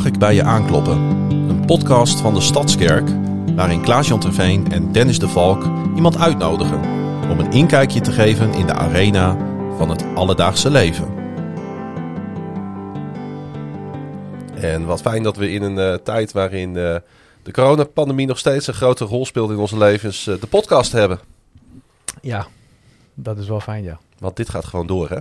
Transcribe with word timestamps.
Mag 0.00 0.12
ik 0.12 0.18
bij 0.18 0.34
je 0.34 0.42
aankloppen? 0.42 0.96
Een 1.30 1.64
podcast 1.66 2.20
van 2.20 2.34
de 2.34 2.40
Stadskerk, 2.40 3.08
waarin 3.54 3.82
Klaas-Jan 3.82 4.20
Terveen 4.20 4.72
en 4.72 4.92
Dennis 4.92 5.18
de 5.18 5.28
Valk 5.28 5.64
iemand 5.94 6.18
uitnodigen 6.18 6.80
om 7.30 7.38
een 7.38 7.52
inkijkje 7.52 8.00
te 8.00 8.12
geven 8.12 8.52
in 8.52 8.66
de 8.66 8.72
arena 8.72 9.36
van 9.76 9.90
het 9.90 10.04
alledaagse 10.14 10.70
leven. 10.70 11.08
En 14.54 14.86
wat 14.86 15.00
fijn 15.00 15.22
dat 15.22 15.36
we 15.36 15.50
in 15.50 15.62
een 15.62 15.78
eh, 15.78 15.94
tijd 15.94 16.32
waarin 16.32 16.76
eh, 16.76 16.96
de 17.42 17.52
coronapandemie 17.52 18.26
nog 18.26 18.38
steeds 18.38 18.66
een 18.66 18.74
grote 18.74 19.04
rol 19.04 19.26
speelt 19.26 19.50
in 19.50 19.58
onze 19.58 19.78
levens, 19.78 20.26
eh, 20.26 20.40
de 20.40 20.46
podcast 20.46 20.92
hebben. 20.92 21.20
Ja, 22.20 22.46
dat 23.14 23.38
is 23.38 23.48
wel 23.48 23.60
fijn, 23.60 23.84
ja. 23.84 23.98
Want 24.18 24.36
dit 24.36 24.48
gaat 24.48 24.64
gewoon 24.64 24.86
door, 24.86 25.08
hè? 25.08 25.18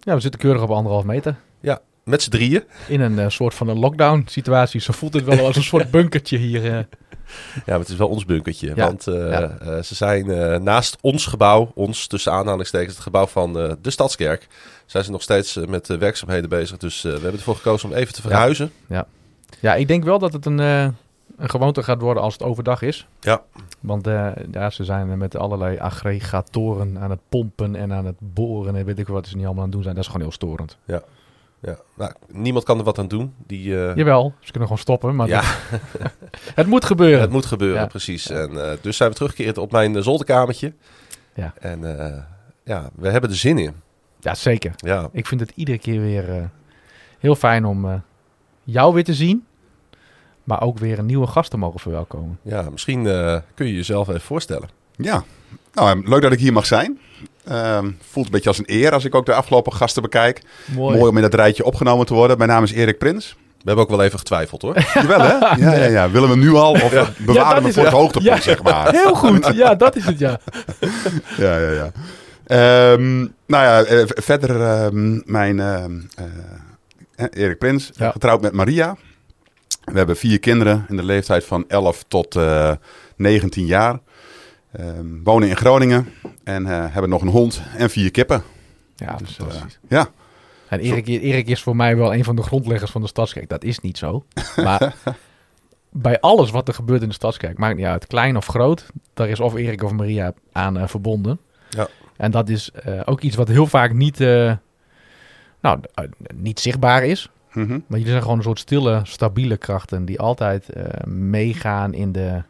Ja, 0.00 0.14
we 0.14 0.20
zitten 0.20 0.40
keurig 0.40 0.62
op 0.62 0.70
anderhalf 0.70 1.04
meter. 1.04 1.36
Ja, 1.60 1.80
met 2.04 2.22
z'n 2.22 2.30
drieën. 2.30 2.62
In 2.88 3.00
een 3.00 3.18
eh, 3.18 3.28
soort 3.28 3.54
van 3.54 3.68
een 3.68 3.78
lockdown 3.78 4.24
situatie. 4.28 4.80
Zo 4.80 4.92
voelt 4.92 5.14
het 5.14 5.24
wel 5.24 5.46
als 5.46 5.56
een 5.56 5.62
soort 5.62 5.90
bunkertje 5.96 6.36
hier. 6.38 6.64
eh. 6.64 6.78
Ja, 7.54 7.62
maar 7.66 7.78
het 7.78 7.88
is 7.88 7.96
wel 7.96 8.08
ons 8.08 8.24
bunkertje. 8.24 8.72
Ja, 8.76 8.86
Want 8.86 9.06
eh, 9.06 9.30
ja. 9.30 9.82
ze 9.82 9.94
zijn 9.94 10.26
naast 10.62 10.96
ons 11.00 11.26
gebouw, 11.26 11.72
ons 11.74 12.06
tussen 12.06 12.32
aanhalingstekens, 12.32 12.94
het 12.94 13.02
gebouw 13.02 13.26
van 13.26 13.52
de 13.52 13.90
Stadskerk, 13.90 14.46
zijn 14.86 15.04
ze 15.04 15.10
nog 15.10 15.22
steeds 15.22 15.56
met 15.68 15.86
werkzaamheden 15.86 16.48
bezig. 16.48 16.76
Dus 16.76 17.02
we 17.02 17.08
hebben 17.08 17.32
ervoor 17.32 17.56
gekozen 17.56 17.88
om 17.90 17.94
even 17.94 18.14
te 18.14 18.20
verhuizen. 18.20 18.72
Ja, 19.60 19.74
ik 19.74 19.88
denk 19.88 20.04
wel 20.04 20.18
dat 20.18 20.32
het 20.32 20.46
een, 20.46 20.58
een 20.58 20.94
gewoonte 21.38 21.82
gaat 21.82 22.00
worden 22.00 22.22
als 22.22 22.32
het 22.32 22.42
overdag 22.42 22.82
is. 22.82 23.06
Ja. 23.20 23.42
Want 23.80 24.06
ja, 24.52 24.70
ze 24.70 24.84
zijn 24.84 25.18
met 25.18 25.36
allerlei 25.36 25.78
aggregatoren 25.78 26.98
aan 26.98 27.10
het 27.10 27.20
pompen 27.28 27.76
en 27.76 27.92
aan 27.92 28.06
het 28.06 28.16
boren 28.18 28.76
en 28.76 28.84
weet 28.84 28.98
ik 28.98 29.06
wat 29.06 29.26
ze 29.26 29.36
niet 29.36 29.44
allemaal 29.44 29.62
aan 29.64 29.68
het 29.68 29.72
doen 29.74 29.82
zijn. 29.82 29.94
Dat 29.94 30.04
is 30.04 30.10
gewoon 30.10 30.26
heel 30.26 30.36
storend. 30.36 30.76
Ja. 30.84 31.02
Nou, 31.96 32.12
niemand 32.32 32.64
kan 32.64 32.78
er 32.78 32.84
wat 32.84 32.98
aan 32.98 33.08
doen. 33.08 33.34
Die, 33.46 33.86
eh, 33.86 33.96
Jawel, 33.96 34.34
ze 34.40 34.50
kunnen 34.50 34.62
gewoon 34.62 34.78
stoppen, 34.82 35.16
maar 35.16 35.28
ja, 35.28 35.40
dat- 35.40 35.80
het 36.54 36.66
moet 36.66 36.84
gebeuren. 36.84 37.20
het 37.20 37.30
moet 37.30 37.46
gebeuren, 37.46 37.80
Ja. 37.80 37.86
precies. 37.86 38.30
En, 38.30 38.70
eh, 38.70 38.76
dus 38.80 38.96
zijn 38.96 39.08
we 39.10 39.14
teruggekeerd 39.14 39.58
op 39.58 39.72
mijn 39.72 39.96
eh, 39.96 40.02
zolderkamertje. 40.02 40.72
Ja. 41.34 41.52
En 41.60 41.98
eh, 42.14 42.22
ja, 42.64 42.90
we 42.94 43.08
hebben 43.08 43.30
er 43.30 43.36
zin 43.36 43.58
in. 43.58 43.72
Ja, 44.20 44.34
zeker. 44.34 44.72
Ja, 44.76 45.08
Ik 45.12 45.26
vind 45.26 45.40
het 45.40 45.52
iedere 45.54 45.78
keer 45.78 46.00
weer 46.00 46.30
eh, 46.36 46.44
heel 47.18 47.34
fijn 47.34 47.64
om 47.64 47.84
eh, 47.84 47.94
jou 48.64 48.94
weer 48.94 49.04
te 49.04 49.14
zien. 49.14 49.44
Maar 50.44 50.62
ook 50.62 50.78
weer 50.78 50.98
een 50.98 51.06
nieuwe 51.06 51.26
gast 51.26 51.50
te 51.50 51.56
mogen 51.56 51.80
verwelkomen. 51.80 52.38
ja 52.42 52.70
misschien 52.70 53.06
eh, 53.06 53.36
kun 53.54 53.66
je 53.66 53.74
jezelf 53.74 54.08
even 54.08 54.20
voorstellen. 54.20 54.68
Ja, 54.96 55.24
nou, 55.72 56.08
leuk 56.08 56.22
dat 56.22 56.32
ik 56.32 56.38
hier 56.38 56.52
mag 56.52 56.66
zijn. 56.66 56.98
Ehm, 57.44 57.90
voelt 58.10 58.26
een 58.26 58.32
beetje 58.32 58.48
als 58.48 58.58
een 58.58 58.64
eer 58.68 58.92
als 58.92 59.04
ik 59.04 59.14
ook 59.14 59.26
de 59.26 59.34
afgelopen 59.34 59.72
gasten 59.72 60.02
bekijk. 60.02 60.42
Mooi, 60.74 61.00
om 61.08 61.16
in 61.16 61.22
dat 61.22 61.34
rijtje 61.34 61.64
opgenomen 61.64 62.06
te 62.06 62.14
worden. 62.14 62.38
Mijn 62.38 62.50
naam 62.50 62.62
is 62.62 62.72
Erik 62.72 62.98
Prins. 62.98 63.36
We 63.38 63.70
hebben 63.70 63.84
ook 63.84 63.90
wel 63.90 64.02
even 64.06 64.18
getwijfeld 64.18 64.62
hoor. 64.62 64.74
Jawel 64.94 65.20
hè? 65.20 65.32
Ja, 65.64 65.74
ja, 65.74 65.84
ja. 65.84 66.10
Willen 66.10 66.28
we 66.28 66.36
nu 66.36 66.52
al 66.54 66.72
of 66.72 67.12
bewaren 67.18 67.62
we 67.62 67.72
voor 67.72 67.82
het 67.82 67.92
het. 67.92 68.00
hoogtepunt, 68.00 68.24
Ja. 68.36 68.40
zeg 68.40 68.62
maar. 68.62 68.90
Heel 68.90 69.14
goed, 69.14 69.50
ja, 69.54 69.74
dat 69.74 69.96
is 69.96 70.04
het, 70.04 70.18
ja. 70.18 70.40
Ja, 71.36 71.58
ja, 71.58 71.70
ja. 71.70 71.92
Ehm, 72.46 73.18
nou 73.20 73.28
ja, 73.64 73.82
eh, 73.82 74.02
verder 74.06 74.60
ehm, 74.62 75.20
mijn 75.24 75.60
ehm, 75.60 75.92
eh, 77.16 77.26
Erik 77.30 77.58
Prins, 77.58 77.90
Ja. 77.96 78.10
getrouwd 78.10 78.40
met 78.40 78.52
Maria. 78.52 78.96
We 79.84 79.96
hebben 79.96 80.16
vier 80.16 80.38
kinderen 80.38 80.84
in 80.88 80.96
de 80.96 81.04
leeftijd 81.04 81.44
van 81.44 81.64
11 81.68 82.04
tot 82.08 82.36
eh 82.36 82.70
19 83.16 83.66
jaar. 83.66 83.98
Ehm, 84.72 85.06
wonen 85.24 85.48
in 85.48 85.56
Groningen 85.56 86.08
en 86.44 86.66
eh, 86.66 86.84
hebben 86.92 87.10
nog 87.10 87.22
een 87.22 87.28
hond 87.28 87.62
en 87.76 87.90
vier 87.90 88.10
kippen. 88.10 88.42
Ja, 88.96 89.16
Dus, 89.16 89.30
fantastisch. 89.34 89.78
eh, 89.88 89.98
ja, 89.98 90.08
En 90.68 90.80
Erik, 90.80 91.06
Erik 91.06 91.46
is 91.48 91.62
voor 91.62 91.76
mij 91.76 91.96
wel 91.96 92.14
een 92.14 92.24
van 92.24 92.36
de 92.36 92.42
grondleggers 92.42 92.90
van 92.90 93.00
de 93.00 93.06
Stadskerk. 93.06 93.48
Dat 93.48 93.64
is 93.64 93.78
niet 93.80 93.98
zo. 93.98 94.24
Maar 94.64 94.94
bij 95.90 96.20
alles 96.20 96.50
wat 96.50 96.68
er 96.68 96.74
gebeurt 96.74 97.02
in 97.02 97.08
de 97.08 97.14
Stadskerk, 97.14 97.58
maakt 97.58 97.76
niet 97.76 97.86
uit, 97.86 98.06
klein 98.06 98.36
of 98.36 98.46
groot, 98.46 98.86
daar 99.14 99.28
is 99.28 99.40
of 99.40 99.54
Erik 99.54 99.82
of 99.82 99.92
Maria 99.92 100.32
aan 100.52 100.78
eh, 100.78 100.86
verbonden. 100.88 101.38
Ja. 101.70 101.88
En 102.16 102.30
dat 102.30 102.48
is 102.48 102.70
ook 103.04 103.20
iets 103.20 103.36
wat 103.36 103.48
heel 103.48 103.66
vaak 103.66 103.92
niet, 103.92 104.18
nou, 105.60 105.80
niet 106.34 106.60
zichtbaar 106.60 107.04
is. 107.04 107.30
Mhm. 107.52 107.68
Maar 107.70 107.98
jullie 107.98 108.06
zijn 108.06 108.22
gewoon 108.22 108.36
een 108.36 108.42
soort 108.42 108.58
stille, 108.58 109.00
stabiele 109.02 109.56
krachten 109.56 110.04
die 110.04 110.20
altijd 110.20 110.66
meegaan 111.06 111.94
in 111.94 112.12
de, 112.12 112.42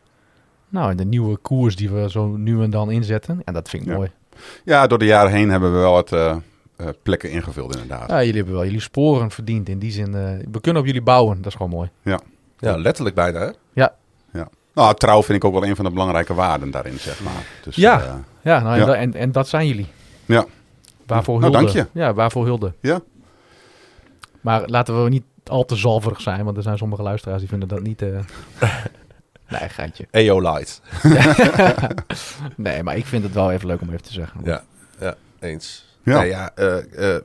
nou, 0.75 0.91
in 0.91 0.97
de 0.97 1.05
nieuwe 1.05 1.37
koers 1.37 1.77
die 1.77 1.91
we 1.91 2.11
zo 2.11 2.27
nu 2.27 2.63
en 2.63 2.71
dan 2.71 2.91
inzetten. 2.91 3.41
En 3.45 3.53
dat 3.55 3.69
vind 3.69 3.83
ik 3.83 3.89
Ja. 3.89 3.95
mooi. 3.97 4.11
ja, 4.65 4.87
door 4.87 4.99
de 4.99 5.05
jaren 5.05 5.31
heen 5.33 5.51
hebben 5.51 5.73
we 5.73 5.79
wel 5.79 5.93
wat 5.93 6.13
eh, 6.13 6.37
eh, 6.77 6.87
plekken 7.03 7.31
ingevuld 7.31 7.73
inderdaad. 7.73 8.11
Ja, 8.11 8.19
jullie 8.19 8.37
hebben 8.37 8.55
wel 8.55 8.65
jullie 8.65 8.81
sporen 8.81 9.31
verdiend 9.31 9.69
in 9.69 9.79
die 9.79 9.91
zin. 9.93 10.15
eh, 10.15 10.23
we 10.51 10.61
kunnen 10.61 10.81
op 10.83 10.87
jullie 10.87 11.03
bouwen, 11.03 11.37
dat 11.37 11.47
is 11.47 11.55
gewoon 11.55 11.71
mooi. 11.73 11.91
Ja, 12.59 12.77
letterlijk 12.77 13.15
bijna 13.17 13.39
hè. 13.41 13.51
Nou, 14.75 14.95
trouw 14.95 15.23
vind 15.23 15.37
ik 15.39 15.45
ook 15.45 15.53
wel 15.53 15.65
een 15.67 15.77
van 15.77 15.85
de 15.85 15.91
belangrijke 15.91 16.35
waarden 16.35 16.71
daarin, 16.71 16.99
zeg 16.99 17.21
maar. 17.23 17.47
Dus, 17.65 17.77
Ja. 17.77 18.01
eh, 18.03 18.15
Ja, 18.43 18.61
nou, 18.61 18.81
en 18.81 18.87
Ja. 18.87 18.95
En, 18.95 19.15
en 19.15 19.33
dat 19.33 19.49
zijn 19.49 19.67
jullie. 19.67 19.87
Ja. 20.27 20.45
Waarvoor 21.07 21.41
Nou, 21.41 21.53
hulde. 21.57 21.73
dank 21.73 21.89
Ja, 21.93 22.15
waarvoor 22.15 22.45
hulde. 22.45 22.73
Ja. 22.81 23.01
Maar 24.41 24.63
laten 24.67 25.03
we 25.05 25.09
niet 25.11 25.23
al 25.47 25.65
te 25.65 25.77
zalverig 25.77 26.21
zijn, 26.21 26.45
want 26.45 26.57
er 26.57 26.63
zijn 26.63 26.79
sommige 26.79 27.03
luisteraars 27.03 27.41
die 27.41 27.49
vinden 27.49 27.69
dat 27.69 27.83
niet... 27.83 28.03
eh 28.03 28.19
nee, 29.49 29.69
geintje. 29.69 30.07
EO 30.11 30.41
Light. 30.41 30.81
nee, 32.57 32.83
maar 32.83 32.97
ik 32.97 33.07
vind 33.07 33.23
het 33.23 33.33
wel 33.33 33.53
even 33.53 33.67
leuk 33.67 33.81
om 33.81 33.89
even 33.89 34.03
te 34.03 34.13
zeggen. 34.13 34.41
Ja, 34.45 34.65
ja 35.01 35.15
eens. 35.41 35.85
Ja. 36.03 36.19
Nee, 36.21 36.29
ja 36.29 36.51
eh, 36.55 37.15
eh, 37.15 37.23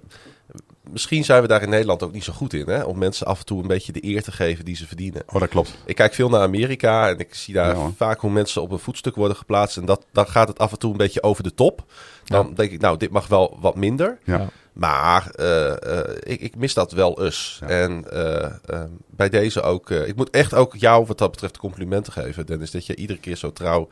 misschien 0.92 1.24
zijn 1.26 1.42
we 1.42 1.48
daar 1.48 1.62
in 1.62 1.70
Nederland 1.70 2.04
ook 2.04 2.12
niet 2.14 2.24
zo 2.24 2.34
goed 2.34 2.54
in, 2.54 2.70
hè? 2.70 2.84
Om 2.84 2.98
mensen 2.98 3.26
af 3.28 3.40
en 3.40 3.46
toe 3.46 3.62
een 3.62 3.68
beetje 3.68 3.92
de 3.92 4.04
eer 4.06 4.24
te 4.24 4.32
geven 4.32 4.66
die 4.66 4.76
ze 4.76 4.88
verdienen. 4.88 5.22
Oh, 5.28 5.40
dat 5.40 5.50
klopt. 5.50 5.78
Ik 5.86 5.96
kijk 5.96 6.14
veel 6.14 6.30
naar 6.30 6.42
Amerika 6.42 7.10
en 7.10 7.20
ik 7.20 7.36
zie 7.36 7.54
daar 7.54 7.76
Ja, 7.78 7.92
vaak 7.96 8.20
hoe 8.20 8.32
mensen 8.32 8.62
op 8.62 8.72
een 8.72 8.80
voetstuk 8.80 9.16
worden 9.16 9.38
geplaatst. 9.38 9.78
En 9.78 9.86
dat, 9.86 10.06
dan 10.12 10.28
gaat 10.28 10.48
het 10.48 10.60
af 10.60 10.72
en 10.72 10.80
toe 10.80 10.92
een 10.92 10.98
beetje 10.98 11.24
over 11.24 11.44
de 11.44 11.54
top. 11.54 11.84
Dan 12.26 12.48
Ja. 12.50 12.56
denk 12.56 12.72
ik, 12.72 12.82
nou, 12.82 12.98
dit 12.98 13.12
mag 13.12 13.28
wel 13.28 13.58
wat 13.62 13.76
minder. 13.76 14.18
Ja. 14.24 14.50
Maar 14.74 15.30
eh, 15.36 16.00
eh, 16.00 16.16
ik, 16.24 16.42
ik 16.42 16.56
mis 16.56 16.74
dat 16.74 16.92
wel 16.92 17.24
eens. 17.26 17.60
En 17.68 18.12
eh, 18.12 18.44
eh, 18.66 18.84
bij 19.10 19.30
deze 19.30 19.62
ook. 19.62 19.90
ik 19.92 20.16
moet 20.16 20.30
echt 20.30 20.54
ook 20.54 20.76
jou 20.76 21.06
wat 21.06 21.18
dat 21.18 21.32
betreft 21.32 21.58
complimenten 21.58 22.14
geven, 22.14 22.46
Dennis. 22.46 22.72
Dat 22.72 22.86
je 22.86 22.96
iedere 22.96 23.20
keer 23.20 23.36
zo 23.36 23.52
trouw 23.54 23.90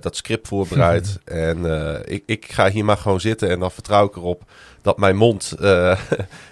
dat 0.00 0.16
script 0.16 0.48
voorbereidt. 0.48 1.18
en 1.24 1.64
ik, 2.04 2.22
ik 2.26 2.52
ga 2.52 2.70
hier 2.70 2.84
maar 2.84 2.96
gewoon 2.96 3.20
zitten 3.20 3.48
en 3.48 3.58
dan 3.60 3.70
vertrouw 3.70 4.06
ik 4.06 4.16
erop 4.16 4.42
dat 4.88 4.98
mijn 4.98 5.16
mond 5.16 5.52
eh, 5.52 5.60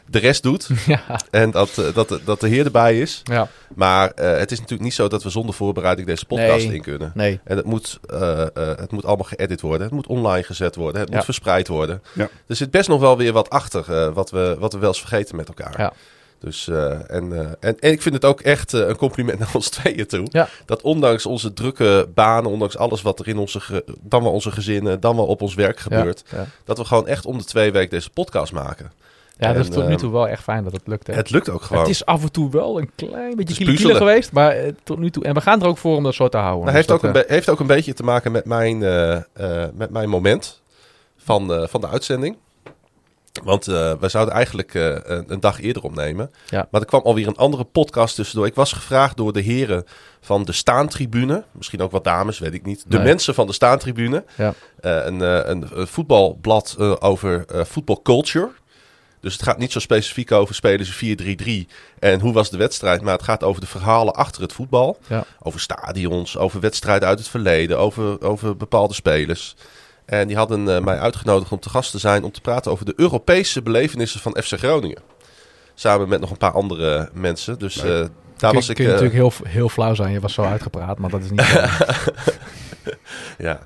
de 0.06 0.18
rest 0.18 0.42
doet. 0.42 0.68
Ja, 0.86 1.00
En 1.30 1.50
dat, 1.50 1.78
eh, 1.78 1.94
dat, 1.94 2.20
dat 2.24 2.40
de 2.40 2.48
heer 2.48 2.64
erbij 2.64 3.00
is. 3.00 3.20
ja. 3.24 3.48
Maar 3.74 4.10
eh, 4.10 4.38
het 4.38 4.50
is 4.52 4.56
natuurlijk 4.58 4.82
niet 4.84 4.94
zo 4.94 5.08
dat 5.08 5.22
we 5.22 5.30
zonder 5.30 5.54
voorbereiding 5.54 6.06
deze 6.06 6.24
podcast 6.26 6.66
Nee. 6.66 6.74
in 6.74 6.82
kunnen. 6.82 7.10
nee. 7.14 7.40
En 7.44 7.56
het 7.56 7.66
moet, 7.66 7.98
eh, 8.10 8.42
eh, 8.42 8.48
het 8.54 8.90
moet 8.92 9.04
allemaal 9.04 9.24
geëdit 9.24 9.60
worden. 9.60 9.82
Het 9.86 9.94
moet 9.94 10.06
online 10.06 10.42
gezet 10.42 10.76
worden. 10.76 11.00
Het 11.00 11.08
Ja. 11.10 11.14
moet 11.16 11.24
verspreid 11.24 11.68
worden. 11.68 12.02
Ja. 12.12 12.28
Er 12.46 12.56
zit 12.56 12.70
best 12.70 12.88
nog 12.88 13.00
wel 13.00 13.16
weer 13.16 13.32
wat 13.32 13.50
achter 13.50 13.84
eh, 14.06 14.12
wat, 14.14 14.30
we, 14.30 14.56
wat 14.58 14.72
we 14.72 14.78
wel 14.78 14.88
eens 14.88 14.98
vergeten 14.98 15.36
met 15.36 15.48
elkaar. 15.48 15.74
Ja. 15.80 15.92
Dus, 16.38 16.68
eh, 16.68 17.10
en, 17.10 17.32
eh, 17.32 17.40
en, 17.60 17.78
en 17.78 17.92
ik 17.92 18.02
vind 18.02 18.14
het 18.14 18.24
ook 18.24 18.40
echt 18.40 18.74
eh, 18.74 18.88
een 18.88 18.96
compliment 18.96 19.38
naar 19.40 19.50
ons 19.52 19.68
tweeën 19.68 20.06
toe. 20.06 20.26
Ja. 20.30 20.48
Dat 20.64 20.82
ondanks 20.82 21.26
onze 21.26 21.52
drukke 21.52 22.08
banen, 22.14 22.50
ondanks 22.50 22.76
alles 22.76 23.02
wat 23.02 23.18
er 23.18 23.28
in 23.28 23.38
onze, 23.38 23.84
dan 24.00 24.22
wel 24.22 24.32
onze 24.32 24.50
gezinnen, 24.50 25.00
dan 25.00 25.16
wel 25.16 25.26
op 25.26 25.42
ons 25.42 25.54
werk 25.54 25.78
gebeurt, 25.78 26.24
Ja, 26.30 26.38
ja. 26.38 26.46
dat 26.64 26.78
we 26.78 26.84
gewoon 26.84 27.06
echt 27.06 27.26
om 27.26 27.38
de 27.38 27.44
twee 27.44 27.72
weken 27.72 27.90
deze 27.90 28.10
podcast 28.10 28.52
maken. 28.52 28.92
ja 29.36 29.52
dat 29.52 29.62
is 29.64 29.70
tot 29.70 29.84
nu 29.84 29.90
ehm, 29.90 29.98
toe 29.98 30.12
wel 30.12 30.28
echt 30.28 30.42
fijn 30.42 30.64
dat 30.64 30.72
het 30.72 30.86
lukt. 30.86 31.06
Hè? 31.06 31.14
Het 31.14 31.30
lukt 31.30 31.48
ook 31.48 31.62
gewoon. 31.62 31.82
Het 31.82 31.90
is 31.90 32.04
af 32.04 32.22
en 32.22 32.32
toe 32.32 32.50
wel 32.50 32.78
een 32.78 32.90
klein 32.94 33.36
beetje 33.36 33.64
kiele 33.64 33.94
geweest, 33.94 34.32
maar 34.32 34.56
tot 34.82 34.98
nu 34.98 35.10
toe. 35.10 35.24
En 35.24 35.34
we 35.34 35.40
gaan 35.40 35.60
er 35.62 35.66
ook 35.66 35.78
voor 35.78 35.96
om 35.96 36.02
dat 36.02 36.14
zo 36.14 36.28
te 36.28 36.36
houden. 36.36 36.64
Nou, 36.64 36.76
heeft, 36.76 36.88
Dus 36.88 36.96
ook 36.96 37.02
een 37.02 37.24
heeft 37.26 37.48
ook 37.48 37.60
een 37.60 37.66
beetje 37.66 37.92
te 37.94 38.02
maken 38.02 38.32
met 38.32 38.44
mijn, 38.44 38.78
met 39.74 39.90
mijn 39.90 40.08
moment 40.08 40.60
van, 41.16 41.68
van 41.68 41.80
de 41.80 41.88
uitzending. 41.88 42.36
Want 43.44 43.68
eh 43.68 43.92
wij 44.00 44.08
zouden 44.08 44.34
eigenlijk 44.34 44.74
eh, 44.74 44.84
een, 45.02 45.24
een 45.26 45.40
dag 45.40 45.60
eerder 45.60 45.82
opnemen. 45.82 46.30
Ja. 46.48 46.68
Maar 46.70 46.80
er 46.80 46.86
kwam 46.86 47.00
alweer 47.02 47.26
een 47.26 47.36
andere 47.36 47.64
podcast 47.64 48.14
tussendoor. 48.14 48.46
Ik 48.46 48.54
was 48.54 48.72
gevraagd 48.72 49.16
door 49.16 49.32
de 49.32 49.40
heren 49.40 49.84
van 50.20 50.44
de 50.44 50.52
Staantribune. 50.52 51.44
Misschien 51.52 51.80
ook 51.82 51.90
wat 51.90 52.04
dames, 52.04 52.38
weet 52.38 52.54
ik 52.54 52.64
niet. 52.66 52.84
De 52.88 52.96
Nee. 52.96 53.06
mensen 53.06 53.34
van 53.34 53.46
de 53.46 53.52
Staantribune. 53.52 54.24
Ja. 54.36 54.54
Eh, 54.80 55.04
een, 55.04 55.20
een, 55.20 55.66
een 55.72 55.86
voetbalblad 55.86 56.76
over 57.00 57.44
voetbalculture. 57.66 58.50
Dus 59.20 59.32
het 59.34 59.42
gaat 59.44 59.58
niet 59.58 59.72
zo 59.72 59.78
specifiek 59.78 60.32
over 60.32 60.54
spelen 60.54 60.86
ze 60.86 61.66
4-3-3 61.66 61.72
en 61.98 62.20
hoe 62.20 62.32
was 62.32 62.50
de 62.50 62.56
wedstrijd. 62.56 63.02
Maar 63.02 63.12
het 63.12 63.22
gaat 63.22 63.42
over 63.42 63.60
de 63.60 63.66
verhalen 63.66 64.14
achter 64.14 64.42
het 64.42 64.52
voetbal. 64.52 64.98
Ja. 65.08 65.24
Over 65.42 65.60
stadions, 65.60 66.36
over 66.38 66.60
wedstrijden 66.60 67.08
uit 67.08 67.18
het 67.18 67.28
verleden, 67.28 67.78
over, 67.78 68.22
over 68.22 68.56
bepaalde 68.56 68.94
spelers. 68.94 69.56
En 70.06 70.26
die 70.26 70.36
hadden 70.36 70.76
eh, 70.76 70.82
mij 70.82 70.98
uitgenodigd 70.98 71.52
om 71.52 71.60
te 71.60 71.68
gast 71.68 71.90
te 71.90 71.98
zijn 71.98 72.24
om 72.24 72.32
te 72.32 72.40
praten 72.40 72.70
over 72.70 72.84
de 72.84 72.92
Europese 72.96 73.62
belevenissen 73.62 74.20
van 74.20 74.36
FC 74.42 74.58
Groningen. 74.58 75.02
Samen 75.74 76.08
met 76.08 76.20
nog 76.20 76.30
een 76.30 76.36
paar 76.36 76.52
andere 76.52 77.10
mensen. 77.12 77.58
Dus 77.58 77.76
eh, 77.76 77.84
Daar 77.84 78.08
kun, 78.36 78.52
was 78.52 78.68
ik... 78.68 78.74
kun 78.74 78.84
je 78.84 78.92
eh, 78.92 79.00
natuurlijk 79.00 79.36
heel, 79.36 79.48
heel 79.48 79.68
flauw 79.68 79.94
zijn. 79.94 80.12
Je 80.12 80.20
was 80.20 80.34
zo 80.34 80.42
uitgepraat, 80.42 80.98
maar 80.98 81.10
dat 81.10 81.22
is 81.22 81.30
niet 81.30 81.40
ja, 83.38 83.60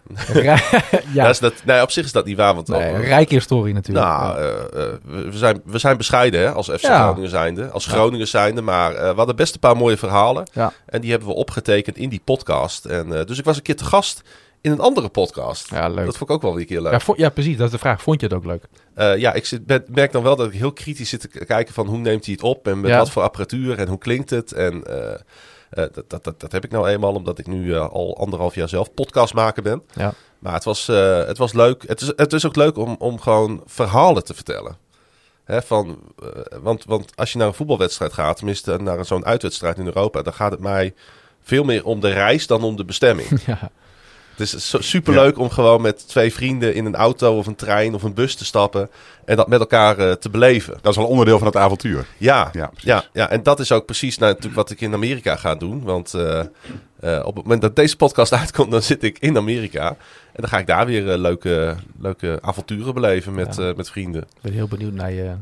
ja, 1.13 1.29
is 1.29 1.39
dat, 1.39 1.53
nee, 1.65 1.83
op 1.83 1.91
zich 1.91 2.05
is 2.05 2.13
dat 2.13 2.25
niet 2.25 2.37
waar. 2.37 2.55
Want 2.55 2.69
nee, 2.69 2.93
een 2.93 3.01
rijke 3.01 3.35
historie 3.35 3.75
natuurlijk. 3.75 4.07
Nou, 4.07 4.39
eh, 4.39 4.49
eh, 4.49 4.93
we, 5.03 5.39
zijn, 5.39 5.61
we 5.65 5.79
zijn 5.79 5.97
bescheiden 5.97 6.41
hè, 6.41 6.53
als 6.53 6.69
FC 6.69 6.81
Ja. 6.81 7.03
Groningen 7.03 7.31
zijnde. 7.31 7.69
Als. 7.69 7.87
Groningen 7.87 8.29
zijnde. 8.29 8.63
Maar 8.63 8.95
eh, 8.95 9.11
we 9.11 9.17
hadden 9.17 9.37
best 9.37 9.55
een 9.55 9.61
paar 9.61 9.77
mooie 9.77 9.97
verhalen. 9.97 10.49
Ja. 10.53 10.73
En 10.87 11.01
die 11.01 11.11
hebben 11.11 11.29
we 11.29 11.35
opgetekend 11.35 11.97
in 11.97 12.09
die 12.09 12.21
podcast. 12.25 12.85
En, 12.85 13.19
eh, 13.19 13.25
dus 13.25 13.39
ik 13.39 13.45
was 13.45 13.57
een 13.57 13.63
keer 13.63 13.77
te 13.77 13.85
gast 13.85 14.23
in 14.61 14.71
een 14.71 14.81
andere 14.81 15.09
podcast. 15.09 15.71
ja, 15.71 15.89
leuk. 15.89 16.05
Dat 16.05 16.17
vond 16.17 16.31
ik 16.31 16.37
ook 16.37 16.43
wel 16.43 16.51
weer 16.53 16.61
een 16.61 16.67
keer 16.67 16.81
leuk. 16.81 17.03
Ja, 17.03 17.15
ja, 17.17 17.29
precies. 17.29 17.57
Dat 17.57 17.67
is 17.67 17.73
de 17.73 17.79
vraag. 17.79 18.03
Vond 18.03 18.21
je 18.21 18.27
het 18.27 18.37
ook 18.37 18.45
leuk? 18.45 18.65
Eh, 18.95 19.17
ja, 19.17 19.33
ik 19.33 19.47
zit, 19.47 19.67
ben- 19.67 19.85
merk 19.89 20.13
dan 20.13 20.23
wel 20.23 20.37
dat 20.37 20.47
ik 20.47 20.53
heel 20.53 20.73
kritisch 20.73 21.09
zit 21.09 21.21
te 21.21 21.45
kijken 21.45 21.75
van 21.75 21.87
hoe 21.87 21.99
neemt 21.99 22.25
hij 22.25 22.35
het 22.35 22.43
op 22.43 22.67
en 22.67 22.81
met 22.81 22.91
Ja. 22.91 22.99
wat 22.99 23.11
voor 23.11 23.23
apparatuur 23.23 23.79
en 23.79 23.89
hoe 23.89 23.99
klinkt 23.99 24.31
het. 24.31 24.53
En 24.53 24.85
eh, 24.87 25.13
eh, 25.13 25.19
dat, 25.71 26.05
dat, 26.11 26.25
dat, 26.25 26.41
dat 26.41 26.53
heb 26.53 26.65
ik 26.65 26.71
nou 26.71 26.89
eenmaal 26.89 27.15
omdat 27.15 27.39
ik 27.39 27.47
nu 27.47 27.77
al 27.77 28.17
anderhalf 28.19 28.55
jaar 28.55 28.69
zelf 28.69 28.95
podcast 28.95 29.35
maken 29.35 29.63
ben. 29.63 29.83
Ja. 29.95 30.13
Maar 30.39 30.55
het 30.55 30.65
was, 30.65 30.87
het 30.87 31.39
was 31.39 31.53
leuk. 31.53 31.85
Het 31.87 32.01
is, 32.01 32.13
het 32.17 32.33
is 32.33 32.47
ook 32.47 32.57
leuk 32.57 32.77
om, 32.77 32.97
om 32.99 33.21
gewoon 33.21 33.63
verhalen 33.67 34.25
te 34.25 34.35
vertellen. 34.35 34.77
Hè, 35.45 35.63
van, 35.63 35.99
want, 36.63 36.85
want 36.85 37.17
als 37.17 37.33
je 37.33 37.39
naar 37.39 37.47
een 37.47 37.55
voetbalwedstrijd 37.55 38.13
gaat, 38.13 38.37
tenminste 38.37 38.77
naar 38.77 39.05
zo'n 39.05 39.25
uitwedstrijd 39.27 39.79
in 39.79 39.87
Europa, 39.87 40.23
dan 40.23 40.33
gaat 40.33 40.51
het 40.51 40.61
mij 40.61 40.95
veel 41.43 41.65
meer 41.65 41.85
om 41.85 42.01
de 42.01 42.09
reis 42.11 42.47
dan 42.47 42.63
om 42.63 42.77
de 42.77 42.85
bestemming. 42.85 43.29
ja. 43.47 43.71
Het 44.41 44.53
is 44.55 44.69
zo- 44.71 44.81
superleuk 44.81 45.39
om 45.39 45.51
gewoon 45.51 45.81
met 45.83 46.09
twee 46.09 46.33
vrienden 46.33 46.75
in 46.75 46.85
een 46.85 46.95
auto 46.95 47.37
of 47.39 47.47
een 47.47 47.55
trein 47.55 47.95
of 47.95 48.03
een 48.03 48.15
bus 48.15 48.35
te 48.35 48.45
stappen 48.45 48.91
en 49.25 49.37
dat 49.37 49.49
met 49.49 49.61
elkaar 49.61 49.99
eh, 49.99 50.13
te 50.13 50.31
beleven. 50.31 50.79
Dat 50.83 50.91
is 50.93 50.97
wel 50.99 51.07
onderdeel 51.07 51.39
van 51.39 51.47
het 51.47 51.57
avontuur. 51.57 52.07
Ja, 52.19 52.51
Ja, 52.53 52.71
ja, 52.77 53.05
ja, 53.13 53.31
en 53.31 53.43
dat 53.43 53.61
is 53.61 53.73
ook 53.73 53.85
precies 53.87 54.19
nou, 54.19 54.31
natuurlijk 54.31 54.57
wat 54.57 54.71
ik 54.71 54.81
in 54.81 54.95
Amerika 54.95 55.37
ga 55.37 55.55
doen. 55.55 55.83
Want 55.83 56.15
eh, 56.15 56.39
eh, 57.01 57.21
op 57.27 57.35
het 57.35 57.43
moment 57.45 57.63
dat 57.63 57.77
deze 57.77 57.97
podcast 57.97 58.33
uitkomt, 58.43 58.71
dan 58.71 58.83
zit 58.83 59.03
ik 59.03 59.19
in 59.19 59.37
Amerika. 59.37 59.89
En 60.33 60.41
dan 60.43 60.49
ga 60.49 60.59
ik 60.59 60.67
daar 60.67 60.87
weer 60.87 61.03
leuke, 61.19 61.75
leuke 62.01 62.39
avonturen 62.41 62.95
beleven 62.95 63.35
met, 63.35 63.57
Ja. 63.57 63.73
met 63.77 63.91
vrienden. 63.91 64.23
Ik 64.23 64.41
ben 64.43 64.53
heel 64.53 64.69
benieuwd 64.69 64.93
naar 64.93 65.13
je 65.13 65.33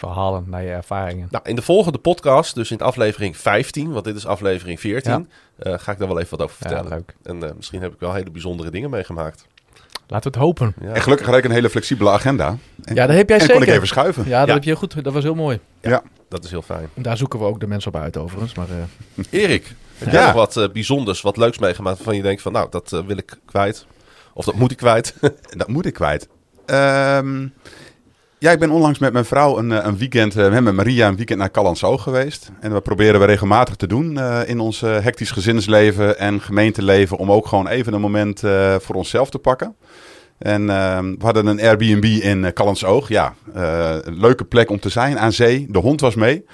verhalen, 0.00 0.44
naar 0.46 0.62
je 0.62 0.68
ervaringen. 0.70 1.28
Nou, 1.30 1.44
in 1.48 1.56
de 1.56 1.62
volgende 1.62 1.98
podcast, 1.98 2.54
dus 2.54 2.70
in 2.70 2.76
de 2.76 2.84
aflevering 2.84 3.36
15, 3.36 3.92
want 3.92 4.04
dit 4.04 4.16
is 4.16 4.26
aflevering 4.26 4.80
14, 4.80 5.28
eh, 5.58 5.74
ga 5.78 5.92
ik 5.92 5.98
daar 5.98 6.08
wel 6.08 6.18
even 6.20 6.38
wat 6.38 6.46
over 6.46 6.56
Ja, 6.60 6.68
vertellen. 6.68 6.90
leuk. 6.96 7.14
en 7.22 7.48
eh, 7.48 7.54
misschien 7.56 7.80
heb 7.82 7.92
ik 7.92 8.00
wel 8.00 8.12
hele 8.14 8.30
bijzondere 8.30 8.70
dingen 8.70 8.90
meegemaakt. 8.90 9.46
Laten 10.06 10.32
we 10.32 10.38
het 10.38 10.46
hopen. 10.46 10.74
Ja. 10.80 10.92
En 10.92 11.02
gelukkig 11.02 11.26
had 11.26 11.36
ik 11.36 11.44
een 11.44 11.50
hele 11.50 11.70
flexibele 11.70 12.10
agenda. 12.10 12.56
En, 12.84 12.94
Ja, 12.94 13.06
dat 13.06 13.16
heb 13.16 13.28
jij 13.28 13.38
en 13.38 13.44
zeker. 13.44 13.58
kon 13.60 13.68
ik 13.68 13.74
even 13.74 13.86
schuiven. 13.86 14.28
Ja, 14.28 14.38
dat 14.38 14.48
Ja. 14.48 14.54
heb 14.54 14.64
je 14.64 14.76
goed. 14.76 15.04
Dat 15.04 15.12
was 15.12 15.22
heel 15.22 15.34
mooi. 15.34 15.60
Dat 16.28 16.44
is 16.44 16.50
heel 16.50 16.62
fijn. 16.62 16.88
En 16.94 17.02
daar 17.02 17.16
zoeken 17.16 17.38
we 17.38 17.44
ook 17.44 17.60
de 17.60 17.66
mensen 17.66 17.94
op 17.94 18.00
uit 18.00 18.16
overigens. 18.16 18.54
Maar 18.54 18.66
eh, 18.70 19.24
Erik, 19.42 19.74
heb 19.98 20.08
Ja. 20.08 20.14
jij 20.14 20.32
nog 20.32 20.52
wat 20.54 20.72
bijzonders, 20.72 21.20
wat 21.20 21.36
leuks 21.36 21.58
meegemaakt 21.58 21.96
waarvan 21.96 22.16
je 22.16 22.22
denkt 22.22 22.42
van 22.42 22.52
nou, 22.52 22.66
dat 22.70 22.90
wil 23.06 23.16
ik 23.16 23.38
kwijt? 23.46 23.86
Of 24.34 24.44
dat 24.44 24.54
moet 24.54 24.70
ik 24.70 24.76
kwijt? 24.76 25.14
Dat 25.56 25.68
moet 25.68 25.86
ik 25.86 25.94
kwijt. 25.94 26.28
Ehm, 26.66 27.46
ja, 28.40 28.50
ik 28.50 28.58
ben 28.58 28.70
onlangs 28.70 28.98
met 28.98 29.12
mijn 29.12 29.24
vrouw 29.24 29.58
een, 29.58 29.72
eh, 29.72 29.84
een 29.84 29.98
weekend, 29.98 30.36
eh, 30.36 30.58
met 30.58 30.74
Maria 30.74 31.08
een 31.08 31.16
weekend 31.16 31.38
naar 31.38 31.50
Callansoog 31.50 32.02
geweest. 32.02 32.50
En 32.60 32.70
dat 32.70 32.82
proberen 32.82 33.20
we 33.20 33.26
regelmatig 33.26 33.76
te 33.76 33.86
doen 33.86 34.18
eh, 34.18 34.40
in 34.46 34.60
ons 34.60 34.80
hectisch 34.80 35.30
gezinsleven 35.30 36.18
en 36.18 36.40
gemeenteleven. 36.40 37.16
Om 37.16 37.32
ook 37.32 37.46
gewoon 37.46 37.68
even 37.68 37.92
een 37.92 38.00
moment 38.00 38.40
voor 38.78 38.94
onszelf 38.94 39.30
te 39.30 39.38
pakken. 39.38 39.76
En 40.38 40.70
ehm, 40.70 41.04
we 41.04 41.24
hadden 41.24 41.46
een 41.46 41.60
Airbnb 41.60 42.04
in 42.04 42.52
Callansoog. 42.52 43.08
Ja, 43.08 43.34
een 43.52 44.20
leuke 44.20 44.44
plek 44.44 44.70
om 44.70 44.80
te 44.80 44.88
zijn 44.88 45.18
aan 45.18 45.32
zee. 45.32 45.66
De 45.68 45.78
hond 45.78 46.00
was 46.00 46.14
mee. 46.14 46.44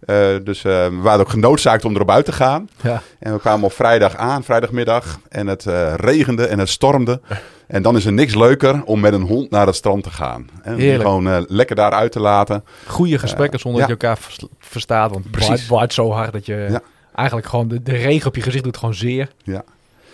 Eh, 0.00 0.26
dus 0.44 0.64
eh, 0.64 0.86
we 0.86 0.96
waren 1.02 1.20
ook 1.20 1.28
genoodzaakt 1.28 1.84
om 1.84 1.94
erop 1.94 2.10
uit 2.10 2.24
te 2.24 2.32
gaan. 2.32 2.68
ja, 2.82 3.02
En 3.18 3.32
we 3.32 3.38
kwamen 3.40 3.64
op 3.64 3.72
vrijdag 3.72 4.16
aan, 4.16 4.44
vrijdagmiddag. 4.44 5.18
En 5.28 5.46
het 5.46 5.66
eh, 5.66 5.94
regende 5.96 6.46
en 6.46 6.58
het 6.58 6.68
stormde. 6.68 7.20
En 7.66 7.82
dan 7.82 7.96
is 7.96 8.04
er 8.04 8.12
niks 8.12 8.34
leuker 8.34 8.82
om 8.84 9.00
met 9.00 9.12
een 9.12 9.22
hond 9.22 9.50
naar 9.50 9.66
het 9.66 9.74
strand 9.76 10.02
te 10.02 10.10
gaan. 10.10 10.48
En 10.62 10.76
die 10.76 10.94
gewoon 10.96 11.44
lekker 11.48 11.76
daar 11.76 11.92
uit 11.92 12.12
te 12.12 12.20
laten. 12.20 12.64
goede 12.86 13.18
gesprekken 13.18 13.58
zonder 13.60 13.80
ja. 13.80 13.86
dat 13.86 14.00
je 14.00 14.06
elkaar 14.06 14.22
vers- 14.22 14.46
verstaat. 14.58 15.10
Want 15.10 15.24
het 15.30 15.66
waait, 15.68 15.92
zo 15.92 16.10
hard 16.12 16.32
dat 16.32 16.46
je 16.46 16.66
Ja. 16.70 16.80
eigenlijk 17.14 17.46
gewoon 17.48 17.68
de, 17.68 17.82
de 17.82 17.96
regen 17.96 18.26
op 18.28 18.36
je 18.36 18.42
gezicht 18.42 18.64
doet 18.64 18.76
gewoon 18.76 18.94
zeer. 18.94 19.30
Ja. 19.42 19.62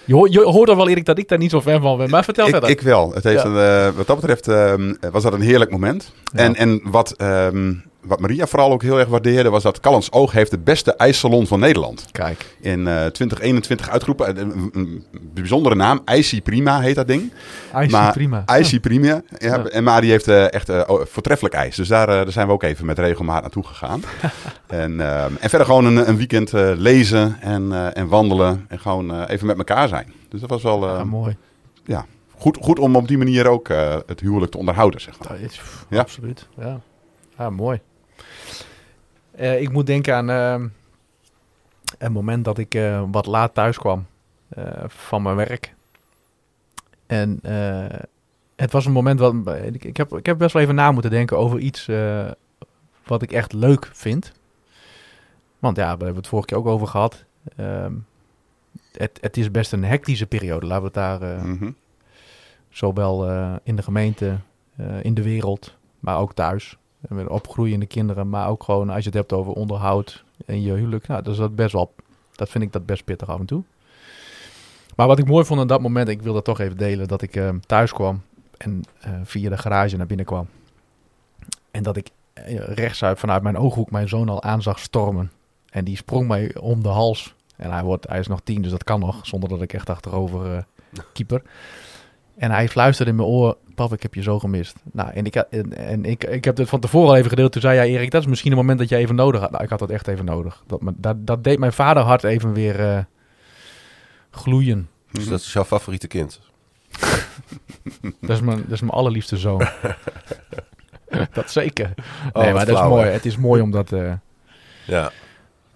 Je, 0.04 0.14
hoort- 0.14 0.32
je 0.32 0.40
hoort 0.42 0.68
al 0.68 0.76
wel 0.76 0.88
Erik 0.88 1.04
dat 1.04 1.18
ik 1.18 1.28
daar 1.28 1.38
niet 1.38 1.50
zo 1.50 1.60
fan 1.60 1.80
van 1.80 1.96
ben. 1.96 2.10
Maar 2.10 2.24
vertel 2.24 2.44
Ik, 2.44 2.50
verder. 2.50 2.70
ik 2.70 2.80
wel. 2.80 3.12
Het 3.14 3.24
heeft 3.24 3.42
Ja. 3.42 3.86
een, 3.86 3.94
wat 3.94 4.06
dat 4.06 4.16
betreft 4.20 4.48
ehm, 4.48 4.94
was 5.12 5.22
dat 5.22 5.32
een 5.32 5.40
heerlijk 5.40 5.70
moment. 5.70 6.12
En, 6.32 6.56
en 6.56 6.80
wat, 6.84 7.12
ehm, 7.16 7.72
wat 8.06 8.20
Maria 8.20 8.46
vooral 8.46 8.72
ook 8.72 8.82
heel 8.82 8.98
erg 8.98 9.08
waardeerde... 9.08 9.50
was 9.50 9.62
dat 9.62 9.80
Callans 9.80 10.12
Oog 10.12 10.32
heeft 10.32 10.50
de 10.50 10.58
beste 10.58 10.94
ijssalon 10.94 11.46
van 11.46 11.60
Nederland. 11.60 12.04
Kijk, 12.12 12.56
In 12.60 12.86
eh 12.88 12.94
2021 13.06 13.88
uitgeroepen. 13.90 14.38
Een, 14.40 14.50
een- 14.50 14.70
een 14.72 15.04
bijzondere 15.34 15.74
naam. 15.74 16.00
Icy 16.04 16.42
Prima 16.42 16.80
heet 16.80 16.94
dat 16.94 17.06
ding. 17.06 17.32
Maar 17.90 18.12
prima. 18.12 18.44
Icy 18.58 18.80
Prima. 18.80 19.04
Ja, 19.38 19.54
Ja. 19.56 19.64
En 19.64 19.84
maar 19.84 20.00
die 20.00 20.10
heeft 20.10 20.28
eh, 20.28 20.52
echt 20.52 20.68
eh, 20.68 20.82
oh, 20.86 21.00
voortreffelijk 21.06 21.54
ijs. 21.54 21.76
Dus 21.76 21.88
daar, 21.88 22.08
eh, 22.08 22.14
daar 22.14 22.32
zijn 22.32 22.46
we 22.46 22.52
ook 22.52 22.62
even 22.62 22.86
met 22.86 22.98
regelmaat 22.98 23.42
naartoe 23.42 23.64
gegaan. 23.64 24.02
en, 24.66 25.00
ehm, 25.00 25.32
en 25.40 25.48
verder 25.48 25.66
gewoon 25.66 25.84
een, 25.84 26.08
een 26.08 26.16
weekend 26.16 26.52
eh, 26.52 26.70
lezen 26.74 27.36
en, 27.40 27.72
eh, 27.72 27.96
en 27.96 28.08
wandelen. 28.08 28.64
En 28.68 28.78
gewoon 28.78 29.12
eh, 29.14 29.22
even 29.26 29.46
met 29.46 29.58
elkaar 29.58 29.88
zijn. 29.88 30.12
Dus 30.28 30.40
dat 30.40 30.50
was 30.50 30.62
wel 30.62 30.86
eh, 30.86 30.98
Ah, 30.98 31.04
mooi. 31.04 31.36
goed, 32.38 32.58
goed 32.60 32.78
om 32.78 32.96
op 32.96 33.08
die 33.08 33.18
manier 33.18 33.46
ook 33.48 33.68
eh, 33.68 33.96
het 34.06 34.20
huwelijk 34.20 34.52
te 34.52 34.58
onderhouden, 34.58 35.00
zeg 35.00 35.18
maar. 35.18 35.28
Dat 35.28 35.50
is, 35.50 35.56
pff, 35.56 35.86
Ja. 35.90 36.00
Absoluut. 36.00 36.48
Ja. 36.58 36.80
Ah, 37.36 37.50
mooi. 37.50 37.80
Eh, 39.36 39.60
ik 39.60 39.72
moet 39.72 39.86
denken 39.86 40.14
aan 40.14 40.30
ehm, 40.30 40.68
een 41.98 42.12
moment 42.12 42.44
dat 42.44 42.58
ik 42.58 42.74
eh, 42.74 43.02
wat 43.10 43.26
laat 43.26 43.54
thuis 43.54 43.78
kwam 43.78 44.06
eh, 44.48 44.84
van 44.86 45.22
mijn 45.22 45.36
werk. 45.36 45.74
En 47.06 47.40
het 48.56 48.72
was 48.72 48.86
een 48.86 48.92
moment 48.92 49.18
wat 49.18 49.34
ik, 49.62 49.84
ik, 49.84 49.96
heb, 49.96 50.16
ik 50.16 50.26
heb 50.26 50.38
best 50.38 50.52
wel 50.52 50.62
even 50.62 50.74
na 50.74 50.92
moeten 50.92 51.10
denken 51.10 51.38
over 51.38 51.58
iets 51.58 51.90
wat 53.04 53.22
ik 53.22 53.32
echt 53.32 53.52
leuk 53.52 53.90
vind. 53.92 54.32
Want 55.58 55.76
ja, 55.76 55.96
we 55.96 56.04
hebben 56.04 56.22
het 56.22 56.26
vorige 56.26 56.48
keer 56.48 56.56
ook 56.56 56.66
over 56.66 56.86
gehad. 56.86 57.24
Ehm, 57.56 57.92
het, 58.92 59.18
het 59.20 59.36
is 59.36 59.50
best 59.50 59.72
een 59.72 59.84
hectische 59.84 60.26
periode. 60.26 60.66
Laten 60.66 60.92
we 60.92 61.00
het 61.00 61.20
daar 61.20 61.36
eh, 61.36 61.42
Mhm. 61.42 61.70
Zowel 62.68 63.30
in 63.62 63.76
de 63.76 63.82
gemeente, 63.82 64.36
in 65.02 65.14
de 65.14 65.22
wereld, 65.22 65.76
maar 66.00 66.18
ook 66.18 66.34
thuis. 66.34 66.76
En 67.08 67.16
met 67.16 67.28
opgroeiende 67.28 67.86
kinderen, 67.86 68.28
maar 68.28 68.48
ook 68.48 68.62
gewoon 68.62 68.90
als 68.90 68.98
je 68.98 69.04
het 69.04 69.14
hebt 69.18 69.32
over 69.32 69.52
onderhoud 69.52 70.24
en 70.46 70.62
je 70.62 70.72
huwelijk. 70.72 71.06
Nou, 71.06 71.22
dat 71.22 71.32
is 71.32 71.38
dat 71.38 71.54
best 71.54 71.72
wel, 71.72 71.94
dat 72.34 72.48
vind 72.48 72.64
ik 72.64 72.72
dat 72.72 72.86
best 72.86 73.04
pittig 73.04 73.28
af 73.28 73.38
en 73.38 73.46
toe. 73.46 73.62
Maar 74.96 75.06
wat 75.06 75.18
ik 75.18 75.26
mooi 75.26 75.44
vond 75.44 75.60
aan 75.60 75.66
dat 75.66 75.80
moment, 75.80 76.08
ik 76.08 76.22
wil 76.22 76.32
dat 76.32 76.44
toch 76.44 76.60
even 76.60 76.76
delen, 76.76 77.08
dat 77.08 77.22
ik 77.22 77.36
eh, 77.36 77.48
thuis 77.66 77.92
kwam 77.92 78.22
en 78.56 78.82
eh, 79.00 79.12
via 79.24 79.50
de 79.50 79.58
garage 79.58 79.96
naar 79.96 80.06
binnen 80.06 80.26
kwam. 80.26 80.48
En 81.70 81.82
dat 81.82 81.96
ik 81.96 82.10
eh, 82.32 82.58
rechtsuit 82.58 83.18
vanuit 83.18 83.42
mijn 83.42 83.56
ooghoek 83.56 83.90
mijn 83.90 84.08
zoon 84.08 84.28
al 84.28 84.42
aan 84.42 84.62
zag 84.62 84.78
stormen. 84.78 85.32
En 85.70 85.84
die 85.84 85.96
sprong 85.96 86.28
mij 86.28 86.56
om 86.56 86.82
de 86.82 86.88
hals. 86.88 87.34
En 87.56 87.70
hij, 87.70 87.82
wordt, 87.82 88.08
hij 88.08 88.18
is 88.18 88.26
nog 88.26 88.40
tien, 88.40 88.62
dus 88.62 88.70
dat 88.70 88.84
kan 88.84 89.00
nog, 89.00 89.26
zonder 89.26 89.48
dat 89.48 89.62
ik 89.62 89.72
echt 89.72 89.90
achterover 89.90 90.66
keeper. 91.12 91.42
En 92.36 92.50
hij 92.50 92.68
fluisterde 92.68 93.10
in 93.10 93.16
mijn 93.16 93.28
oor, 93.28 93.56
pap, 93.74 93.92
ik 93.92 94.02
heb 94.02 94.14
je 94.14 94.22
zo 94.22 94.38
gemist. 94.38 94.74
Nou, 94.92 95.10
en, 95.10 95.24
ik, 95.26 95.34
en, 95.34 95.76
en 95.76 96.04
ik, 96.04 96.24
ik 96.24 96.44
heb 96.44 96.56
het 96.56 96.68
van 96.68 96.80
tevoren 96.80 97.08
al 97.08 97.16
even 97.16 97.30
gedeeld. 97.30 97.52
Toen 97.52 97.60
zei 97.60 97.74
jij, 97.74 97.88
Erik, 97.88 98.10
dat 98.10 98.20
is 98.22 98.26
misschien 98.28 98.50
een 98.50 98.56
moment 98.56 98.78
dat 98.78 98.88
je 98.88 98.96
even 98.96 99.14
nodig 99.14 99.40
had. 99.40 99.50
Nou, 99.50 99.64
ik 99.64 99.70
had 99.70 99.78
dat 99.78 99.90
echt 99.90 100.08
even 100.08 100.24
nodig. 100.24 100.62
Dat, 100.66 100.80
dat, 100.96 101.26
dat 101.26 101.44
deed 101.44 101.58
mijn 101.58 101.72
vaderhart 101.72 102.24
even 102.24 102.52
weer 102.52 102.80
eh, 102.80 102.98
gloeien. 104.30 104.88
Dus 105.10 105.22
Mhm. 105.22 105.30
dat 105.30 105.40
is 105.40 105.52
jouw 105.52 105.64
favoriete 105.64 106.06
kind. 106.06 106.40
Dat 108.20 108.30
is 108.36 108.40
mijn, 108.40 108.58
dat 108.62 108.70
is 108.72 108.80
mijn 108.80 108.92
allerliefste 108.92 109.36
zoon. 109.36 109.58
dat 111.32 111.50
zeker. 111.50 111.94
Oh, 112.32 112.42
nee, 112.42 112.52
maar 112.52 112.66
dat 112.66 112.76
is 112.76 112.82
mooi. 112.88 113.04
hè? 113.06 113.10
Het 113.12 113.26
is 113.26 113.36
mooi 113.36 113.62
om 113.62 113.70
dat 113.70 113.92
eh, 113.92 114.12
Ja. 114.86 115.10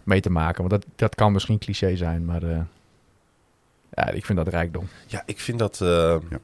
mee 0.03 0.21
te 0.21 0.31
maken. 0.31 0.69
Want 0.69 0.83
dat, 0.83 0.93
dat 0.97 1.15
kan 1.15 1.33
misschien 1.33 1.59
cliché 1.59 1.97
zijn, 1.97 2.25
maar 2.25 2.43
eh, 2.43 2.59
ja, 3.95 4.09
ik 4.09 4.25
vind 4.27 4.39
dat 4.39 4.49
rijkdom. 4.49 4.89
Ja, 5.07 5.23
ik 5.27 5.41
vind 5.41 5.59
dat. 5.59 5.81
eh, 5.81 5.89
Ja. 6.31 6.39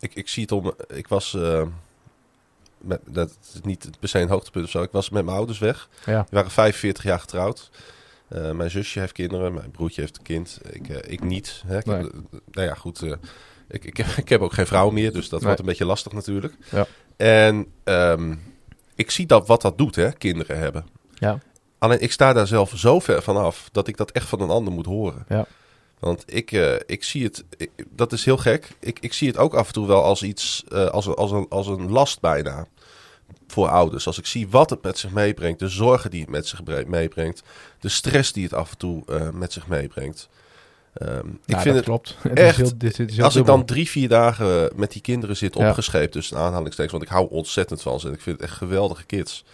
ik, 0.00 0.14
ik 0.14 0.28
zie 0.28 0.42
het 0.42 0.52
om. 0.52 0.72
Ik 0.94 1.08
was. 1.08 1.34
eh, 1.34 1.66
met, 2.78 3.00
dat 3.06 3.36
is 3.54 3.60
niet 3.62 3.90
per 4.00 4.08
se 4.08 4.18
een 4.18 4.28
hoogtepunt 4.28 4.64
of 4.64 4.70
zo. 4.70 4.82
Ik 4.82 4.90
was 4.92 5.10
met 5.10 5.24
mijn 5.24 5.36
ouders 5.36 5.58
weg. 5.58 5.88
Ja, 6.06 6.20
Die 6.20 6.28
waren 6.30 6.50
45 6.50 7.04
jaar 7.04 7.18
getrouwd. 7.20 7.70
Eh, 8.28 8.50
mijn 8.50 8.70
zusje 8.70 8.98
heeft 9.00 9.12
kinderen. 9.12 9.54
Mijn 9.54 9.70
broertje 9.70 10.00
heeft 10.00 10.16
een 10.16 10.22
kind. 10.22 10.58
Ik, 10.70 10.88
ik 10.88 11.22
niet. 11.24 11.62
Hè. 11.66 11.78
Ik 11.78 11.84
heb- 11.86 12.00
Nee. 12.00 12.10
nou 12.50 12.66
ja, 12.68 12.74
goed. 12.74 13.02
eh, 13.02 13.12
ik, 13.68 13.84
ik, 13.84 13.96
heb, 13.96 14.06
ik 14.24 14.28
heb 14.28 14.40
ook 14.40 14.52
geen 14.52 14.66
vrouw 14.66 14.90
meer. 14.90 15.12
Dus 15.12 15.28
dat 15.28 15.38
Nee. 15.38 15.46
wordt 15.48 15.60
een 15.60 15.66
beetje 15.66 15.84
lastig 15.84 16.12
natuurlijk. 16.12 16.54
Ja. 16.70 16.86
En 17.16 17.66
ehm, 17.84 18.34
ik 18.94 19.10
zie 19.10 19.26
dat 19.26 19.46
wat 19.46 19.62
dat 19.62 19.78
doet, 19.78 19.94
hè, 19.94 20.12
kinderen 20.12 20.58
hebben. 20.58 20.86
ja, 21.14 21.38
Alleen 21.78 22.00
ik 22.00 22.12
sta 22.12 22.32
daar 22.32 22.46
zelf 22.46 22.72
zo 22.76 23.00
ver 23.00 23.22
van 23.22 23.36
af 23.36 23.68
dat 23.72 23.88
ik 23.88 23.96
dat 23.96 24.10
echt 24.10 24.26
van 24.28 24.40
een 24.40 24.50
ander 24.50 24.72
moet 24.72 24.86
horen. 24.86 25.24
Ja. 25.28 25.46
Want 26.02 26.22
ik, 26.26 26.52
eh, 26.52 26.74
ik 26.86 27.04
zie 27.04 27.24
het, 27.24 27.44
ik- 27.56 27.70
dat 27.90 28.12
is 28.12 28.24
heel 28.24 28.36
gek. 28.36 28.68
Ik, 28.80 28.98
ik 29.00 29.12
zie 29.12 29.28
het 29.28 29.36
ook 29.36 29.54
af 29.54 29.66
en 29.66 29.72
toe 29.72 29.86
wel 29.86 30.02
als 30.02 30.22
iets, 30.22 30.64
eh, 30.68 30.86
als, 30.86 31.06
een- 31.06 31.14
als, 31.14 31.30
een, 31.30 31.46
als 31.48 31.66
een 31.66 31.90
last 31.90 32.20
bijna. 32.20 32.66
voor 33.46 33.68
ouders. 33.68 34.06
Als 34.06 34.18
ik 34.18 34.26
zie 34.26 34.48
wat 34.48 34.70
het 34.70 34.82
met 34.82 34.98
zich 34.98 35.10
meebrengt, 35.10 35.58
de 35.58 35.68
zorgen 35.68 36.10
die 36.10 36.20
het 36.20 36.30
met 36.30 36.46
zich 36.46 36.62
bre- 36.62 36.84
meebrengt, 36.86 37.42
de 37.80 37.88
stress 37.88 38.32
die 38.32 38.44
het 38.44 38.52
af 38.54 38.70
en 38.70 38.76
toe 38.78 39.02
eh, 39.06 39.30
met 39.30 39.52
zich 39.52 39.66
meebrengt. 39.66 40.28
Ehm, 40.92 41.28
ik 41.28 41.56
vind 41.58 41.64
dat 41.64 41.74
het 41.74 41.84
klopt. 41.84 42.16
Echt, 42.34 42.56
heel, 42.56 42.70
dit, 42.76 42.96
dit 42.96 43.20
als 43.22 43.36
ik 43.36 43.44
dan 43.46 43.64
drie, 43.64 43.88
vier 43.88 44.08
dagen 44.08 44.70
met 44.76 44.92
die 44.92 45.00
kinderen 45.02 45.36
zit 45.36 45.54
Ja. 45.54 45.68
opgescheept 45.68 46.12
tussen 46.12 46.36
aanhalingstekens, 46.36 46.92
want 46.92 47.04
ik 47.04 47.10
hou 47.10 47.28
ontzettend 47.30 47.82
van 47.82 48.00
ze 48.00 48.08
en 48.08 48.14
ik 48.14 48.20
vind 48.20 48.40
het 48.40 48.48
echt 48.48 48.56
geweldige 48.58 49.04
kids. 49.04 49.44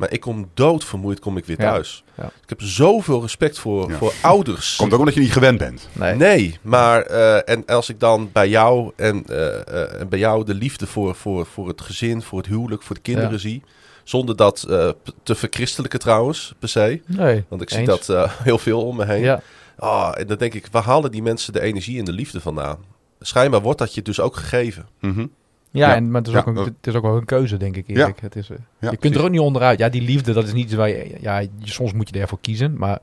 Maar 0.00 0.12
ik 0.12 0.20
kom 0.20 0.50
doodvermoeid, 0.54 1.18
kom 1.20 1.36
ik 1.36 1.44
weer 1.44 1.56
thuis. 1.56 2.04
Ja. 2.16 2.24
Ik 2.24 2.48
heb 2.48 2.60
zoveel 2.62 3.20
respect 3.20 3.58
voor, 3.58 3.90
Ja. 3.90 3.96
voor 3.96 4.12
ouders. 4.22 4.76
Komt 4.76 4.92
ook 4.92 4.98
omdat 4.98 5.14
je 5.14 5.20
niet 5.20 5.32
gewend 5.32 5.58
bent. 5.58 5.88
Nee. 5.92 6.14
Nee, 6.14 6.58
maar 6.62 7.02
eh, 7.02 7.54
en 7.54 7.66
als 7.66 7.88
ik 7.88 8.00
dan 8.00 8.30
bij 8.32 8.48
jou 8.48 8.92
en, 8.96 9.24
eh, 9.26 9.66
eh, 9.68 10.00
en 10.00 10.08
bij 10.08 10.18
jou 10.18 10.44
de 10.44 10.54
liefde 10.54 10.86
voor, 10.86 11.14
voor, 11.14 11.46
voor 11.46 11.68
het 11.68 11.80
gezin, 11.80 12.22
voor 12.22 12.38
het 12.38 12.46
huwelijk, 12.46 12.82
voor 12.82 12.94
de 12.96 13.02
kinderen 13.02 13.30
Ja. 13.30 13.38
zie, 13.38 13.62
zonder 14.04 14.36
dat 14.36 14.62
eh, 14.62 14.88
te 15.22 15.34
verchristelijken 15.34 15.98
trouwens, 16.00 16.54
per 16.58 16.68
se. 16.68 17.00
Nee. 17.06 17.44
Want 17.48 17.62
ik 17.62 17.70
zie 17.70 17.78
Eens. 17.78 17.88
dat 17.88 18.08
eh, 18.08 18.30
heel 18.42 18.58
veel 18.58 18.84
om 18.86 18.96
me 18.96 19.04
heen. 19.04 19.22
Ja, 19.22 19.42
Ah, 19.76 20.12
en 20.18 20.26
dan 20.26 20.36
denk 20.36 20.54
ik, 20.54 20.68
waar 20.70 20.82
halen 20.82 21.10
die 21.10 21.22
mensen 21.22 21.52
de 21.52 21.60
energie 21.60 21.98
en 21.98 22.04
de 22.04 22.12
liefde 22.12 22.40
vandaan? 22.40 22.78
Schijnbaar 23.20 23.60
wordt 23.60 23.78
dat 23.78 23.94
je 23.94 24.02
dus 24.02 24.20
ook 24.20 24.36
gegeven. 24.36 24.86
Mhm. 25.00 25.26
Ja, 25.70 25.88
Ja. 25.88 25.94
En, 25.94 26.10
maar 26.10 26.20
het 26.20 26.28
is, 26.28 26.34
Ja, 26.34 26.40
ook 26.40 26.46
een, 26.46 26.54
dat- 26.54 26.64
het 26.66 26.86
is 26.86 26.94
ook 26.94 27.02
wel 27.02 27.16
een 27.16 27.24
keuze, 27.24 27.56
denk 27.56 27.76
ik. 27.76 27.88
Erik. 27.88 28.20
Het 28.20 28.36
is, 28.36 28.50
eh, 28.50 28.56
Ja, 28.56 28.64
je 28.78 28.86
kunt 28.88 28.98
precies. 29.00 29.16
er 29.18 29.24
ook 29.24 29.30
niet 29.30 29.40
onderuit. 29.40 29.78
Ja, 29.78 29.88
die 29.88 30.02
liefde, 30.02 30.32
dat 30.32 30.44
is 30.44 30.52
niet 30.52 30.74
waar 30.74 30.88
je... 30.88 31.16
Ja, 31.20 31.38
je- 31.38 31.50
soms 31.62 31.92
moet 31.92 32.08
je 32.14 32.20
ervoor 32.20 32.38
kiezen, 32.40 32.78
maar... 32.78 32.98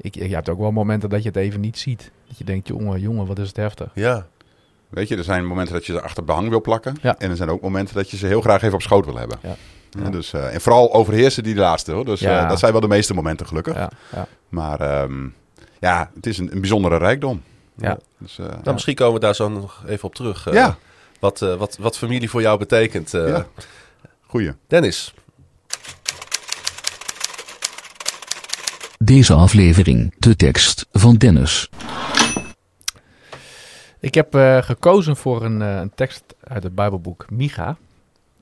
Ik, 0.00 0.14
je 0.14 0.34
hebt 0.34 0.48
ook 0.48 0.58
wel 0.58 0.70
momenten 0.72 1.08
dat 1.08 1.22
je 1.22 1.28
het 1.28 1.36
even 1.38 1.60
niet 1.60 1.78
ziet. 1.78 2.10
Dat 2.28 2.38
je 2.38 2.44
denkt, 2.44 2.68
jongen, 2.68 3.00
jongen, 3.00 3.26
wat 3.26 3.38
is 3.38 3.48
het 3.48 3.56
heftig. 3.56 3.90
Ja, 3.94 4.26
Weet 4.88 5.08
je, 5.08 5.16
er 5.16 5.24
zijn 5.24 5.46
momenten 5.46 5.74
dat 5.74 5.86
je 5.86 5.92
ze 5.92 6.00
achter 6.02 6.24
behang 6.24 6.48
wil 6.48 6.60
plakken. 6.60 6.96
Ja. 7.02 7.14
En 7.18 7.30
er 7.30 7.36
zijn 7.36 7.48
ook 7.48 7.60
momenten 7.60 7.94
dat 7.94 8.10
je 8.10 8.16
ze 8.16 8.26
heel 8.26 8.40
graag 8.40 8.62
even 8.62 8.74
op 8.74 8.82
schoot 8.82 9.04
wil 9.04 9.16
hebben. 9.16 9.38
Ja. 9.42 9.54
Ja, 9.90 10.10
dus, 10.10 10.32
eh, 10.32 10.54
en 10.54 10.60
vooral 10.60 10.92
overheersen 10.94 11.42
die 11.42 11.54
laatste. 11.54 11.92
Hoor. 11.92 12.04
Dus 12.04 12.20
Ja. 12.20 12.42
eh, 12.42 12.48
dat 12.48 12.58
zijn 12.58 12.72
wel 12.72 12.80
de 12.80 12.88
meeste 12.88 13.14
momenten 13.14 13.46
gelukkig. 13.46 13.74
Ja, 13.74 13.90
ja. 14.12 14.26
Maar 14.48 14.80
ehm, 14.80 15.26
ja, 15.80 16.10
het 16.14 16.26
is 16.26 16.38
een, 16.38 16.52
een 16.52 16.60
bijzondere 16.60 16.96
rijkdom. 16.96 17.42
Ja. 17.76 17.98
Dus, 18.18 18.38
eh, 18.38 18.46
nou, 18.46 18.72
misschien 18.72 18.94
komen 18.94 19.14
we 19.14 19.20
daar 19.20 19.34
zo 19.34 19.48
nog 19.48 19.84
even 19.86 20.04
op 20.08 20.14
terug. 20.14 20.52
ja, 20.52 20.76
wat, 21.20 21.42
eh, 21.42 21.54
wat, 21.56 21.76
wat 21.80 21.98
familie 21.98 22.30
voor 22.30 22.40
jou 22.40 22.58
betekent. 22.58 23.14
eh. 23.14 23.28
Ja. 23.28 23.46
goeie. 24.26 24.52
Dennis, 24.66 25.14
Deze 28.98 29.34
aflevering, 29.34 30.14
de 30.18 30.36
tekst 30.36 30.86
van 30.92 31.16
Dennis. 31.16 31.70
Ik 34.00 34.14
heb 34.14 34.34
eh, 34.34 34.62
gekozen 34.62 35.16
voor 35.16 35.44
een, 35.44 35.62
eh, 35.62 35.76
een 35.76 35.92
tekst 35.94 36.22
uit 36.44 36.62
het 36.62 36.74
Bijbelboek 36.74 37.30
Micha. 37.30 37.76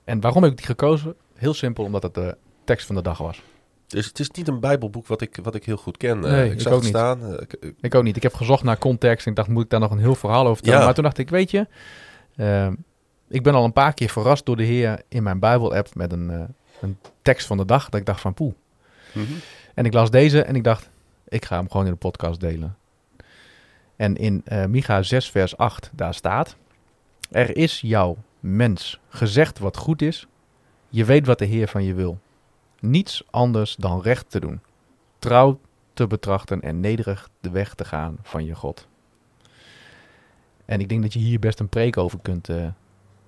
En 0.05 0.21
waarom 0.21 0.43
heb 0.43 0.53
ik 0.53 0.57
die 0.59 0.67
gekozen? 0.67 1.15
Heel 1.35 1.55
simpel, 1.55 1.85
omdat 1.85 2.03
het 2.03 2.15
de 2.15 2.37
tekst 2.65 2.87
van 2.87 2.95
de 2.95 3.03
dag 3.03 3.19
was. 3.19 3.43
dus 3.87 4.07
het 4.07 4.19
is 4.21 4.31
niet 4.31 4.49
een 4.49 4.61
bijbelboek 4.61 5.07
wat 5.07 5.21
ik, 5.21 5.39
wat 5.43 5.55
ik 5.55 5.65
heel 5.65 5.77
goed 5.77 5.97
ken. 5.97 6.25
Eh, 6.25 6.45
ik 6.45 6.53
ik 6.53 6.61
zag 6.61 6.73
ook 6.73 6.83
het 6.83 6.93
niet. 6.93 6.97
staan. 6.97 7.39
Ik 7.81 7.95
ook 7.95 8.03
niet. 8.03 8.17
Ik 8.17 8.23
heb 8.23 8.35
gezocht 8.35 8.63
naar 8.63 8.79
context 8.79 9.25
en 9.25 9.31
ik 9.31 9.37
dacht, 9.37 9.49
moet 9.49 9.65
ik 9.65 9.71
daar 9.71 9.81
nog 9.81 9.91
een 9.91 9.99
heel 9.99 10.15
verhaal 10.15 10.43
over 10.43 10.55
vertellen? 10.55 10.79
Ja. 10.79 10.85
Maar 10.85 10.95
toen 10.95 11.05
dacht 11.05 11.19
ik, 11.19 11.31
weet 11.31 11.51
je, 11.51 11.67
eh, 12.37 12.71
ik 13.29 13.43
ben 13.43 13.55
al 13.55 13.65
een 13.65 13.73
paar 13.73 13.95
keer 13.95 14.09
verrast 14.09 14.47
door 14.47 14.57
de 14.57 14.65
Heer 14.65 15.03
in 15.09 15.23
mijn 15.23 15.39
Bijbel-app 15.39 15.95
met 15.95 16.13
een, 16.13 16.31
eh, 16.31 16.43
een 16.81 16.99
tekst 17.23 17.47
van 17.47 17.57
de 17.57 17.65
dag. 17.65 17.89
Dat 17.89 18.01
ik 18.01 18.07
dacht 18.07 18.21
van, 18.21 18.35
poeh. 18.35 18.55
Mhm. 19.13 19.33
En 19.75 19.85
ik 19.85 19.93
las 19.93 20.11
deze 20.11 20.43
en 20.43 20.57
ik 20.57 20.65
dacht, 20.65 20.91
ik 21.29 21.45
ga 21.45 21.57
hem 21.57 21.71
gewoon 21.71 21.87
in 21.87 21.93
de 21.93 21.99
podcast 21.99 22.41
delen. 22.41 22.77
En 23.97 24.17
in 24.17 24.43
eh 24.45 24.65
Micha 24.65 25.03
6 25.03 25.31
vers 25.31 25.57
8, 25.57 25.91
daar 25.93 26.15
staat... 26.15 26.57
Er 27.31 27.57
is 27.57 27.81
jou, 27.81 28.17
mens, 28.41 29.01
gezegd 29.09 29.59
wat 29.59 29.77
goed 29.77 30.03
is. 30.03 30.27
Je 30.89 31.05
weet 31.05 31.27
wat 31.27 31.39
de 31.39 31.45
Heer 31.45 31.69
van 31.69 31.85
je 31.85 31.95
wil. 31.95 32.19
Niets 32.81 33.25
anders 33.31 33.77
dan 33.77 34.01
recht 34.01 34.31
te 34.31 34.41
doen. 34.41 34.61
Trouw 35.19 35.61
te 35.95 36.07
betrachten 36.07 36.61
en 36.61 36.81
nederig 36.81 37.29
de 37.41 37.51
weg 37.51 37.75
te 37.75 37.85
gaan 37.85 38.19
van 38.23 38.45
je 38.45 38.55
God. 38.55 38.89
En 40.65 40.81
ik 40.81 40.89
denk 40.89 41.03
dat 41.03 41.13
je 41.13 41.19
hier 41.19 41.39
best 41.39 41.61
een 41.61 41.69
preek 41.69 41.97
over 41.97 42.19
kunt 42.23 42.49
eh, 42.49 42.67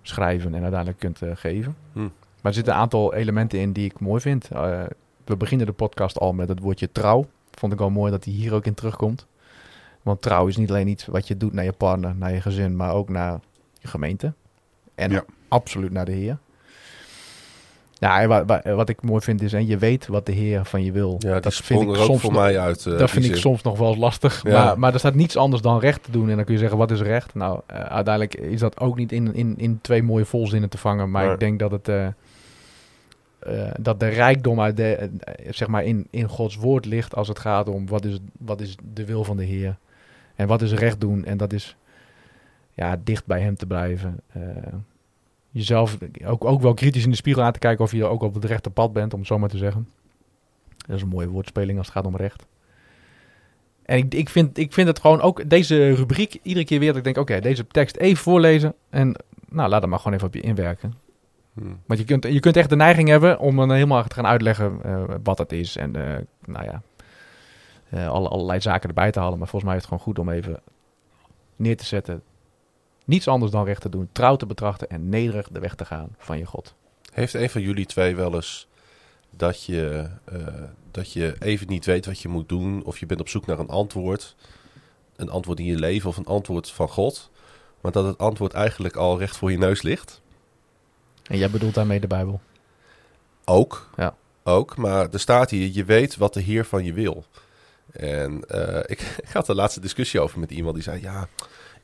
schrijven 0.03 0.55
en 0.55 0.61
uiteindelijk 0.63 0.99
kunt 0.99 1.23
eh, 1.23 1.31
geven. 1.35 1.77
Hm. 1.93 1.99
Maar 2.01 2.11
er 2.43 2.55
zitten 2.55 2.75
een 2.75 2.81
aantal 2.81 3.15
elementen 3.15 3.59
in 3.59 3.73
die 3.73 3.85
ik 3.85 4.01
mooi 4.01 4.21
vind. 4.21 4.51
Eh, 4.51 4.83
we 5.25 5.37
beginnen 5.37 5.67
de 5.67 5.73
podcast 5.73 6.19
al 6.19 6.33
met 6.33 6.49
het 6.49 6.61
woordje 6.61 6.93
trouw. 6.93 7.27
Vond 7.51 7.73
ik 7.73 7.81
al 7.81 7.91
mooi 7.91 8.11
dat 8.11 8.23
die 8.23 8.35
hier 8.35 8.55
ook 8.55 8.67
in 8.67 8.75
terugkomt. 8.75 9.27
Want 10.03 10.23
trouw 10.23 10.47
is 10.47 10.57
niet 10.57 10.71
alleen 10.71 10.89
iets 10.89 11.07
wat 11.07 11.29
je 11.29 11.37
doet 11.37 11.53
naar 11.53 11.65
je 11.65 11.73
partner, 11.73 12.15
naar 12.17 12.33
je 12.33 12.41
gezin, 12.41 12.77
maar 12.77 12.93
ook 12.93 13.09
naar 13.09 13.41
je 13.79 13.89
gemeente. 13.89 14.33
En 14.95 15.11
Ja. 15.11 15.25
absoluut 15.49 15.93
naar 15.93 16.05
de 16.05 16.13
Heer. 16.13 16.39
Ja, 17.99 18.21
en 18.21 18.29
wa- 18.29 18.45
wa- 18.45 18.63
wat 18.75 18.89
ik 18.89 19.03
mooi 19.03 19.21
vind 19.21 19.43
is, 19.43 19.53
en 19.53 19.67
je 19.67 19.79
weet 19.79 20.07
wat 20.07 20.27
de 20.27 20.33
Heer 20.33 20.65
van 20.65 20.85
je 20.85 20.93
wil. 20.93 21.17
ja, 21.19 21.41
dat 21.41 21.55
vind 21.55 21.81
ik 21.83 21.95
soms 21.97 22.21
voor 22.21 22.33
nog- 22.33 22.41
mij 22.41 22.59
uit. 22.59 22.87
eh, 22.87 22.99
dat 22.99 23.11
vind 23.11 23.25
ik 23.25 23.37
soms 23.37 23.63
nog 23.63 23.79
wel 23.79 23.89
eens 23.89 23.97
lastig. 23.99 24.43
Ja. 24.43 24.65
Maar, 24.65 24.79
maar 24.79 24.93
er 24.93 24.99
staat 24.99 25.15
niets 25.15 25.37
anders 25.37 25.63
dan 25.63 25.79
recht 25.79 26.03
te 26.05 26.11
doen. 26.11 26.29
En 26.31 26.37
dan 26.37 26.45
kun 26.45 26.55
je 26.55 26.61
zeggen, 26.61 26.79
wat 26.79 26.91
is 26.91 27.01
recht? 27.01 27.35
Nou, 27.35 27.61
eh, 27.67 27.79
uiteindelijk 27.81 28.35
is 28.35 28.61
dat 28.61 28.81
ook 28.81 28.97
niet 28.97 29.13
in, 29.13 29.35
in, 29.35 29.55
in 29.57 29.79
twee 29.81 30.03
mooie 30.03 30.25
volzinnen 30.25 30.69
te 30.69 30.79
vangen. 30.79 31.11
Maar 31.11 31.25
ik 31.33 31.41
denk 31.41 31.59
dat 31.59 31.71
het... 31.71 31.89
eh, 31.89 32.07
dat 33.81 34.01
de 34.01 34.09
rijkdom 34.09 34.61
uit 34.61 34.77
de, 34.77 35.11
zeg 35.51 35.69
maar 35.69 35.85
in, 35.85 36.07
in 36.11 36.29
Gods 36.29 36.57
woord 36.57 36.85
ligt 36.87 37.15
als 37.15 37.29
het 37.29 37.39
gaat 37.39 37.69
om 37.69 37.87
wat 37.89 38.05
is, 38.05 38.19
wat 38.39 38.61
is 38.61 38.77
de 38.95 39.05
wil 39.05 39.25
van 39.25 39.37
de 39.37 39.45
Heer. 39.45 39.77
En 40.35 40.47
wat 40.47 40.63
is 40.63 40.73
recht 40.73 41.01
doen. 41.01 41.25
En 41.25 41.37
dat 41.37 41.53
is 41.53 41.77
ja, 42.75 42.97
dicht 43.05 43.27
bij 43.27 43.41
hem 43.41 43.57
te 43.57 43.67
blijven. 43.67 44.21
Jezelf 45.57 45.99
ook, 46.25 46.45
ook 46.45 46.61
wel 46.61 46.75
kritisch 46.75 47.05
in 47.05 47.11
de 47.11 47.17
spiegel 47.17 47.43
aan 47.43 47.53
te 47.53 47.59
kijken 47.59 47.85
of 47.85 47.93
je 47.93 48.05
ook 48.05 48.23
op 48.23 48.35
het 48.35 48.45
rechte 48.45 48.71
pad 48.71 48.93
bent, 48.93 49.13
om 49.13 49.19
het 49.19 49.29
zo 49.29 49.39
maar 49.39 49.49
te 49.49 49.57
zeggen. 49.57 49.89
Dat 50.87 50.97
is 50.97 51.03
een 51.03 51.09
mooie 51.09 51.29
woordspeling 51.29 51.79
als 51.79 51.87
het 51.87 51.97
gaat 51.97 52.07
om 52.07 52.17
recht. 52.17 52.47
En 53.83 53.99
ik, 53.99 54.15
ik, 54.15 54.29
vind, 54.29 54.59
ik 54.59 54.73
vind 54.73 54.89
het 54.89 55.01
gewoon 55.01 55.21
ook, 55.21 55.51
deze 55.51 55.95
rubriek, 55.95 56.39
iedere 56.43 56.65
keer 56.65 56.79
weer 56.79 56.89
dat 56.89 56.97
ik 56.97 57.05
denk, 57.05 57.17
oké, 57.17 57.41
deze 57.41 57.67
tekst 57.67 57.97
even 57.97 58.23
voorlezen 58.23 58.75
en 58.91 59.17
nou, 59.49 59.69
laat 59.69 59.81
hem 59.81 59.91
maar 59.91 59.99
gewoon 59.99 60.15
even 60.15 60.27
op 60.27 60.35
je 60.35 60.41
inwerken. 60.41 60.95
Hm. 61.55 61.75
Want 61.87 62.01
je 62.01 62.07
kunt, 62.07 62.25
je 62.25 62.41
kunt 62.41 62.57
echt 62.57 62.69
de 62.69 62.77
neiging 62.77 63.09
hebben 63.09 63.39
om 63.39 63.57
dan 63.57 63.73
helemaal 63.73 64.05
te 64.05 64.15
gaan 64.15 64.27
uitleggen 64.27 64.79
eh, 64.83 65.05
wat 65.23 65.39
het 65.39 65.53
is. 65.53 65.77
En 65.77 65.97
eh, 65.97 66.23
nou 66.45 66.65
ja, 66.65 66.83
eh, 67.91 68.09
alle, 68.09 68.29
allerlei 68.29 68.61
zaken 68.61 68.89
erbij 68.89 69.11
te 69.11 69.21
halen. 69.21 69.39
Maar 69.39 69.49
volgens 69.49 69.71
mij 69.71 69.81
is 69.81 69.87
het 69.87 69.93
gewoon 69.93 70.05
goed 70.05 70.19
om 70.19 70.29
even 70.29 70.61
neer 71.57 71.77
te 71.77 71.85
zetten. 71.85 72.23
Niets 73.07 73.29
anders 73.29 73.53
dan 73.53 73.65
recht 73.65 73.81
te 73.81 73.89
doen. 73.89 74.09
Trouw 74.13 74.37
te 74.37 74.47
betrachten 74.47 74.89
en 74.89 75.09
nederig 75.09 75.49
de 75.49 75.61
weg 75.61 75.75
te 75.75 75.85
gaan 75.85 76.15
van 76.19 76.39
je 76.39 76.47
God. 76.47 76.75
Heeft 77.13 77.35
een 77.35 77.51
van 77.51 77.61
jullie 77.61 77.87
twee 77.87 78.17
wel 78.17 78.35
eens 78.35 78.69
dat 79.31 79.65
je, 79.65 80.09
eh, 80.25 80.47
dat 80.91 81.13
je 81.13 81.37
even 81.39 81.69
niet 81.69 81.85
weet 81.85 82.07
wat 82.07 82.21
je 82.21 82.29
moet 82.29 82.49
doen, 82.49 82.85
of 82.85 82.99
je 82.99 83.07
bent 83.07 83.21
op 83.21 83.29
zoek 83.29 83.47
naar 83.47 83.59
een 83.59 83.69
antwoord, 83.69 84.37
een 85.17 85.31
antwoord 85.31 85.59
in 85.59 85.65
je 85.65 85.79
leven 85.79 86.09
of 86.09 86.17
een 86.17 86.27
antwoord 86.27 86.71
van 86.71 86.89
God, 86.89 87.31
maar 87.81 87.93
dat 87.93 88.07
het 88.07 88.19
antwoord 88.19 88.53
eigenlijk 88.53 88.97
al 88.97 89.19
recht 89.19 89.37
voor 89.37 89.51
je 89.51 89.59
neus 89.59 89.83
ligt? 89.83 90.21
En 91.23 91.39
jij 91.39 91.51
bedoelt 91.51 91.75
daarmee 91.75 92.01
de 92.01 92.07
Bijbel. 92.07 92.41
Ook. 93.45 93.91
Ja. 93.97 94.17
Ook, 94.43 94.77
maar 94.77 95.09
er 95.11 95.21
staat 95.21 95.51
hier, 95.51 95.71
je 95.73 95.85
weet 95.85 96.17
wat 96.17 96.35
de 96.35 96.41
Heer 96.41 96.65
van 96.65 96.85
je 96.85 96.93
wil. 96.93 97.25
En 97.93 98.49
eh, 98.49 98.79
ik, 98.87 99.01
ik 99.27 99.31
had 99.33 99.49
een 99.49 99.55
laatste 99.55 99.81
discussie 99.81 100.21
over 100.21 100.39
met 100.39 100.51
iemand 100.51 100.75
die 100.75 100.85
zei, 100.85 101.01
ja, 101.01 101.29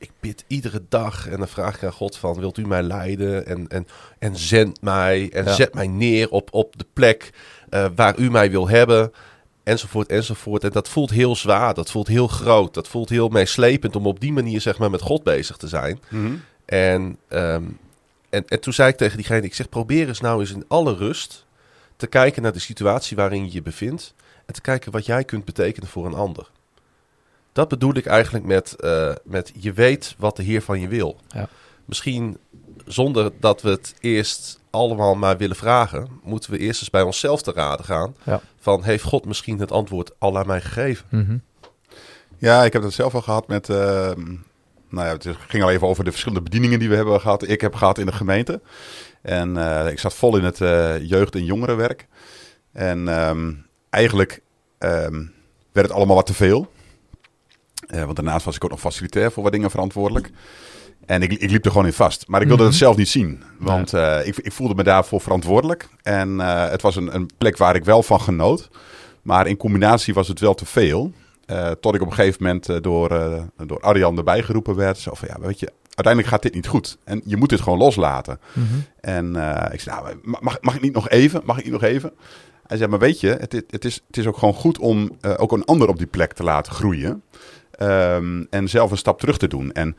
ik 0.03 0.11
bid 0.19 0.43
iedere 0.47 0.81
dag 0.89 1.27
en 1.27 1.37
dan 1.37 1.47
vraag 1.47 1.75
ik 1.75 1.83
aan 1.83 1.91
God 1.91 2.17
van, 2.17 2.39
wilt 2.39 2.57
u 2.57 2.67
mij 2.67 2.81
leiden 2.83 3.45
en, 3.45 3.67
en, 3.67 3.87
en 4.19 4.35
zend 4.37 4.81
mij 4.81 5.29
en 5.31 5.45
Ja. 5.45 5.53
zet 5.53 5.73
mij 5.73 5.87
neer 5.87 6.29
op, 6.29 6.53
op 6.53 6.77
de 6.77 6.85
plek 6.93 7.29
eh, 7.69 7.85
waar 7.95 8.17
u 8.17 8.31
mij 8.31 8.51
wil 8.51 8.67
hebben, 8.67 9.11
enzovoort, 9.63 10.07
enzovoort. 10.07 10.63
En 10.63 10.69
dat 10.69 10.89
voelt 10.89 11.09
heel 11.09 11.35
zwaar, 11.35 11.73
dat 11.73 11.91
voelt 11.91 12.07
heel 12.07 12.27
groot, 12.27 12.73
dat 12.73 12.87
voelt 12.87 13.09
heel 13.09 13.29
meeslepend 13.29 13.95
om 13.95 14.07
op 14.07 14.19
die 14.19 14.33
manier 14.33 14.61
zeg 14.61 14.77
maar 14.77 14.89
met 14.89 15.01
God 15.01 15.23
bezig 15.23 15.57
te 15.57 15.67
zijn. 15.67 15.99
Mhm. 16.09 16.33
En, 16.65 17.17
ehm, 17.27 17.63
en, 18.29 18.47
en 18.47 18.59
toen 18.59 18.73
zei 18.73 18.89
ik 18.89 18.97
tegen 18.97 19.17
diegene, 19.17 19.41
ik 19.41 19.55
zeg 19.55 19.69
probeer 19.69 20.07
eens 20.07 20.21
nou 20.21 20.39
eens 20.39 20.51
in 20.51 20.65
alle 20.67 20.95
rust 20.95 21.45
te 21.95 22.07
kijken 22.07 22.41
naar 22.41 22.53
de 22.53 22.59
situatie 22.59 23.17
waarin 23.17 23.45
je 23.45 23.51
je 23.51 23.61
bevindt 23.61 24.13
en 24.45 24.53
te 24.53 24.61
kijken 24.61 24.91
wat 24.91 25.05
jij 25.05 25.23
kunt 25.23 25.45
betekenen 25.45 25.89
voor 25.89 26.05
een 26.05 26.13
ander. 26.13 26.49
Dat 27.53 27.67
bedoel 27.67 27.95
ik 27.95 28.05
eigenlijk 28.05 28.45
met, 28.45 28.73
eh, 28.75 29.11
met 29.23 29.51
je 29.59 29.73
weet 29.73 30.15
wat 30.17 30.35
de 30.35 30.43
Heer 30.43 30.61
van 30.61 30.79
je 30.79 30.87
wil. 30.87 31.17
Ja. 31.27 31.47
Misschien 31.85 32.37
zonder 32.85 33.31
dat 33.39 33.61
we 33.61 33.69
het 33.69 33.93
eerst 33.99 34.59
allemaal 34.69 35.15
maar 35.15 35.37
willen 35.37 35.55
vragen, 35.55 36.07
moeten 36.23 36.51
we 36.51 36.57
eerst 36.57 36.79
eens 36.81 36.89
bij 36.89 37.01
onszelf 37.01 37.41
te 37.41 37.51
raden 37.51 37.85
gaan. 37.85 38.15
Ja. 38.23 38.41
Van 38.59 38.83
heeft 38.83 39.03
God 39.03 39.25
misschien 39.25 39.59
het 39.59 39.71
antwoord 39.71 40.11
al 40.17 40.37
aan 40.37 40.47
mij 40.47 40.61
gegeven? 40.61 41.05
Mhm. 41.09 41.37
Ja, 42.37 42.63
ik 42.63 42.73
heb 42.73 42.81
dat 42.81 42.93
zelf 42.93 43.15
al 43.15 43.21
gehad 43.21 43.47
met. 43.47 43.69
eh, 43.69 44.11
nou 44.89 45.07
ja, 45.07 45.11
het 45.13 45.27
ging 45.47 45.63
al 45.63 45.69
even 45.71 45.87
over 45.87 46.03
de 46.03 46.11
verschillende 46.11 46.43
bedieningen 46.43 46.79
die 46.79 46.89
we 46.89 46.95
hebben 46.95 47.21
gehad. 47.21 47.47
Ik 47.47 47.61
heb 47.61 47.75
gehad 47.75 47.97
in 47.97 48.05
de 48.05 48.11
gemeente. 48.11 48.61
En 49.21 49.57
eh, 49.57 49.91
ik 49.91 49.99
zat 49.99 50.13
vol 50.13 50.37
in 50.37 50.43
het 50.43 50.61
eh, 50.61 51.09
jeugd- 51.09 51.35
en 51.35 51.45
jongerenwerk. 51.45 52.07
En 52.71 53.07
ehm, 53.07 53.53
eigenlijk 53.89 54.41
ehm, 54.77 55.25
werd 55.71 55.87
het 55.87 55.91
allemaal 55.91 56.15
wat 56.15 56.25
te 56.25 56.33
veel. 56.33 56.71
Eh, 57.93 58.03
want 58.03 58.15
daarnaast 58.15 58.45
was 58.45 58.55
ik 58.55 58.63
ook 58.63 58.69
nog 58.69 58.79
facilitair 58.79 59.31
voor 59.31 59.43
wat 59.43 59.51
dingen 59.51 59.71
verantwoordelijk. 59.71 60.29
En 61.05 61.21
ik, 61.21 61.31
ik 61.31 61.49
liep 61.51 61.65
er 61.65 61.71
gewoon 61.71 61.85
in 61.85 61.93
vast. 61.93 62.27
Maar 62.27 62.41
ik 62.41 62.47
wilde 62.47 62.61
Mhm. 62.63 62.71
het 62.71 62.79
zelf 62.81 62.95
niet 62.97 63.09
zien. 63.09 63.43
Want 63.59 63.93
eh, 63.93 64.27
ik, 64.27 64.37
ik 64.37 64.51
voelde 64.51 64.75
me 64.75 64.83
daarvoor 64.83 65.21
verantwoordelijk. 65.21 65.87
En 66.01 66.39
eh, 66.41 66.69
het 66.69 66.81
was 66.81 66.95
een, 66.95 67.15
een 67.15 67.29
plek 67.37 67.57
waar 67.57 67.75
ik 67.75 67.85
wel 67.85 68.03
van 68.03 68.21
genoot. 68.21 68.69
Maar 69.21 69.47
in 69.47 69.57
combinatie 69.57 70.13
was 70.13 70.27
het 70.27 70.39
wel 70.39 70.53
te 70.53 70.65
veel. 70.65 71.11
Tot 71.79 71.95
ik 71.95 72.01
op 72.01 72.07
een 72.07 72.13
gegeven 72.13 72.43
moment 72.43 72.83
door, 72.83 73.09
door 73.65 73.79
Arjan 73.79 74.17
erbij 74.17 74.43
geroepen 74.43 74.75
werd. 74.75 74.97
Zo 74.97 75.13
van, 75.13 75.27
ja, 75.31 75.39
weet 75.47 75.59
je, 75.59 75.71
uiteindelijk 75.83 76.27
gaat 76.27 76.41
dit 76.41 76.53
niet 76.53 76.67
goed. 76.67 76.97
En 77.03 77.21
je 77.25 77.37
moet 77.37 77.49
dit 77.49 77.61
gewoon 77.61 77.77
loslaten. 77.79 78.39
Mhm. 78.53 78.65
En 79.01 79.27
ik 79.71 79.79
zei, 79.79 80.01
nou, 80.01 80.15
ma- 80.23 80.37
mag, 80.41 80.57
mag 80.61 80.75
ik 80.75 80.81
niet 80.81 80.93
nog 80.93 81.09
even? 81.09 81.41
Mag 81.45 81.57
ik 81.57 81.63
niet 81.63 81.73
nog 81.73 81.83
even? 81.83 82.11
Hij 82.67 82.77
zei, 82.77 82.89
maar 82.89 82.99
weet 82.99 83.19
je, 83.19 83.27
het, 83.27 83.53
is- 83.53 83.61
het, 83.69 83.85
is, 83.85 84.01
het 84.07 84.17
is 84.17 84.27
ook 84.27 84.37
gewoon 84.37 84.53
goed 84.53 84.77
om 84.79 85.11
ook 85.37 85.51
een 85.51 85.65
ander 85.65 85.87
op 85.87 85.97
die 85.97 86.07
plek 86.07 86.33
te 86.33 86.43
laten 86.43 86.73
groeien. 86.73 87.23
Ehm, 87.77 88.43
en 88.49 88.69
zelf 88.69 88.91
een 88.91 88.97
stap 88.97 89.19
terug 89.19 89.37
te 89.37 89.47
doen. 89.47 89.71
En 89.71 89.95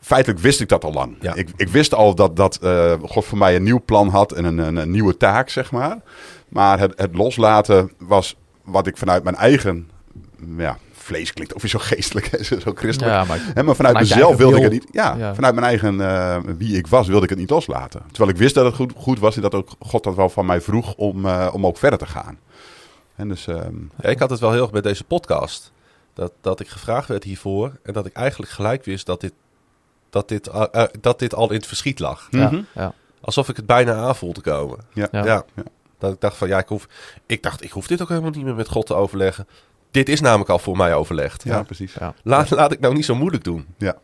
feitelijk 0.00 0.40
wist 0.40 0.60
ik 0.60 0.68
dat 0.68 0.84
al 0.84 0.92
lang. 0.92 1.16
Ja. 1.20 1.34
Ik, 1.34 1.48
ik 1.56 1.68
wist 1.68 1.94
al 1.94 2.14
dat, 2.14 2.36
dat 2.36 2.56
eh, 2.56 2.92
God 3.02 3.24
voor 3.24 3.38
mij 3.38 3.56
een 3.56 3.62
nieuw 3.62 3.82
plan 3.84 4.08
had 4.08 4.32
en 4.32 4.44
een, 4.44 4.58
een, 4.58 4.76
een 4.76 4.90
nieuwe 4.90 5.16
taak, 5.16 5.48
zeg 5.48 5.70
maar. 5.72 5.98
Maar 6.48 6.78
het, 6.78 6.92
het 6.96 7.14
loslaten 7.14 7.92
was 7.98 8.36
wat 8.64 8.86
ik 8.86 8.96
vanuit 8.96 9.24
mijn 9.24 9.36
eigen 9.36 9.90
ja, 10.56 10.78
vlees 10.92 11.32
klinkt 11.32 11.54
ook 11.54 11.60
weer 11.60 11.70
zo 11.70 11.78
geestelijk, 11.94 12.26
hè, 12.26 12.42
zo 12.44 12.72
christelijk. 12.74 13.26
Ja, 13.54 13.62
maar 13.62 13.74
vanuit, 13.74 13.98
mezelf 13.98 14.36
wilde 14.36 14.56
ik 14.56 14.62
het 14.62 14.72
niet. 14.72 14.86
Ja, 14.90 15.14
Ja. 15.18 15.34
vanuit 15.34 15.54
mijn 15.54 15.66
eigen 15.66 16.00
eh, 16.00 16.36
wie 16.58 16.76
ik 16.76 16.86
was, 16.86 17.06
wilde 17.08 17.24
ik 17.24 17.30
het 17.30 17.38
niet 17.38 17.50
loslaten. 17.50 18.02
Terwijl 18.08 18.30
ik 18.30 18.36
wist 18.36 18.54
dat 18.54 18.64
het 18.64 18.74
goed, 18.74 18.92
goed 18.96 19.18
was 19.18 19.36
en 19.36 19.42
dat 19.42 19.54
ook 19.54 19.68
God 19.78 20.04
dat 20.04 20.14
wel 20.14 20.28
van 20.28 20.46
mij 20.46 20.60
vroeg 20.60 20.94
om, 20.94 21.26
eh, 21.26 21.48
om 21.52 21.66
ook 21.66 21.78
verder 21.78 21.98
te 21.98 22.06
gaan. 22.06 22.38
En 23.16 23.28
dus, 23.28 23.46
ehm, 23.46 23.74
Ja, 24.00 24.08
ik 24.08 24.18
had 24.18 24.30
het 24.30 24.40
wel 24.40 24.52
heel 24.52 24.62
erg 24.62 24.72
met 24.72 24.82
deze 24.82 25.04
podcast. 25.04 25.72
Dat, 26.16 26.32
dat 26.40 26.60
ik 26.60 26.68
gevraagd 26.68 27.08
werd 27.08 27.24
hiervoor. 27.24 27.72
En 27.82 27.92
dat 27.92 28.06
ik 28.06 28.12
eigenlijk 28.12 28.52
gelijk 28.52 28.84
wist 28.84 29.06
dat 29.06 29.20
dit, 29.20 29.32
dat 30.10 30.28
dit, 30.28 30.46
eh, 30.46 30.64
eh, 30.72 30.84
dat 31.00 31.18
dit 31.18 31.34
al 31.34 31.48
in 31.50 31.56
het 31.56 31.66
verschiet 31.66 31.98
lag. 31.98 32.28
ja, 32.30 32.46
Mhm. 32.50 32.62
ja. 32.74 32.94
Alsof 33.20 33.48
ik 33.48 33.56
het 33.56 33.66
bijna 33.66 33.94
aan 33.94 34.16
voelde 34.16 34.40
komen. 34.40 34.78
ja. 34.92 35.08
Ja. 35.10 35.24
Ja. 35.24 35.44
Ja. 35.54 35.62
Dat 35.98 36.12
ik 36.12 36.20
dacht 36.20 36.36
van 36.36 36.48
ja, 36.48 36.58
ik 36.58 36.68
hoef, 36.68 36.88
ik 37.26 37.42
dacht, 37.42 37.64
ik 37.64 37.70
hoef 37.70 37.86
dit 37.86 38.02
ook 38.02 38.08
helemaal 38.08 38.30
niet 38.30 38.44
meer 38.44 38.54
met 38.54 38.68
God 38.68 38.86
te 38.86 38.94
overleggen. 38.94 39.46
Dit 39.90 40.08
is 40.08 40.20
namelijk 40.20 40.50
al 40.50 40.58
voor 40.58 40.76
mij 40.76 40.94
overlegd. 40.94 41.44
Ja, 41.44 41.62
precies. 41.62 41.94
Ja. 41.94 42.14
Laat, 42.22 42.50
laat 42.50 42.72
ik 42.72 42.80
nou 42.80 42.94
niet 42.94 43.04
zo 43.04 43.14
moeilijk 43.14 43.44
doen. 43.44 43.66
ja, 43.78 43.96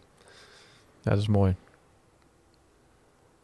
dat 1.03 1.19
is 1.19 1.29
mooi. 1.29 1.57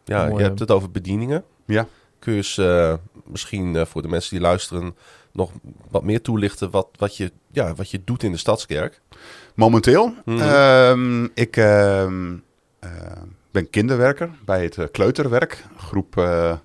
Ja, 0.05 0.27
Mooi, 0.27 0.37
je 0.43 0.49
hebt 0.49 0.59
het 0.59 0.71
over 0.71 0.91
bedieningen. 0.91 1.45
Ja. 1.67 1.87
Kun 2.19 2.33
je 2.33 2.39
eens 2.39 2.59
eh, 2.59 2.95
misschien 3.25 3.77
eh, 3.77 3.85
voor 3.87 4.03
de 4.03 4.09
mensen 4.09 4.31
die 4.31 4.41
luisteren 4.41 4.97
nog 5.39 5.53
wat 5.91 6.03
meer 6.03 6.23
toelichten 6.23 6.71
wat, 6.71 6.89
wat, 6.97 7.17
je, 7.17 7.33
ja, 7.53 7.75
wat 7.75 7.91
je 7.91 8.01
doet 8.05 8.23
in 8.23 8.33
de 8.33 8.39
Stadskerk? 8.39 9.01
Momenteel, 9.55 10.15
Mhm. 10.25 10.41
ehm, 10.41 11.25
ik 11.35 11.57
ehm, 11.57 12.37
eh, 12.79 12.91
ben 13.51 13.71
kinderwerker 13.71 14.31
bij 14.45 14.63
het 14.63 14.79
eh, 14.79 14.85
kleuterwerk. 14.93 15.65
Groep 15.77 16.17
eh 16.17 16.57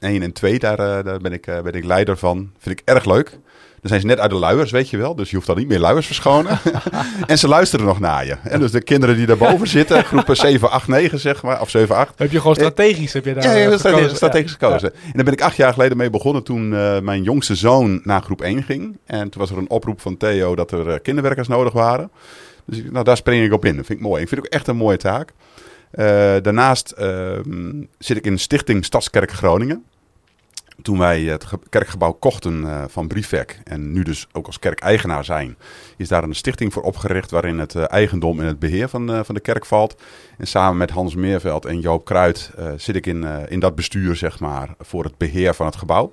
1 0.00 0.22
en 0.22 0.32
2, 0.32 0.58
daar, 0.58 0.78
eh, 0.78 1.04
daar 1.04 1.18
ben, 1.18 1.32
ik, 1.32 1.46
eh, 1.46 1.60
ben 1.62 1.72
ik 1.72 1.84
leider 1.84 2.16
van. 2.16 2.52
Vind 2.58 2.80
ik 2.80 2.88
erg 2.88 3.04
leuk. 3.04 3.38
Dan 3.80 3.88
zijn 3.88 4.00
ze 4.00 4.06
net 4.06 4.18
uit 4.18 4.30
de 4.30 4.36
luiers, 4.36 4.70
weet 4.70 4.90
je 4.90 4.96
wel. 4.96 5.14
Dus 5.14 5.28
je 5.30 5.34
hoeft 5.36 5.46
dan 5.48 5.56
niet 5.56 5.68
meer 5.68 5.78
luiers 5.78 6.06
verschonen. 6.06 6.58
en 7.26 7.38
ze 7.38 7.48
luisteren 7.48 7.86
nog 7.86 8.00
naar 8.00 8.26
je. 8.26 8.36
En 8.42 8.60
dus 8.60 8.70
de 8.70 8.82
kinderen 8.82 9.16
die 9.16 9.26
daarboven 9.26 9.66
zitten, 9.78 10.04
groepen 10.04 10.36
7, 10.36 10.70
8, 10.70 10.88
9 10.88 11.18
zeg 11.18 11.42
maar. 11.42 11.60
Of 11.60 11.70
7, 11.70 11.96
8. 11.96 12.18
Heb 12.18 12.30
je 12.32 12.40
gewoon 12.40 12.54
strategisch 12.54 13.12
heb 13.12 13.24
je 13.24 13.34
daar 13.34 13.42
Ja, 13.44 13.52
ja, 13.52 13.56
eh, 13.70 13.78
strategisch, 13.78 13.90
gekozen? 13.92 14.16
strategisch 14.16 14.56
Ja. 14.60 14.66
gekozen. 14.66 14.92
En 14.94 15.12
daar 15.12 15.24
ben 15.24 15.32
ik 15.32 15.40
acht 15.42 15.56
jaar 15.56 15.72
geleden 15.72 15.96
mee 15.96 16.10
begonnen 16.10 16.42
toen 16.42 16.74
eh, 16.74 17.00
mijn 17.00 17.22
jongste 17.22 17.54
zoon 17.54 18.00
naar 18.04 18.22
groep 18.22 18.40
1 18.42 18.62
ging. 18.62 18.96
En 19.06 19.28
toen 19.30 19.40
was 19.40 19.50
er 19.50 19.58
een 19.58 19.70
oproep 19.70 20.00
van 20.00 20.16
Theo 20.16 20.54
dat 20.54 20.72
er 20.72 20.88
eh, 20.90 20.98
kinderwerkers 21.02 21.48
nodig 21.48 21.72
waren. 21.72 22.10
Dus 22.66 22.82
nou, 22.90 23.04
daar 23.04 23.16
spring 23.16 23.44
ik 23.44 23.52
op 23.52 23.64
in. 23.64 23.76
Dat 23.76 23.86
vind 23.86 23.98
ik 23.98 24.04
mooi. 24.04 24.22
Ik 24.22 24.28
vind 24.28 24.40
het 24.42 24.50
ook 24.50 24.58
echt 24.58 24.68
een 24.68 24.76
mooie 24.76 24.96
taak. 24.96 25.32
Eh, 25.90 26.04
daarnaast 26.42 26.90
ehm, 26.90 27.72
zit 27.98 28.16
ik 28.16 28.24
in 28.26 28.38
Stichting 28.38 28.84
Stadskerk 28.84 29.30
Groningen. 29.32 29.84
Toen 30.82 30.98
wij 30.98 31.22
het 31.22 31.44
ge- 31.44 31.58
kerkgebouw 31.68 32.12
kochten 32.12 32.64
eh, 32.64 32.84
van 32.88 33.06
Briefwerk 33.08 33.60
en 33.64 33.92
nu 33.92 34.02
dus 34.02 34.26
ook 34.32 34.46
als 34.46 34.58
kerkeigenaar 34.58 35.24
zijn, 35.24 35.56
is 35.96 36.08
daar 36.08 36.22
een 36.22 36.34
stichting 36.34 36.72
voor 36.72 36.82
opgericht 36.82 37.30
waarin 37.30 37.58
het 37.58 37.74
eh, 37.74 37.84
eigendom 37.88 38.40
en 38.40 38.46
het 38.46 38.58
beheer 38.58 38.88
van, 38.88 39.12
eh, 39.12 39.20
van 39.22 39.34
de 39.34 39.40
kerk 39.40 39.66
valt. 39.66 40.02
En 40.38 40.46
samen 40.46 40.76
met 40.76 40.90
Hans 40.90 41.14
Meerveld 41.14 41.64
en 41.64 41.80
Joop 41.80 42.04
Kruid 42.04 42.50
zit 42.76 42.96
ik 42.96 43.06
in, 43.06 43.24
in 43.48 43.60
dat 43.60 43.74
bestuur, 43.74 44.16
zeg 44.16 44.40
maar, 44.40 44.74
voor 44.78 45.04
het 45.04 45.18
beheer 45.18 45.54
van 45.54 45.66
het 45.66 45.76
gebouw. 45.76 46.12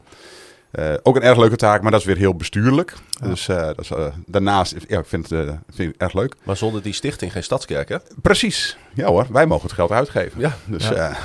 Eh, 0.72 0.94
ook 1.04 1.16
een 1.16 1.22
erg 1.22 1.38
leuke 1.38 1.56
taak, 1.56 1.82
maar 1.82 1.92
dat 1.92 2.00
is 2.00 2.06
weer 2.06 2.18
heel 2.18 2.36
bestuurlijk. 2.36 2.94
Ja. 3.10 3.28
Dus 3.28 3.48
eh, 3.48 3.62
dat 3.62 3.80
is, 3.80 3.92
eh, 3.92 4.06
daarnaast, 4.26 4.76
ja, 4.88 5.00
ik 5.00 5.06
vind 5.06 5.30
het, 5.30 5.50
vind 5.70 5.94
ik 5.94 6.02
erg 6.02 6.14
leuk. 6.14 6.36
Maar 6.44 6.58
zonder 6.58 6.82
die 6.82 6.94
stichting 6.94 7.32
geen 7.32 7.44
Stadskerk, 7.44 7.90
hè? 7.90 7.98
Precies. 8.22 8.78
Ja 8.94 9.08
hoor, 9.08 9.26
wij 9.32 9.46
mogen 9.46 9.64
het 9.64 9.76
geld 9.76 9.92
uitgeven. 9.92 10.40
Ja. 10.40 10.56
Dus 10.66 10.88
Ja. 10.88 11.18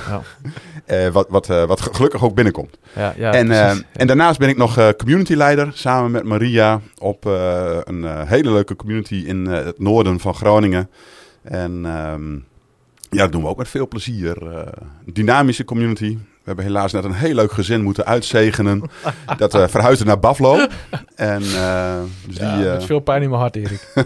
Ja. 0.87 1.11
wat, 1.11 1.29
wat, 1.29 1.47
wat 1.47 1.81
gelukkig 1.81 2.23
ook 2.23 2.35
binnenkomt. 2.35 2.77
Ja, 2.95 3.13
ja, 3.17 3.33
en, 3.33 3.51
en 3.93 4.07
daarnaast 4.07 4.39
ben 4.39 4.49
ik 4.49 4.57
nog 4.57 4.95
community 4.97 5.33
leider 5.33 5.71
samen 5.73 6.11
met 6.11 6.23
Maria 6.23 6.81
op 6.97 7.25
een 7.25 8.25
hele 8.27 8.51
leuke 8.51 8.75
community 8.75 9.15
in 9.15 9.45
het 9.45 9.79
noorden 9.79 10.19
van 10.19 10.35
Groningen. 10.35 10.89
En 11.41 11.81
ehm, 11.85 12.33
ja, 13.09 13.23
dat 13.23 13.31
doen 13.31 13.41
we 13.41 13.47
ook 13.47 13.57
met 13.57 13.67
veel 13.67 13.87
plezier. 13.87 14.37
Dynamische 15.05 15.65
community. 15.65 16.17
We 16.43 16.49
hebben 16.49 16.65
helaas 16.65 16.91
net 16.91 17.03
een 17.03 17.13
heel 17.13 17.35
leuk 17.35 17.51
gezin 17.51 17.81
moeten 17.81 18.05
uitzegenen. 18.05 18.89
dat 19.37 19.53
eh 19.53 19.67
verhuisde 19.67 20.05
naar 20.05 20.19
Buffalo. 20.19 20.67
En 21.15 21.41
eh, 21.41 21.99
dus 22.27 22.37
Ja, 22.37 22.57
die, 22.57 22.65
met 22.65 22.83
veel 22.83 22.99
pijn 22.99 23.21
in 23.21 23.29
mijn 23.29 23.41
hart, 23.41 23.55
Erik. 23.55 23.87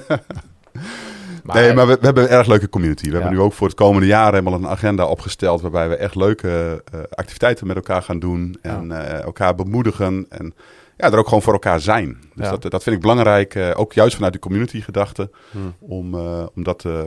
nee, 1.43 1.73
maar 1.73 1.87
we, 1.87 1.97
we 1.99 2.05
hebben 2.05 2.23
een 2.23 2.29
erg 2.29 2.47
leuke 2.47 2.69
community. 2.69 3.05
We 3.05 3.13
hebben 3.13 3.31
nu 3.31 3.39
ook 3.39 3.53
voor 3.53 3.67
het 3.67 3.75
komende 3.75 4.07
jaar 4.07 4.31
helemaal 4.31 4.53
een 4.53 4.67
agenda 4.67 5.05
opgesteld. 5.05 5.61
waarbij 5.61 5.89
we 5.89 5.95
echt 5.95 6.15
leuke 6.15 6.83
activiteiten 7.09 7.67
met 7.67 7.75
elkaar 7.75 8.01
gaan 8.01 8.19
doen. 8.19 8.57
En 8.61 8.91
elkaar 9.23 9.55
bemoedigen. 9.55 10.25
En 10.29 10.53
ja, 10.97 11.11
er 11.11 11.17
ook 11.17 11.27
gewoon 11.27 11.43
voor 11.43 11.53
elkaar 11.53 11.79
zijn. 11.79 12.17
Dus 12.35 12.49
dat, 12.49 12.61
dat 12.61 12.83
vind 12.83 12.95
ik 12.95 13.01
belangrijk. 13.01 13.73
ook 13.75 13.93
juist 13.93 14.15
vanuit 14.15 14.33
de 14.33 14.39
community 14.39 14.81
gedachte. 14.81 15.29
Hmm. 15.51 15.75
Om, 15.79 16.15
om 16.55 16.63
dat 16.63 16.85
eh, 16.85 17.01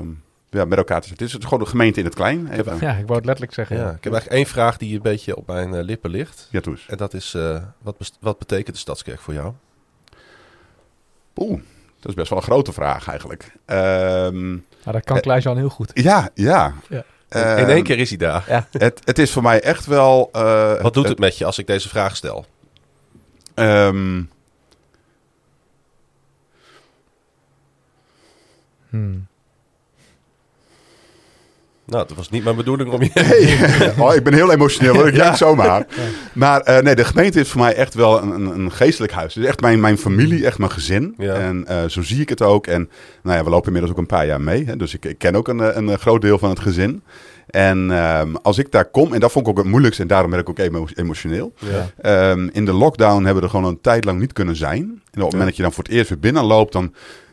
ja, 0.50 0.64
met 0.64 0.78
elkaar 0.78 1.00
te 1.00 1.08
zetten. 1.08 1.26
Het 1.26 1.36
is 1.38 1.44
gewoon 1.44 1.60
een 1.60 1.66
gemeente 1.70 1.98
in 1.98 2.04
het 2.04 2.14
klein. 2.14 2.48
Even. 2.52 2.76
Ja, 2.80 2.90
ik 2.92 3.06
wou 3.06 3.14
het 3.14 3.24
letterlijk 3.24 3.54
zeggen. 3.54 3.76
Ja, 3.76 3.82
Ja. 3.82 3.88
ik 3.88 4.04
heb 4.04 4.12
eigenlijk 4.12 4.42
één 4.42 4.52
vraag 4.52 4.76
die 4.76 4.94
een 4.96 5.02
beetje 5.02 5.36
op 5.36 5.46
mijn 5.46 5.74
eh, 5.74 5.82
lippen 5.82 6.10
ligt. 6.10 6.48
Ja, 6.50 6.60
toe 6.60 6.72
eens. 6.72 6.86
En 6.88 6.96
dat 6.96 7.14
is, 7.14 7.34
eh, 7.34 7.62
wat, 7.82 8.12
wat 8.20 8.38
betekent 8.38 8.74
de 8.74 8.80
Stadskerk 8.80 9.20
voor 9.20 9.34
jou? 9.34 9.52
Oeh, 11.36 11.60
dat 12.00 12.08
is 12.08 12.14
best 12.14 12.28
wel 12.28 12.38
een 12.38 12.44
grote 12.44 12.72
vraag 12.72 13.08
eigenlijk. 13.08 13.52
Ehm, 13.64 14.50
Maar 14.84 14.92
dat 14.94 15.04
kan 15.04 15.20
Klaas-Jan 15.20 15.56
heel 15.56 15.68
goed. 15.68 15.90
ja, 15.94 16.30
ja. 16.34 16.74
Ja. 16.88 17.04
Ehm, 17.28 17.58
In 17.58 17.68
één 17.68 17.82
keer 17.82 17.98
is 17.98 18.08
hij 18.08 18.18
daar. 18.18 18.66
Het, 18.70 19.00
het 19.04 19.18
is 19.18 19.32
voor 19.32 19.42
mij 19.42 19.60
echt 19.62 19.86
wel... 19.86 20.28
eh, 20.32 20.80
Wat 20.82 20.94
doet 20.94 21.08
het 21.08 21.18
met 21.18 21.38
je 21.38 21.44
als 21.44 21.58
ik 21.58 21.66
deze 21.66 21.88
vraag 21.88 22.16
stel? 22.16 22.46
ehm, 23.54 24.22
Hmm. 28.88 29.26
Nou, 31.90 32.06
dat 32.08 32.16
was 32.16 32.30
niet 32.30 32.44
mijn 32.44 32.56
bedoeling 32.56 32.90
om 32.90 33.02
je... 33.02 33.10
Hey. 33.12 33.92
oh, 34.04 34.14
ik 34.14 34.22
ben 34.24 34.34
heel 34.34 34.52
emotioneel 34.52 34.94
hoor, 34.94 35.08
ik 35.08 35.14
Ja. 35.16 35.36
zomaar. 35.36 35.86
Maar 36.32 36.60
eh, 36.60 36.82
nee, 36.82 36.94
de 36.94 37.04
gemeente 37.04 37.40
is 37.40 37.48
voor 37.48 37.60
mij 37.60 37.74
echt 37.74 37.94
wel 37.94 38.22
een, 38.22 38.46
een, 38.46 38.72
geestelijk 38.72 39.12
huis. 39.12 39.34
Het 39.34 39.42
is 39.42 39.48
echt 39.48 39.60
mijn, 39.60 39.80
mijn 39.80 39.98
familie, 39.98 40.46
echt 40.46 40.58
mijn 40.58 40.70
gezin. 40.70 41.14
Ja. 41.18 41.34
En 41.34 41.66
eh, 41.66 41.84
zo 41.88 42.02
zie 42.02 42.20
ik 42.20 42.28
het 42.28 42.42
ook. 42.42 42.66
En 42.66 42.88
nou 43.22 43.36
ja, 43.36 43.44
we 43.44 43.50
lopen 43.50 43.66
inmiddels 43.66 43.92
ook 43.92 43.98
een 43.98 44.06
paar 44.06 44.26
jaar 44.26 44.40
mee. 44.40 44.64
Hè, 44.64 44.76
dus 44.76 44.94
ik, 44.94 45.04
ik 45.04 45.18
ken 45.18 45.34
ook 45.36 45.48
een, 45.48 45.60
eh, 45.60 45.76
een 45.76 45.98
groot 45.98 46.20
deel 46.20 46.38
van 46.38 46.48
het 46.50 46.60
gezin. 46.60 47.02
En 47.46 47.90
ehm, 47.90 48.34
als 48.42 48.58
ik 48.58 48.70
daar 48.72 48.84
kom, 48.90 49.12
en 49.14 49.20
dat 49.20 49.32
vond 49.32 49.46
ik 49.46 49.50
ook 49.52 49.58
het 49.58 49.66
moeilijkste... 49.70 50.02
en 50.02 50.08
daarom 50.08 50.30
ben 50.30 50.40
ik 50.40 50.48
ook 50.48 50.58
emo- 50.58 50.86
emotioneel. 50.94 51.52
Ja. 51.58 51.90
Ehm, 52.30 52.48
in 52.52 52.64
de 52.64 52.72
lockdown 52.72 53.14
hebben 53.24 53.34
we 53.34 53.42
er 53.42 53.50
gewoon 53.54 53.64
een 53.70 53.80
tijd 53.80 54.04
lang 54.04 54.20
niet 54.20 54.32
kunnen 54.32 54.56
zijn. 54.56 54.78
En 54.80 54.92
op 54.92 55.00
het 55.22 55.22
moment 55.30 55.44
dat 55.44 55.56
je 55.56 55.62
dan 55.62 55.72
voor 55.72 55.84
het 55.84 55.92
eerst 55.92 56.08
weer 56.08 56.18
binnen 56.18 56.44
loopt... 56.44 56.72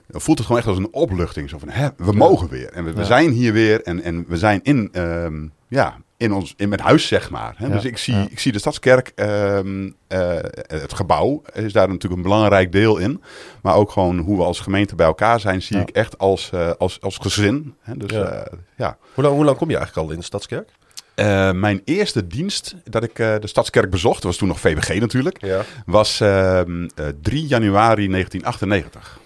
dan 0.08 0.22
voelt 0.22 0.38
het 0.38 0.48
gewoon 0.48 0.62
echt 0.62 0.70
als 0.72 0.78
een 0.80 0.94
opluchting. 0.94 1.50
Zo 1.50 1.58
van, 1.58 1.70
hè, 1.70 1.88
we 1.98 2.12
mogen 2.12 2.50
weer. 2.50 2.70
En 2.72 2.96
we, 2.96 3.06
zijn 3.06 3.30
hier 3.32 3.54
weer. 3.54 3.82
En, 3.84 4.02
en 4.02 4.26
we 4.28 4.38
zijn 4.38 4.60
in, 4.64 4.90
ehm, 4.92 5.48
ja, 5.68 5.98
in, 6.18 6.34
ons, 6.34 6.54
in 6.58 6.70
mijn 6.70 6.82
huis, 6.82 7.08
zeg 7.08 7.30
maar. 7.30 7.54
Hè? 7.58 7.66
Ja. 7.68 7.74
Dus 7.74 7.86
ik 7.86 7.98
zie, 7.98 8.14
Ja. 8.14 8.28
ik 8.30 8.40
zie 8.40 8.52
de 8.52 8.60
Stadskerk, 8.60 9.12
ehm, 9.16 9.90
eh, 10.08 10.36
het 10.68 10.94
gebouw 10.94 11.42
is 11.54 11.74
daar 11.74 11.88
natuurlijk 11.88 12.16
een 12.16 12.22
belangrijk 12.22 12.72
deel 12.72 12.98
in. 12.98 13.22
Maar 13.62 13.76
ook 13.76 13.92
gewoon 13.92 14.18
hoe 14.18 14.38
we 14.38 14.44
als 14.44 14.60
gemeente 14.60 14.96
bij 14.96 15.06
elkaar 15.06 15.40
zijn... 15.40 15.62
zie 15.62 15.76
Ja. 15.76 15.82
ik 15.82 15.90
echt 15.90 16.18
als, 16.18 16.50
eh, 16.54 16.72
als, 16.78 17.02
als 17.02 17.18
gezin. 17.18 17.74
Hè? 17.82 17.98
Dus 17.98 18.12
Ja. 18.12 18.48
ja. 18.76 18.98
Hoe, 19.14 19.24
lang, 19.24 19.36
hoe 19.36 19.46
lang 19.46 19.58
kom 19.58 19.70
je 19.70 19.76
eigenlijk 19.78 20.08
al 20.08 20.14
in 20.14 20.20
de 20.20 20.26
Stadskerk? 20.26 20.70
Eh, 21.16 21.52
mijn 21.52 21.82
eerste 21.86 22.28
dienst 22.28 22.76
dat 22.84 23.04
ik 23.04 23.20
eh, 23.20 23.36
de 23.40 23.48
Stadskerk 23.48 23.90
bezocht... 23.90 24.16
dat 24.16 24.24
was 24.24 24.38
toen 24.38 24.48
nog 24.48 24.60
VWG 24.60 25.00
natuurlijk... 25.00 25.40
Was 25.86 26.20
ehm, 26.20 26.88
eh, 26.96 27.06
3 27.22 27.48
januari 27.48 28.08
1998. 28.08 29.20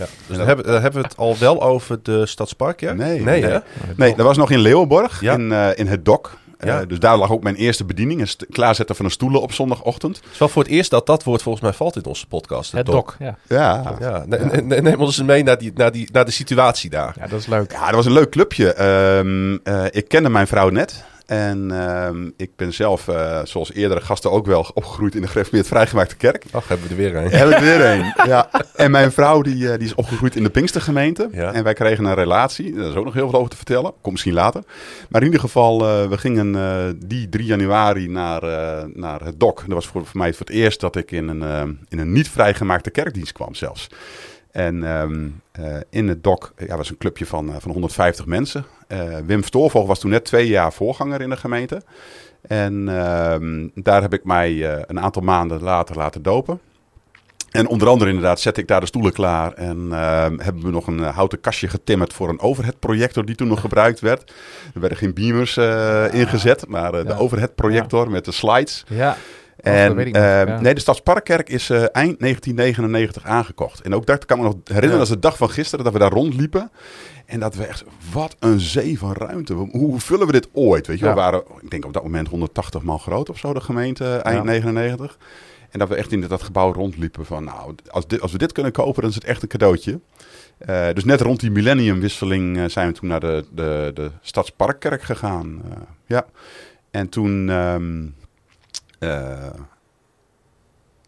Ja. 0.00 0.06
Dus 0.26 0.36
dan 0.36 0.46
hebben, 0.46 0.64
dan 0.66 0.80
hebben 0.82 1.00
we 1.02 1.06
het 1.08 1.16
al 1.16 1.36
wel 1.38 1.62
over 1.62 1.98
de 2.02 2.26
Stadspark, 2.26 2.80
ja? 2.80 2.92
Nee, 2.92 3.20
Nee, 3.20 3.44
nee. 3.96 4.14
dat 4.14 4.26
was 4.26 4.36
nog 4.36 4.50
in 4.50 4.58
Leeuwenborg, 4.58 5.20
Ja. 5.20 5.32
in, 5.32 5.52
eh, 5.52 5.68
in 5.74 5.86
het 5.86 6.04
dok. 6.04 6.38
Ja. 6.64 6.80
Eh, 6.80 6.86
dus 6.88 6.98
daar 6.98 7.16
lag 7.16 7.30
ook 7.30 7.42
mijn 7.42 7.54
eerste 7.54 7.84
bediening. 7.84 8.20
Het 8.20 8.46
klaarzetten 8.50 8.96
van 8.96 9.04
de 9.04 9.10
stoelen 9.10 9.40
op 9.42 9.52
zondagochtend. 9.52 10.16
Het 10.16 10.24
is 10.32 10.38
wel 10.38 10.48
voor 10.48 10.62
het 10.62 10.70
eerst 10.72 10.90
dat 10.90 11.06
dat 11.06 11.24
woord 11.24 11.42
volgens 11.42 11.64
mij 11.64 11.72
valt 11.72 11.96
in 11.96 12.04
onze 12.04 12.26
podcast. 12.26 12.72
Het 12.72 12.86
dok. 12.86 13.16
Ja. 13.18 13.36
Ja, 13.48 13.96
Ja, 14.00 14.24
ne- 14.26 14.44
ne- 14.44 14.60
ne- 14.60 14.80
neem 14.80 15.00
ons 15.00 15.18
eens 15.18 15.26
mee 15.26 15.42
naar, 15.42 15.58
die, 15.58 15.72
naar, 15.74 15.92
die, 15.92 16.08
naar 16.12 16.24
de 16.24 16.30
situatie 16.30 16.90
daar. 16.90 17.14
ja, 17.20 17.26
dat 17.26 17.40
is 17.40 17.46
leuk. 17.46 17.72
Ja, 17.72 17.86
dat 17.86 17.94
was 17.94 18.06
een 18.06 18.12
leuk 18.12 18.30
clubje. 18.30 18.72
Ehm, 18.72 19.54
eh, 19.62 19.84
ik 19.90 20.08
kende 20.08 20.28
mijn 20.28 20.46
vrouw 20.46 20.68
net. 20.68 21.04
En 21.30 21.70
ehm, 21.70 22.30
ik 22.36 22.50
ben 22.56 22.72
zelf, 22.72 23.08
eh, 23.08 23.40
zoals 23.44 23.72
eerdere 23.72 24.00
gasten 24.00 24.30
ook 24.30 24.46
wel, 24.46 24.70
opgegroeid 24.74 25.14
in 25.14 25.20
de 25.20 25.28
gereformeerd 25.28 25.66
vrijgemaakte 25.66 26.16
kerk. 26.16 26.44
Ach, 26.50 26.68
hebben 26.68 26.86
we 26.88 26.92
er 26.92 27.00
weer 27.00 27.16
een. 27.16 27.30
Heb 27.30 27.48
ik 27.48 27.58
weer 27.58 27.80
een. 27.80 28.12
Ja. 28.26 28.50
En 28.74 28.90
mijn 28.90 29.12
vrouw 29.12 29.42
die, 29.42 29.70
eh, 29.70 29.78
die 29.78 29.86
is 29.86 29.94
opgegroeid 29.94 30.36
in 30.36 30.42
de 30.42 30.50
Pinkstergemeente. 30.50 31.28
Ja. 31.32 31.52
En 31.52 31.64
wij 31.64 31.72
kregen 31.72 32.04
een 32.04 32.14
relatie. 32.14 32.74
Daar 32.74 32.88
is 32.88 32.94
ook 32.94 33.04
nog 33.04 33.14
heel 33.14 33.28
veel 33.28 33.38
over 33.38 33.50
te 33.50 33.56
vertellen. 33.56 33.90
Komt 33.90 34.10
misschien 34.10 34.32
later. 34.32 34.62
Maar 35.08 35.20
in 35.20 35.26
ieder 35.26 35.40
geval, 35.40 35.80
eh, 35.80 36.08
we 36.08 36.18
gingen 36.18 36.98
die 37.06 37.28
3 37.28 37.44
januari 37.44 38.08
naar, 38.08 38.42
naar 38.94 39.24
het 39.24 39.40
DOK. 39.40 39.58
Dat 39.58 39.74
was 39.74 39.86
voor, 39.86 40.06
voor 40.06 40.18
mij 40.18 40.32
voor 40.32 40.46
het 40.46 40.54
eerst 40.54 40.80
dat 40.80 40.96
ik 40.96 41.10
in 41.10 41.28
een, 41.28 41.78
in 41.88 41.98
een 41.98 42.12
niet 42.12 42.28
vrijgemaakte 42.28 42.90
kerkdienst 42.90 43.32
kwam 43.32 43.54
zelfs. 43.54 43.88
En 44.50 44.84
ehm, 44.84 45.28
eh, 45.52 45.76
in 45.90 46.08
het 46.08 46.24
DOK 46.24 46.54
ja, 46.66 46.76
was 46.76 46.90
een 46.90 46.98
clubje 46.98 47.26
van, 47.26 47.60
van 47.60 47.70
150 47.70 48.26
mensen. 48.26 48.64
Eh, 48.90 49.16
Wim 49.26 49.42
Stoorvogel 49.42 49.86
was 49.88 49.98
toen 50.00 50.10
net 50.10 50.24
twee 50.24 50.46
jaar 50.48 50.72
voorganger 50.72 51.20
in 51.20 51.30
de 51.30 51.36
gemeente. 51.36 51.82
En 52.42 52.88
ehm, 52.88 53.68
daar 53.74 54.02
heb 54.02 54.12
ik 54.14 54.24
mij 54.24 54.70
eh, 54.72 54.82
een 54.86 55.00
aantal 55.00 55.22
maanden 55.22 55.62
later 55.62 55.96
laten 55.96 56.22
dopen. 56.22 56.60
En 57.50 57.66
onder 57.68 57.88
andere 57.88 58.10
inderdaad 58.10 58.40
zette 58.40 58.60
ik 58.60 58.66
daar 58.66 58.80
de 58.80 58.86
stoelen 58.86 59.12
klaar. 59.12 59.52
En 59.52 59.88
ehm, 59.92 60.38
hebben 60.38 60.62
we 60.62 60.70
nog 60.70 60.86
een 60.86 61.04
eh, 61.04 61.14
houten 61.14 61.40
kastje 61.40 61.68
getimmerd 61.68 62.12
voor 62.12 62.28
een 62.28 62.40
overhead-projector 62.40 63.24
die 63.24 63.34
toen 63.34 63.48
nog 63.48 63.60
gebruikt 63.60 64.00
werd. 64.00 64.32
Er 64.74 64.80
werden 64.80 64.98
geen 64.98 65.14
beamers 65.14 65.56
eh, 65.56 66.04
ingezet, 66.14 66.68
maar 66.68 66.92
de 66.92 67.04
Ja. 67.06 67.16
overhead-projector 67.16 68.10
met 68.10 68.24
de 68.24 68.32
slides. 68.32 68.84
Ja. 68.88 69.16
Dat 69.62 69.74
En 69.74 69.98
ehm, 69.98 70.48
ja. 70.48 70.60
nee, 70.60 70.74
de 70.74 70.80
Stadsparkkerk 70.80 71.48
is 71.48 71.70
eh, 71.70 71.76
eind 71.76 72.20
1999 72.20 73.24
aangekocht. 73.24 73.80
En 73.80 73.94
ook 73.94 74.06
dat 74.06 74.24
kan 74.24 74.36
ik 74.36 74.42
me 74.42 74.48
nog 74.48 74.58
herinneren 74.64 74.94
Ja. 74.94 75.00
als 75.00 75.08
de 75.08 75.18
dag 75.18 75.36
van 75.36 75.50
gisteren 75.50 75.84
dat 75.84 75.92
we 75.92 75.98
daar 75.98 76.12
rondliepen. 76.12 76.70
En 77.26 77.40
dat 77.40 77.54
we 77.54 77.64
echt, 77.64 77.84
wat 78.12 78.36
een 78.38 78.60
zee 78.60 78.98
van 78.98 79.12
ruimte. 79.12 79.52
Hoe, 79.52 80.00
vullen 80.00 80.26
we 80.26 80.32
dit 80.32 80.48
ooit? 80.52 80.86
Weet 80.86 80.98
je? 80.98 81.04
Ja. 81.04 81.10
we 81.10 81.16
waren, 81.16 81.42
ik 81.60 81.70
denk 81.70 81.84
op 81.84 81.92
dat 81.92 82.02
moment 82.02 82.28
180 82.28 82.82
man 82.82 82.98
groot 82.98 83.30
of 83.30 83.38
zo, 83.38 83.52
de 83.52 83.60
gemeente, 83.60 84.16
eind 84.16 84.38
Ja. 84.38 84.50
99. 84.50 85.18
En 85.70 85.78
dat 85.78 85.88
we 85.88 85.94
echt 85.94 86.12
in 86.12 86.20
dat 86.20 86.42
gebouw 86.42 86.72
rondliepen 86.72 87.26
van, 87.26 87.44
nou, 87.44 87.74
als, 87.90 88.06
dit, 88.06 88.20
als 88.20 88.32
we 88.32 88.38
dit 88.38 88.52
kunnen 88.52 88.72
kopen, 88.72 89.00
dan 89.00 89.10
is 89.10 89.16
het 89.16 89.24
echt 89.24 89.42
een 89.42 89.48
cadeautje. 89.48 90.00
Eh, 90.58 90.86
dus 90.94 91.04
net 91.04 91.20
rond 91.20 91.40
die 91.40 91.50
millenniumwisseling 91.50 92.58
eh, 92.58 92.64
zijn 92.68 92.86
we 92.86 92.92
toen 92.92 93.08
naar 93.08 93.20
de, 93.20 93.44
de, 93.52 93.90
de 93.94 94.10
Stadsparkkerk 94.20 95.02
gegaan. 95.02 95.62
Ja. 96.06 96.26
En 96.90 97.08
toen, 97.08 97.50
ehm, 97.50 98.02
eh, 98.02 98.19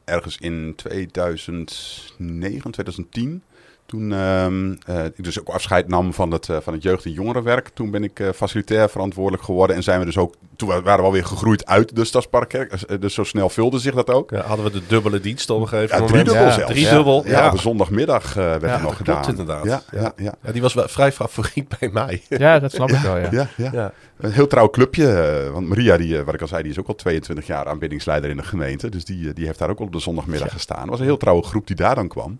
ergens 0.05 0.37
in 0.37 0.75
2009, 0.77 2.73
2010, 2.73 3.43
toen 3.87 4.13
ehm, 4.13 4.75
eh, 4.87 5.05
ik 5.05 5.25
dus 5.25 5.41
ook 5.41 5.49
afscheid 5.49 5.89
nam 5.89 6.13
van 6.15 6.31
het, 6.31 6.49
eh, 6.49 6.57
van 6.63 6.73
het 6.73 6.83
jeugd- 6.83 7.05
en 7.05 7.13
jongerenwerk. 7.13 7.69
Toen 7.75 7.91
ben 7.91 8.05
ik 8.05 8.21
eh, 8.21 8.29
facilitair 8.35 8.89
verantwoordelijk 8.91 9.43
geworden. 9.43 9.77
En 9.77 9.83
zijn 9.83 9.99
we 9.99 10.05
dus 10.05 10.19
ook, 10.19 10.35
toen 10.57 10.69
wa- 10.69 10.83
waren 10.83 11.01
we 11.01 11.07
alweer 11.07 11.25
gegroeid 11.25 11.67
uit 11.67 11.97
de 11.97 12.05
Stadsparkkerk. 12.05 12.71
Dus, 12.71 12.85
Dus 13.01 13.15
zo 13.15 13.25
snel 13.25 13.49
vulde 13.49 13.79
zich 13.79 13.95
dat 13.95 14.11
ook. 14.11 14.31
Ja, 14.31 14.41
hadden 14.43 14.65
we 14.67 14.73
de 14.73 14.83
dubbele 14.87 15.21
dienst 15.21 15.51
op 15.51 15.61
een 15.61 15.69
gegeven 15.69 15.89
Ja, 15.97 16.03
moment. 16.03 16.13
driedubbel 16.13 16.45
Ja, 16.49 16.53
zelfs. 16.53 16.73
driedubbel, 16.73 17.23
Ja, 17.27 17.31
ja. 17.41 17.47
op 17.47 17.53
een 17.53 17.59
zondagmiddag 17.59 18.29
eh, 18.29 18.35
werd 18.35 18.63
Ja, 18.63 18.75
er 18.75 18.81
nog 18.81 18.89
dat 18.89 18.97
gedaan. 18.97 19.23
klopt 19.23 19.39
inderdaad. 19.39 19.65
Ja, 19.65 19.83
ja, 19.93 20.01
Ja. 20.01 20.13
ja. 20.17 20.35
Ja, 20.43 20.53
die 20.53 20.63
was 20.63 20.75
wel 20.75 20.89
vrij 20.89 21.13
favoriet 21.13 21.75
bij 21.79 21.89
mij. 21.93 22.23
ja, 22.29 22.59
dat 22.59 22.73
snap 22.73 22.91
ik 22.91 22.99
wel, 22.99 23.17
ja. 23.19 23.29
Ja, 23.31 23.49
ja. 23.57 23.71
Ja. 23.73 23.93
Een 24.21 24.33
heel 24.33 24.47
trouw 24.47 24.71
clubje. 24.71 25.49
Want 25.53 25.69
Maria, 25.69 25.97
die, 25.97 26.23
wat 26.23 26.35
ik 26.35 26.41
al 26.41 26.47
zei, 26.49 26.63
die 26.63 26.73
is 26.73 26.79
ook 26.79 26.89
al 26.89 26.95
22 26.95 27.47
jaar 27.47 27.67
aanbiddingsleider 27.67 28.31
in 28.31 28.37
de 28.37 28.43
gemeente. 28.43 28.89
Dus 28.91 29.05
die, 29.05 29.33
die 29.33 29.47
heeft 29.47 29.59
daar 29.59 29.71
ook 29.71 29.79
al 29.79 29.85
op 29.87 29.93
de 29.93 29.99
zondagmiddag 29.99 30.53
gestaan. 30.53 30.81
Het 30.81 30.91
was 30.91 30.99
een 30.99 31.05
heel 31.05 31.17
trouwe 31.17 31.43
groep 31.43 31.67
die 31.67 31.77
daar 31.77 31.95
dan 31.95 32.09
kwam. 32.09 32.39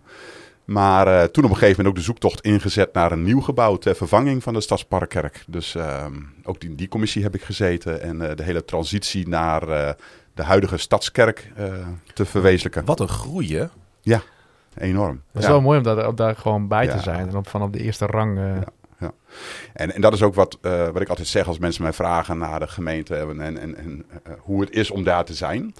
Maar 0.65 1.07
eh, 1.07 1.23
toen 1.23 1.43
op 1.43 1.49
een 1.49 1.55
gegeven 1.55 1.77
moment 1.77 1.87
ook 1.87 1.95
de 1.95 2.11
zoektocht 2.11 2.41
ingezet 2.41 2.93
naar 2.93 3.11
een 3.11 3.23
nieuw 3.23 3.41
gebouw 3.41 3.75
ter 3.77 3.95
vervanging 3.95 4.43
van 4.43 4.53
de 4.53 4.61
Stadsparkkerk. 4.61 5.43
Dus 5.47 5.75
ehm, 5.75 6.13
ook 6.43 6.63
in 6.63 6.75
die 6.75 6.87
commissie 6.87 7.23
heb 7.23 7.35
ik 7.35 7.41
gezeten. 7.41 8.01
En 8.01 8.29
eh, 8.29 8.35
de 8.35 8.43
hele 8.43 8.65
transitie 8.65 9.27
naar 9.27 9.67
eh, 9.67 9.93
de 10.33 10.43
huidige 10.43 10.77
Stadskerk 10.77 11.51
eh, 11.55 11.73
te 12.13 12.25
verwezenlijken. 12.25 12.85
Wat 12.85 12.99
een 12.99 13.07
groei, 13.07 13.57
hè? 13.57 13.65
Enorm. 14.77 15.21
Het 15.31 15.41
is 15.41 15.43
Ja. 15.47 15.51
wel 15.51 15.61
mooi 15.61 15.77
om 15.77 15.83
daar, 15.83 16.07
om 16.07 16.15
daar 16.15 16.35
gewoon 16.35 16.67
bij 16.67 16.87
te 16.87 16.95
Ja. 16.95 17.01
zijn. 17.01 17.27
En 17.29 17.35
op, 17.37 17.47
van 17.47 17.61
op 17.61 17.73
de 17.73 17.79
eerste 17.79 18.05
rang. 18.05 18.37
eh, 18.37 18.57
En, 19.73 19.93
en 19.93 20.01
dat 20.01 20.13
is 20.13 20.21
ook 20.21 20.35
wat, 20.35 20.57
eh, 20.61 20.87
wat 20.89 21.01
ik 21.01 21.09
altijd 21.09 21.27
zeg 21.27 21.47
als 21.47 21.57
mensen 21.57 21.83
mij 21.83 21.93
vragen 21.93 22.37
naar 22.37 22.59
de 22.59 22.67
gemeente 22.67 23.15
en, 23.15 23.41
en, 23.41 23.57
en, 23.57 23.77
en, 23.77 24.05
hoe 24.39 24.61
het 24.61 24.71
is 24.71 24.91
om 24.91 25.03
daar 25.03 25.25
te 25.25 25.33
zijn. 25.33 25.73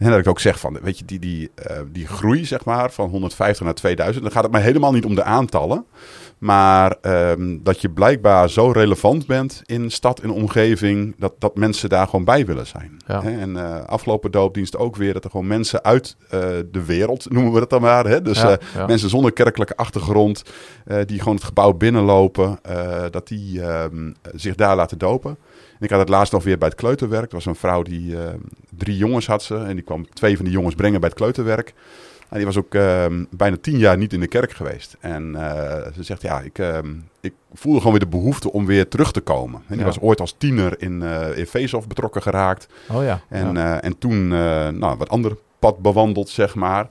En 0.00 0.10
dat 0.10 0.18
ik 0.18 0.28
ook 0.28 0.40
zeg 0.40 0.60
van, 0.60 0.78
weet 0.82 0.98
je, 0.98 1.04
die, 1.04 1.18
die, 1.18 1.50
eh, 1.54 1.80
die 1.92 2.06
groei 2.06 2.44
zeg 2.44 2.64
maar 2.64 2.90
van 2.90 3.08
150 3.08 3.64
naar 3.64 3.74
2000, 3.74 4.24
dan 4.24 4.32
gaat 4.32 4.42
het 4.42 4.52
mij 4.52 4.60
helemaal 4.60 4.92
niet 4.92 5.04
om 5.04 5.14
de 5.14 5.22
aantallen. 5.24 5.84
Maar 6.38 6.96
ehm, 7.00 7.58
dat 7.62 7.80
je 7.80 7.90
blijkbaar 7.90 8.50
zo 8.50 8.70
relevant 8.70 9.26
bent 9.26 9.62
in 9.64 9.90
stad 9.90 10.20
en 10.20 10.30
omgeving, 10.30 11.14
dat, 11.18 11.32
dat 11.38 11.56
mensen 11.56 11.88
daar 11.88 12.06
gewoon 12.06 12.24
bij 12.24 12.46
willen 12.46 12.66
zijn. 12.66 12.96
Ja. 13.06 13.22
Hè? 13.22 13.40
En 13.40 13.56
eh, 13.56 13.84
afgelopen 13.84 14.30
doopdienst 14.30 14.76
ook 14.76 14.96
weer, 14.96 15.12
dat 15.12 15.24
er 15.24 15.30
gewoon 15.30 15.46
mensen 15.46 15.84
uit 15.84 16.16
eh, 16.28 16.40
de 16.70 16.84
wereld, 16.84 17.30
noemen 17.32 17.52
we 17.52 17.58
dat 17.58 17.70
dan 17.70 17.80
maar. 17.80 18.06
Hè? 18.06 18.22
Dus 18.22 18.40
ja, 18.40 18.58
ja. 18.74 18.86
Mensen 18.86 19.10
zonder 19.10 19.32
kerkelijke 19.32 19.76
achtergrond, 19.76 20.42
die 21.04 21.18
gewoon 21.18 21.34
het 21.34 21.44
gebouw 21.44 21.72
binnenlopen, 21.72 22.58
dat 23.10 23.28
die 23.28 23.62
ehm, 23.62 24.12
zich 24.34 24.54
daar 24.54 24.76
laten 24.76 24.98
dopen. 24.98 25.36
En 25.80 25.86
ik 25.86 25.90
had 25.90 25.98
het 26.00 26.08
laatst 26.08 26.32
nog 26.32 26.44
weer 26.44 26.58
bij 26.58 26.68
het 26.68 26.76
kleuterwerk. 26.76 27.28
Er 27.28 27.34
was 27.34 27.46
een 27.46 27.54
vrouw 27.54 27.82
die 27.82 28.16
ehm, 28.22 28.38
drie 28.76 28.96
jongens 28.96 29.26
had 29.26 29.42
ze 29.42 29.56
en 29.56 29.74
die 29.74 29.84
kwam 29.84 30.08
twee 30.12 30.36
van 30.36 30.44
die 30.44 30.54
jongens 30.54 30.74
brengen 30.74 31.00
bij 31.00 31.08
het 31.08 31.18
kleuterwerk. 31.18 31.74
En 32.28 32.36
die 32.36 32.46
was 32.46 32.56
ook 32.56 32.74
ehm, 32.74 33.24
bijna 33.30 33.56
tien 33.60 33.78
jaar 33.78 33.96
niet 33.96 34.12
in 34.12 34.20
de 34.20 34.26
kerk 34.26 34.52
geweest. 34.52 34.96
En 35.00 35.34
eh, 35.36 35.92
ze 35.94 36.02
zegt, 36.02 36.22
ja, 36.22 36.40
ik, 36.40 36.58
ehm, 36.58 36.94
ik 37.20 37.32
voelde 37.52 37.78
gewoon 37.78 37.92
weer 37.92 38.04
de 38.10 38.16
behoefte 38.16 38.52
om 38.52 38.66
weer 38.66 38.88
terug 38.88 39.12
te 39.12 39.20
komen. 39.20 39.58
En 39.60 39.64
die 39.68 39.78
Ja. 39.78 39.84
was 39.84 40.00
ooit 40.00 40.20
als 40.20 40.34
tiener 40.38 40.82
in, 40.82 41.02
eh 41.02 41.38
in 41.38 41.46
Veeshof 41.46 41.86
betrokken 41.86 42.22
geraakt. 42.22 42.68
Oh 42.90 43.02
ja. 43.04 43.20
En, 43.28 43.52
ja. 43.54 43.78
eh, 43.80 43.84
en 43.88 43.98
toen 43.98 44.32
eh, 44.32 44.68
nou, 44.68 44.96
wat 44.96 45.08
ander 45.08 45.36
pad 45.58 45.78
bewandeld, 45.78 46.28
zeg 46.28 46.54
maar. 46.54 46.88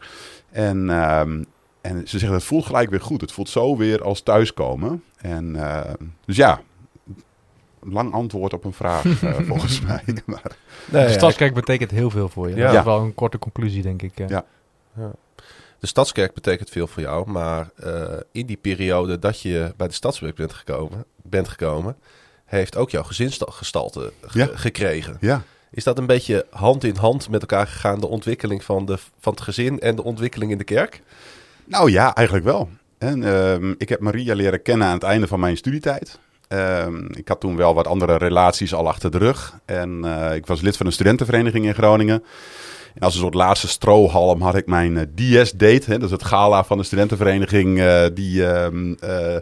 En, 0.51 0.89
ehm, 0.89 1.43
en 1.81 2.07
ze 2.07 2.19
zegt, 2.19 2.33
het 2.33 2.43
voelt 2.43 2.65
gelijk 2.65 2.89
weer 2.89 3.01
goed. 3.01 3.21
Het 3.21 3.31
voelt 3.31 3.49
zo 3.49 3.77
weer 3.77 4.03
als 4.03 4.21
thuiskomen. 4.21 5.03
En 5.17 5.55
eh, 5.55 5.91
dus 6.25 6.35
ja, 6.35 6.61
lang 7.81 8.13
antwoord 8.13 8.53
op 8.53 8.63
een 8.65 8.73
vraag, 8.73 9.05
eh, 9.23 9.33
volgens 9.47 9.81
mij. 9.81 10.03
Maar, 10.25 10.41
Nee, 10.91 11.03
de 11.05 11.09
ja, 11.11 11.17
Stadskerk 11.17 11.53
betekent 11.53 11.91
heel 11.91 12.09
veel 12.09 12.29
voor 12.29 12.49
je. 12.49 12.55
Ja. 12.55 12.63
Dat 12.63 12.73
Ja. 12.73 12.79
is 12.79 12.85
wel 12.85 12.99
een 13.01 13.13
korte 13.13 13.39
conclusie, 13.39 13.81
denk 13.81 14.01
ik. 14.01 14.19
eh. 14.19 14.27
Ja. 14.27 14.45
De 15.79 15.87
Stadskerk 15.87 16.33
betekent 16.33 16.69
veel 16.69 16.87
voor 16.87 17.01
jou, 17.01 17.29
maar 17.29 17.69
eh, 17.75 18.03
in 18.31 18.45
die 18.45 18.57
periode 18.57 19.19
dat 19.19 19.41
je 19.41 19.73
bij 19.77 19.87
de 19.87 19.93
Stadswerk 19.93 20.35
bent 20.35 20.53
gekomen, 20.53 21.05
bent 21.23 21.47
gekomen 21.47 21.95
heeft 22.45 22.75
ook 22.77 22.89
jouw 22.89 23.03
gezinsgestalte 23.03 24.13
ge- 24.21 24.37
Ja. 24.39 24.49
gekregen. 24.53 25.17
ja. 25.19 25.41
Is 25.71 25.83
dat 25.83 25.97
een 25.97 26.05
beetje 26.05 26.45
hand 26.49 26.83
in 26.83 26.95
hand 26.95 27.29
met 27.29 27.41
elkaar 27.41 27.67
gegaan, 27.67 27.99
de 27.99 28.07
ontwikkeling 28.07 28.63
van, 28.63 28.85
de, 28.85 28.97
van 29.19 29.33
het 29.33 29.41
gezin 29.41 29.79
en 29.79 29.95
de 29.95 30.03
ontwikkeling 30.03 30.51
in 30.51 30.57
de 30.57 30.63
kerk? 30.63 31.01
Nou 31.65 31.91
ja, 31.91 32.15
eigenlijk 32.15 32.45
wel. 32.45 32.69
En, 32.97 33.23
ehm, 33.23 33.73
ik 33.77 33.89
heb 33.89 33.99
Maria 33.99 34.35
leren 34.35 34.61
kennen 34.61 34.87
aan 34.87 34.93
het 34.93 35.03
einde 35.03 35.27
van 35.27 35.39
mijn 35.39 35.57
studietijd. 35.57 36.19
Ehm, 36.49 37.05
ik 37.11 37.27
had 37.27 37.39
toen 37.39 37.55
wel 37.55 37.73
wat 37.73 37.87
andere 37.87 38.17
relaties 38.17 38.73
al 38.73 38.87
achter 38.87 39.11
de 39.11 39.17
rug. 39.17 39.59
En 39.65 40.01
eh, 40.05 40.35
ik 40.35 40.45
was 40.45 40.61
lid 40.61 40.77
van 40.77 40.85
een 40.85 40.91
studentenvereniging 40.91 41.65
in 41.65 41.73
Groningen. 41.73 42.23
En 42.93 43.01
als 43.01 43.13
een 43.13 43.21
soort 43.21 43.33
laatste 43.33 43.67
strohalm 43.67 44.41
had 44.41 44.55
ik 44.55 44.65
mijn 44.67 44.97
eh, 44.97 45.03
DS-date. 45.15 45.85
Dat 45.87 46.03
is 46.03 46.11
het 46.11 46.23
gala 46.23 46.63
van 46.63 46.77
de 46.77 46.83
studentenvereniging. 46.83 47.79
eh, 47.79 48.05
die, 48.13 48.45
ehm, 48.45 48.93
eh, 48.99 49.37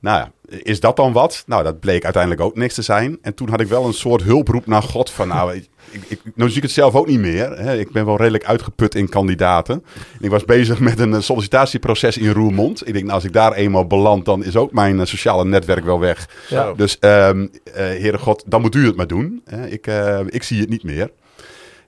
nou 0.00 0.18
ja, 0.18 0.32
is 0.48 0.80
dat 0.80 0.96
dan 0.96 1.12
wat? 1.12 1.42
Nou, 1.46 1.62
dat 1.62 1.80
bleek 1.80 2.04
uiteindelijk 2.04 2.42
ook 2.42 2.56
niks 2.56 2.74
te 2.74 2.82
zijn. 2.82 3.18
En 3.22 3.34
toen 3.34 3.48
had 3.48 3.60
ik 3.60 3.68
wel 3.68 3.86
een 3.86 3.92
soort 3.94 4.22
hulproep 4.22 4.66
naar 4.66 4.82
God 4.82 5.10
van... 5.10 5.28
nou, 5.28 5.62
ik, 5.90 6.02
ik, 6.08 6.20
nou 6.34 6.48
zie 6.48 6.56
ik 6.56 6.62
het 6.62 6.72
zelf 6.72 6.94
ook 6.94 7.06
niet 7.06 7.18
meer. 7.18 7.58
Hè. 7.58 7.78
Ik 7.78 7.90
ben 7.90 8.04
wel 8.04 8.16
redelijk 8.16 8.44
uitgeput 8.44 8.94
in 8.94 9.08
kandidaten. 9.08 9.84
En 9.94 10.24
ik 10.24 10.30
was 10.30 10.44
bezig 10.44 10.80
met 10.80 10.98
een 10.98 11.14
eh, 11.14 11.20
sollicitatieproces 11.20 12.18
in 12.18 12.30
Roermond. 12.30 12.86
Ik 12.86 12.92
denk, 12.92 13.04
nou, 13.04 13.14
als 13.14 13.24
ik 13.24 13.32
daar 13.32 13.52
eenmaal 13.52 13.86
beland... 13.86 14.24
dan 14.24 14.44
is 14.44 14.56
ook 14.56 14.72
mijn 14.72 15.00
eh, 15.00 15.06
sociale 15.06 15.44
netwerk 15.44 15.84
wel 15.84 16.00
weg. 16.00 16.28
Dus, 16.76 16.98
ehm 16.98 17.46
eh 17.64 17.74
Heere 17.74 18.18
God, 18.18 18.44
dan 18.46 18.60
moet 18.60 18.74
u 18.74 18.86
het 18.86 18.96
maar 18.96 19.06
doen. 19.06 19.42
Hè. 19.44 19.66
Ik, 19.66 19.86
eh, 19.86 20.20
ik 20.28 20.42
zie 20.42 20.60
het 20.60 20.68
niet 20.68 20.84
meer. 20.84 21.10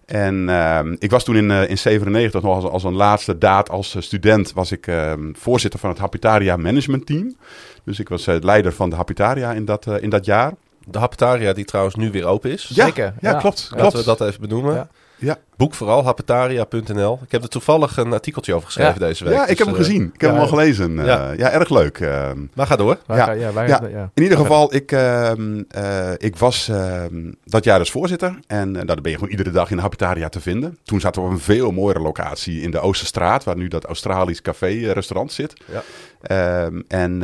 En 0.06 0.48
ehm, 0.48 0.96
ik 0.98 1.10
was 1.10 1.24
toen 1.24 1.36
in, 1.36 1.50
eh 1.50 1.68
in 1.68 1.78
97 1.78 2.42
nog 2.42 2.54
als, 2.54 2.64
als 2.64 2.84
een 2.84 2.94
laatste 2.94 3.38
daad 3.38 3.70
als 3.70 3.96
student... 3.98 4.52
was 4.52 4.72
ik 4.72 4.86
ehm, 4.86 5.32
voorzitter 5.32 5.80
van 5.80 5.90
het 5.90 5.98
Hapitaria 5.98 6.56
Management 6.56 7.06
Team. 7.06 7.36
Dus 7.84 7.98
ik 7.98 8.08
was 8.08 8.26
leider 8.26 8.72
van 8.72 8.90
de 8.90 8.96
Hapitaria 8.96 9.52
in 9.52 9.64
dat, 9.64 9.86
in 10.00 10.10
dat 10.10 10.24
jaar. 10.24 10.52
De 10.86 10.98
Haptaria 10.98 11.52
die 11.52 11.64
trouwens 11.64 11.94
nu 11.96 12.10
weer 12.10 12.24
open 12.24 12.50
is. 12.50 12.70
Ja, 12.74 12.84
Zeker, 12.84 13.14
Ja, 13.20 13.30
ja. 13.30 13.38
klopt. 13.38 13.66
Laten 13.70 13.76
klopt. 13.90 13.96
we 13.96 14.04
dat 14.16 14.20
even 14.28 14.40
benoemen. 14.40 14.74
Ja. 14.74 14.88
Ja. 15.18 15.36
Boek 15.56 15.74
vooral, 15.74 16.04
hapetaria.nl. 16.04 17.18
Ik 17.24 17.32
heb 17.32 17.42
er 17.42 17.48
toevallig 17.48 17.96
een 17.96 18.12
artikeltje 18.12 18.54
over 18.54 18.66
geschreven 18.66 19.00
Ja. 19.00 19.06
deze 19.06 19.24
week. 19.24 19.32
Ja, 19.34 19.42
ik 19.42 19.48
dus, 19.48 19.58
heb 19.58 19.66
hem 19.66 19.76
eh, 19.76 19.82
gezien. 19.82 20.10
Ik 20.14 20.20
heb 20.20 20.30
hem 20.30 20.40
al 20.40 20.46
gelezen. 20.46 20.98
Eh, 20.98 21.06
ja. 21.06 21.32
ja. 21.32 21.50
erg 21.50 21.68
leuk. 21.70 21.98
Ehm, 22.00 22.38
Maar 22.54 22.66
ga 22.66 22.76
door. 22.76 22.98
Ja. 23.06 23.30
ja, 23.32 23.52
wij, 23.52 23.66
Ja. 23.68 23.80
ja. 23.90 24.10
In 24.14 24.22
ieder 24.22 24.38
geval, 24.38 24.74
ik, 24.74 24.92
ehm, 24.92 25.62
eh, 25.68 26.10
ik 26.16 26.36
was 26.36 26.68
ehm, 26.68 27.32
dat 27.44 27.64
jaar 27.64 27.78
dus 27.78 27.90
voorzitter. 27.90 28.38
En 28.46 28.68
uh, 28.68 28.74
nou, 28.74 28.86
dan 28.86 29.02
ben 29.02 29.10
je 29.10 29.16
gewoon 29.16 29.30
iedere 29.32 29.50
dag 29.50 29.70
in 29.70 29.76
de 29.76 29.82
Habitaria 29.82 30.28
te 30.28 30.40
vinden. 30.40 30.78
Toen 30.82 31.00
zaten 31.00 31.22
we 31.22 31.28
op 31.28 31.34
een 31.34 31.40
veel 31.40 31.70
mooiere 31.72 32.00
locatie 32.00 32.60
in 32.60 32.70
de 32.70 32.80
Oosterstraat, 32.80 33.44
waar 33.44 33.56
nu 33.56 33.68
dat 33.68 33.84
Australisch 33.84 34.42
café-restaurant 34.42 35.32
zit. 35.32 35.52
Ja. 35.72 35.82
Ehm, 36.22 36.80
en 36.88 37.22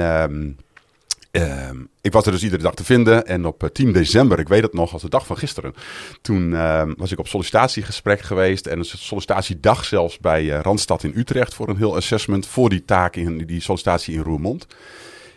ehm, 1.31 1.45
ehm, 1.45 1.77
ik 2.01 2.13
was 2.13 2.27
er 2.27 2.33
dus 2.33 2.43
iedere 2.43 2.63
dag 2.63 2.75
te 2.75 2.85
vinden. 2.85 3.27
En 3.27 3.47
op 3.47 3.63
eh, 3.63 3.69
10 3.69 3.93
december, 3.93 4.39
ik 4.39 4.49
weet 4.49 4.63
het 4.63 4.73
nog 4.73 4.93
als 4.93 5.03
de 5.03 5.09
dag 5.09 5.27
van 5.27 5.37
gisteren, 5.37 5.75
toen 6.23 6.55
ehm, 6.55 6.93
was 6.97 7.13
ik 7.13 7.19
op 7.19 7.29
sollicitatiegesprek 7.29 8.21
geweest. 8.21 8.67
En 8.67 8.79
een 8.79 8.85
sollicitatiedag 8.85 9.85
zelfs 9.85 10.19
bij 10.19 10.53
eh, 10.53 10.61
Randstad 10.61 11.05
in 11.05 11.13
Utrecht 11.17 11.55
voor 11.55 11.69
een 11.69 11.77
heel 11.77 11.97
assessment 11.97 12.47
voor 12.47 12.69
die 12.69 12.85
taak 12.85 13.17
in 13.17 13.39
die 13.47 13.61
sollicitatie 13.61 14.15
in 14.15 14.23
Roermond. 14.23 14.67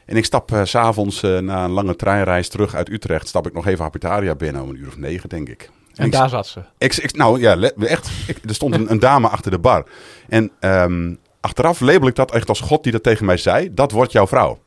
En 0.05 0.17
ik 0.17 0.25
stap 0.25 0.51
s 0.63 0.69
s'avonds 0.69 1.23
uh, 1.23 1.39
na 1.39 1.63
een 1.63 1.71
lange 1.71 1.95
treinreis 1.95 2.49
terug 2.49 2.75
uit 2.75 2.89
Utrecht, 2.89 3.27
stap 3.27 3.47
ik 3.47 3.53
nog 3.53 3.67
even 3.67 3.83
Habitaria 3.83 4.35
binnen 4.35 4.61
om 4.61 4.69
een 4.69 4.79
uur 4.79 4.87
of 4.87 4.97
negen, 4.97 5.29
denk 5.29 5.49
ik. 5.49 5.69
En 5.95 6.09
daar 6.09 6.29
zat 6.29 6.47
ze. 6.47 6.59
Ik, 6.77 6.95
ik, 6.95 7.15
nou 7.15 7.39
ja, 7.39 7.59
echt. 7.79 8.09
Ik, 8.27 8.37
er 8.47 8.55
stond 8.55 8.73
een, 8.73 8.91
een, 8.91 8.99
dame 8.99 9.27
achter 9.27 9.51
de 9.51 9.59
bar. 9.59 9.85
En 10.29 10.51
um, 10.59 11.19
achteraf 11.39 11.79
label 11.79 12.07
ik 12.07 12.15
dat 12.15 12.31
echt 12.31 12.49
als 12.49 12.59
God 12.59 12.83
die 12.83 12.91
dat 12.91 13.03
tegen 13.03 13.25
mij 13.25 13.37
zei. 13.37 13.73
Dat 13.73 13.91
wordt 13.91 14.11
jouw 14.11 14.27
vrouw. 14.27 14.59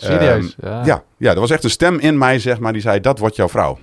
Serieus? 0.00 0.56
Um, 0.64 0.70
ja. 0.70 0.84
ja. 0.84 1.02
Ja, 1.16 1.30
er 1.30 1.40
was 1.40 1.50
echt 1.50 1.64
een 1.64 1.70
stem 1.70 1.98
in 1.98 2.18
mij, 2.18 2.38
zeg 2.38 2.58
maar, 2.58 2.72
die 2.72 2.82
zei: 2.82 3.00
Dat 3.00 3.18
wordt 3.18 3.36
jouw 3.36 3.48
vrouw. 3.48 3.78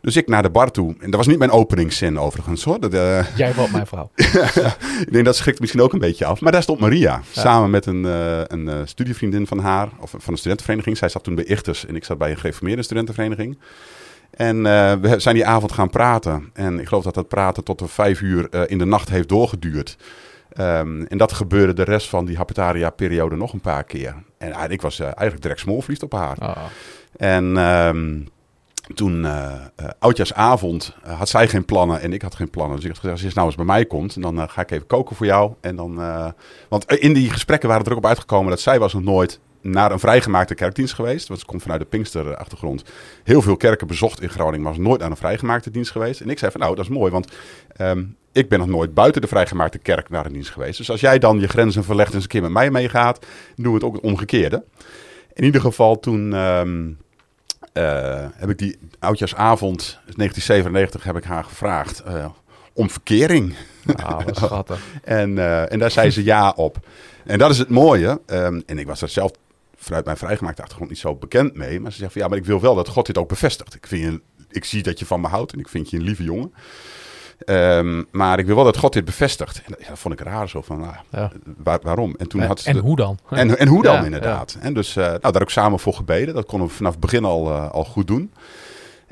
Dus 0.00 0.16
ik 0.16 0.28
naar 0.28 0.42
de 0.42 0.50
bar 0.50 0.70
toe. 0.70 0.94
En 1.00 1.10
dat 1.10 1.14
was 1.14 1.26
niet 1.26 1.38
mijn 1.38 1.50
openingszin 1.50 2.18
overigens 2.18 2.64
hoor. 2.64 2.80
Dat, 2.80 2.94
uh... 2.94 3.24
Jij 3.36 3.54
wordt 3.54 3.72
mijn 3.72 3.86
vrouw. 3.86 4.10
ik 5.06 5.12
denk 5.12 5.24
dat 5.24 5.36
schrikt 5.36 5.60
misschien 5.60 5.80
ook 5.80 5.92
een 5.92 5.98
beetje 5.98 6.24
af. 6.24 6.40
Maar 6.40 6.52
daar 6.52 6.62
stond 6.62 6.80
Maria. 6.80 7.20
Ja. 7.32 7.40
Samen 7.40 7.70
met 7.70 7.86
een, 7.86 8.04
uh, 8.04 8.40
een 8.46 8.66
uh, 8.66 8.74
studievriendin 8.84 9.46
van 9.46 9.58
haar. 9.58 9.88
Of 10.00 10.10
van 10.10 10.32
een 10.32 10.38
studentenvereniging. 10.38 10.96
Zij 10.96 11.08
zat 11.08 11.24
toen 11.24 11.34
bij 11.34 11.44
Ichters. 11.44 11.86
En 11.86 11.96
ik 11.96 12.04
zat 12.04 12.18
bij 12.18 12.30
een 12.30 12.36
gereformeerde 12.36 12.82
studentenvereniging. 12.82 13.58
En 14.30 14.62
we 15.00 15.14
zijn 15.16 15.34
die 15.34 15.46
avond 15.46 15.72
gaan 15.72 15.90
praten. 15.90 16.50
En 16.52 16.80
ik 16.80 16.88
geloof 16.88 17.04
dat 17.04 17.14
dat 17.14 17.28
praten 17.28 17.64
tot 17.64 17.78
de 17.78 17.88
vijf 17.88 18.20
uur 18.20 18.68
in 18.68 18.78
de 18.78 18.84
nacht 18.84 19.08
heeft 19.08 19.28
doorgeduurd. 19.28 19.96
Um, 20.60 21.06
en 21.06 21.18
dat 21.18 21.32
gebeurde 21.32 21.72
de 21.72 21.82
rest 21.82 22.08
van 22.08 22.24
die 22.24 22.36
Hapetaria-periode 22.36 23.36
nog 23.36 23.52
een 23.52 23.60
paar 23.60 23.84
keer. 23.84 24.14
En 24.52 24.64
uh, 24.64 24.70
ik 24.70 24.82
was 24.82 25.00
eigenlijk 25.00 25.42
direct 25.42 25.60
smoorverliefd 25.60 26.02
op 26.02 26.12
haar. 26.12 26.36
Oh. 26.40 26.56
En 27.16 27.56
um, 27.56 28.28
toen 28.94 29.24
uh, 29.24 29.52
oudjaarsavond 29.98 30.94
had 31.02 31.28
zij 31.28 31.48
geen 31.48 31.64
plannen 31.64 32.00
en 32.00 32.12
ik 32.12 32.22
had 32.22 32.34
geen 32.34 32.50
plannen. 32.50 32.76
Dus 32.76 32.84
ik 32.84 32.90
had 32.90 33.00
gezegd, 33.00 33.22
als 33.22 33.28
je 33.28 33.34
nou 33.34 33.46
eens 33.46 33.56
bij 33.56 33.64
mij 33.64 33.84
komt, 33.84 34.22
dan 34.22 34.36
uh, 34.36 34.48
ga 34.48 34.60
ik 34.60 34.70
even 34.70 34.86
koken 34.86 35.16
voor 35.16 35.26
jou. 35.26 35.52
En 35.60 35.76
dan, 35.76 36.00
uh, 36.00 36.26
want 36.68 36.92
in 36.92 37.12
die 37.12 37.30
gesprekken 37.30 37.68
waren 37.68 37.84
er 37.84 37.90
ook 37.90 37.98
op 37.98 38.06
uitgekomen 38.06 38.50
dat 38.50 38.60
zij 38.60 38.78
was 38.78 38.92
nog 38.92 39.02
nooit 39.02 39.40
naar 39.70 39.92
een 39.92 39.98
vrijgemaakte 39.98 40.54
kerkdienst 40.54 40.94
geweest. 40.94 41.28
Want 41.28 41.40
ze 41.40 41.46
komt 41.46 41.62
vanuit 41.62 41.80
de 41.80 41.86
Pinkster-achtergrond. 41.86 42.84
Heel 43.22 43.42
veel 43.42 43.56
kerken 43.56 43.86
bezocht 43.86 44.22
in 44.22 44.28
Groningen, 44.28 44.62
maar 44.62 44.72
was 44.72 44.86
nooit 44.86 45.02
aan 45.02 45.10
een 45.10 45.16
vrijgemaakte 45.16 45.70
dienst 45.70 45.90
geweest. 45.90 46.20
En 46.20 46.30
ik 46.30 46.38
zei 46.38 46.50
van, 46.50 46.60
nou, 46.60 46.74
dat 46.74 46.84
is 46.84 46.90
mooi, 46.90 47.12
want 47.12 47.32
um, 47.80 48.16
ik 48.32 48.48
ben 48.48 48.58
nog 48.58 48.68
nooit 48.68 48.94
buiten 48.94 49.20
de 49.20 49.26
vrijgemaakte 49.26 49.78
kerk 49.78 50.10
naar 50.10 50.26
een 50.26 50.32
dienst 50.32 50.50
geweest. 50.50 50.78
Dus 50.78 50.90
als 50.90 51.00
jij 51.00 51.18
dan 51.18 51.40
je 51.40 51.48
grenzen 51.48 51.84
verlegt 51.84 52.08
en 52.08 52.14
eens 52.14 52.24
een 52.24 52.30
keer 52.30 52.42
met 52.42 52.50
mij 52.50 52.70
meegaat, 52.70 53.26
doen 53.54 53.66
we 53.66 53.74
het 53.74 53.84
ook 53.84 53.94
het 53.94 54.04
omgekeerde. 54.04 54.64
In 55.32 55.44
ieder 55.44 55.60
geval 55.60 56.00
toen... 56.00 56.32
Um, 56.32 56.98
uh, 57.76 58.26
heb 58.34 58.50
ik 58.50 58.58
die 58.58 58.78
oudjaarsavond, 58.98 59.82
1997, 60.16 61.04
heb 61.04 61.16
ik 61.16 61.24
haar 61.24 61.44
gevraagd 61.44 62.02
uh, 62.06 62.26
om 62.72 62.90
verkering. 62.90 63.54
Ah, 63.96 64.24
wat 64.24 64.36
schattig. 64.36 64.80
en, 65.04 65.30
uh, 65.30 65.72
en 65.72 65.78
daar 65.78 65.90
zei 65.90 66.10
ze 66.10 66.24
ja 66.24 66.52
op. 66.56 66.78
En 67.24 67.38
dat 67.38 67.50
is 67.50 67.58
het 67.58 67.68
mooie. 67.68 68.20
Um, 68.26 68.62
en 68.66 68.78
ik 68.78 68.86
was 68.86 69.02
er 69.02 69.08
zelf 69.08 69.30
vanuit 69.86 70.04
mijn 70.04 70.16
vrijgemaakte 70.16 70.60
achtergrond 70.60 70.90
niet 70.90 71.00
zo 71.00 71.14
bekend 71.14 71.54
mee. 71.54 71.80
Maar 71.80 71.92
ze 71.92 71.98
zegt 71.98 72.12
van 72.12 72.22
ja, 72.22 72.28
maar 72.28 72.38
ik 72.38 72.44
wil 72.44 72.60
wel 72.60 72.74
dat 72.74 72.88
God 72.88 73.06
dit 73.06 73.18
ook 73.18 73.28
bevestigt. 73.28 73.74
Ik, 73.74 73.86
vind 73.86 74.02
je, 74.02 74.20
ik 74.50 74.64
zie 74.64 74.82
dat 74.82 74.98
je 74.98 75.06
van 75.06 75.20
me 75.20 75.28
houdt 75.28 75.52
en 75.52 75.58
ik 75.58 75.68
vind 75.68 75.90
je 75.90 75.96
een 75.96 76.02
lieve 76.02 76.22
jongen. 76.22 76.52
Um, 77.46 78.06
maar 78.10 78.38
ik 78.38 78.46
wil 78.46 78.54
wel 78.54 78.64
dat 78.64 78.76
God 78.76 78.92
dit 78.92 79.04
bevestigt. 79.04 79.56
En 79.56 79.72
dat, 79.72 79.80
ja, 79.80 79.88
dat 79.88 79.98
vond 79.98 80.20
ik 80.20 80.26
raar 80.26 80.48
zo 80.48 80.62
van, 80.62 80.80
nou, 80.80 80.94
ja. 81.10 81.32
waar, 81.56 81.78
waarom? 81.82 82.14
En, 82.18 82.28
toen 82.28 82.40
en, 82.40 82.46
had 82.46 82.60
ze 82.60 82.68
en 82.68 82.74
de, 82.74 82.80
hoe 82.80 82.96
dan? 82.96 83.18
En, 83.30 83.58
en 83.58 83.68
hoe 83.68 83.82
dan 83.82 83.94
Ja, 83.94 84.04
inderdaad. 84.04 84.56
En 84.60 84.74
dus 84.74 84.96
uh, 84.96 85.04
nou, 85.04 85.32
daar 85.32 85.42
ook 85.42 85.50
samen 85.50 85.78
voor 85.78 85.94
gebeden. 85.94 86.34
Dat 86.34 86.46
konden 86.46 86.68
we 86.68 86.74
vanaf 86.74 86.92
het 86.92 87.00
begin 87.00 87.24
al, 87.24 87.48
uh, 87.48 87.70
al 87.70 87.84
goed 87.84 88.06
doen. 88.06 88.32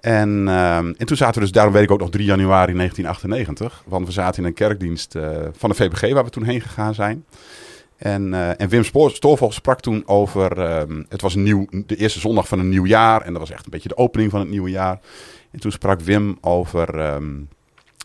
En, 0.00 0.28
um, 0.28 0.94
en 0.96 1.06
toen 1.06 1.16
zaten 1.16 1.34
we 1.34 1.40
dus, 1.40 1.52
daarom 1.52 1.72
weet 1.72 1.82
ik 1.82 1.90
ook 1.90 2.00
nog 2.00 2.10
3 2.10 2.24
januari 2.24 2.74
1998. 2.74 3.82
Want 3.86 4.06
we 4.06 4.12
zaten 4.12 4.42
in 4.42 4.48
een 4.48 4.54
kerkdienst 4.54 5.14
uh, 5.14 5.28
van 5.52 5.70
de 5.70 5.76
VPG 5.76 6.12
waar 6.12 6.24
we 6.24 6.30
toen 6.30 6.44
heen 6.44 6.60
gegaan 6.60 6.94
zijn. 6.94 7.24
En, 8.04 8.32
uh, 8.32 8.60
en 8.60 8.68
Wim 8.68 8.84
Stoorvogel 8.84 9.52
sprak 9.52 9.80
toen 9.80 10.02
over, 10.06 10.78
um, 10.80 11.06
het 11.08 11.20
was 11.20 11.34
nieuw, 11.34 11.66
de 11.86 11.96
eerste 11.96 12.20
zondag 12.20 12.48
van 12.48 12.58
een 12.58 12.68
nieuw 12.68 12.86
jaar. 12.86 13.22
En 13.22 13.32
dat 13.32 13.40
was 13.40 13.50
echt 13.50 13.64
een 13.64 13.70
beetje 13.70 13.88
de 13.88 13.96
opening 13.96 14.30
van 14.30 14.40
het 14.40 14.48
nieuwe 14.48 14.70
jaar. 14.70 15.00
En 15.50 15.60
toen 15.60 15.72
sprak 15.72 16.00
Wim 16.00 16.38
over 16.40 17.14
um, 17.14 17.48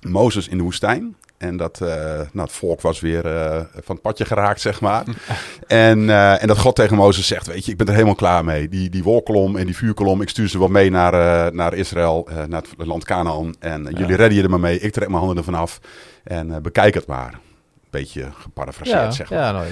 Mozes 0.02 0.48
in 0.48 0.58
de 0.58 0.64
woestijn. 0.64 1.16
En 1.38 1.58
dat 1.58 1.80
uh, 1.84 1.90
nou, 2.16 2.28
het 2.34 2.52
volk 2.52 2.82
was 2.82 3.00
weer 3.00 3.26
uh, 3.26 3.62
van 3.74 3.96
het 3.96 4.02
padje 4.02 4.26
geraakt, 4.26 4.62
zeg 4.62 4.82
maar. 4.82 5.04
en, 5.68 6.00
uh, 6.00 6.42
en 6.42 6.48
dat 6.48 6.58
God 6.58 6.76
tegen 6.76 6.98
Mozes 6.98 7.28
zegt, 7.28 7.48
weet 7.48 7.66
je, 7.66 7.72
ik 7.72 7.78
ben 7.78 7.88
er 7.88 7.94
helemaal 7.94 8.16
klaar 8.16 8.46
mee. 8.46 8.70
Die, 8.70 8.90
die 8.90 9.04
wolkolom 9.04 9.56
en 9.56 9.66
die 9.66 9.76
vuurkolom, 9.76 10.22
ik 10.22 10.30
stuur 10.30 10.50
ze 10.50 10.60
wel 10.60 10.68
mee 10.68 10.90
naar, 10.90 11.54
naar 11.54 11.74
Israël, 11.74 12.28
naar 12.48 12.64
het 12.78 12.88
land 12.88 13.06
Canaan. 13.06 13.56
En 13.60 13.84
ja. 13.84 13.90
jullie 13.90 14.16
redden 14.16 14.38
je 14.38 14.44
er 14.44 14.50
maar 14.50 14.60
mee, 14.60 14.80
ik 14.80 14.92
trek 14.92 15.08
mijn 15.08 15.20
handen 15.20 15.38
ervan 15.38 15.56
af. 15.56 15.80
En 16.24 16.62
bekijk 16.62 16.94
het 16.94 17.08
maar. 17.08 17.40
Beetje 17.90 18.28
geparafraseerd, 18.34 19.00
ja, 19.00 19.12
zeg 19.12 19.30
maar. 19.30 19.40
Ja, 19.40 19.52
nou, 19.52 19.68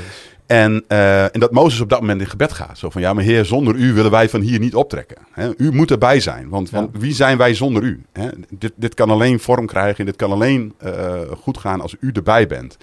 en, 0.45 0.83
uh, 0.87 1.23
en 1.23 1.39
dat 1.39 1.51
Mozes 1.51 1.79
op 1.79 1.89
dat 1.89 1.99
moment 1.99 2.21
in 2.21 2.27
gebed 2.27 2.53
gaat. 2.53 2.77
Zo 2.77 2.89
van, 2.89 3.01
ja, 3.01 3.13
maar 3.13 3.23
heer, 3.23 3.45
zonder 3.45 3.75
u 3.75 3.93
willen 3.93 4.11
wij 4.11 4.29
van 4.29 4.41
hier 4.41 4.59
niet 4.59 4.75
optrekken. 4.75 5.17
Hè? 5.31 5.49
U 5.57 5.71
moet 5.71 5.91
erbij 5.91 6.19
zijn, 6.19 6.49
want, 6.49 6.69
ja. 6.69 6.75
want, 6.77 6.97
wie 6.97 7.13
zijn 7.13 7.37
wij 7.37 7.53
zonder 7.53 7.83
u? 7.83 8.05
Hè? 8.11 8.29
Dit, 8.49 8.71
dit 8.75 8.93
kan 8.93 9.09
alleen 9.09 9.39
vorm 9.39 9.65
krijgen, 9.65 10.05
dit 10.05 10.15
kan 10.15 10.31
alleen 10.31 10.73
uh, 10.83 11.21
goed 11.41 11.57
gaan 11.57 11.81
als 11.81 11.95
u 11.99 12.09
erbij 12.13 12.47
bent. 12.47 12.77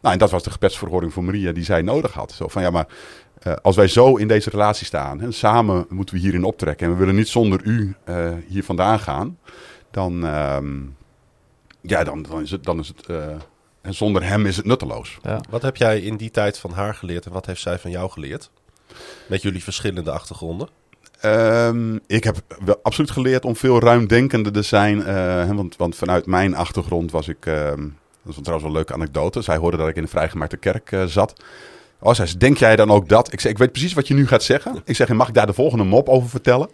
Nou, 0.00 0.14
en 0.14 0.18
dat 0.18 0.30
was 0.30 0.42
de 0.42 0.50
gebedsverhoring 0.50 1.12
voor 1.12 1.24
Maria 1.24 1.52
die 1.52 1.64
zij 1.64 1.82
nodig 1.82 2.12
had. 2.12 2.32
Zo 2.32 2.48
van, 2.48 2.62
ja, 2.62 2.70
maar 2.70 2.86
uh, 3.46 3.52
als 3.62 3.76
wij 3.76 3.88
zo 3.88 4.16
in 4.16 4.28
deze 4.28 4.50
relatie 4.50 4.86
staan, 4.86 5.20
hè, 5.20 5.30
samen 5.30 5.86
moeten 5.88 6.14
we 6.14 6.20
hierin 6.20 6.44
optrekken. 6.44 6.86
En 6.86 6.92
we 6.92 6.98
willen 6.98 7.14
niet 7.14 7.28
zonder 7.28 7.60
u 7.64 7.96
hier 8.46 8.64
vandaan 8.64 8.98
gaan. 8.98 9.38
Dan, 9.90 10.20
ja, 11.80 12.04
dan, 12.04 12.22
dan 12.22 12.42
is 12.42 12.50
het... 12.50 12.64
Dan 12.64 12.78
is 12.78 12.88
het 12.88 13.06
en 13.84 13.94
zonder 13.94 14.24
hem 14.24 14.46
is 14.46 14.56
het 14.56 14.66
nutteloos. 14.66 15.18
Ja. 15.22 15.40
Wat 15.50 15.62
heb 15.62 15.76
jij 15.76 16.00
in 16.00 16.16
die 16.16 16.30
tijd 16.30 16.58
van 16.58 16.70
haar 16.70 16.94
geleerd 16.94 17.26
en 17.26 17.32
wat 17.32 17.46
heeft 17.46 17.60
zij 17.60 17.78
van 17.78 17.90
jou 17.90 18.10
geleerd? 18.10 18.50
Met 19.26 19.42
jullie 19.42 19.62
verschillende 19.62 20.10
achtergronden? 20.10 20.68
Um, 21.24 22.00
ik 22.06 22.24
heb 22.24 22.36
wel 22.64 22.78
absoluut 22.82 23.10
geleerd 23.10 23.44
om 23.44 23.56
veel 23.56 23.80
ruimdenkender 23.80 24.52
te 24.52 24.62
zijn. 24.62 24.98
Uh, 24.98 25.50
want, 25.50 25.76
want, 25.76 25.96
vanuit 25.96 26.26
mijn 26.26 26.54
achtergrond 26.54 27.10
was 27.10 27.28
ik. 27.28 27.46
Uh, 27.46 27.54
dat 27.64 28.36
is 28.36 28.42
trouwens 28.42 28.44
wel 28.46 28.64
een 28.64 28.72
leuke 28.72 28.92
anekdote. 28.92 29.42
Zij 29.42 29.56
hoorde 29.56 29.76
dat 29.76 29.88
ik 29.88 29.96
in 29.96 30.02
de 30.02 30.08
vrijgemaakte 30.08 30.56
kerk 30.56 30.90
uh, 30.90 31.04
zat. 31.04 31.34
Oh, 32.00 32.14
zei 32.14 32.28
ze, 32.28 32.36
denk 32.36 32.58
jij 32.58 32.76
dan 32.76 32.90
ook 32.90 33.08
dat? 33.08 33.32
Ik 33.32 33.40
zeg, 33.40 33.50
ik 33.52 33.58
weet 33.58 33.72
precies 33.72 33.92
wat 33.92 34.08
je 34.08 34.14
nu 34.14 34.26
gaat 34.26 34.42
zeggen. 34.42 34.82
Ik 34.84 34.96
zeg, 34.96 35.08
mag 35.08 35.28
ik 35.28 35.34
daar 35.34 35.46
de 35.46 35.52
volgende 35.52 35.84
mop 35.84 36.08
over 36.08 36.28
vertellen? 36.28 36.70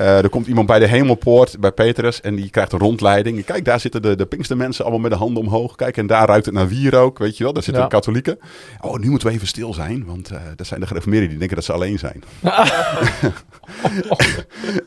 Uh, 0.00 0.18
er 0.22 0.28
komt 0.28 0.46
iemand 0.46 0.66
bij 0.66 0.78
de 0.78 0.86
hemelpoort, 0.86 1.60
bij 1.60 1.72
Petrus, 1.72 2.20
en 2.20 2.34
die 2.34 2.50
krijgt 2.50 2.72
een 2.72 2.78
rondleiding. 2.78 3.44
Kijk, 3.44 3.64
daar 3.64 3.80
zitten 3.80 4.02
de, 4.02 4.16
de 4.16 4.26
Pinkstermensen 4.26 4.84
allemaal 4.84 5.02
met 5.02 5.10
de 5.10 5.16
handen 5.16 5.42
omhoog. 5.42 5.76
Kijk, 5.76 5.96
en 5.96 6.06
daar 6.06 6.26
ruikt 6.28 6.46
het 6.46 6.54
naar 6.54 6.68
wierook, 6.68 7.18
weet 7.18 7.36
je 7.36 7.44
wel. 7.44 7.52
Daar 7.52 7.62
zitten 7.62 7.82
Ja. 7.82 7.88
de 7.88 7.94
katholieken. 7.94 8.38
Oh, 8.80 8.98
nu 8.98 9.08
moeten 9.10 9.28
we 9.28 9.34
even 9.34 9.46
stil 9.46 9.74
zijn, 9.74 10.04
want 10.06 10.32
uh, 10.32 10.38
dat 10.56 10.66
zijn 10.66 10.80
de 10.80 10.86
gereformeerden 10.86 11.28
die 11.28 11.38
denken 11.38 11.56
dat 11.56 11.64
ze 11.64 11.72
alleen 11.72 11.98
zijn. 11.98 12.22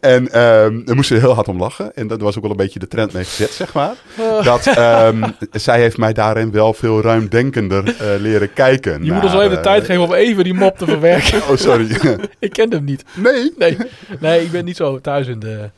en 0.01 0.23
um, 0.23 0.85
daar 0.85 0.95
moesten 0.95 1.15
ze 1.15 1.21
heel 1.25 1.33
hard 1.33 1.47
om 1.47 1.59
lachen. 1.59 1.95
En 1.95 2.07
dat 2.07 2.21
was 2.21 2.35
ook 2.35 2.41
wel 2.41 2.51
een 2.51 2.57
beetje 2.57 2.79
de 2.79 2.87
trend 2.87 3.13
mee 3.13 3.23
gezet, 3.23 3.51
zeg 3.51 3.73
maar. 3.73 3.95
Dat 4.43 4.77
um, 4.77 5.23
zij 5.51 5.79
heeft 5.79 5.97
mij 5.97 6.13
daarin 6.13 6.51
wel 6.51 6.73
veel 6.73 7.01
ruimdenkender 7.01 7.83
uh, 7.87 7.93
leren 8.19 8.53
kijken. 8.53 9.03
Je 9.05 9.11
moet 9.11 9.23
ons 9.23 9.31
wel 9.31 9.41
even 9.41 9.51
de 9.53 9.57
eh, 9.57 9.63
tijd 9.63 9.85
geven 9.85 10.03
om 10.03 10.13
even 10.13 10.43
die 10.43 10.53
mop 10.53 10.77
te 10.77 10.85
verwerken. 10.85 11.41
Oh, 11.49 11.55
sorry. 11.57 11.87
ik 12.39 12.51
ken 12.53 12.71
hem 12.71 12.83
niet. 12.83 13.03
nee, 13.13 13.53
Nee, 13.57 13.77
nee, 14.19 14.43
ik 14.43 14.51
ben 14.51 14.65
niet 14.65 14.75
zo 14.75 14.94
thuis 15.01 15.27
in 15.27 15.39
de... 15.39 15.69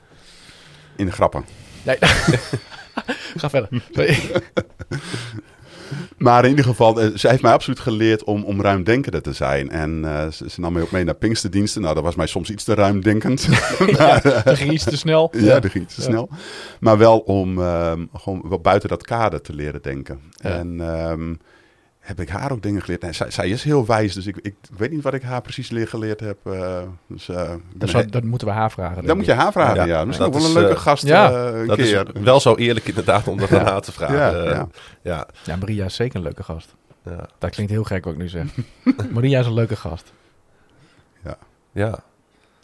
in 0.95 1.05
de 1.05 1.11
grappen. 1.11 1.45
Nee. 1.83 1.97
Ga 3.41 3.49
verder. 3.49 3.69
Maar 6.17 6.43
in 6.43 6.49
ieder 6.49 6.65
geval, 6.65 7.01
eh, 7.01 7.09
zij 7.13 7.29
heeft 7.29 7.41
mij 7.41 7.51
absoluut 7.51 7.79
geleerd 7.79 8.23
om, 8.23 8.43
om 8.43 8.61
ruimdenkender 8.61 9.21
te 9.21 9.33
zijn. 9.33 9.69
En 9.69 10.05
eh, 10.05 10.27
ze, 10.31 10.49
ze 10.49 10.59
nam 10.59 10.73
mij 10.73 10.81
ook 10.81 10.91
mee 10.91 11.03
naar 11.03 11.15
Pinksterdiensten. 11.15 11.81
Nou, 11.81 11.93
dat 11.95 12.03
was 12.03 12.15
mij 12.15 12.27
soms 12.27 12.49
iets 12.49 12.63
te 12.63 12.73
ruimdenkend. 12.73 13.47
maar, 13.97 14.25
eh, 14.25 14.43
Dat 14.43 14.57
ging 14.57 14.71
iets 14.71 14.83
te 14.83 14.97
snel. 14.97 15.31
ja, 15.37 15.59
dat 15.59 15.71
ging 15.71 15.83
iets 15.83 15.95
te 15.95 16.01
Ja. 16.01 16.07
snel. 16.07 16.29
Maar 16.79 16.97
wel 16.97 17.19
om 17.19 17.61
ehm, 17.61 18.05
gewoon 18.13 18.43
wel 18.49 18.59
buiten 18.59 18.89
dat 18.89 19.03
kader 19.03 19.41
te 19.41 19.53
leren 19.53 19.81
denken. 19.81 20.19
Ja. 20.31 20.49
En, 20.49 20.81
ehm, 20.81 21.33
heb 22.07 22.19
ik 22.19 22.29
haar 22.29 22.51
ook 22.51 22.61
dingen 22.61 22.81
geleerd? 22.81 23.01
Nee, 23.01 23.13
zij, 23.13 23.31
zij 23.31 23.49
is 23.49 23.63
heel 23.63 23.85
wijs, 23.85 24.13
dus 24.13 24.25
ik, 24.25 24.37
ik 24.41 24.55
weet 24.77 24.91
niet 24.91 25.03
wat 25.03 25.13
ik 25.13 25.21
haar 25.21 25.41
precies 25.41 25.69
leer 25.69 25.87
geleerd 25.87 26.19
heb. 26.19 26.37
eh, 26.43 26.81
dus, 27.07 27.29
eh, 27.29 27.51
Dat, 27.73 27.89
zou- 27.89 28.05
dat 28.09 28.23
moeten 28.23 28.47
we 28.47 28.53
haar 28.53 28.71
vragen. 28.71 29.05
dan 29.05 29.17
moet 29.17 29.25
je 29.25 29.33
haar 29.33 29.51
vragen, 29.51 29.75
ja. 29.75 29.85
Ja, 29.85 30.05
Misschien 30.05 30.27
ook 30.27 30.33
dat 30.33 30.41
wel 30.41 30.51
een 30.51 30.57
leuke 30.57 30.75
eh, 30.75 30.81
gast 30.81 31.03
ja, 31.07 31.31
eh, 31.31 31.59
een 31.59 31.67
Dat 31.67 31.77
is 31.77 31.95
wel 32.13 32.39
zo 32.39 32.55
eerlijk 32.55 32.87
inderdaad 32.87 33.27
om 33.27 33.37
dat 33.37 33.51
aan 33.53 33.65
haar 33.65 33.81
te 33.81 33.91
vragen. 33.91 34.15
Ja, 34.17 34.43
ja. 34.53 34.67
ja, 35.01 35.27
Ja, 35.43 35.55
Maria 35.55 35.85
is 35.85 35.95
zeker 35.95 36.15
een 36.15 36.21
leuke 36.23 36.43
gast. 36.43 36.75
ja, 37.05 37.27
Dat 37.37 37.49
klinkt 37.49 37.71
heel 37.71 37.83
gek 37.83 38.03
wat 38.03 38.13
ik 38.13 38.19
nu 38.19 38.27
zeg. 38.27 38.45
Maria 39.13 39.39
is 39.39 39.45
een 39.45 39.53
leuke 39.53 39.75
gast. 39.75 40.11
ja. 41.71 41.99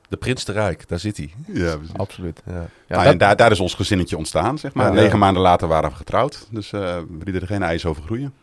De 0.09 0.17
prins 0.19 0.43
te 0.43 0.51
Rijk, 0.51 0.87
daar 0.87 0.99
zit 0.99 1.17
hij. 1.17 1.33
Ja, 1.47 1.75
precies. 1.77 1.95
Absoluut. 1.95 2.41
Ja. 2.45 2.51
Ja, 2.53 2.59
Nou, 2.87 3.03
dat- 3.03 3.11
en 3.11 3.17
daar, 3.17 3.35
daar 3.35 3.51
is 3.51 3.59
ons 3.59 3.73
gezinnetje 3.73 4.17
ontstaan, 4.17 4.57
zeg 4.57 4.73
maar. 4.73 4.85
Ja. 4.87 4.91
Negen 4.93 5.09
Ja. 5.11 5.17
maanden 5.17 5.41
later 5.41 5.67
waren 5.67 5.89
we 5.89 5.95
getrouwd. 5.95 6.47
Dus 6.51 6.71
eh 6.73 6.81
we 6.97 7.23
lieten 7.23 7.41
er 7.41 7.47
geen 7.47 7.63
ijs 7.63 7.85
over 7.85 8.03
groeien. 8.03 8.33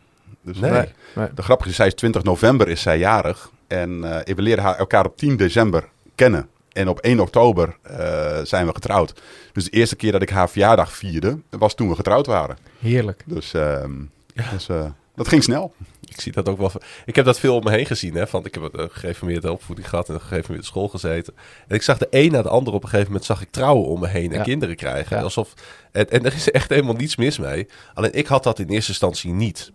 Dus, 0.41 0.57
Nee. 0.57 0.71
nee. 1.15 1.27
De 1.35 1.41
grappige 1.41 1.69
is, 1.69 1.75
zij 1.75 1.87
is 1.87 1.93
20 1.93 2.23
november 2.23 2.67
is 2.67 2.81
zij 2.81 2.97
jarig. 2.97 3.49
En 3.67 4.03
eh, 4.25 4.35
we 4.35 4.41
leren 4.41 4.63
haar, 4.63 4.75
elkaar 4.77 5.05
op 5.05 5.17
10 5.17 5.37
december 5.37 5.87
kennen. 6.15 6.49
En 6.71 6.87
op 6.87 6.99
1 6.99 7.19
oktober 7.19 7.77
eh, 7.81 8.39
zijn 8.43 8.65
we 8.65 8.73
getrouwd. 8.73 9.21
Dus 9.53 9.63
de 9.63 9.69
eerste 9.71 9.95
keer 9.95 10.11
dat 10.11 10.21
ik 10.21 10.29
haar 10.29 10.49
verjaardag 10.49 10.91
vierde, 10.93 11.39
was 11.49 11.75
toen 11.75 11.89
we 11.89 11.95
getrouwd 11.95 12.25
waren. 12.25 12.57
Heerlijk. 12.79 13.23
Dus, 13.25 13.53
ehm, 13.53 13.91
dus, 14.51 14.69
eh, 14.69 14.85
dat 15.15 15.27
ging 15.27 15.43
snel. 15.43 15.73
Ik 16.09 16.21
zie 16.21 16.31
dat 16.31 16.49
ook 16.49 16.57
wel. 16.57 16.71
Ik 17.05 17.15
heb 17.15 17.25
dat 17.25 17.39
veel 17.39 17.55
om 17.55 17.63
me 17.63 17.71
heen 17.71 17.85
gezien. 17.85 18.15
Hè, 18.15 18.27
van, 18.27 18.45
ik 18.45 18.53
heb 18.53 18.69
een 18.73 18.89
gereformeerde 18.91 19.51
opvoeding 19.51 19.89
gehad 19.89 20.07
en 20.09 20.13
een 20.13 20.21
gereformeerde 20.21 20.67
school 20.67 20.87
gezeten. 20.87 21.33
En 21.67 21.75
ik 21.75 21.81
zag 21.81 21.97
de 21.97 22.07
een 22.09 22.31
na 22.31 22.41
de 22.41 22.49
ander 22.49 22.73
op 22.73 22.83
een 22.83 22.89
gegeven 22.89 23.07
moment 23.11 23.25
zag 23.25 23.41
ik 23.41 23.51
trouwen 23.51 23.87
om 23.87 23.99
me 23.99 24.07
heen 24.07 24.31
en 24.31 24.37
Ja. 24.37 24.43
kinderen 24.43 24.75
krijgen. 24.75 25.17
Ja. 25.17 25.23
Alsof, 25.23 25.53
en, 25.91 26.09
en 26.09 26.25
er 26.25 26.33
is 26.33 26.51
echt 26.51 26.69
helemaal 26.69 26.93
niets 26.95 27.15
mis 27.15 27.37
mee. 27.37 27.67
Alleen 27.93 28.13
ik 28.13 28.27
had 28.27 28.43
dat 28.43 28.59
in 28.59 28.67
eerste 28.69 28.89
instantie 28.89 29.31
niet. 29.33 29.71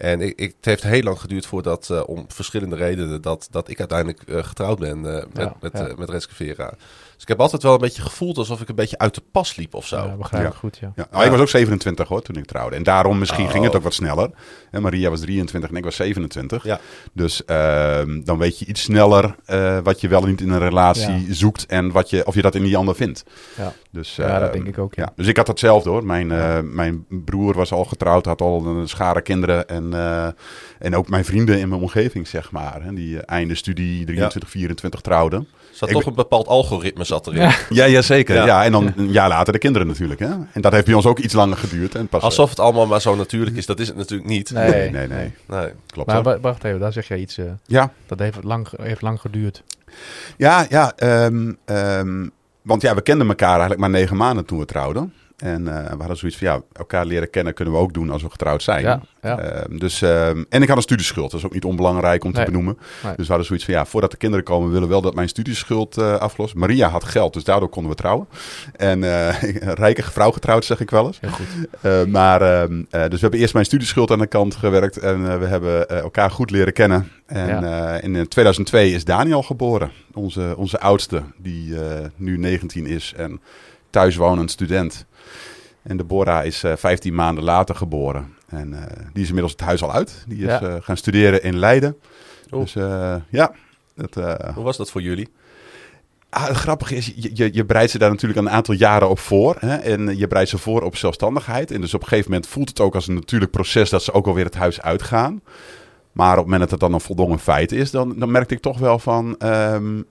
En 0.00 0.20
ik, 0.20 0.38
ik, 0.38 0.54
het 0.56 0.64
heeft 0.64 0.82
heel 0.82 1.02
lang 1.02 1.20
geduurd 1.20 1.46
voordat, 1.46 1.90
eh, 1.90 2.02
om 2.06 2.24
verschillende 2.28 2.76
redenen, 2.76 3.22
dat, 3.22 3.48
dat 3.50 3.68
ik 3.68 3.78
uiteindelijk 3.78 4.22
eh, 4.22 4.44
getrouwd 4.44 4.78
ben 4.78 4.96
eh, 4.96 5.24
met, 5.32 5.44
Ja, 5.44 5.56
met, 5.60 5.72
ja. 5.72 5.94
met 5.96 6.10
Renske 6.10 6.34
Vera. 6.34 6.74
Dus 7.20 7.28
ik 7.28 7.34
heb 7.34 7.44
altijd 7.44 7.62
wel 7.62 7.72
een 7.72 7.78
beetje 7.88 8.02
gevoeld 8.02 8.38
alsof 8.38 8.60
ik 8.60 8.68
een 8.68 8.74
beetje 8.74 8.98
uit 8.98 9.14
de 9.14 9.22
pas 9.32 9.56
liep 9.56 9.74
of 9.74 9.86
zo. 9.86 9.96
Ja, 9.96 10.16
begrijp 10.16 10.42
Ja. 10.42 10.48
ik 10.48 10.54
goed, 10.54 10.78
ja. 10.80 10.92
Ja. 10.96 11.06
Nou, 11.10 11.24
ik 11.24 11.30
was 11.30 11.40
ook 11.40 11.48
27 11.48 12.08
hoor, 12.08 12.22
toen 12.22 12.36
ik 12.36 12.44
trouwde. 12.44 12.76
En 12.76 12.82
daarom 12.82 13.18
misschien 13.18 13.44
Oh. 13.44 13.50
ging 13.50 13.64
het 13.64 13.76
ook 13.76 13.82
wat 13.82 13.94
sneller. 13.94 14.30
En 14.70 14.82
Maria 14.82 15.10
was 15.10 15.20
23 15.20 15.70
en 15.70 15.76
ik 15.76 15.84
was 15.84 15.96
27. 15.96 16.64
Ja. 16.64 16.80
Dus 17.12 17.44
ehm, 17.44 18.20
dan 18.24 18.38
weet 18.38 18.58
je 18.58 18.66
iets 18.66 18.82
sneller 18.82 19.34
eh, 19.44 19.78
wat 19.82 20.00
je 20.00 20.08
wel 20.08 20.22
en 20.22 20.28
niet 20.28 20.40
in 20.40 20.50
een 20.50 20.58
relatie 20.58 21.26
Ja. 21.26 21.34
zoekt. 21.34 21.66
En 21.66 21.90
wat 21.92 22.10
je, 22.10 22.26
of 22.26 22.34
je 22.34 22.42
dat 22.42 22.54
in 22.54 22.62
die 22.62 22.76
ander 22.76 22.94
vindt. 22.94 23.22
Ja. 23.56 23.72
Dus, 23.90 24.16
Ja, 24.16 24.38
dat 24.38 24.48
ehm, 24.48 24.52
denk 24.52 24.66
ik 24.66 24.78
ook, 24.78 24.94
ja. 24.94 25.02
Ja. 25.02 25.12
Dus 25.16 25.26
ik 25.26 25.36
had 25.36 25.46
hetzelfde 25.46 25.90
hoor. 25.90 26.04
Mijn, 26.06 26.30
eh, 26.32 26.58
mijn 26.62 27.06
broer 27.08 27.54
was 27.54 27.72
al 27.72 27.84
getrouwd, 27.84 28.24
had 28.26 28.40
al 28.40 28.66
een 28.66 28.88
schare 28.88 29.20
kinderen. 29.22 29.68
En, 29.68 29.94
eh, 29.94 30.28
en 30.78 30.96
ook 30.96 31.08
mijn 31.08 31.24
vrienden 31.24 31.58
in 31.58 31.68
mijn 31.68 31.80
omgeving, 31.80 32.28
zeg 32.28 32.50
maar. 32.50 32.82
Hè, 32.82 32.94
die 32.94 33.18
einde 33.20 33.54
studie 33.54 34.04
23, 34.04 34.50
24 34.50 35.00
trouwden. 35.00 35.48
Zat 35.72 35.88
Ik 35.88 35.94
toch 35.94 36.06
een 36.06 36.14
bepaald 36.14 36.46
algoritme 36.46 37.04
zat 37.04 37.26
erin. 37.26 37.40
Ja. 37.40 37.54
Ja, 37.68 37.84
ja 37.84 38.02
zeker. 38.02 38.34
Ja. 38.34 38.46
Ja. 38.46 38.64
en 38.64 38.72
dan 38.72 38.92
een 38.96 39.12
jaar 39.12 39.28
later 39.28 39.52
de 39.52 39.58
kinderen 39.58 39.86
natuurlijk. 39.86 40.20
Hè? 40.20 40.26
En 40.52 40.60
dat 40.60 40.72
heeft 40.72 40.84
bij 40.86 40.94
ons 40.94 41.06
ook 41.06 41.18
iets 41.18 41.34
langer 41.34 41.56
geduurd. 41.56 41.94
En 41.94 42.08
pas, 42.08 42.22
Alsof 42.22 42.50
het 42.50 42.60
allemaal 42.60 42.86
maar 42.86 43.00
zo 43.00 43.14
natuurlijk 43.14 43.56
is. 43.56 43.66
Dat 43.66 43.80
is 43.80 43.86
het 43.88 43.96
natuurlijk 43.96 44.28
niet. 44.28 44.50
Nee. 44.50 44.70
Nee, 44.70 44.90
nee, 44.90 45.08
nee. 45.08 45.32
Nee. 45.46 45.72
Klopt. 45.86 46.08
Maar 46.08 46.22
hoor. 46.22 46.40
wacht 46.40 46.64
even, 46.64 46.80
daar 46.80 46.92
zeg 46.92 47.08
jij 47.08 47.18
iets. 47.18 47.38
eh, 47.38 47.44
ja, 47.66 47.92
dat 48.06 48.18
heeft 48.18 48.38
lang, 48.44 48.68
heeft 48.82 49.02
lang 49.02 49.20
geduurd. 49.20 49.62
ja, 50.36 50.66
ja. 50.68 50.92
ehm, 50.96 51.52
ehm, 51.64 52.28
want 52.62 52.82
ja, 52.82 52.94
we 52.94 53.02
kenden 53.02 53.28
elkaar 53.28 53.50
eigenlijk 53.50 53.80
maar 53.80 53.90
negen 53.90 54.16
maanden 54.16 54.44
toen 54.44 54.58
we 54.58 54.64
trouwden. 54.64 55.12
En 55.40 55.68
eh, 55.68 55.90
we 55.90 55.96
hadden 55.98 56.16
zoiets 56.16 56.38
van, 56.38 56.46
ja, 56.46 56.60
elkaar 56.72 57.04
leren 57.06 57.30
kennen 57.30 57.54
kunnen 57.54 57.74
we 57.74 57.80
ook 57.80 57.92
doen 57.92 58.10
als 58.10 58.22
we 58.22 58.30
getrouwd 58.30 58.62
zijn. 58.62 58.82
Ja, 58.82 59.00
ja. 59.22 59.38
Ehm, 59.38 59.78
dus, 59.78 60.02
ehm, 60.02 60.44
en 60.48 60.62
ik 60.62 60.68
had 60.68 60.76
een 60.76 60.82
studieschuld, 60.82 61.30
dat 61.30 61.40
is 61.40 61.46
ook 61.46 61.52
niet 61.52 61.64
onbelangrijk 61.64 62.24
om 62.24 62.32
Nee. 62.32 62.44
te 62.44 62.50
benoemen. 62.50 62.78
Nee. 63.02 63.12
Dus 63.16 63.22
we 63.22 63.28
hadden 63.28 63.46
zoiets 63.46 63.64
van, 63.64 63.74
ja, 63.74 63.84
voordat 63.86 64.10
de 64.10 64.16
kinderen 64.16 64.44
komen, 64.44 64.66
we 64.68 64.72
willen 64.74 64.88
wel 64.88 65.00
dat 65.00 65.14
mijn 65.14 65.28
studieschuld 65.28 65.98
eh 65.98 66.14
aflost. 66.16 66.54
Maria 66.54 66.88
had 66.88 67.04
geld, 67.04 67.32
dus 67.32 67.44
daardoor 67.44 67.68
konden 67.68 67.90
we 67.90 67.96
trouwen. 67.96 68.26
En 68.76 69.04
eh, 69.04 69.42
een 69.42 69.74
rijke 69.84 70.02
vrouw 70.02 70.30
getrouwd, 70.30 70.64
zeg 70.64 70.80
ik 70.80 70.90
wel 70.90 71.06
eens. 71.06 71.20
Heel 71.20 71.30
goed. 71.30 71.46
Eh, 71.80 72.04
maar, 72.04 72.42
ehm, 72.42 72.82
eh, 72.90 73.00
dus 73.02 73.10
we 73.14 73.18
hebben 73.20 73.40
eerst 73.40 73.54
mijn 73.54 73.64
studieschuld 73.66 74.10
aan 74.10 74.18
de 74.18 74.26
kant 74.26 74.54
gewerkt 74.56 74.96
en 74.96 75.30
eh, 75.30 75.38
we 75.38 75.46
hebben 75.46 75.88
eh, 75.88 75.98
elkaar 75.98 76.30
goed 76.30 76.50
leren 76.50 76.72
kennen. 76.72 77.08
En 77.26 77.64
eh, 77.64 78.02
in 78.02 78.16
eh, 78.16 78.22
2002 78.22 78.92
is 78.92 79.04
Daniel 79.04 79.42
geboren, 79.42 79.90
onze, 80.14 80.54
onze 80.56 80.80
oudste, 80.80 81.22
die 81.36 81.80
eh, 81.84 82.06
nu 82.16 82.38
19 82.38 82.86
is 82.86 83.12
en 83.16 83.40
thuiswonend 83.90 84.50
student. 84.50 85.06
En 85.82 85.96
Deborah 85.96 86.44
is 86.46 86.62
eh 86.62 86.76
15 86.76 87.14
maanden 87.14 87.44
later 87.44 87.74
geboren. 87.74 88.34
En 88.48 88.74
eh, 88.74 88.96
die 89.12 89.22
is 89.22 89.26
inmiddels 89.28 89.52
het 89.52 89.60
huis 89.60 89.82
al 89.82 89.92
uit. 89.92 90.24
Die 90.28 90.38
is 90.38 90.44
Ja. 90.44 90.60
eh, 90.60 90.74
gaan 90.80 90.96
studeren 90.96 91.42
in 91.42 91.56
Leiden. 91.58 91.96
Oeh. 92.52 92.62
Dus 92.62 92.76
eh, 92.76 93.14
ja, 93.28 93.52
dat, 93.94 94.16
eh, 94.16 94.54
Hoe 94.54 94.64
was 94.64 94.76
dat 94.76 94.90
voor 94.90 95.02
jullie? 95.02 95.28
Ah, 96.30 96.46
het 96.46 96.56
grappige 96.56 96.96
is, 96.96 97.12
je, 97.16 97.30
je, 97.34 97.50
je 97.52 97.64
bereidt 97.64 97.90
ze 97.90 97.98
daar 97.98 98.10
natuurlijk 98.10 98.40
een 98.40 98.50
aantal 98.50 98.74
jaren 98.74 99.08
op 99.08 99.18
voor. 99.18 99.56
Hè? 99.58 99.74
En 99.76 100.18
je 100.18 100.26
bereidt 100.26 100.50
ze 100.50 100.58
voor 100.58 100.82
op 100.82 100.96
zelfstandigheid. 100.96 101.70
En 101.70 101.80
dus 101.80 101.94
op 101.94 102.02
een 102.02 102.08
gegeven 102.08 102.30
moment 102.30 102.48
voelt 102.48 102.68
het 102.68 102.80
ook 102.80 102.94
als 102.94 103.08
een 103.08 103.14
natuurlijk 103.14 103.50
proces 103.50 103.90
dat 103.90 104.02
ze 104.02 104.12
ook 104.12 104.26
alweer 104.26 104.44
het 104.44 104.54
huis 104.54 104.80
uitgaan. 104.80 105.40
Maar 106.12 106.30
op 106.30 106.36
het 106.36 106.44
moment 106.44 106.60
dat 106.62 106.70
het 106.70 106.80
dan 106.80 106.92
een 106.92 107.00
voldongen 107.00 107.38
feit 107.38 107.72
is, 107.72 107.90
dan, 107.90 108.18
dan 108.18 108.30
merkte 108.30 108.54
ik 108.54 108.60
toch 108.60 108.78
wel 108.78 108.98
van... 108.98 109.36
ehm, 109.38 110.02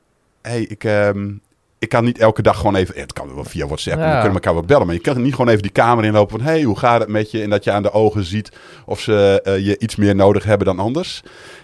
hey, 0.42 0.62
ik, 0.62 0.84
ehm, 0.84 1.32
ik 1.80 1.90
kan 1.90 2.04
niet 2.04 2.18
elke 2.18 2.42
dag 2.42 2.58
gewoon 2.58 2.76
even... 2.76 3.00
Het 3.00 3.14
kan 3.14 3.36
wel 3.36 3.44
via 3.44 3.66
WhatsApp, 3.66 3.98
en 3.98 4.08
we 4.08 4.14
kunnen 4.14 4.34
elkaar 4.34 4.54
wel 4.54 4.64
bellen. 4.64 4.86
Maar 4.86 4.96
je 4.96 5.02
kan 5.02 5.22
niet 5.22 5.36
gewoon 5.36 5.50
even 5.50 5.62
die 5.62 5.72
kamer 5.72 6.06
inlopen 6.06 6.38
van... 6.38 6.48
hey, 6.48 6.64
hoe 6.64 6.78
gaat 6.78 7.00
het 7.00 7.10
met 7.10 7.32
je? 7.32 7.42
En 7.42 7.50
dat 7.50 7.64
je 7.64 7.72
aan 7.72 7.84
de 7.84 7.92
ogen 7.92 8.24
ziet 8.24 8.52
of 8.86 9.00
ze 9.00 9.42
eh, 9.44 9.66
je 9.66 9.80
iets 9.80 9.96
meer 9.96 10.16
nodig 10.16 10.44
hebben 10.44 10.68
dan 10.68 10.80
anders. 10.80 11.24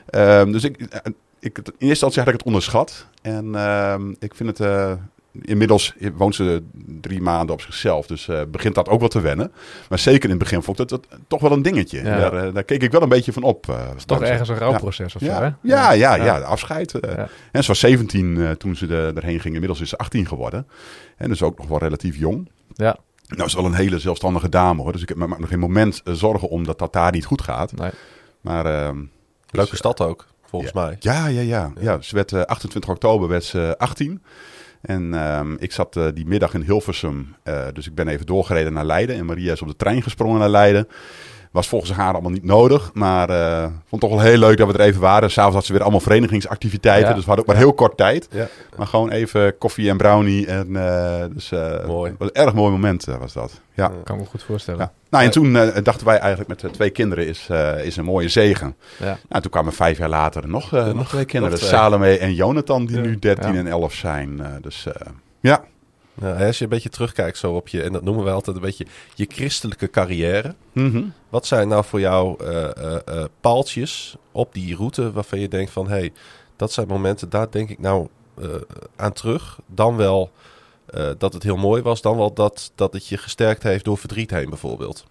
Ehm, 0.10 0.52
dus 0.52 0.64
ik, 0.64 0.82
eh, 0.82 1.00
ik, 1.40 1.58
in 1.58 1.64
eerste 1.66 1.86
instantie 1.88 2.20
had 2.20 2.28
ik 2.28 2.34
het 2.34 2.46
onderschat. 2.46 3.06
En 3.22 3.56
ehm, 3.56 4.14
ik 4.20 4.36
vind 4.36 4.58
het... 4.58 4.98
inmiddels 5.42 5.94
woont 6.16 6.36
ze 6.36 6.64
drie 7.02 7.22
maanden 7.22 7.56
op 7.56 7.62
zichzelf. 7.62 8.08
Dus 8.08 8.28
eh, 8.28 8.42
begint 8.52 8.76
dat 8.76 8.90
ook 8.90 9.00
wel 9.00 9.10
te 9.10 9.22
wennen. 9.22 9.52
Maar 9.90 10.00
zeker 10.00 10.24
in 10.24 10.30
het 10.30 10.40
begin 10.40 10.62
vond 10.64 10.80
ik 10.80 10.90
het, 10.90 11.02
het 11.10 11.20
toch 11.28 11.42
wel 11.42 11.52
een 11.52 11.62
dingetje. 11.62 11.98
Ja. 12.04 12.18
Daar, 12.18 12.34
eh, 12.48 12.54
daar 12.54 12.64
keek 12.64 12.82
ik 12.84 12.92
wel 12.92 13.02
een 13.02 13.10
beetje 13.10 13.34
van 13.34 13.44
op. 13.44 13.70
eh, 13.70 13.88
Het 13.88 13.96
is 13.98 14.06
toch 14.06 14.22
ergens 14.22 14.50
een 14.50 14.58
rouwproces 14.58 15.16
of 15.16 15.22
zo, 15.22 15.28
Ja. 15.28 15.42
hè? 15.42 15.50
Ja, 15.62 15.92
ja, 15.92 16.16
ja, 16.16 16.38
de 16.40 16.46
afscheid. 16.46 16.92
Ja. 17.02 17.28
En 17.52 17.62
ze 17.62 17.68
was 17.68 17.80
17 17.80 18.38
eh, 18.42 18.52
toen 18.52 18.76
ze 18.76 18.88
er- 18.88 19.16
erheen 19.18 19.40
ging. 19.40 19.54
Inmiddels 19.54 19.82
is 19.82 19.90
ze 19.90 19.98
18 19.98 20.28
geworden. 20.28 20.68
En 21.18 21.30
dus 21.30 21.42
ook 21.42 21.58
nog 21.58 21.68
wel 21.68 21.78
relatief 21.80 22.18
jong. 22.18 22.50
Ja, 22.74 22.98
Nou, 23.28 23.44
is 23.48 23.54
wel 23.54 23.66
een 23.66 23.74
hele 23.74 24.00
zelfstandige 24.00 24.50
dame 24.50 24.82
hoor. 24.82 24.92
Dus 24.92 25.02
ik 25.02 25.10
heb 25.10 25.18
me 25.18 25.28
nog 25.28 25.50
geen 25.50 25.60
moment 25.60 26.02
zorgen 26.04 26.50
om 26.50 26.64
dat 26.66 26.80
dat 26.80 26.94
daar 26.94 27.12
niet 27.12 27.26
goed 27.26 27.42
gaat. 27.42 27.72
nee. 27.78 27.92
Maar 28.42 28.66
ehm, 28.66 28.98
Leuke 29.50 29.70
dus, 29.70 29.80
stad 29.80 30.02
ook, 30.02 30.28
volgens 30.46 30.74
mij. 30.74 30.96
ja, 31.00 31.28
ja, 31.28 31.42
ja, 31.42 31.72
ja. 31.80 32.02
Ze 32.02 32.16
werd 32.16 32.32
eh, 32.32 32.42
28 32.42 32.90
oktober 32.92 33.28
werd 33.28 33.44
ze 33.44 33.76
18. 33.78 34.24
En 34.86 35.14
ehm, 35.14 35.56
ik 35.60 35.72
zat 35.72 35.96
eh, 35.96 36.08
die 36.14 36.26
middag 36.26 36.54
in 36.54 36.62
Hilversum. 36.62 37.36
eh, 37.44 37.66
dus 37.74 37.88
ik 37.88 37.96
ben 37.96 38.08
even 38.08 38.26
doorgereden 38.26 38.74
naar 38.74 38.86
Leiden. 38.86 39.16
En 39.16 39.26
Maria 39.26 39.52
is 39.52 39.62
op 39.62 39.68
de 39.68 39.76
trein 39.76 40.02
gesprongen 40.02 40.40
naar 40.40 40.50
Leiden. 40.50 40.88
Was 41.56 41.68
volgens 41.68 41.92
haar 41.92 42.14
allemaal 42.14 42.32
niet 42.32 42.44
nodig. 42.44 42.92
Maar 42.94 43.30
eh 43.30 43.62
vond 43.62 43.74
het 43.90 44.00
toch 44.00 44.10
wel 44.10 44.20
heel 44.30 44.38
leuk 44.38 44.58
dat 44.58 44.68
we 44.68 44.74
er 44.74 44.80
even 44.86 45.02
waren. 45.02 45.32
S'avonds 45.32 45.56
had 45.56 45.66
ze 45.66 45.72
weer 45.72 45.82
allemaal 45.82 46.00
verenigingsactiviteiten. 46.00 47.08
Ja. 47.10 47.14
Dus 47.16 47.22
we 47.24 47.28
hadden 47.28 47.46
ook 47.48 47.52
maar 47.54 47.62
heel 47.62 47.74
kort 47.74 47.98
tijd. 47.98 48.28
Ja. 48.32 48.48
Maar 48.78 48.88
gewoon 48.88 49.10
even 49.12 49.58
koffie 49.58 49.90
en 49.90 49.98
brownie. 49.98 50.48
En, 50.48 50.76
eh, 50.76 51.24
dus, 51.34 51.52
eh, 51.52 51.86
Mooi. 51.88 52.16
was 52.18 52.28
een 52.34 52.44
erg 52.46 52.54
mooi 52.54 52.72
moment 52.72 53.06
was 53.20 53.34
dat. 53.34 53.62
Ja. 53.74 53.92
Kan 54.04 54.16
ik 54.16 54.22
me 54.22 54.28
goed 54.28 54.44
voorstellen. 54.44 54.80
Ja. 54.80 54.92
Nou, 55.10 55.24
en 55.24 55.32
toen 55.32 55.54
dachten 55.84 56.06
wij 56.06 56.18
eigenlijk 56.18 56.50
met 56.50 56.60
de 56.60 56.72
twee 56.72 56.90
kinderen 56.90 57.28
is, 57.28 57.48
eh, 57.50 57.86
is 57.86 57.98
een 57.98 58.06
mooie 58.06 58.30
zegen. 58.30 58.76
Ja. 59.00 59.18
Nou, 59.30 59.42
toen 59.42 59.52
kwamen 59.52 59.74
vijf 59.74 59.98
jaar 59.98 60.10
later 60.10 60.48
nog, 60.48 60.72
nog 60.72 61.08
twee 61.10 61.26
kinderen. 61.26 61.58
twee. 61.58 61.70
Salome 61.70 62.18
en 62.18 62.34
Jonathan, 62.34 62.86
die 62.86 62.96
Ja. 62.96 63.02
nu 63.02 63.20
13 63.20 63.54
Ja. 63.54 63.60
en 63.60 63.68
11 63.68 63.94
zijn. 63.94 64.40
Eh, 64.42 64.48
dus 64.62 64.86
eh, 64.86 64.94
ja. 65.40 65.64
Ja, 66.22 66.46
als 66.46 66.58
je 66.58 66.64
een 66.64 66.70
beetje 66.70 66.90
terugkijkt 66.90 67.38
zo 67.38 67.54
op 67.54 67.68
je, 67.68 67.82
en 67.82 67.92
dat 67.92 68.04
noemen 68.04 68.24
wij 68.24 68.34
altijd 68.34 68.56
een 68.56 68.62
beetje 68.62 68.86
je 69.14 69.26
christelijke 69.30 69.90
carrière. 69.90 70.56
Mhm. 70.72 71.04
Wat 71.30 71.46
zijn 71.46 71.68
nou 71.68 71.84
voor 71.86 72.00
jou 72.00 72.44
eh, 72.44 72.78
eh, 72.78 72.96
eh, 73.06 73.24
paaltjes 73.42 74.16
op 74.32 74.54
die 74.54 74.76
route 74.76 75.12
waarvan 75.12 75.40
je 75.40 75.48
denkt 75.48 75.72
van... 75.72 75.88
hé, 75.88 75.98
hey, 75.98 76.14
dat 76.56 76.72
zijn 76.72 76.88
momenten, 76.88 77.30
daar 77.30 77.52
denk 77.52 77.70
ik 77.70 77.80
nou 77.80 78.08
aan 78.96 79.14
terug. 79.14 79.60
Dan 79.68 79.96
wel 79.96 80.32
dat 81.18 81.34
het 81.34 81.44
heel 81.44 81.58
mooi 81.58 81.82
was, 81.82 82.02
dan 82.02 82.18
wel 82.18 82.34
dat, 82.34 82.72
dat 82.76 82.94
het 82.94 83.08
je 83.08 83.18
gesterkt 83.18 83.64
heeft 83.64 83.86
door 83.86 83.98
verdriet 83.98 84.32
heen 84.32 84.50
bijvoorbeeld. 84.50 85.06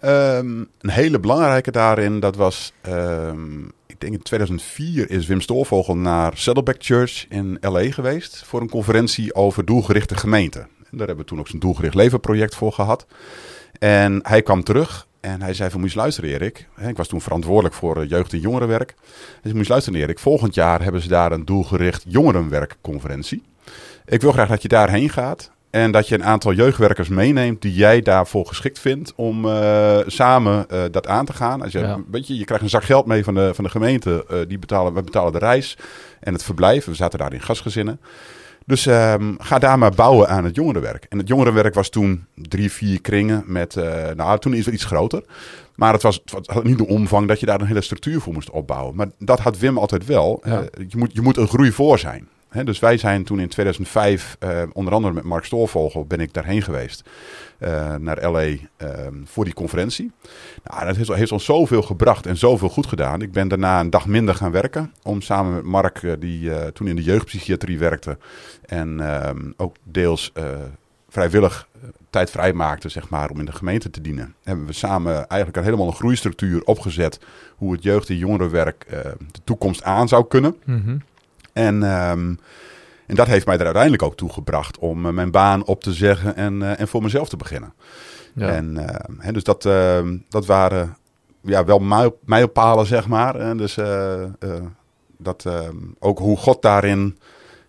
Ehm, 0.00 0.64
een 0.80 0.90
hele 0.90 1.20
belangrijke 1.20 1.70
daarin, 1.70 2.20
dat 2.20 2.36
was, 2.36 2.72
ehm, 2.80 3.64
ik 3.96 4.02
denk 4.02 4.14
in 4.14 4.22
2004 4.22 5.10
is 5.10 5.26
Wim 5.26 5.40
Stoorvogel 5.40 5.96
naar 5.96 6.32
Saddleback 6.36 6.76
Church 6.78 7.26
in 7.28 7.58
LA 7.60 7.90
geweest 7.90 8.44
voor 8.44 8.60
een 8.60 8.70
conferentie 8.70 9.34
over 9.34 9.64
doelgerichte 9.64 10.16
gemeenten. 10.16 10.60
En 10.60 10.98
daar 10.98 11.06
hebben 11.06 11.24
we 11.24 11.30
toen 11.30 11.38
ook 11.38 11.48
zo'n 11.48 11.58
doelgericht 11.58 11.94
leven 11.94 12.20
project 12.20 12.54
voor 12.54 12.72
gehad. 12.72 13.06
En 13.78 14.20
hij 14.22 14.42
kwam 14.42 14.62
terug 14.62 15.06
en 15.20 15.42
hij 15.42 15.54
zei 15.54 15.70
van, 15.70 15.80
moet 15.80 15.94
luisteren 15.94 16.30
Erik. 16.30 16.68
Ik 16.86 16.96
was 16.96 17.08
toen 17.08 17.20
verantwoordelijk 17.20 17.74
voor 17.74 18.00
eh, 18.00 18.08
jeugd- 18.08 18.32
en 18.32 18.40
jongerenwerk. 18.40 18.94
Hij 18.96 19.40
zei, 19.42 19.54
moet 19.54 19.66
je 19.66 19.72
luisteren 19.72 20.00
Erik, 20.00 20.18
volgend 20.18 20.54
jaar 20.54 20.82
hebben 20.82 21.00
ze 21.00 21.08
daar 21.08 21.32
een 21.32 21.44
doelgericht 21.44 22.04
jongerenwerkconferentie. 22.08 23.42
Ik 24.04 24.20
wil 24.20 24.32
graag 24.32 24.48
dat 24.48 24.62
je 24.62 24.68
daarheen 24.68 25.10
gaat. 25.10 25.50
En 25.76 25.90
dat 25.90 26.08
je 26.08 26.14
een 26.14 26.24
aantal 26.24 26.52
jeugdwerkers 26.52 27.08
meeneemt 27.08 27.62
die 27.62 27.74
jij 27.74 28.00
daarvoor 28.02 28.46
geschikt 28.46 28.78
vindt 28.78 29.12
om 29.16 29.48
eh, 29.48 29.98
samen 30.06 30.68
eh, 30.68 30.82
dat 30.90 31.06
aan 31.06 31.24
te 31.24 31.32
gaan. 31.32 31.62
Als 31.62 31.72
je, 31.72 31.78
Ja. 31.78 31.98
weet 32.10 32.26
je, 32.26 32.36
je 32.36 32.44
krijgt 32.44 32.64
een 32.64 32.70
zak 32.70 32.84
geld 32.84 33.06
mee 33.06 33.24
van 33.24 33.34
de, 33.34 33.54
van 33.54 33.64
de 33.64 33.70
gemeente. 33.70 34.24
eh, 34.28 34.38
die 34.48 34.58
betalen, 34.58 34.94
we 34.94 35.02
betalen 35.02 35.32
de 35.32 35.38
reis 35.38 35.76
en 36.20 36.32
het 36.32 36.42
verblijf. 36.44 36.84
We 36.84 36.94
zaten 36.94 37.18
daar 37.18 37.32
in 37.32 37.40
gastgezinnen. 37.40 38.00
Dus 38.66 38.86
ehm, 38.86 39.34
ga 39.38 39.58
daar 39.58 39.78
maar 39.78 39.90
bouwen 39.90 40.28
aan 40.28 40.44
het 40.44 40.54
jongerenwerk. 40.56 41.06
En 41.08 41.18
het 41.18 41.28
jongerenwerk 41.28 41.74
was 41.74 41.88
toen 41.88 42.24
drie, 42.34 42.72
vier 42.72 43.00
kringen 43.00 43.44
met, 43.46 43.76
nou 44.16 44.38
toen 44.38 44.54
is 44.54 44.64
het 44.64 44.74
iets 44.74 44.84
groter. 44.84 45.22
Maar 45.74 45.92
het, 45.92 46.02
was, 46.02 46.20
het 46.24 46.46
had 46.46 46.64
niet 46.64 46.78
de 46.78 46.86
omvang 46.86 47.28
dat 47.28 47.40
je 47.40 47.46
daar 47.46 47.60
een 47.60 47.66
hele 47.66 47.80
structuur 47.80 48.20
voor 48.20 48.32
moest 48.32 48.50
opbouwen. 48.50 48.96
Maar 48.96 49.06
dat 49.18 49.38
had 49.40 49.58
Wim 49.58 49.78
altijd 49.78 50.06
wel. 50.06 50.42
Ja. 50.44 50.62
Je, 50.88 50.96
moet, 50.96 51.12
je 51.12 51.20
moet 51.20 51.36
een 51.36 51.48
groei 51.48 51.72
voor 51.72 51.98
zijn. 51.98 52.28
Dus 52.64 52.78
wij 52.78 52.98
zijn 52.98 53.24
toen 53.24 53.40
in 53.40 53.48
2005, 53.48 54.36
eh, 54.38 54.62
onder 54.72 54.92
andere 54.92 55.14
met 55.14 55.24
Mark 55.24 55.44
Stoorvogel, 55.44 56.04
ben 56.04 56.20
ik 56.20 56.32
daarheen 56.32 56.62
geweest. 56.62 57.02
eh, 57.58 57.94
naar 57.94 58.30
LA 58.30 58.44
ehm, 58.76 59.14
voor 59.24 59.44
die 59.44 59.54
conferentie. 59.54 60.12
Nou, 60.64 60.86
dat 60.86 60.96
heeft, 61.16 61.32
ons 61.32 61.44
zoveel 61.44 61.82
gebracht 61.82 62.26
en 62.26 62.36
zoveel 62.36 62.68
goed 62.68 62.86
gedaan. 62.86 63.22
Ik 63.22 63.32
ben 63.32 63.48
daarna 63.48 63.80
een 63.80 63.90
dag 63.90 64.06
minder 64.06 64.34
gaan 64.34 64.50
werken. 64.50 64.92
Om 65.02 65.20
samen 65.20 65.54
met 65.54 65.64
Mark, 65.64 66.02
eh, 66.02 66.12
die 66.18 66.72
toen 66.72 66.86
in 66.86 66.96
de 66.96 67.02
jeugdpsychiatrie 67.02 67.78
werkte. 67.78 68.18
En 68.66 69.00
ehm, 69.00 69.52
ook 69.56 69.76
deels 69.82 70.32
vrijwillig 71.08 71.68
tijd 72.10 72.30
vrij 72.30 72.52
maakte, 72.52 72.88
zeg 72.88 73.08
maar, 73.08 73.30
om 73.30 73.38
in 73.38 73.44
de 73.44 73.52
gemeente 73.52 73.90
te 73.90 74.00
dienen. 74.00 74.34
Hebben 74.42 74.66
we 74.66 74.72
samen 74.72 75.14
eigenlijk 75.14 75.56
een 75.56 75.64
helemaal 75.64 75.86
een 75.86 75.92
groeistructuur 75.92 76.62
opgezet. 76.64 77.20
Hoe 77.56 77.72
het 77.72 77.82
jeugd- 77.82 78.08
en 78.08 78.16
jongerenwerk 78.16 78.86
de 79.30 79.40
toekomst 79.44 79.82
aan 79.82 80.08
zou 80.08 80.26
kunnen. 80.28 80.56
Mhm. 80.64 80.96
En, 81.56 81.82
ehm, 81.82 82.34
en 83.06 83.14
dat 83.14 83.26
heeft 83.26 83.46
mij 83.46 83.58
er 83.58 83.64
uiteindelijk 83.64 84.02
ook 84.02 84.16
toe 84.16 84.32
gebracht 84.32 84.78
om 84.78 85.06
eh, 85.06 85.12
mijn 85.12 85.30
baan 85.30 85.64
op 85.64 85.82
te 85.82 85.92
zeggen 85.92 86.36
en, 86.36 86.62
eh, 86.62 86.80
en 86.80 86.88
voor 86.88 87.02
mezelf 87.02 87.28
te 87.28 87.36
beginnen. 87.36 87.74
Ja. 88.34 88.48
En 88.48 88.76
ehm, 88.88 89.12
hè, 89.18 89.32
dus 89.32 89.42
dat, 89.44 89.64
ehm, 89.64 90.16
dat 90.28 90.46
waren 90.46 90.96
ja, 91.42 91.64
wel 91.64 91.78
mijl- 91.78 92.18
mijlpalen, 92.24 92.86
zeg 92.86 93.08
maar. 93.08 93.34
En 93.34 93.56
dus 93.56 93.76
eh, 93.76 94.22
dat 95.18 95.46
ook 95.98 96.18
hoe 96.18 96.36
God 96.36 96.62
daarin 96.62 97.18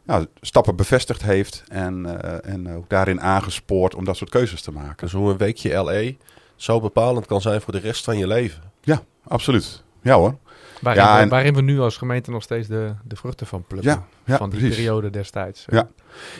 ja, 0.05 0.25
stappen 0.41 0.75
bevestigd 0.75 1.21
heeft 1.21 1.63
en, 1.67 2.21
en 2.43 2.75
ook 2.75 2.89
daarin 2.89 3.21
aangespoord 3.21 3.95
om 3.95 4.05
dat 4.05 4.17
soort 4.17 4.29
keuzes 4.29 4.61
te 4.61 4.71
maken. 4.71 4.95
Dus 4.97 5.11
hoe 5.11 5.31
een 5.31 5.37
weekje 5.37 5.83
LA 5.83 6.11
zo 6.55 6.79
bepalend 6.79 7.25
kan 7.25 7.41
zijn 7.41 7.61
voor 7.61 7.73
de 7.73 7.79
rest 7.79 8.03
van 8.03 8.17
je 8.17 8.27
leven. 8.27 8.63
Ja, 8.81 9.01
absoluut. 9.23 9.83
Ja 10.01 10.15
hoor. 10.15 10.35
Waarin, 10.81 11.03
Ja, 11.03 11.19
en- 11.19 11.29
waarin 11.29 11.53
we 11.53 11.61
nu 11.61 11.79
als 11.79 11.97
gemeente 11.97 12.31
nog 12.31 12.43
steeds 12.43 12.67
de, 12.67 12.93
de 13.03 13.15
vruchten 13.15 13.47
van 13.47 13.63
plukken. 13.67 13.91
Ja, 13.91 14.05
ja 14.25 14.37
van 14.37 14.49
die 14.49 14.59
precies. 14.59 14.77
periode 14.77 15.09
destijds. 15.09 15.65
Ja. 15.69 15.87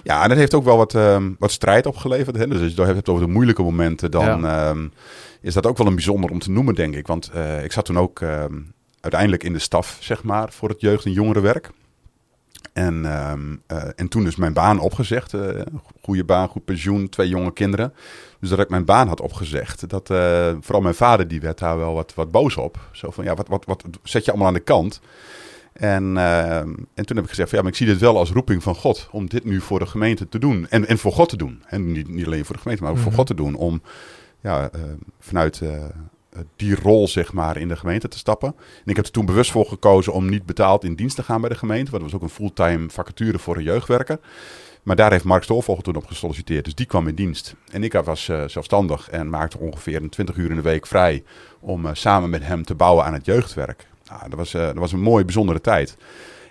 Ja, 0.04 0.24
en 0.24 0.30
dat 0.30 0.38
heeft 0.38 0.54
ook 0.54 0.64
wel 0.64 0.78
wat, 0.78 0.96
ehm, 0.96 1.32
wat 1.40 1.52
strijd 1.52 1.86
opgeleverd. 1.86 2.36
Hè? 2.38 2.48
Dus 2.48 2.62
als 2.62 2.74
je 2.74 2.82
het 2.82 2.96
hebt 2.96 3.10
over 3.10 3.26
de 3.26 3.32
moeilijke 3.32 3.62
momenten, 3.62 4.12
dan 4.12 4.46
ehm, 4.48 4.88
is 5.42 5.54
dat 5.54 5.66
ook 5.66 5.78
wel 5.78 5.88
een 5.88 5.96
bijzonder 5.96 6.30
om 6.30 6.40
te 6.40 6.52
noemen, 6.52 6.76
denk 6.76 6.96
ik. 6.96 7.08
Want 7.08 7.30
eh, 7.34 7.64
ik 7.64 7.72
zat 7.72 7.86
toen 7.86 7.98
ook 8.00 8.22
ehm, 8.22 8.54
uiteindelijk 9.02 9.44
in 9.44 9.54
de 9.54 9.60
staf, 9.60 9.98
zeg 10.00 10.24
maar, 10.24 10.52
voor 10.52 10.70
het 10.70 10.82
jeugd- 10.82 11.06
en 11.06 11.12
jongerenwerk. 11.12 11.70
En, 12.74 13.06
ehm, 13.06 13.56
eh, 13.68 13.84
en 13.96 14.08
toen 14.08 14.24
dus 14.24 14.36
mijn 14.36 14.54
baan 14.54 14.80
opgezegd. 14.80 15.34
eh, 15.34 15.62
goede 16.02 16.24
baan, 16.24 16.48
goed 16.48 16.66
pensioen, 16.66 17.10
twee 17.10 17.28
jonge 17.30 17.54
kinderen. 17.54 17.94
Dus 18.40 18.50
dat 18.50 18.60
ik 18.60 18.70
mijn 18.70 18.86
baan 18.86 19.08
had 19.08 19.22
opgezegd. 19.22 19.90
Dat, 19.90 20.10
eh, 20.10 20.54
vooral 20.62 20.82
mijn 20.82 20.96
vader 20.96 21.28
die 21.28 21.42
werd 21.42 21.60
daar 21.60 21.78
wel 21.78 21.94
wat, 21.94 22.14
wat 22.14 22.32
boos 22.32 22.58
op. 22.58 22.80
Zo 22.92 23.12
van, 23.12 23.24
ja, 23.24 23.36
wat, 23.36 23.48
wat, 23.48 23.66
wat 23.66 23.84
zet 24.04 24.26
je 24.26 24.32
allemaal 24.32 24.48
aan 24.48 24.54
de 24.54 24.60
kant? 24.60 25.02
En, 25.74 26.18
ehm, 26.18 26.74
en 26.94 27.06
toen 27.06 27.16
heb 27.16 27.24
ik 27.24 27.30
gezegd, 27.30 27.50
van, 27.50 27.58
ja, 27.58 27.64
maar 27.64 27.72
ik 27.74 27.78
zie 27.78 27.88
dit 27.88 28.00
wel 28.00 28.18
als 28.18 28.32
roeping 28.32 28.64
van 28.64 28.76
God. 28.76 29.08
Om 29.12 29.30
dit 29.30 29.44
nu 29.44 29.62
voor 29.62 29.80
de 29.80 29.86
gemeente 29.86 30.30
te 30.30 30.40
doen. 30.40 30.68
En, 30.70 30.88
en 30.88 30.98
voor 30.98 31.12
God 31.12 31.30
te 31.30 31.38
doen. 31.38 31.64
En 31.68 31.92
niet, 31.92 32.08
niet 32.08 32.26
alleen 32.26 32.46
voor 32.46 32.56
de 32.56 32.62
gemeente, 32.62 32.84
maar 32.84 32.92
ook 32.92 32.98
voor 32.98 33.08
Mhm. 33.08 33.16
God 33.18 33.28
te 33.28 33.36
doen. 33.36 33.56
Om 33.56 33.82
ja, 34.42 34.70
vanuit 35.20 35.62
die 36.56 36.76
rol, 36.76 37.08
zeg 37.08 37.34
maar, 37.34 37.58
in 37.58 37.68
de 37.68 37.76
gemeente 37.76 38.08
te 38.08 38.18
stappen. 38.18 38.56
En 38.58 38.86
ik 38.86 38.96
heb 38.96 39.06
er 39.06 39.12
toen 39.12 39.26
bewust 39.26 39.52
voor 39.52 39.66
gekozen 39.66 40.14
om 40.14 40.30
niet 40.30 40.46
betaald 40.46 40.84
in 40.84 40.96
dienst 40.96 41.16
te 41.16 41.24
gaan 41.24 41.42
bij 41.42 41.50
de 41.50 41.56
gemeente. 41.56 41.92
Want 41.92 42.04
dat 42.04 42.12
was 42.12 42.22
ook 42.22 42.28
een 42.28 42.36
fulltime 42.36 42.90
vacature 42.90 43.40
voor 43.40 43.56
een 43.56 43.64
jeugdwerker. 43.64 44.20
Maar 44.84 44.96
daar 44.96 45.12
heeft 45.12 45.24
Mark 45.24 45.44
Stoorvogel 45.44 45.84
toen 45.84 45.96
op 45.96 46.06
gesolliciteerd. 46.06 46.66
Dus 46.66 46.76
die 46.76 46.86
kwam 46.86 47.08
in 47.08 47.16
dienst. 47.16 47.56
En 47.72 47.84
ik 47.84 47.94
was 47.94 48.30
eh, 48.30 48.44
zelfstandig 48.48 49.10
en 49.10 49.30
maakte 49.30 49.58
ongeveer 49.58 50.02
een 50.02 50.10
20 50.10 50.36
uur 50.36 50.50
in 50.50 50.56
de 50.56 50.62
week 50.62 50.88
vrij 50.88 51.24
om 51.60 51.86
eh, 51.86 51.94
samen 51.94 52.30
met 52.30 52.44
hem 52.44 52.64
te 52.64 52.76
bouwen 52.76 53.06
aan 53.06 53.14
het 53.14 53.26
jeugdwerk. 53.26 53.88
Nou, 54.10 54.30
dat, 54.30 54.38
was, 54.38 54.54
eh, 54.54 54.66
dat 54.66 54.78
was 54.78 54.92
een 54.92 55.02
mooie, 55.02 55.26
bijzondere 55.26 55.62
tijd. 55.62 55.98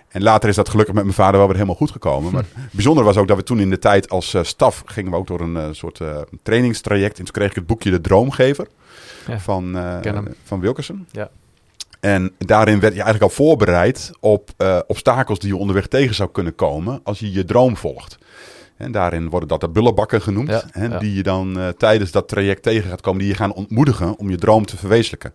En 0.07 0.23
later 0.23 0.49
is 0.49 0.55
dat 0.55 0.69
gelukkig 0.69 0.95
met 0.95 1.03
mijn 1.03 1.15
vader 1.15 1.37
wel 1.37 1.45
weer 1.45 1.55
helemaal 1.55 1.75
goed 1.77 1.91
gekomen. 1.91 2.33
Maar 2.33 2.45
bijzonder 2.71 3.03
was 3.03 3.17
ook 3.17 3.27
dat 3.27 3.37
we 3.37 3.43
toen 3.43 3.59
in 3.59 3.69
de 3.69 3.79
tijd 3.79 4.09
als 4.09 4.33
eh, 4.33 4.43
staf 4.43 4.83
gingen 4.85 5.11
we 5.11 5.17
ook 5.17 5.27
door 5.27 5.41
een 5.41 5.57
eh, 5.57 5.67
soort 5.71 5.99
eh, 5.99 6.17
trainingstraject. 6.43 7.17
En 7.17 7.23
toen 7.23 7.33
kreeg 7.33 7.49
ik 7.49 7.55
het 7.55 7.65
boekje 7.65 7.91
De 7.91 8.01
Droomgever 8.01 8.67
Ja, 9.27 9.39
van, 9.39 9.77
van 10.43 10.59
Wilkerson. 10.59 11.07
Ja. 11.11 11.29
En 11.99 12.31
daarin 12.37 12.79
werd 12.79 12.93
je 12.93 13.01
eigenlijk 13.01 13.31
al 13.31 13.45
voorbereid 13.45 14.11
op 14.19 14.49
obstakels 14.87 15.39
die 15.39 15.49
je 15.49 15.57
onderweg 15.57 15.87
tegen 15.87 16.15
zou 16.15 16.29
kunnen 16.31 16.55
komen 16.55 16.99
als 17.03 17.19
je 17.19 17.31
je 17.31 17.45
droom 17.45 17.77
volgt. 17.77 18.17
En 18.77 18.91
daarin 18.91 19.29
worden 19.29 19.49
dat 19.49 19.61
de 19.61 19.69
bullenbakken 19.69 20.21
genoemd. 20.21 20.49
Ja, 20.49 20.63
hè. 20.71 20.97
Die 20.97 21.13
je 21.13 21.23
dan 21.23 21.73
tijdens 21.77 22.11
dat 22.11 22.27
traject 22.27 22.63
tegen 22.63 22.89
gaat 22.89 23.01
komen. 23.01 23.19
Die 23.19 23.29
je 23.29 23.35
gaan 23.35 23.53
ontmoedigen 23.53 24.17
om 24.17 24.29
je 24.29 24.37
droom 24.37 24.65
te 24.65 24.77
verwezenlijken. 24.77 25.33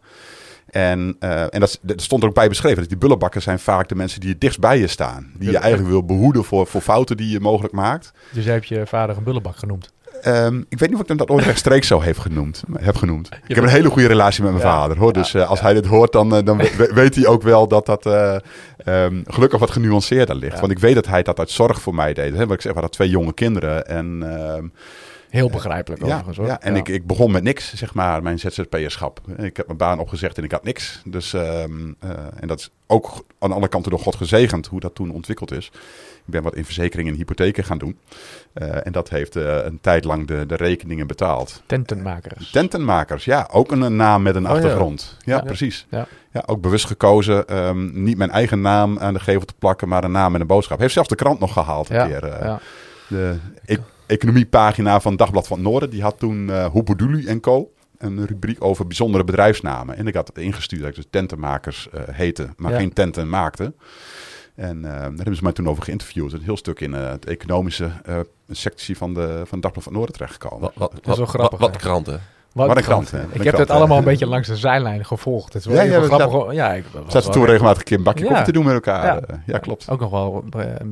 En, 0.73 1.17
eh, 1.19 1.41
en 1.55 1.61
dat, 1.61 1.79
dat 1.83 2.03
stond 2.03 2.23
er 2.23 2.29
ook 2.29 2.35
bij 2.35 2.49
beschreven. 2.49 2.79
Dat 2.79 2.89
die 2.89 2.99
bullenbakken 2.99 3.43
zijn 3.43 3.59
vaak 3.59 3.89
de 3.89 3.95
mensen 3.95 4.21
die 4.21 4.31
het 4.31 4.41
dichtst 4.41 4.61
bij 4.61 4.79
je 4.79 4.87
staan. 4.87 5.33
Die 5.39 5.51
je 5.51 5.59
eigenlijk 5.59 5.91
wil 5.91 6.05
behoeden 6.05 6.45
voor, 6.45 6.67
voor 6.67 6.81
fouten 6.81 7.17
die 7.17 7.29
je 7.31 7.41
mogelijk 7.41 7.75
maakt. 7.75 8.13
Dus 8.31 8.45
jij 8.45 8.53
hebt 8.55 8.69
je 8.69 8.83
vader 8.87 9.17
een 9.17 9.23
bullebak 9.25 9.57
genoemd. 9.57 9.93
Ehm, 10.23 10.59
ik 10.69 10.79
weet 10.79 10.89
niet 10.89 10.95
of 10.95 11.01
ik 11.01 11.09
hem 11.09 11.17
dat 11.17 11.29
ooit 11.31 11.45
rechtstreeks 11.45 11.87
zo 11.87 12.03
heb 12.03 12.19
genoemd. 12.19 12.63
Heb 12.81 12.97
genoemd. 12.97 13.29
Ik 13.47 13.55
heb 13.55 13.65
een 13.65 13.71
hele 13.71 13.91
goede 13.91 14.09
relatie 14.09 14.43
met 14.43 14.53
mijn 14.53 14.65
Ja. 14.65 14.73
vader. 14.73 14.99
Hoor. 14.99 15.13
Dus 15.13 15.35
eh, 15.35 15.49
als 15.51 15.61
hij 15.61 15.75
dit 15.75 15.87
hoort, 15.87 16.13
dan, 16.13 16.35
eh, 16.37 16.45
dan 16.45 16.57
we- 16.57 16.91
weet 16.95 17.15
hij 17.15 17.27
ook 17.27 17.43
wel 17.43 17.69
dat 17.69 17.87
dat 17.87 18.07
eh, 18.07 18.37
ehm, 18.77 19.21
gelukkig 19.27 19.59
wat 19.61 19.71
genuanceerder 19.71 20.35
ligt. 20.37 20.61
Want 20.61 20.73
ik 20.73 20.79
weet 20.79 20.95
dat 20.95 21.07
hij 21.07 21.23
dat 21.23 21.39
uit 21.39 21.51
zorg 21.51 21.81
voor 21.81 21.95
mij 21.95 22.13
deed. 22.13 22.33
Hè? 22.37 22.47
Wat 22.47 22.55
ik 22.55 22.61
zeg, 22.61 22.73
we 22.73 22.79
hadden 22.79 22.91
twee 22.91 23.09
jonge 23.09 23.33
kinderen. 23.35 23.87
En, 23.87 24.23
ehm, 24.23 24.67
Heel 25.33 25.51
begrijpelijk 25.51 26.05
overigens 26.05 26.37
hoor. 26.37 26.47
ja, 26.47 26.61
en 26.61 26.77
Ik, 26.77 26.89
ik 26.89 27.07
begon 27.07 27.31
met 27.31 27.43
niks, 27.43 27.75
zeg 27.75 27.95
maar, 27.95 28.23
mijn 28.23 28.39
ZZP'erschap. 28.39 29.21
Ik 29.37 29.57
heb 29.57 29.67
mijn 29.67 29.79
baan 29.79 29.99
opgezegd 29.99 30.39
en 30.39 30.45
ik 30.45 30.53
had 30.53 30.65
niks. 30.65 31.03
Dus, 31.05 31.33
ehm, 31.33 31.93
eh, 32.01 32.11
en 32.41 32.49
dat 32.49 32.59
is 32.59 32.71
ook 32.87 33.07
aan 33.15 33.49
de 33.49 33.55
andere 33.55 33.69
kant 33.69 33.85
door 33.91 33.99
God 33.99 34.17
gezegend 34.17 34.67
hoe 34.67 34.81
dat 34.81 34.95
toen 34.95 35.11
ontwikkeld 35.11 35.53
is. 35.53 35.67
Ik 36.25 36.33
ben 36.33 36.43
wat 36.43 36.55
in 36.55 36.65
verzekeringen 36.65 37.13
en 37.13 37.19
hypotheken 37.19 37.65
gaan 37.65 37.79
doen. 37.79 37.99
Eh, 38.53 38.87
en 38.87 38.93
dat 38.93 39.09
heeft 39.09 39.37
eh, 39.37 39.65
een 39.65 39.79
tijd 39.81 40.05
lang 40.05 40.27
de, 40.27 40.47
de 40.47 40.57
rekeningen 40.57 41.07
betaald. 41.07 41.63
Tentenmakers. 41.67 42.51
Tentenmakers, 42.51 43.25
ja, 43.25 43.49
ook 43.53 43.71
een, 43.73 43.81
een 43.81 43.97
naam 43.97 44.23
met 44.23 44.35
een 44.35 44.45
Oh, 44.47 44.51
achtergrond. 44.53 45.17
Ja, 45.25 45.37
Ja. 45.37 45.43
precies. 45.43 45.87
Ja. 45.91 46.07
Ja, 46.33 46.43
ook 46.47 46.61
bewust 46.61 46.85
gekozen. 46.87 47.47
ehm, 47.49 48.03
niet 48.03 48.17
mijn 48.17 48.31
eigen 48.31 48.61
naam 48.61 48.99
aan 48.99 49.15
de 49.15 49.21
gevel 49.21 49.45
te 49.45 49.55
plakken, 49.59 49.89
maar 49.89 50.05
een 50.05 50.11
naam 50.13 50.35
en 50.35 50.41
een 50.41 50.47
boodschap. 50.47 50.79
Heeft 50.79 50.93
zelfs 50.95 51.09
de 51.09 51.15
krant 51.15 51.41
nog 51.41 51.53
gehaald 51.53 51.89
een 51.91 51.97
ja, 51.97 52.07
keer. 52.07 52.27
ja. 52.27 52.61
de 53.09 53.37
e- 53.65 53.77
economiepagina 54.13 55.01
van 55.01 55.17
Dagblad 55.17 55.47
van 55.47 55.59
het 55.59 55.67
Noorden. 55.67 55.91
Die 55.91 56.03
had 56.03 56.19
toen 56.19 56.51
eh 56.51 56.65
Hoeperdulu 56.67 57.27
en 57.27 57.41
Co. 57.41 57.73
Een 57.99 58.27
rubriek 58.27 58.65
over 58.65 58.87
bijzondere 58.87 59.25
bedrijfsnamen. 59.25 59.97
En 59.97 60.07
ik 60.07 60.15
had 60.15 60.27
het 60.29 60.39
ingestuurd 60.39 60.81
dat 60.81 60.91
ik 60.91 60.97
dus 60.97 61.07
tentenmakers 61.11 61.89
eh 61.91 62.01
heette, 62.11 62.49
maar 62.57 62.73
Ja. 62.73 62.79
geen 62.79 62.93
tenten 62.93 63.29
maakte. 63.29 63.73
En 64.55 64.85
eh, 64.85 64.91
daar 64.91 65.01
hebben 65.17 65.37
ze 65.37 65.43
mij 65.43 65.53
toen 65.53 65.69
over 65.69 65.83
geïnterviewd. 65.83 66.33
Een 66.33 66.43
heel 66.43 66.57
stuk 66.57 66.81
in 66.81 66.93
het 66.93 67.27
economische 67.27 67.91
eh, 68.05 68.19
sectie 68.51 68.97
van, 68.97 69.15
de, 69.15 69.43
van 69.45 69.61
Dagblad 69.61 69.85
van 69.85 69.93
Noorden 69.93 70.13
terechtgekomen. 70.15 70.61
Wat, 70.61 70.73
wat, 70.77 70.93
is 70.93 71.01
wel 71.07 71.17
wat- 71.17 71.29
grappig, 71.29 71.59
Wat, 71.59 71.77
kranten. 71.77 72.21
Wat 72.53 72.77
een 72.77 72.83
krant, 72.83 73.11
hè? 73.11 73.19
Wat 73.19 73.27
Ik 73.27 73.33
heb 73.33 73.43
krant, 73.43 73.59
het 73.59 73.69
hè? 73.69 73.75
allemaal 73.75 73.99
een 73.99 74.05
beetje 74.05 74.27
langs 74.27 74.49
de 74.49 74.57
zijlijn 74.57 75.05
gevolgd. 75.05 75.53
Het 75.53 75.63
is 75.63 75.69
wel 75.69 75.77
Ja, 75.77 75.83
even 75.83 75.95
ja, 75.95 76.01
we 76.01 76.07
grappig. 76.07 76.33
zaten-. 76.33 76.55
Ja, 76.55 76.73
ik 76.73 76.85
was 76.93 77.13
Zaten 77.13 77.31
toen 77.31 77.45
regelmatig 77.45 77.79
een 77.79 77.85
keer 77.85 77.97
een 77.97 78.03
bakje 78.03 78.23
Ja. 78.23 78.27
koffie 78.29 78.47
te 78.47 78.53
doen 78.53 78.65
met 78.65 78.75
elkaar. 78.75 79.23
Ja. 79.47 79.59
Klopt. 79.59 79.89
Ook 79.91 80.01
nog 80.01 80.11
wel 80.11 80.45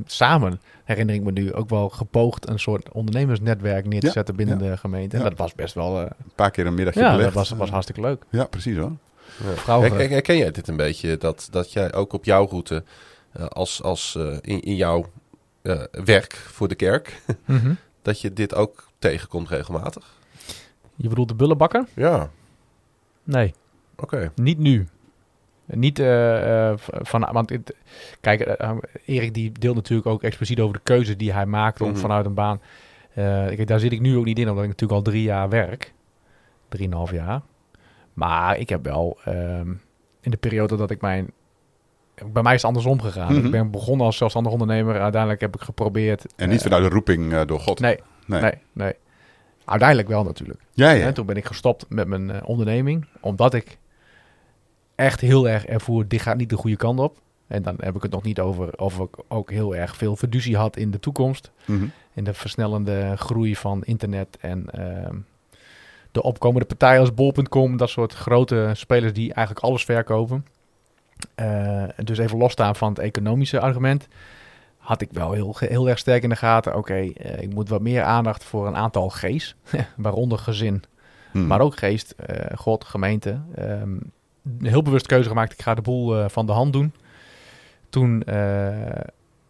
samen, 0.07 0.61
herinner 0.91 1.15
ik 1.15 1.23
me 1.23 1.33
nu, 1.33 1.53
ook 1.55 1.69
wel 1.69 1.89
gepoogd 1.89 2.49
een 2.49 2.59
soort 2.59 2.93
ondernemersnetwerk 2.93 3.87
neer 3.87 4.01
te 4.01 4.07
Ja, 4.07 4.13
zetten 4.13 4.37
binnen 4.37 4.59
ja. 4.65 4.71
de 4.71 4.77
gemeente. 4.77 5.17
En 5.17 5.23
Ja. 5.23 5.29
dat 5.29 5.39
was 5.39 5.55
best 5.55 5.75
wel, 5.75 6.01
eh, 6.01 6.03
Een 6.05 6.33
paar 6.35 6.51
keer 6.51 6.67
een 6.67 6.75
middagje 6.75 7.01
ja, 7.01 7.17
dat 7.17 7.33
was, 7.33 7.51
was 7.51 7.71
hartstikke 7.71 8.01
leuk. 8.01 8.25
Ja, 8.31 8.45
precies 8.45 8.77
hoor. 8.77 8.93
Her- 9.67 10.11
Herken 10.11 10.37
jij 10.37 10.51
dit 10.51 10.69
een 10.69 10.77
beetje? 10.77 11.17
Dat, 11.17 11.49
dat 11.51 11.73
jij 11.73 11.93
ook 11.95 12.13
op 12.13 12.25
jouw 12.25 12.47
route, 12.49 12.85
eh, 13.33 13.47
als, 13.47 13.83
als 13.83 14.15
eh, 14.17 14.37
in, 14.41 14.61
in 14.61 14.77
jouw 14.77 15.07
eh, 15.63 15.83
werk 16.05 16.35
voor 16.35 16.69
de 16.69 16.75
kerk, 16.75 17.23
Mhm. 17.45 17.73
dat 18.03 18.21
je 18.21 18.33
dit 18.33 18.55
ook 18.55 18.89
tegenkomt 18.99 19.49
regelmatig? 19.49 20.19
Je 20.97 21.09
bedoelt 21.09 21.29
de 21.29 21.35
bullenbakker? 21.35 21.85
Ja, 21.95 22.31
Nee, 23.25 23.55
oké. 23.97 24.33
niet 24.35 24.59
nu. 24.59 24.87
Niet 25.73 25.99
v- 25.99 26.89
van, 26.93 27.29
want 27.33 27.51
het- 27.51 27.75
kijk, 28.21 28.41
eh, 28.41 28.71
Erik 29.05 29.35
die 29.35 29.53
deelt 29.53 29.75
natuurlijk 29.75 30.09
ook 30.09 30.23
expliciet 30.23 30.61
over 30.61 30.75
de 30.75 30.81
keuze 30.83 31.17
die 31.17 31.33
hij 31.33 31.47
maakt 31.47 31.81
om 31.81 31.91
Mhm. 31.91 31.99
vanuit 31.99 32.27
een 32.27 32.35
baan. 32.35 32.61
eh, 33.11 33.25
kijk, 33.25 33.67
daar 33.67 33.81
zit 33.81 33.93
ik 33.93 34.01
nu 34.01 34.17
ook 34.17 34.25
niet 34.25 34.39
in, 34.39 34.49
omdat 34.49 34.63
ik 34.65 34.71
natuurlijk 34.71 34.99
al 34.99 35.13
drie 35.13 35.23
jaar 35.23 35.49
werk, 35.49 35.93
drieënhalf 36.69 37.11
jaar. 37.13 37.41
Maar 38.13 38.59
ik 38.59 38.69
heb 38.69 38.85
wel 38.85 39.19
ehm, 39.25 39.69
in 40.21 40.31
de 40.31 40.37
periode 40.37 40.77
dat 40.77 40.91
ik 40.91 41.01
mijn 41.01 41.31
bij 42.33 42.43
mij 42.43 42.55
is 42.55 42.63
het 42.63 42.67
andersom 42.71 43.01
gegaan. 43.01 43.35
Mhm. 43.37 43.45
Ik 43.45 43.51
ben 43.51 43.71
begonnen 43.71 44.07
als 44.07 44.17
zelfstandig 44.17 44.53
ondernemer. 44.53 45.01
Uiteindelijk 45.01 45.41
heb 45.41 45.55
ik 45.55 45.61
geprobeerd... 45.61 46.25
En 46.37 46.49
niet 46.49 46.63
vanuit 46.63 46.83
de 46.83 46.89
roeping 46.89 47.41
door 47.41 47.61
God. 47.61 47.81
Nee, 47.81 47.99
Nee. 48.27 48.41
nee, 48.41 48.53
nee. 48.73 48.93
Uiteindelijk 49.65 50.09
wel 50.09 50.25
natuurlijk. 50.25 50.61
Ja, 50.73 50.91
ja. 50.91 51.07
En 51.07 51.15
toen 51.15 51.27
ben 51.27 51.37
ik 51.37 51.45
gestopt 51.45 51.87
met 51.89 52.09
mijn 52.09 52.45
onderneming. 52.45 53.07
Omdat 53.21 53.55
ik 53.55 53.79
echt 55.01 55.21
heel 55.21 55.49
erg 55.49 55.67
ervoer, 55.67 56.09
dit 56.09 56.21
gaat 56.23 56.37
niet 56.37 56.49
de 56.51 56.57
goede 56.57 56.77
kant 56.77 56.99
op. 56.99 57.19
En 57.47 57.63
dan 57.63 57.75
heb 57.81 57.97
ik 57.97 58.03
het 58.03 58.11
nog 58.13 58.23
niet 58.23 58.41
over 58.41 58.79
of 58.79 58.99
ik 58.99 59.17
ook 59.29 59.51
heel 59.51 59.77
erg 59.77 59.97
veel 59.97 60.17
fiducie 60.17 60.57
had 60.57 60.77
in 60.77 60.91
de 60.91 61.01
toekomst. 61.01 61.51
Mhm. 61.65 61.85
In 62.15 62.25
de 62.25 62.35
versnellende 62.35 63.13
groei 63.17 63.57
van 63.57 63.83
internet 63.85 64.37
en 64.41 64.71
ehm, 64.71 65.17
de 66.13 66.23
opkomende 66.23 66.67
partijen 66.67 67.01
als 67.01 67.15
bol.com. 67.15 67.77
Dat 67.77 67.89
soort 67.91 68.13
grote 68.15 68.71
spelers 68.75 69.13
die 69.13 69.35
eigenlijk 69.35 69.67
alles 69.67 69.85
verkopen. 69.85 70.47
Eh, 71.35 71.85
dus 72.05 72.19
even 72.19 72.39
losstaan 72.39 72.77
van 72.77 72.89
het 72.89 72.99
economische 72.99 73.61
argument. 73.61 74.09
Had 74.77 75.01
ik 75.01 75.09
wel 75.13 75.33
heel, 75.33 75.57
heel 75.59 75.89
erg 75.89 75.99
sterk 75.99 76.23
in 76.23 76.29
de 76.29 76.37
gaten. 76.37 76.77
Oké, 76.77 76.95
eh, 76.95 77.43
ik 77.43 77.55
moet 77.55 77.69
wat 77.69 77.81
meer 77.81 78.03
aandacht 78.03 78.45
voor 78.45 78.67
een 78.67 78.77
aantal 78.77 79.09
G's. 79.09 79.55
waaronder 79.97 80.39
gezin, 80.39 80.83
Mhm. 81.33 81.47
maar 81.47 81.61
ook 81.61 81.77
geest, 81.79 82.11
eh, 82.11 82.57
God, 82.59 82.85
gemeente. 82.85 83.41
Ehm, 83.55 83.97
heel 84.63 84.83
bewust 84.83 85.07
keuze 85.07 85.29
gemaakt. 85.29 85.53
Ik 85.53 85.63
ga 85.63 85.75
de 85.75 85.83
boel 85.83 86.17
eh, 86.19 86.29
van 86.29 86.47
de 86.47 86.53
hand 86.53 86.73
doen. 86.73 86.93
Toen 87.91 88.23
eh, 88.23 89.01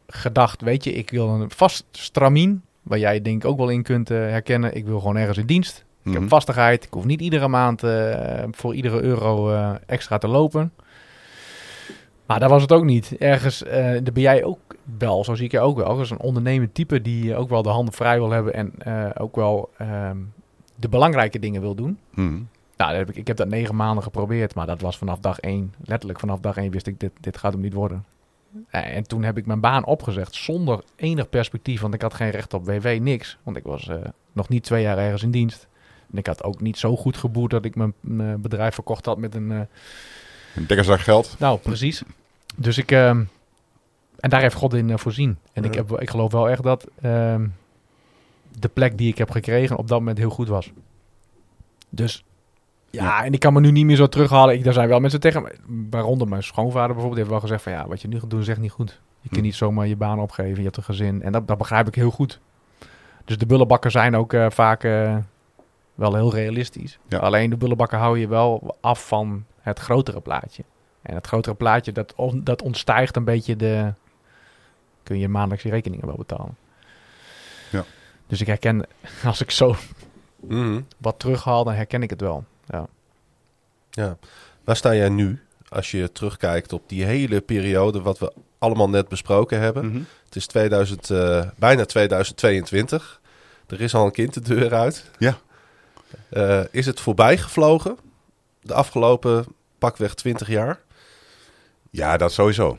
gedacht, 0.06 0.60
weet 0.62 0.84
je, 0.84 0.92
ik 0.92 1.10
wil 1.10 1.28
een 1.28 1.50
vast 1.50 1.84
stramien. 1.90 2.62
Waar 2.82 2.98
jij 2.98 3.22
denk 3.22 3.42
ik 3.44 3.50
ook 3.50 3.58
wel 3.58 3.68
in 3.68 3.82
kunt 3.82 4.10
eh, 4.10 4.16
herkennen. 4.18 4.74
Ik 4.76 4.84
wil 4.86 4.98
gewoon 4.98 5.16
ergens 5.16 5.38
in 5.38 5.46
dienst. 5.46 5.84
Ik 6.02 6.10
Mhm. 6.10 6.20
heb 6.20 6.28
vastigheid. 6.28 6.84
Ik 6.84 6.92
hoef 6.92 7.04
niet 7.04 7.20
iedere 7.20 7.48
maand 7.48 7.82
voor 8.50 8.74
iedere 8.74 9.00
euro 9.00 9.50
extra 9.86 10.18
te 10.18 10.28
lopen. 10.28 10.72
Maar 12.26 12.40
dat 12.40 12.50
was 12.50 12.62
het 12.62 12.72
ook 12.72 12.84
niet. 12.84 13.16
Ergens, 13.18 13.58
daar 13.68 14.02
ben 14.02 14.22
jij 14.22 14.44
ook 14.44 14.58
wel, 14.98 15.24
zo 15.24 15.34
zie 15.34 15.44
ik 15.44 15.50
je 15.52 15.60
ook 15.60 15.76
wel. 15.76 15.86
Als 15.86 16.10
een 16.10 16.20
ondernemend 16.20 16.74
type 16.74 17.02
die 17.02 17.36
ook 17.36 17.48
wel 17.48 17.62
de 17.62 17.68
handen 17.68 17.94
vrij 17.94 18.18
wil 18.18 18.30
hebben. 18.30 18.54
En 18.54 18.72
ook 19.18 19.36
wel 19.36 19.70
ehm, 19.78 20.16
de 20.76 20.88
belangrijke 20.88 21.38
dingen 21.38 21.60
wil 21.60 21.74
doen. 21.74 21.98
Mhm. 22.14 22.38
Nou, 22.80 22.94
heb 22.94 23.08
ik, 23.10 23.16
ik 23.16 23.26
heb 23.26 23.36
dat 23.36 23.48
negen 23.48 23.76
maanden 23.76 24.02
geprobeerd, 24.02 24.54
maar 24.54 24.66
dat 24.66 24.80
was 24.80 24.98
vanaf 24.98 25.18
dag 25.18 25.38
één. 25.38 25.74
Letterlijk 25.84 26.20
vanaf 26.20 26.40
dag 26.40 26.56
één 26.56 26.70
wist 26.70 26.86
ik, 26.86 27.00
dit, 27.00 27.10
dit 27.20 27.36
gaat 27.36 27.52
hem 27.52 27.60
niet 27.60 27.72
worden. 27.72 28.04
Eh, 28.68 28.96
En 28.96 29.02
toen 29.06 29.22
heb 29.22 29.36
ik 29.38 29.46
mijn 29.46 29.60
baan 29.60 29.84
opgezegd 29.84 30.34
zonder 30.34 30.82
enig 30.96 31.28
perspectief, 31.28 31.80
want 31.80 31.94
ik 31.94 32.02
had 32.02 32.14
geen 32.14 32.30
recht 32.30 32.54
op 32.54 32.66
WW, 32.66 32.86
niks. 33.00 33.38
Want 33.42 33.56
ik 33.56 33.62
was 33.62 33.88
eh, 33.88 33.96
nog 34.32 34.48
niet 34.48 34.62
twee 34.62 34.82
jaar 34.82 34.98
ergens 34.98 35.22
in 35.22 35.30
dienst. 35.30 35.68
En 36.12 36.18
ik 36.18 36.26
had 36.26 36.42
ook 36.44 36.60
niet 36.60 36.78
zo 36.78 36.96
goed 36.96 37.16
geboerd 37.16 37.50
dat 37.50 37.64
ik 37.64 37.74
mijn, 37.74 38.40
bedrijf 38.40 38.74
verkocht 38.74 39.04
had 39.06 39.18
met 39.18 39.34
een... 39.34 39.50
eh, 39.50 39.60
Een 40.56 40.66
dikke 40.66 40.82
zak 40.82 41.00
geld. 41.00 41.36
nou, 41.38 41.58
precies. 41.58 42.02
Dus 42.56 42.78
ik... 42.78 42.90
ehm, 42.90 43.22
en 44.20 44.30
daar 44.30 44.40
heeft 44.40 44.54
God 44.54 44.74
in 44.74 44.98
voorzien. 44.98 45.38
En 45.52 45.64
ik, 45.64 45.74
heb, 45.74 46.00
ik 46.00 46.10
geloof 46.10 46.32
wel 46.32 46.48
echt 46.50 46.62
dat 46.62 46.86
ehm, 47.02 47.46
de 48.58 48.68
plek 48.68 48.98
die 48.98 49.08
ik 49.10 49.18
heb 49.18 49.30
gekregen 49.30 49.76
op 49.76 49.88
dat 49.88 49.98
moment 49.98 50.18
heel 50.18 50.30
goed 50.30 50.48
was. 50.48 50.70
Dus 51.88 52.24
ja, 52.90 53.24
en 53.24 53.32
ik 53.32 53.40
kan 53.40 53.52
me 53.52 53.60
nu 53.60 53.70
niet 53.70 53.84
meer 53.84 53.96
zo 53.96 54.06
terughalen. 54.06 54.54
Ik, 54.54 54.64
daar 54.64 54.72
zijn 54.72 54.88
wel 54.88 55.00
mensen 55.00 55.20
tegen 55.20 55.42
me. 55.42 55.54
Waaronder 55.90 56.28
mijn 56.28 56.42
schoonvader 56.42 56.94
bijvoorbeeld. 56.94 57.14
Die 57.14 57.18
heeft 57.24 57.30
wel 57.30 57.40
gezegd 57.40 57.62
van 57.62 57.72
ja, 57.72 57.88
wat 57.88 58.02
je 58.02 58.08
nu 58.08 58.20
gaat 58.20 58.30
doen 58.30 58.40
is 58.40 58.48
echt 58.48 58.58
niet 58.58 58.70
goed. 58.70 59.00
Je 59.20 59.28
kunt 59.28 59.40
Hm. 59.40 59.46
niet 59.46 59.54
zomaar 59.54 59.86
je 59.86 59.96
baan 59.96 60.20
opgeven. 60.20 60.56
Je 60.56 60.62
hebt 60.64 60.76
een 60.76 60.82
gezin. 60.82 61.22
En 61.22 61.32
dat, 61.32 61.48
dat 61.48 61.58
begrijp 61.58 61.86
ik 61.86 61.94
heel 61.94 62.10
goed. 62.10 62.40
Dus 63.24 63.38
de 63.38 63.46
bullenbakken 63.46 63.90
zijn 63.90 64.16
ook 64.16 64.32
eh, 64.32 64.46
vaak 64.50 64.84
eh, 64.84 65.16
wel 65.94 66.14
heel 66.14 66.34
realistisch. 66.34 66.98
Ja. 67.08 67.18
Alleen 67.18 67.50
de 67.50 67.56
bullenbakken 67.56 67.98
hou 67.98 68.18
je 68.18 68.28
wel 68.28 68.76
af 68.80 69.06
van 69.06 69.44
het 69.60 69.78
grotere 69.78 70.20
plaatje. 70.20 70.62
En 71.02 71.14
het 71.14 71.26
grotere 71.26 71.54
plaatje, 71.54 71.92
dat, 71.92 72.14
on- 72.16 72.44
dat 72.44 72.62
ontstijgt 72.62 73.16
een 73.16 73.24
beetje 73.24 73.56
de... 73.56 73.92
Kun 75.02 75.18
je 75.18 75.28
maandelijkse 75.28 75.68
rekeningen 75.68 76.06
wel 76.06 76.16
betalen. 76.16 76.56
Ja. 77.70 77.84
Dus 78.26 78.40
ik 78.40 78.46
herken, 78.46 78.86
als 79.24 79.40
ik 79.40 79.50
zo 79.50 79.74
Mhm. 80.40 80.80
wat 80.98 81.18
terughaal, 81.18 81.64
dan 81.64 81.74
herken 81.74 82.02
ik 82.02 82.10
het 82.10 82.20
wel. 82.20 82.44
Ja. 82.70 82.86
Ja. 83.90 84.16
Waar 84.64 84.76
sta 84.76 84.94
jij 84.94 85.08
nu 85.08 85.42
als 85.68 85.90
je 85.90 86.12
terugkijkt 86.12 86.72
op 86.72 86.82
die 86.86 87.04
hele 87.04 87.40
periode 87.40 88.00
wat 88.00 88.18
we 88.18 88.32
allemaal 88.58 88.88
net 88.88 89.08
besproken 89.08 89.60
hebben? 89.60 89.86
Mhm. 89.86 90.02
Het 90.24 90.36
is 90.36 90.46
2000, 90.46 91.10
eh, 91.10 91.48
bijna 91.56 91.84
2022. 91.84 93.20
Er 93.66 93.80
is 93.80 93.94
al 93.94 94.04
een 94.04 94.12
kind 94.12 94.34
de 94.34 94.40
deur 94.40 94.74
uit. 94.74 95.04
Ja. 95.18 95.38
Eh, 96.28 96.60
is 96.70 96.86
het 96.86 97.00
voorbij 97.00 97.38
gevlogen 97.38 97.96
de 98.60 98.74
afgelopen 98.74 99.46
pakweg 99.78 100.14
20 100.14 100.48
jaar? 100.48 100.80
Ja, 101.90 102.16
dat 102.16 102.32
sowieso. 102.32 102.78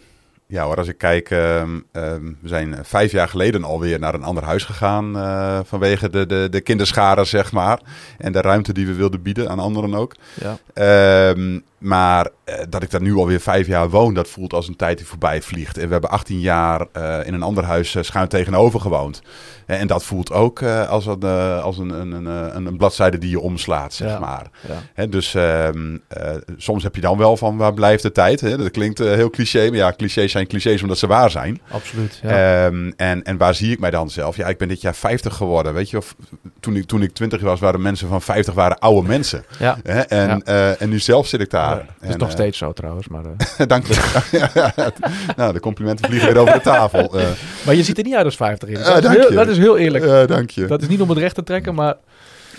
Ja 0.51 0.63
hoor, 0.63 0.77
als 0.77 0.87
ik 0.87 0.97
kijk, 0.97 1.29
ehm, 1.29 1.79
ehm, 1.91 2.25
we 2.41 2.47
zijn 2.47 2.75
vijf 2.83 3.11
jaar 3.11 3.27
geleden 3.27 3.63
alweer 3.63 3.99
naar 3.99 4.13
een 4.13 4.23
ander 4.23 4.43
huis 4.43 4.63
gegaan 4.63 5.17
eh, 5.17 5.59
vanwege 5.63 6.09
de, 6.09 6.25
de, 6.25 6.47
de 6.51 6.61
kinderscharen, 6.61 7.27
zeg 7.27 7.51
maar. 7.51 7.79
En 8.17 8.31
de 8.31 8.41
ruimte 8.41 8.73
die 8.73 8.85
we 8.85 8.93
wilden 8.93 9.21
bieden 9.21 9.49
aan 9.49 9.59
anderen 9.59 9.93
ook. 9.93 10.15
Ja. 10.33 10.57
Ehm, 10.73 11.59
maar 11.81 12.27
eh, 12.43 12.55
dat 12.69 12.83
ik 12.83 12.91
daar 12.91 13.01
nu 13.01 13.15
alweer 13.15 13.39
vijf 13.39 13.67
jaar 13.67 13.89
woon, 13.89 14.13
dat 14.13 14.27
voelt 14.29 14.53
als 14.53 14.67
een 14.67 14.75
tijd 14.75 14.97
die 14.97 15.07
voorbij 15.07 15.41
vliegt. 15.41 15.77
En 15.77 15.85
we 15.85 15.91
hebben 15.91 16.09
18 16.09 16.39
jaar 16.39 16.85
eh, 16.91 17.17
in 17.27 17.33
een 17.33 17.43
ander 17.43 17.63
huis 17.63 17.95
eh, 17.95 18.03
schuin 18.03 18.27
tegenover 18.27 18.79
gewoond. 18.79 19.21
En, 19.65 19.77
en 19.77 19.87
dat 19.87 20.03
voelt 20.03 20.31
ook 20.31 20.63
als, 20.63 21.05
een, 21.05 21.23
als 21.61 21.77
een, 21.77 21.89
een, 21.89 22.25
een, 22.65 22.77
bladzijde 22.77 23.17
die 23.17 23.29
je 23.29 23.39
omslaat, 23.39 23.93
zeg 23.93 24.09
Ja. 24.09 24.19
maar. 24.19 24.49
Ja. 24.67 24.73
Hè, 24.93 25.09
dus 25.09 25.33
ehm, 25.35 25.97
eh, 26.07 26.29
soms 26.57 26.83
heb 26.83 26.95
je 26.95 27.01
dan 27.01 27.17
wel 27.17 27.37
van 27.37 27.57
waar 27.57 27.73
blijft 27.73 28.03
de 28.03 28.11
tijd. 28.11 28.41
Hè? 28.41 28.57
Dat 28.57 28.71
klinkt 28.71 28.97
heel 28.99 29.29
cliché, 29.29 29.67
maar 29.67 29.77
ja, 29.77 29.93
clichés 29.97 30.31
zijn 30.31 30.47
clichés 30.47 30.81
omdat 30.81 30.97
ze 30.97 31.07
waar 31.07 31.31
zijn. 31.31 31.61
Absoluut. 31.71 32.19
Ja. 32.23 32.65
Ehm, 32.65 32.91
en, 32.95 33.23
en 33.23 33.37
waar 33.37 33.55
zie 33.55 33.71
ik 33.71 33.79
mij 33.79 33.91
dan 33.91 34.09
zelf? 34.09 34.35
Ja, 34.35 34.47
ik 34.47 34.57
ben 34.57 34.67
dit 34.67 34.81
jaar 34.81 34.95
50 34.95 35.35
geworden. 35.35 35.73
Weet 35.73 35.89
je, 35.89 35.97
of 35.97 36.15
toen 36.59 36.75
ik, 36.75 36.85
toen 36.85 37.01
ik 37.01 37.13
20 37.13 37.41
was, 37.41 37.59
waren 37.59 37.81
mensen 37.81 38.07
van 38.07 38.21
50 38.21 38.53
waren 38.53 38.79
oude 38.79 39.07
mensen. 39.07 39.43
ja. 39.59 39.77
Hè? 39.83 39.99
En, 39.99 40.43
en 40.79 40.89
nu 40.89 40.99
zelf 40.99 41.27
zit 41.27 41.41
ik 41.41 41.49
daar. 41.49 41.70
Het 41.77 42.09
is 42.09 42.13
En, 42.13 42.19
nog 42.19 42.27
eh, 42.27 42.33
steeds 42.33 42.57
zo 42.57 42.73
trouwens. 42.73 43.07
Maar, 43.07 43.23
eh, 43.25 43.67
Dank 43.73 43.85
je. 43.85 43.95
nou, 45.37 45.53
de 45.53 45.59
complimenten 45.59 46.05
vliegen 46.05 46.33
weer 46.33 46.41
over 46.41 46.53
de 46.53 46.61
tafel. 46.61 47.19
Eh, 47.19 47.25
maar 47.65 47.75
je 47.75 47.83
ziet 47.83 47.97
er 47.97 48.03
niet 48.03 48.15
uit 48.15 48.25
als 48.25 48.35
50 48.35 48.69
in. 48.69 48.75
Dat, 48.75 49.03
is, 49.03 49.09
heel, 49.09 49.31
dat 49.31 49.47
is 49.47 49.57
heel 49.57 49.77
eerlijk. 49.77 50.27
dank 50.27 50.49
je. 50.49 50.65
Dat 50.65 50.81
is 50.81 50.87
niet 50.87 51.01
om 51.01 51.09
het 51.09 51.17
recht 51.17 51.35
te 51.35 51.43
trekken, 51.43 51.75
maar 51.75 51.95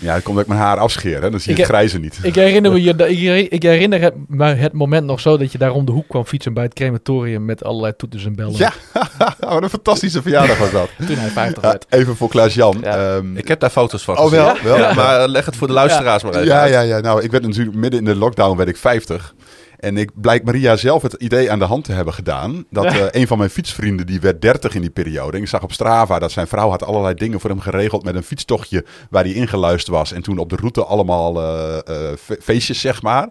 Ja, 0.03 0.15
dat 0.15 0.23
komt 0.23 0.37
dat 0.37 0.45
ik 0.45 0.51
mijn 0.53 0.61
haar 0.65 0.77
afscheer. 0.79 1.23
Hè? 1.23 1.31
Dan 1.31 1.41
zie 1.41 1.49
je 1.55 1.59
Ik 1.61 1.67
het 1.67 1.75
grijze 1.75 1.99
niet. 1.99 2.19
ik 2.23 2.35
herinner 2.35 2.73
me 2.73 2.83
je, 2.83 2.91
ik 2.91 3.27
her- 3.27 3.53
ik 3.53 3.63
herinner 3.63 4.01
het, 4.01 4.15
me 4.29 4.45
het 4.45 4.73
moment 4.73 5.07
nog 5.07 5.21
zo 5.21 5.37
dat 5.37 5.53
je 5.53 5.59
daar 5.59 5.73
om 5.73 5.85
de 5.85 5.93
hoek 5.93 6.09
kwam 6.09 6.25
fietsen 6.25 6.55
bij 6.55 6.63
het 6.65 6.75
crematorium 6.75 7.45
met 7.45 7.65
allerlei 7.65 7.93
toeters 7.97 8.25
en 8.25 8.35
bellen. 8.35 8.57
Ja, 8.57 8.73
wat 9.41 9.63
een 9.63 9.69
fantastische 9.71 10.23
verjaardag 10.23 10.59
was 10.59 10.71
dat. 10.71 10.89
Toen 11.07 11.17
hij 11.17 11.29
50 11.31 11.63
Ja, 11.63 11.69
werd. 11.69 11.87
even 11.89 12.17
voor 12.17 12.29
Klaas-Jan. 12.29 12.79
Ja. 12.83 13.15
Ehm, 13.17 13.37
Ik 13.37 13.49
heb 13.49 13.61
daar 13.61 13.71
foto's 13.71 14.03
van 14.05 14.17
Oh, 14.19 14.23
gezien. 14.25 14.39
wel? 14.45 14.55
Wel? 14.63 14.79
Ja, 14.79 14.95
maar 14.95 15.29
leg 15.29 15.45
het 15.47 15.57
voor 15.57 15.67
de 15.67 15.73
luisteraars 15.73 16.23
maar 16.23 16.33
even 16.35 16.47
Ja, 16.47 16.65
ja, 16.65 16.81
ja. 16.81 17.01
Nou, 17.01 17.23
ik 17.23 17.31
werd 17.31 17.43
natuurlijk 17.47 17.77
midden 17.77 17.99
in 18.01 18.05
de 18.07 18.17
lockdown 18.17 18.57
werd 18.57 18.69
ik 18.69 18.77
50. 18.77 19.35
En 19.83 19.97
ik 19.97 20.11
blijk 20.15 20.45
Maria 20.45 20.77
zelf 20.77 21.03
het 21.03 21.13
idee 21.13 21.51
aan 21.51 21.59
de 21.59 21.65
hand 21.65 21.85
te 21.85 21.93
hebben 21.93 22.15
gedaan. 22.15 22.65
Dat 22.71 22.85
Ja. 22.85 22.91
eh, 22.99 23.21
een 23.21 23.27
van 23.27 23.39
mijn 23.39 23.51
fietsvrienden, 23.51 24.07
die 24.07 24.21
werd 24.21 24.41
30 24.43 24.75
in 24.75 24.81
die 24.81 24.91
periode. 24.91 25.37
En 25.37 25.43
ik 25.43 25.49
zag 25.49 25.63
op 25.63 25.73
Strava 25.73 26.19
dat 26.19 26.33
zijn 26.33 26.47
vrouw 26.47 26.71
had 26.71 26.85
allerlei 26.85 27.15
dingen 27.15 27.41
voor 27.41 27.51
hem 27.51 27.61
geregeld 27.61 28.05
met 28.05 28.15
een 28.15 28.23
fietstochtje 28.23 28.85
waar 29.11 29.25
hij 29.25 29.33
ingeluisterd 29.33 29.97
was. 29.97 30.13
En 30.13 30.23
toen 30.23 30.39
op 30.39 30.51
de 30.51 30.57
route 30.57 30.85
allemaal 30.85 31.41
eh, 31.43 31.77
eh, 32.11 32.17
fe- 32.23 32.37
feestjes, 32.41 32.81
zeg 32.81 33.03
maar. 33.03 33.29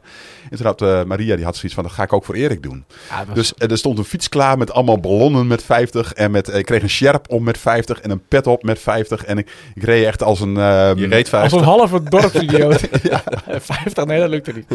En 0.50 0.58
toen 0.58 0.66
had 0.66 0.82
eh, 0.82 1.04
Maria, 1.04 1.36
die 1.36 1.46
had 1.46 1.56
zoiets 1.56 1.74
van, 1.74 1.84
dat 1.84 1.94
ga 1.94 2.04
ik 2.04 2.14
ook 2.14 2.26
voor 2.26 2.36
Erik 2.36 2.64
doen. 2.64 2.84
Ja, 3.10 3.26
was- 3.26 3.36
Dus 3.36 3.54
er 3.70 3.78
stond 3.78 3.98
een 3.98 4.04
fiets 4.04 4.30
klaar 4.30 4.58
met 4.58 4.72
allemaal 4.72 5.00
ballonnen 5.00 5.48
met 5.48 5.64
50. 5.64 6.14
En 6.14 6.32
met, 6.32 6.50
eh, 6.50 6.60
ik 6.60 6.66
kreeg 6.66 6.82
een 6.82 6.90
sjerp 6.90 7.26
om 7.30 7.44
met 7.44 7.58
50 7.58 8.00
en 8.02 8.10
een 8.12 8.22
pet 8.28 8.48
op 8.48 8.64
met 8.64 8.80
50. 8.80 9.26
En 9.26 9.38
ik, 9.38 9.52
ik 9.76 9.84
reed 9.84 10.06
echt 10.06 10.24
als 10.24 10.40
een... 10.40 10.58
ehm, 10.58 10.98
Je 10.98 11.08
reed 11.08 11.20
als 11.22 11.30
50. 11.30 11.60
een 11.60 11.66
halve 11.66 12.04
dorpsidioot. 12.04 12.82
50, 13.48 14.06
nee, 14.06 14.20
dat 14.20 14.30
lukte 14.30 14.52
niet. 14.54 14.66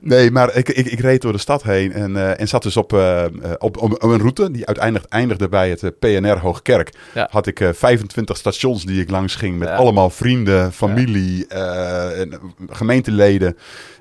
Nee, 0.00 0.30
maar 0.30 0.56
ik, 0.56 0.68
ik, 0.68 0.86
ik 0.86 1.00
reed 1.02 1.22
door 1.22 1.32
de 1.32 1.38
stad 1.38 1.62
heen 1.62 1.92
en, 1.92 2.16
eh, 2.16 2.40
en 2.40 2.48
zat 2.48 2.62
dus 2.62 2.76
op, 2.76 2.92
eh, 2.92 3.24
eh, 3.24 3.30
op, 3.58 3.76
op, 3.76 4.02
een 4.02 4.18
route 4.18 4.50
die 4.50 4.66
uiteindelijk 4.66 5.06
eindigde 5.12 5.48
bij 5.48 5.70
het 5.70 5.98
PNR 5.98 6.38
Hoogkerk. 6.38 6.92
Ja. 7.14 7.28
Had 7.30 7.46
ik 7.46 7.60
eh, 7.60 7.68
25 7.72 8.36
stations 8.36 8.84
die 8.84 9.00
ik 9.00 9.10
langs 9.10 9.34
ging 9.34 9.58
met 9.58 9.68
Ja. 9.68 9.74
allemaal 9.74 10.10
vrienden, 10.10 10.72
familie, 10.72 11.46
en, 11.46 12.40
gemeenteleden. 12.70 13.56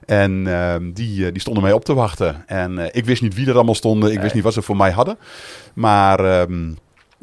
En 0.06 0.48
ehm, 0.48 0.92
die, 0.92 1.32
die 1.32 1.42
stonden 1.42 1.64
mij 1.64 1.74
op 1.74 1.86
te 1.86 1.94
wachten. 1.94 2.44
En 2.48 2.90
ik 2.92 3.06
wist 3.06 3.22
niet 3.22 3.36
wie 3.36 3.48
er 3.48 3.56
allemaal 3.56 3.76
stonden, 3.76 4.12
ik 4.12 4.20
wist 4.20 4.34
niet 4.34 4.44
wat 4.44 4.54
ze 4.54 4.62
voor 4.62 4.78
mij 4.78 4.92
hadden. 4.92 5.18
Maar 5.74 6.20
ehm, 6.20 6.72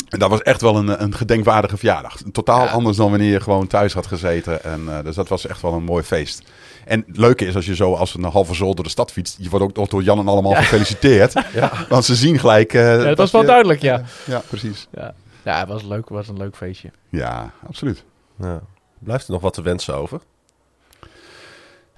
dat 0.09 0.31
was 0.31 0.43
echt 0.43 0.61
wel 0.61 0.77
een, 0.77 1.03
een 1.03 1.15
gedenkwaardige 1.15 1.77
verjaardag. 1.77 2.17
Totaal 2.33 2.65
Ja. 2.65 2.71
anders 2.71 2.97
dan 2.97 3.11
wanneer 3.11 3.31
je 3.31 3.41
gewoon 3.41 3.67
thuis 3.67 3.93
had 3.93 4.07
gezeten. 4.07 4.65
En, 4.65 4.89
dus 5.05 5.15
dat 5.15 5.29
was 5.29 5.47
echt 5.47 5.63
wel 5.63 5.73
een 5.73 5.85
mooi 5.85 6.03
feest. 6.03 6.43
En 6.89 7.05
het 7.07 7.17
leuke 7.17 7.45
is 7.47 7.55
als 7.55 7.67
je 7.67 7.75
zo 7.75 7.95
als 7.95 8.15
een 8.15 8.25
halve 8.25 8.55
zool 8.55 8.75
door 8.75 8.85
de 8.85 8.91
stad 8.91 9.13
fietst. 9.13 9.37
Je 9.41 9.49
wordt 9.49 9.65
ook 9.65 9.77
nog 9.77 9.89
door 9.89 10.03
Jan 10.03 10.19
en 10.19 10.29
allemaal 10.29 10.55
gefeliciteerd. 10.55 11.33
Want 11.89 12.05
ze 12.05 12.15
zien 12.15 12.39
gelijk... 12.39 12.73
eh, 12.75 12.81
Ja, 12.99 13.05
dat 13.05 13.19
was 13.19 13.31
wel 13.31 13.41
je- 13.41 13.47
duidelijk, 13.47 13.83
ja. 13.83 14.03
Ja, 14.27 14.39
precies. 14.49 14.89
Ja, 14.93 15.15
ja 15.45 15.59
het 15.59 15.69
was, 15.69 15.83
leuk, 15.83 16.01
het 16.01 16.09
was 16.09 16.29
een 16.29 16.37
leuk 16.37 16.57
feestje. 16.57 16.91
Ja, 17.09 17.51
absoluut. 17.67 18.05
Ja. 18.39 18.61
Blijft 18.99 19.27
er 19.27 19.33
nog 19.33 19.41
wat 19.43 19.55
te 19.55 19.63
wensen 19.63 19.95
over? 19.95 20.21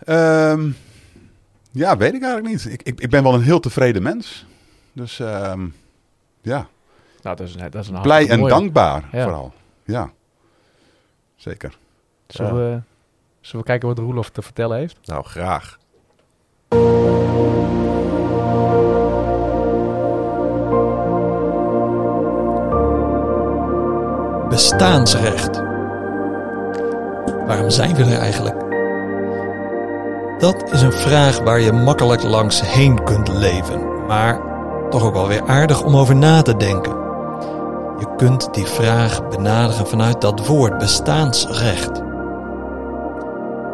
Ehm, 0.05 0.70
ja, 1.72 1.97
weet 1.97 2.14
ik 2.14 2.22
eigenlijk 2.22 2.53
niet. 2.53 2.72
Ik, 2.72 2.82
ik, 2.82 3.01
ik 3.01 3.11
ben 3.11 3.22
wel 3.22 3.34
een 3.34 3.43
heel 3.43 3.61
tevreden 3.61 4.03
mens. 4.03 4.47
Dus 4.93 5.20
ehm, 5.20 5.66
ja, 6.43 6.66
Nou, 7.22 7.36
dat 7.36 7.41
is, 7.41 7.57
dat 7.70 7.74
is 7.74 7.88
een 7.88 8.01
blij 8.03 8.28
en 8.28 8.38
mooie. 8.38 8.51
dankbaar 8.53 9.09
Ja. 9.12 9.22
vooral. 9.22 9.53
Ja, 9.84 10.11
zeker. 11.36 11.78
Zullen, 12.26 12.55
we, 12.57 12.80
zullen 13.41 13.64
we 13.64 13.70
kijken 13.70 13.88
wat 13.88 13.99
Roelof 13.99 14.30
te 14.30 14.43
vertellen 14.43 14.78
heeft? 14.78 14.99
Nou, 15.05 15.24
graag. 15.24 15.78
bestaansrecht. 24.51 25.62
Waarom 27.47 27.70
zijn 27.70 27.95
we 27.95 28.05
er 28.05 28.18
eigenlijk? 28.18 28.57
Dat 30.38 30.72
is 30.72 30.82
een 30.82 30.93
vraag 30.93 31.38
waar 31.38 31.61
je 31.61 31.72
makkelijk 31.72 32.22
langs 32.22 32.61
heen 32.61 33.05
kunt 33.05 33.28
leven, 33.28 34.07
maar 34.07 34.41
toch 34.91 35.03
ook 35.03 35.14
wel 35.14 35.28
weer 35.28 35.47
aardig 35.47 35.82
om 35.82 35.97
over 35.97 36.16
na 36.16 36.43
te 36.43 36.57
denken. 36.57 36.93
Je 37.99 38.14
kunt 38.16 38.55
die 38.55 38.66
vraag 38.66 39.28
benaderen 39.28 39.86
vanuit 39.86 40.20
dat 40.20 40.47
woord 40.47 40.78
bestaansrecht. 40.78 42.09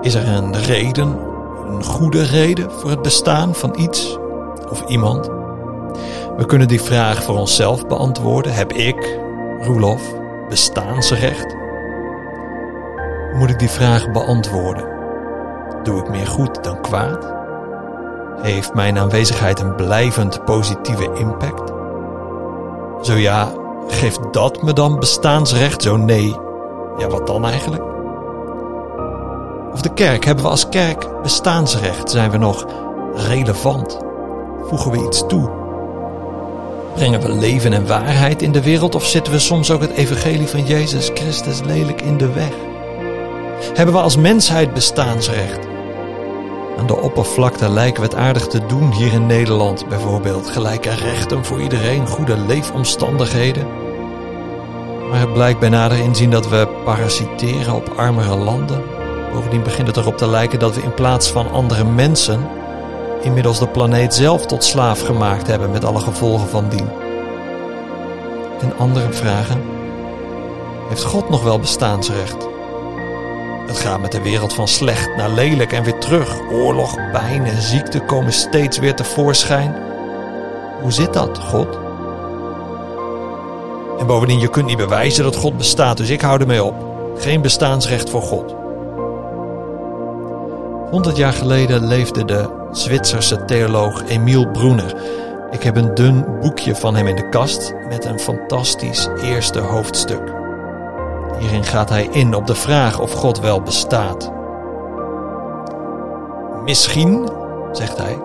Is 0.06 0.14
er 0.14 0.28
een 0.28 0.56
reden, 0.56 1.18
een 1.66 1.84
goede 1.84 2.22
reden 2.22 2.70
voor 2.72 2.90
het 2.90 3.02
bestaan 3.02 3.54
van 3.54 3.74
iets 3.78 4.18
of 4.70 4.84
iemand? 4.88 5.26
We 6.36 6.44
kunnen 6.46 6.68
die 6.68 6.80
vraag 6.80 7.22
voor 7.22 7.36
onszelf 7.36 7.86
beantwoorden. 7.86 8.52
Heb 8.52 8.72
ik, 8.72 9.18
Roelof, 9.60 10.02
bestaansrecht? 10.48 11.56
Moet 13.38 13.50
ik 13.50 13.58
die 13.58 13.70
vraag 13.70 14.10
beantwoorden? 14.10 14.88
Doe 15.82 16.00
ik 16.00 16.08
meer 16.08 16.26
goed 16.26 16.64
dan 16.64 16.80
kwaad? 16.80 17.34
Heeft 18.42 18.74
mijn 18.74 18.98
aanwezigheid 18.98 19.60
een 19.60 19.74
blijvend 19.74 20.44
positieve 20.44 21.10
impact? 21.14 21.72
Zo 23.06 23.14
ja, 23.14 23.52
geeft 23.86 24.32
dat 24.32 24.62
me 24.62 24.72
dan 24.72 24.98
bestaansrecht? 24.98 25.82
Zo 25.82 25.96
nee. 25.96 26.36
Ja, 26.98 27.08
wat 27.08 27.26
dan 27.26 27.44
eigenlijk? 27.44 27.95
Of 29.76 29.82
de 29.82 29.94
kerk, 29.94 30.24
hebben 30.24 30.44
we 30.44 30.50
als 30.50 30.68
kerk 30.68 31.22
bestaansrecht? 31.22 32.10
Zijn 32.10 32.30
we 32.30 32.36
nog 32.36 32.66
relevant? 33.14 33.98
Voegen 34.62 34.90
we 34.90 35.06
iets 35.06 35.26
toe? 35.26 35.50
Brengen 36.94 37.20
we 37.20 37.28
leven 37.28 37.72
en 37.72 37.86
waarheid 37.86 38.42
in 38.42 38.52
de 38.52 38.62
wereld 38.62 38.94
of 38.94 39.04
zitten 39.04 39.32
we 39.32 39.38
soms 39.38 39.70
ook 39.70 39.80
het 39.80 39.90
evangelie 39.90 40.46
van 40.46 40.66
Jezus 40.66 41.10
Christus 41.14 41.60
lelijk 41.60 42.02
in 42.02 42.16
de 42.16 42.32
weg? 42.32 42.52
Hebben 43.74 43.94
we 43.94 44.00
als 44.00 44.16
mensheid 44.16 44.74
bestaansrecht? 44.74 45.66
Aan 46.78 46.86
de 46.86 46.96
oppervlakte 46.96 47.68
lijken 47.68 48.02
we 48.02 48.08
het 48.08 48.18
aardig 48.18 48.46
te 48.46 48.66
doen 48.66 48.92
hier 48.92 49.12
in 49.12 49.26
Nederland 49.26 49.88
bijvoorbeeld. 49.88 50.50
Gelijke 50.50 50.90
rechten 50.90 51.44
voor 51.44 51.60
iedereen, 51.60 52.06
goede 52.06 52.36
leefomstandigheden. 52.36 53.66
Maar 55.10 55.20
het 55.20 55.32
blijkt 55.32 55.60
bij 55.60 55.68
nader 55.68 55.98
inzien 55.98 56.30
dat 56.30 56.48
we 56.48 56.68
parasiteren 56.84 57.74
op 57.74 57.92
armere 57.96 58.36
landen. 58.36 58.95
Bovendien 59.36 59.62
begint 59.62 59.86
het 59.86 59.96
erop 59.96 60.16
te 60.16 60.26
lijken 60.26 60.58
dat 60.58 60.74
we 60.74 60.82
in 60.82 60.94
plaats 60.94 61.30
van 61.30 61.50
andere 61.50 61.84
mensen 61.84 62.48
inmiddels 63.20 63.58
de 63.58 63.68
planeet 63.68 64.14
zelf 64.14 64.46
tot 64.46 64.64
slaaf 64.64 65.00
gemaakt 65.00 65.46
hebben 65.46 65.70
met 65.70 65.84
alle 65.84 66.00
gevolgen 66.00 66.48
van 66.48 66.68
dien. 66.68 66.88
En 68.60 68.76
anderen 68.78 69.14
vragen: 69.14 69.62
Heeft 70.88 71.04
God 71.04 71.28
nog 71.28 71.42
wel 71.42 71.58
bestaansrecht? 71.58 72.48
Het 73.66 73.78
gaat 73.78 74.00
met 74.00 74.12
de 74.12 74.22
wereld 74.22 74.52
van 74.52 74.68
slecht 74.68 75.16
naar 75.16 75.30
lelijk 75.30 75.72
en 75.72 75.84
weer 75.84 75.98
terug. 75.98 76.40
Oorlog, 76.50 76.94
pijn 77.12 77.44
en 77.44 77.62
ziekte 77.62 78.00
komen 78.00 78.32
steeds 78.32 78.78
weer 78.78 78.94
tevoorschijn. 78.94 79.76
Hoe 80.80 80.92
zit 80.92 81.12
dat, 81.12 81.38
God? 81.38 81.78
En 83.98 84.06
bovendien, 84.06 84.40
je 84.40 84.50
kunt 84.50 84.66
niet 84.66 84.76
bewijzen 84.76 85.24
dat 85.24 85.36
God 85.36 85.56
bestaat, 85.56 85.96
dus 85.96 86.10
ik 86.10 86.20
hou 86.20 86.40
ermee 86.40 86.64
op. 86.64 86.74
Geen 87.16 87.40
bestaansrecht 87.40 88.10
voor 88.10 88.22
God. 88.22 88.65
100 90.90 91.16
jaar 91.16 91.32
geleden 91.32 91.86
leefde 91.86 92.24
de 92.24 92.48
Zwitserse 92.70 93.44
theoloog 93.44 94.02
Emiel 94.08 94.50
Brunner. 94.50 94.94
Ik 95.50 95.62
heb 95.62 95.76
een 95.76 95.94
dun 95.94 96.24
boekje 96.40 96.74
van 96.74 96.96
hem 96.96 97.06
in 97.06 97.16
de 97.16 97.28
kast 97.28 97.74
met 97.88 98.04
een 98.04 98.18
fantastisch 98.18 99.08
eerste 99.22 99.58
hoofdstuk. 99.58 100.32
Hierin 101.38 101.64
gaat 101.64 101.88
hij 101.88 102.08
in 102.10 102.34
op 102.34 102.46
de 102.46 102.54
vraag 102.54 103.00
of 103.00 103.12
God 103.12 103.40
wel 103.40 103.62
bestaat. 103.62 104.32
Misschien, 106.64 107.28
zegt 107.72 107.98
hij, 107.98 108.18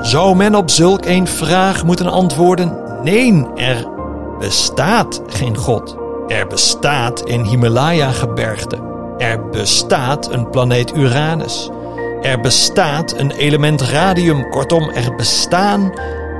zou 0.00 0.36
men 0.36 0.54
op 0.54 0.70
zulk 0.70 1.04
een 1.04 1.26
vraag 1.26 1.84
moeten 1.84 2.06
antwoorden: 2.06 2.78
nee, 3.02 3.46
er 3.54 3.88
bestaat 4.38 5.22
geen 5.26 5.56
God. 5.56 5.96
Er 6.28 6.46
bestaat 6.46 7.28
een 7.28 7.44
Himalaya-gebergte. 7.44 8.78
Er 9.18 9.48
bestaat 9.48 10.32
een 10.32 10.50
planeet 10.50 10.96
Uranus. 10.96 11.70
Er 12.22 12.40
bestaat 12.40 13.18
een 13.18 13.30
element 13.30 13.82
radium. 13.82 14.50
Kortom, 14.50 14.90
er 14.90 15.14
bestaan 15.14 15.92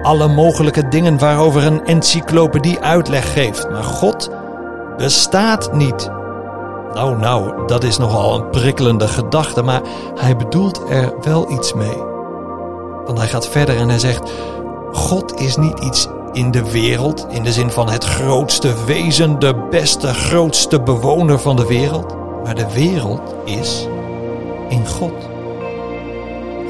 alle 0.02 0.28
mogelijke 0.28 0.88
dingen 0.88 1.18
waarover 1.18 1.66
een 1.66 1.84
encyclopedie 1.84 2.80
uitleg 2.80 3.32
geeft. 3.32 3.70
Maar 3.70 3.84
God 3.84 4.30
bestaat 4.96 5.72
niet. 5.72 6.10
Nou, 6.92 7.18
nou, 7.18 7.66
dat 7.66 7.84
is 7.84 7.98
nogal 7.98 8.34
een 8.34 8.50
prikkelende 8.50 9.08
gedachte, 9.08 9.62
maar 9.62 9.80
hij 10.14 10.36
bedoelt 10.36 10.82
er 10.88 11.14
wel 11.22 11.52
iets 11.52 11.74
mee. 11.74 11.96
Want 13.04 13.18
hij 13.18 13.28
gaat 13.28 13.48
verder 13.48 13.76
en 13.76 13.88
hij 13.88 13.98
zegt: 13.98 14.30
God 14.92 15.40
is 15.40 15.56
niet 15.56 15.78
iets 15.78 16.08
in 16.32 16.50
de 16.50 16.70
wereld, 16.70 17.26
in 17.30 17.42
de 17.42 17.52
zin 17.52 17.70
van 17.70 17.90
het 17.90 18.04
grootste 18.04 18.84
wezen, 18.86 19.38
de 19.38 19.66
beste, 19.70 20.14
grootste 20.14 20.80
bewoner 20.80 21.38
van 21.38 21.56
de 21.56 21.66
wereld. 21.66 22.14
Maar 22.44 22.54
de 22.54 22.72
wereld 22.72 23.34
is 23.44 23.88
in 24.68 24.86
God. 24.86 25.35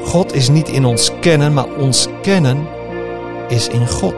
God 0.07 0.33
is 0.33 0.49
niet 0.49 0.69
in 0.69 0.85
ons 0.85 1.11
kennen, 1.19 1.53
maar 1.53 1.67
ons 1.77 2.07
kennen 2.21 2.67
is 3.47 3.67
in 3.67 3.87
God. 3.87 4.13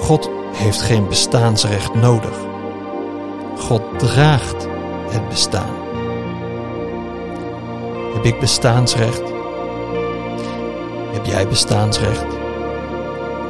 God 0.00 0.30
heeft 0.52 0.82
geen 0.82 1.08
bestaansrecht 1.08 1.94
nodig. 1.94 2.38
God 3.58 3.82
draagt 3.96 4.68
het 5.08 5.28
bestaan. 5.28 5.74
Heb 8.14 8.24
ik 8.24 8.40
bestaansrecht? 8.40 9.22
Heb 11.12 11.26
jij 11.26 11.48
bestaansrecht? 11.48 12.26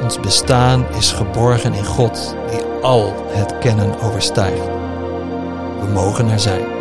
Ons 0.03 0.21
bestaan 0.21 0.87
is 0.97 1.13
geborgen 1.13 1.75
in 1.75 1.85
God, 1.85 2.37
die 2.51 2.63
al 2.83 3.13
het 3.27 3.59
kennen 3.59 4.01
overstijgt. 4.01 4.67
We 5.81 5.87
mogen 5.93 6.29
er 6.29 6.41
zijn. 6.41 6.79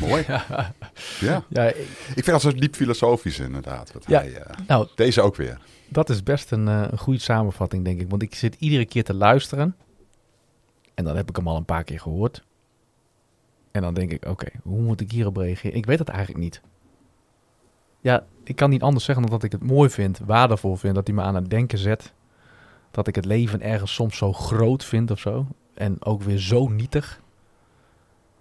Mooi. 0.00 0.24
Ja. 1.20 1.44
Ja, 1.48 1.64
ik- 1.64 1.76
Ik 2.14 2.24
vind 2.24 2.26
dat 2.26 2.40
zo 2.40 2.52
diep 2.52 2.74
filosofisch 2.74 3.38
inderdaad. 3.38 3.92
Wat 3.92 4.04
Ja. 4.06 4.20
hij, 4.20 4.34
eh, 4.36 4.56
nou, 4.66 4.88
deze 4.94 5.22
ook 5.22 5.36
weer. 5.36 5.58
dat 5.88 6.10
is 6.10 6.22
best 6.22 6.50
een, 6.52 6.68
eh, 6.68 6.82
een 6.90 6.98
goede 6.98 7.20
samenvatting, 7.20 7.84
denk 7.84 8.00
ik. 8.00 8.10
Want 8.10 8.22
ik 8.22 8.34
zit 8.34 8.56
iedere 8.58 8.84
keer 8.86 9.04
te 9.04 9.14
luisteren. 9.14 9.76
En 10.94 11.04
dan 11.04 11.16
heb 11.16 11.28
ik 11.28 11.36
hem 11.36 11.48
al 11.48 11.56
een 11.56 11.64
paar 11.64 11.84
keer 11.84 12.00
gehoord. 12.00 12.44
En 13.70 13.82
dan 13.82 13.94
denk 13.94 14.10
ik, 14.12 14.26
oké, 14.26 14.46
hoe 14.62 14.80
moet 14.80 15.00
ik 15.00 15.10
hierop 15.10 15.36
reageren? 15.36 15.76
Ik 15.76 15.86
weet 15.86 15.98
het 15.98 16.08
eigenlijk 16.08 16.40
niet. 16.40 16.60
Ja, 18.00 18.24
ik 18.44 18.56
kan 18.56 18.70
niet 18.70 18.82
anders 18.82 19.04
zeggen 19.04 19.24
dan 19.26 19.32
dat 19.32 19.42
ik 19.42 19.52
het 19.52 19.62
mooi 19.62 19.90
vind, 19.90 20.18
waardevol 20.26 20.76
vind, 20.76 20.94
dat 20.94 21.06
hij 21.06 21.16
me 21.16 21.22
aan 21.22 21.34
het 21.34 21.50
denken 21.50 21.78
zet. 21.78 22.12
Dat 22.90 23.06
ik 23.06 23.14
het 23.14 23.24
leven 23.24 23.60
ergens 23.62 23.94
soms 23.94 24.16
zo 24.16 24.32
groot 24.32 24.84
vind 24.84 25.10
of 25.10 25.18
zo. 25.18 25.46
En 25.74 26.04
ook 26.04 26.22
weer 26.22 26.38
zo 26.38 26.68
nietig. 26.68 27.20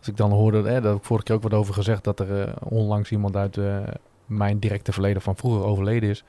Ik 0.07 0.17
dan 0.17 0.31
hoorde, 0.31 0.57
hè, 0.57 0.63
daar 0.63 0.91
heb 0.91 0.95
ik 0.95 1.03
vorige 1.03 1.25
keer 1.25 1.35
ook 1.35 1.41
wat 1.41 1.53
over 1.53 1.73
gezegd, 1.73 2.03
dat 2.03 2.19
er 2.19 2.41
eh, 2.41 2.53
onlangs 2.63 3.11
iemand 3.11 3.35
uit 3.35 3.57
eh, 3.57 3.77
mijn 4.25 4.59
directe 4.59 4.91
verleden 4.91 5.21
van 5.21 5.35
vroeger 5.35 5.63
overleden 5.63 6.09
is. 6.09 6.23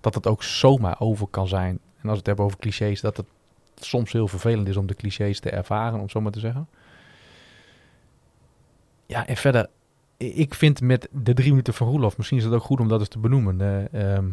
Dat 0.00 0.14
het 0.14 0.26
ook 0.26 0.42
zomaar 0.42 1.00
over 1.00 1.26
kan 1.26 1.48
zijn. 1.48 1.70
En 1.70 2.08
als 2.08 2.10
we 2.10 2.16
het 2.16 2.26
hebben 2.26 2.44
over 2.44 2.58
clichés, 2.58 3.00
dat 3.00 3.16
het 3.16 3.26
soms 3.74 4.12
heel 4.12 4.28
vervelend 4.28 4.68
is 4.68 4.76
om 4.76 4.86
de 4.86 4.94
clichés 4.94 5.40
te 5.40 5.50
ervaren, 5.50 6.00
om 6.00 6.08
zo 6.08 6.20
maar 6.20 6.32
te 6.32 6.40
zeggen. 6.40 6.68
Ja, 9.06 9.26
en 9.26 9.36
verder, 9.36 9.68
ik 10.16 10.54
vind 10.54 10.80
met 10.80 11.08
de 11.12 11.34
drie 11.34 11.50
minuten 11.50 11.74
van 11.74 11.88
Roelof, 11.88 12.16
misschien 12.16 12.38
is 12.38 12.44
het 12.44 12.52
ook 12.52 12.62
goed 12.62 12.80
om 12.80 12.88
dat 12.88 13.00
eens 13.00 13.08
te 13.08 13.18
benoemen. 13.18 13.88
ehm, 13.92 14.26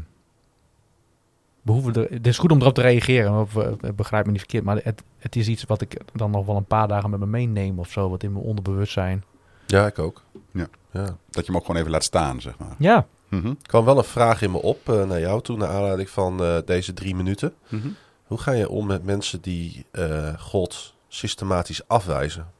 we 1.61 1.71
hoeven 1.71 1.93
er, 1.93 2.11
het 2.11 2.27
is 2.27 2.37
goed 2.37 2.51
om 2.51 2.61
erop 2.61 2.73
te 2.73 2.81
reageren, 2.81 3.41
of, 3.41 3.53
begrijp 3.95 4.25
me 4.25 4.31
niet 4.31 4.39
verkeerd, 4.39 4.63
maar 4.63 4.79
het, 4.83 5.03
het 5.17 5.35
is 5.35 5.47
iets 5.47 5.63
wat 5.63 5.81
ik 5.81 6.01
dan 6.13 6.31
nog 6.31 6.45
wel 6.45 6.55
een 6.55 6.65
paar 6.65 6.87
dagen 6.87 7.09
met 7.09 7.19
me 7.19 7.25
meeneem 7.25 7.79
of 7.79 7.91
zo, 7.91 8.09
wat 8.09 8.23
in 8.23 8.31
mijn 8.33 8.45
onderbewustzijn. 8.45 9.23
Ja, 9.67 9.85
ik 9.85 9.99
ook. 9.99 10.23
Ja. 10.51 10.67
ja. 10.91 11.05
Dat 11.29 11.45
je 11.45 11.51
hem 11.51 11.55
ook 11.55 11.65
gewoon 11.65 11.79
even 11.79 11.91
laat 11.91 12.03
staan, 12.03 12.41
zeg 12.41 12.57
maar. 12.57 12.75
Ja, 12.77 13.07
Mhm. 13.31 13.47
Er 13.47 13.55
kwam 13.61 13.85
wel 13.85 13.97
een 13.97 14.03
vraag 14.03 14.41
in 14.41 14.51
me 14.51 14.61
op 14.61 14.89
eh, 14.89 15.03
naar 15.03 15.19
jou 15.19 15.41
toe, 15.41 15.57
naar 15.57 15.69
aanleiding 15.69 16.09
van 16.09 16.43
eh, 16.43 16.57
deze 16.65 16.93
drie 16.93 17.15
minuten. 17.15 17.53
Mhm. 17.69 17.87
Hoe 18.25 18.37
ga 18.37 18.51
je 18.51 18.69
om 18.69 18.85
met 18.85 19.03
mensen 19.03 19.41
die 19.41 19.85
eh, 19.91 20.39
God 20.39 20.93
systematisch 21.07 21.87
afwijzen? 21.87 22.51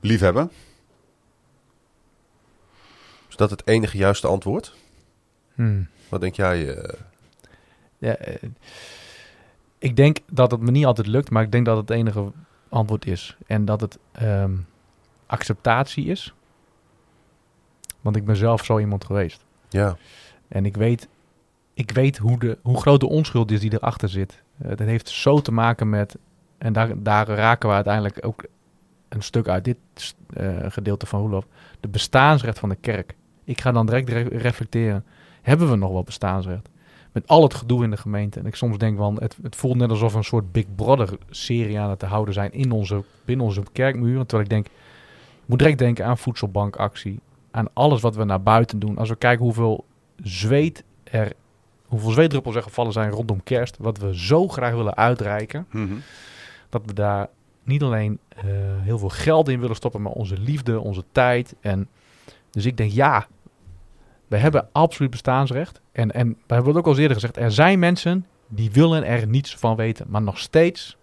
Liefhebben. 0.00 0.50
Is 3.28 3.36
dat 3.36 3.50
het 3.50 3.66
enige 3.66 3.96
juiste 3.96 4.26
antwoord? 4.26 4.74
Hmm. 5.54 5.88
Wat 6.10 6.20
denk 6.20 6.34
jij? 6.34 6.76
eh? 6.76 6.98
Ja, 7.98 8.14
eh, 8.16 8.42
ik 9.78 9.96
denk 9.96 10.18
dat 10.30 10.50
het 10.50 10.60
me 10.60 10.70
niet 10.70 10.86
altijd 10.86 11.06
lukt, 11.06 11.30
maar 11.30 11.42
ik 11.42 11.52
denk 11.52 11.66
dat 11.66 11.76
het 11.76 11.90
enige 11.90 12.32
antwoord 12.68 13.06
is. 13.06 13.36
En 13.46 13.64
dat 13.64 13.80
het 13.80 13.98
ehm, 14.12 14.52
acceptatie 15.26 16.04
is. 16.06 16.34
Want 18.00 18.16
ik 18.16 18.24
ben 18.24 18.36
zelf 18.36 18.64
zo 18.64 18.78
iemand 18.78 19.04
geweest. 19.04 19.44
ja, 19.68 19.96
En 20.48 20.66
ik 20.66 20.76
weet, 20.76 21.08
ik 21.74 21.90
weet 21.90 22.16
hoe, 22.18 22.38
de, 22.38 22.58
hoe 22.62 22.80
groot 22.80 23.00
de 23.00 23.08
onschuld 23.08 23.50
is 23.50 23.60
die 23.60 23.72
erachter 23.72 24.08
zit. 24.08 24.42
Eh, 24.58 24.68
dat 24.68 24.78
heeft 24.86 25.08
zo 25.08 25.40
te 25.40 25.52
maken 25.52 25.88
met, 25.88 26.16
en 26.58 26.72
daar, 26.72 27.02
daar 27.02 27.26
raken 27.28 27.68
we 27.68 27.74
uiteindelijk 27.74 28.26
ook 28.26 28.44
een 29.08 29.22
stuk 29.22 29.48
uit 29.48 29.64
dit 29.64 29.76
eh, 30.32 30.56
gedeelte 30.68 31.06
van 31.06 31.20
Roelof, 31.20 31.46
de 31.80 31.88
bestaansrecht 31.88 32.58
van 32.58 32.68
de 32.68 32.76
kerk. 32.76 33.14
Ik 33.44 33.60
ga 33.60 33.72
dan 33.72 33.86
direct 33.86 34.08
re- 34.08 34.22
reflecteren, 34.38 35.04
hebben 35.42 35.70
we 35.70 35.76
nog 35.76 35.90
wel 35.92 36.02
bestaansrecht? 36.02 36.68
Met 37.12 37.26
al 37.28 37.42
het 37.42 37.54
gedoe 37.54 37.84
in 37.84 37.90
de 37.90 37.96
gemeente. 37.96 38.38
En 38.40 38.46
ik 38.46 38.54
soms 38.54 38.78
denk 38.78 38.96
van, 38.96 39.16
het, 39.20 39.36
het 39.42 39.56
voelt 39.56 39.76
net 39.76 39.90
alsof 39.90 40.12
we 40.12 40.18
een 40.18 40.24
soort 40.24 40.52
Big 40.52 40.64
Brother 40.74 41.18
serie 41.30 41.78
aan 41.78 41.90
het 41.90 41.98
te 41.98 42.06
houden 42.06 42.34
zijn 42.34 42.52
in 42.52 42.70
onze, 42.70 43.02
binnen 43.24 43.46
onze 43.46 43.62
kerkmuren. 43.72 44.26
Terwijl 44.26 44.42
ik 44.42 44.54
denk, 44.54 44.66
ik 44.66 45.46
moet 45.46 45.58
direct 45.58 45.78
denken 45.78 46.04
aan 46.06 46.18
voedselbankactie, 46.18 47.20
aan 47.50 47.66
alles 47.72 48.00
wat 48.00 48.16
we 48.16 48.24
naar 48.24 48.42
buiten 48.42 48.78
doen. 48.78 48.98
Als 48.98 49.08
we 49.08 49.16
kijken 49.16 49.44
hoeveel 49.44 49.84
zweet 50.22 50.84
er, 51.04 51.32
hoeveel 51.86 52.10
zweetdruppels 52.10 52.54
er 52.54 52.62
gevallen 52.62 52.92
zijn 52.92 53.10
rondom 53.10 53.42
kerst, 53.42 53.76
wat 53.78 53.98
we 53.98 54.18
zo 54.18 54.48
graag 54.48 54.74
willen 54.74 54.96
uitreiken, 54.96 55.66
Mhm. 55.70 55.94
dat 56.68 56.82
we 56.86 56.92
daar 56.92 57.28
niet 57.64 57.82
alleen 57.82 58.18
eh, 58.28 58.44
heel 58.80 58.98
veel 58.98 59.08
geld 59.08 59.48
in 59.48 59.60
willen 59.60 59.76
stoppen, 59.76 60.02
maar 60.02 60.12
onze 60.12 60.38
liefde, 60.38 60.80
onze 60.80 61.04
tijd. 61.12 61.54
En 61.60 61.88
dus 62.50 62.66
ik 62.66 62.76
denk, 62.76 62.90
ja, 62.90 63.26
we 64.30 64.36
hebben 64.36 64.68
absoluut 64.72 65.10
bestaansrecht. 65.10 65.80
En, 65.92 66.10
en 66.10 66.28
we 66.28 66.54
hebben 66.54 66.68
het 66.74 66.76
ook 66.86 66.86
al 66.86 66.98
eerder 66.98 67.14
gezegd, 67.14 67.36
er 67.36 67.52
zijn 67.52 67.78
mensen 67.78 68.26
die 68.48 68.70
willen 68.70 69.04
er 69.04 69.26
niets 69.26 69.56
van 69.56 69.76
weten. 69.76 70.06
Maar 70.08 70.22
nog 70.22 70.38
steeds 70.38 70.96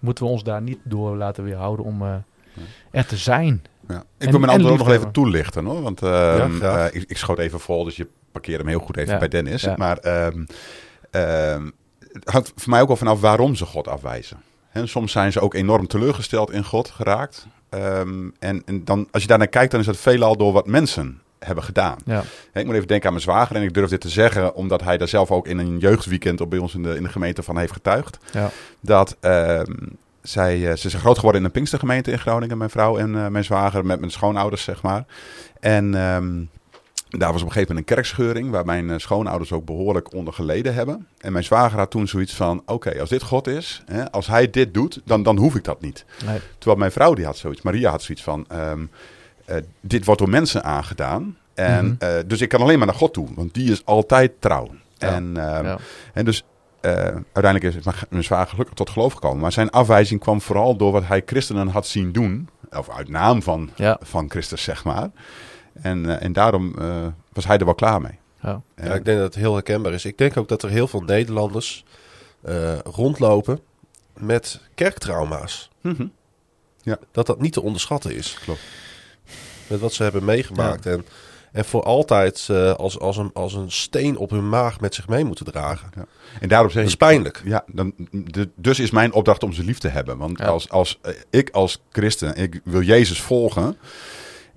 moeten 0.00 0.24
we 0.24 0.30
ons 0.30 0.42
daar 0.42 0.62
niet 0.62 0.78
door 0.82 1.16
laten 1.16 1.44
weerhouden 1.44 1.84
om 1.84 2.02
eh, 2.02 2.14
er 2.90 3.06
te 3.06 3.16
zijn. 3.16 3.62
Ja. 3.88 3.96
Ik 3.98 4.02
En- 4.26 4.30
wil 4.30 4.38
mijn 4.40 4.52
en 4.52 4.58
antwoord 4.58 4.80
ook 4.80 4.86
nog 4.86 4.96
even 4.96 5.10
toelichten 5.12 5.64
hoor. 5.64 5.82
Want 5.82 6.02
ehm, 6.02 6.62
eh, 6.62 6.84
ik, 6.92 7.04
ik 7.06 7.16
schoot 7.16 7.38
even 7.38 7.60
vol, 7.60 7.84
dus 7.84 7.96
je 7.96 8.08
parkeert 8.32 8.58
hem 8.58 8.68
heel 8.68 8.78
goed 8.78 8.96
even 8.96 9.12
Ja. 9.12 9.18
bij 9.18 9.28
Dennis. 9.28 9.62
Ja. 9.62 9.74
Maar 9.76 9.96
ehm, 9.98 10.44
ehm, 11.10 11.70
het 12.12 12.30
hangt 12.30 12.52
voor 12.56 12.70
mij 12.70 12.80
ook 12.80 12.86
wel 12.88 12.96
vanaf 12.96 13.20
waarom 13.20 13.54
ze 13.54 13.64
God 13.64 13.88
afwijzen. 13.88 14.42
Hè, 14.68 14.86
soms 14.86 15.12
zijn 15.12 15.32
ze 15.32 15.40
ook 15.40 15.54
enorm 15.54 15.86
teleurgesteld 15.86 16.50
in 16.50 16.64
God 16.64 16.88
geraakt. 16.90 17.46
Ehm, 17.68 18.28
en, 18.38 18.62
en 18.64 18.84
dan, 18.84 19.08
als 19.10 19.22
je 19.22 19.28
daarnaar 19.28 19.46
kijkt, 19.48 19.70
dan 19.70 19.80
is 19.80 19.86
dat 19.86 19.96
veelal 19.96 20.36
door 20.36 20.52
wat 20.52 20.66
mensen 20.66 21.20
hebben 21.38 21.64
gedaan. 21.64 21.96
Ja, 22.04 22.22
Ik 22.52 22.64
moet 22.64 22.74
even 22.74 22.86
denken 22.86 23.06
aan 23.06 23.12
mijn 23.12 23.24
zwager. 23.24 23.56
En 23.56 23.62
ik 23.62 23.74
durf 23.74 23.90
dit 23.90 24.00
te 24.00 24.08
zeggen 24.08 24.54
omdat 24.54 24.82
hij 24.82 24.98
daar 24.98 25.08
zelf 25.08 25.30
ook 25.30 25.46
in 25.46 25.58
een 25.58 25.78
jeugdweekend 25.78 26.40
op 26.40 26.50
bij 26.50 26.58
ons 26.58 26.74
in 26.74 26.82
de, 26.82 26.96
in 26.96 27.02
de 27.02 27.08
gemeente 27.08 27.42
van 27.42 27.58
heeft 27.58 27.72
getuigd. 27.72 28.18
ja, 28.32 28.50
Dat 28.80 29.16
ehm, 29.20 29.72
zij, 30.22 30.70
eh, 30.70 30.76
ze 30.76 30.88
zijn 30.88 31.02
groot 31.02 31.16
geworden 31.16 31.40
in 31.40 31.46
een 31.46 31.52
Pinkstergemeente 31.52 32.10
in 32.10 32.18
Groningen, 32.18 32.58
mijn 32.58 32.70
vrouw 32.70 32.98
en 32.98 33.16
eh, 33.24 33.26
mijn 33.26 33.44
zwager, 33.44 33.86
met 33.86 33.98
mijn 34.00 34.12
schoonouders, 34.12 34.62
zeg 34.62 34.82
maar. 34.82 35.04
En 35.60 35.94
ehm, 35.94 36.42
daar 37.08 37.32
was 37.32 37.42
op 37.42 37.46
een 37.46 37.52
gegeven 37.52 37.74
moment 37.74 37.78
een 37.90 37.94
kerkscheuring, 37.94 38.50
waar 38.50 38.64
mijn 38.64 38.90
eh, 38.90 38.98
schoonouders 38.98 39.52
ook 39.52 39.64
behoorlijk 39.64 40.12
onder 40.14 40.32
geleden 40.34 40.74
hebben. 40.74 41.06
En 41.18 41.32
mijn 41.32 41.44
zwager 41.44 41.78
had 41.78 41.90
toen 41.90 42.08
zoiets 42.08 42.34
van, 42.34 42.62
oké, 42.66 43.00
als 43.00 43.08
dit 43.08 43.22
God 43.22 43.46
is, 43.46 43.82
hè, 43.86 44.10
als 44.12 44.26
hij 44.26 44.50
dit 44.50 44.74
doet, 44.74 45.00
dan, 45.04 45.22
dan 45.22 45.36
hoef 45.36 45.54
ik 45.54 45.64
dat 45.64 45.80
niet. 45.80 46.04
nee, 46.26 46.38
Terwijl 46.58 46.78
mijn 46.78 46.92
vrouw, 46.92 47.14
die 47.14 47.24
had 47.24 47.36
zoiets, 47.36 47.62
Maria 47.62 47.90
had 47.90 48.02
zoiets 48.02 48.24
van, 48.24 48.44
ehm, 48.48 48.84
eh, 49.48 49.56
dit 49.80 50.04
wordt 50.04 50.20
door 50.20 50.30
mensen 50.30 50.64
aangedaan. 50.64 51.36
En, 51.54 51.84
Mhm. 51.86 51.94
eh, 51.98 52.10
dus 52.26 52.40
ik 52.40 52.48
kan 52.48 52.60
alleen 52.60 52.78
maar 52.78 52.86
naar 52.86 52.96
God 52.96 53.12
toe, 53.12 53.28
want 53.34 53.54
die 53.54 53.72
is 53.72 53.84
altijd 53.84 54.32
trouw. 54.38 54.68
Ja. 54.98 55.08
En, 55.14 55.36
ehm, 55.36 55.64
ja. 55.64 55.78
en 56.14 56.24
dus 56.24 56.44
eh, 56.80 56.92
uiteindelijk 57.32 57.76
is 57.76 57.84
mijn- 58.10 58.24
zwager 58.24 58.48
gelukkig 58.50 58.74
tot 58.74 58.90
geloof 58.90 59.12
gekomen. 59.12 59.38
Maar 59.40 59.52
zijn 59.52 59.70
afwijzing 59.70 60.20
kwam 60.20 60.40
vooral 60.40 60.76
door 60.76 60.92
wat 60.92 61.04
hij 61.06 61.22
christenen 61.26 61.68
had 61.68 61.86
zien 61.86 62.12
doen. 62.12 62.48
Of 62.70 62.88
uit 62.90 63.08
naam 63.08 63.42
van, 63.42 63.70
Ja. 63.76 63.98
van 64.02 64.30
Christus, 64.30 64.62
zeg 64.62 64.84
maar. 64.84 65.10
En, 65.82 66.06
eh, 66.18 66.24
en 66.24 66.32
daarom 66.32 66.74
eh, 66.78 67.06
was 67.32 67.46
hij 67.46 67.58
er 67.58 67.64
wel 67.64 67.74
klaar 67.74 68.00
mee. 68.00 68.18
Ja. 68.42 68.60
En- 68.74 68.88
ja, 68.88 68.94
ik 68.94 69.04
denk 69.04 69.18
dat 69.18 69.26
het 69.26 69.42
heel 69.42 69.52
herkenbaar 69.54 69.92
is. 69.92 70.04
Ik 70.04 70.18
denk 70.18 70.36
ook 70.36 70.48
dat 70.48 70.62
er 70.62 70.70
heel 70.70 70.88
veel 70.88 71.00
Nederlanders 71.00 71.84
eh, 72.42 72.78
rondlopen 72.78 73.60
met 74.18 74.60
kerktrauma's. 74.74 75.70
Mhm. 75.80 76.06
Dat 77.12 77.26
dat 77.26 77.40
niet 77.40 77.52
te 77.52 77.62
onderschatten 77.62 78.14
is. 78.14 78.38
Klopt. 78.44 78.60
Met 79.68 79.80
wat 79.80 79.92
ze 79.92 80.02
hebben 80.02 80.24
meegemaakt. 80.24 80.86
En, 80.86 81.04
en 81.52 81.64
voor 81.64 81.82
altijd 81.82 82.46
eh, 82.50 82.72
als, 82.74 82.98
als, 82.98 83.16
een, 83.16 83.30
als 83.34 83.54
een 83.54 83.70
steen 83.70 84.16
op 84.16 84.30
hun 84.30 84.48
maag 84.48 84.80
met 84.80 84.94
zich 84.94 85.08
mee 85.08 85.24
moeten 85.24 85.44
dragen. 85.46 85.90
En 86.40 86.48
daarom 86.48 86.70
zeg 86.70 86.82
Dat 86.84 86.92
ik... 86.92 87.00
is 87.00 87.06
pijnlijk. 87.08 87.42
Ja, 87.44 87.64
dan, 87.66 87.92
de, 88.10 88.48
dus 88.54 88.78
is 88.78 88.90
mijn 88.90 89.12
opdracht 89.12 89.42
om 89.42 89.52
ze 89.52 89.64
lief 89.64 89.78
te 89.78 89.88
hebben. 89.88 90.18
Want 90.18 90.38
Ja. 90.38 90.46
als, 90.46 90.68
als 90.70 90.98
eh, 91.02 91.12
ik 91.30 91.50
als 91.50 91.82
christen, 91.92 92.36
ik 92.36 92.60
wil 92.64 92.82
Jezus 92.82 93.20
volgen. 93.22 93.76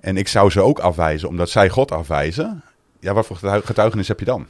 En 0.00 0.16
ik 0.16 0.28
zou 0.28 0.50
ze 0.50 0.60
ook 0.60 0.78
afwijzen 0.78 1.28
omdat 1.28 1.50
zij 1.50 1.68
God 1.68 1.90
afwijzen. 1.90 2.62
Ja, 3.00 3.12
wat 3.12 3.26
voor 3.26 3.36
getuig- 3.36 3.66
getuigenis 3.66 4.08
heb 4.08 4.18
je 4.18 4.24
dan? 4.24 4.46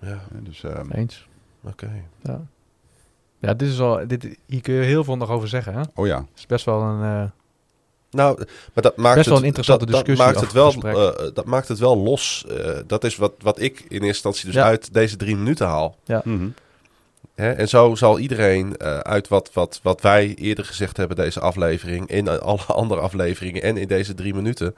Ja, 0.00 0.18
Dus, 0.32 0.64
ehm, 0.64 0.90
Eens. 0.90 1.28
oké. 1.64 1.90
Ja, 2.22 2.40
ja 3.38 3.54
dit 3.54 3.68
is 3.68 3.80
al, 3.80 4.06
dit, 4.06 4.38
hier 4.46 4.60
kun 4.60 4.74
je 4.74 4.82
heel 4.82 5.04
veel 5.04 5.16
nog 5.16 5.30
over 5.30 5.48
zeggen. 5.48 5.72
Hè? 5.72 5.78
Het 5.80 5.90
oh 5.94 6.06
ja. 6.06 6.24
is 6.36 6.46
best 6.46 6.64
wel 6.64 6.80
een... 6.82 7.02
eh, 7.02 7.30
Nou, 8.10 8.36
maar 8.74 8.82
dat 8.82 8.96
maakt 8.96 9.14
Best 9.14 9.26
wel 9.26 9.34
het, 9.34 9.42
een 9.42 9.48
interessante 9.48 9.84
dat, 9.86 9.94
dat 9.94 10.04
discussie 10.04 10.26
maakt 10.34 10.44
het 10.46 10.52
wel, 10.54 10.70
gesprek. 10.72 10.96
eh, 10.96 11.34
dat 11.34 11.44
maakt 11.44 11.68
het 11.68 11.78
wel 11.78 11.96
los. 11.98 12.44
Eh, 12.48 12.76
dat 12.86 13.04
is 13.04 13.16
wat, 13.16 13.32
wat 13.42 13.60
ik 13.60 13.78
in 13.80 13.86
eerste 13.88 14.06
instantie 14.06 14.44
dus 14.46 14.54
Ja. 14.54 14.64
uit 14.64 14.94
deze 14.94 15.16
drie 15.16 15.36
minuten 15.36 15.66
haal. 15.66 15.96
Mhm. 16.24 16.48
Hè? 17.34 17.52
En 17.52 17.68
zo 17.68 17.94
zal 17.94 18.18
iedereen 18.18 18.76
eh, 18.76 18.98
uit 18.98 19.28
wat, 19.28 19.50
wat, 19.52 19.80
wat 19.82 20.00
wij 20.00 20.34
eerder 20.34 20.64
gezegd 20.64 20.96
hebben, 20.96 21.16
deze 21.16 21.40
aflevering, 21.40 22.08
in 22.10 22.28
alle 22.28 22.62
andere 22.82 23.00
afleveringen 23.00 23.62
en 23.62 23.76
in 23.76 23.88
deze 23.88 24.14
drie 24.14 24.34
minuten. 24.34 24.74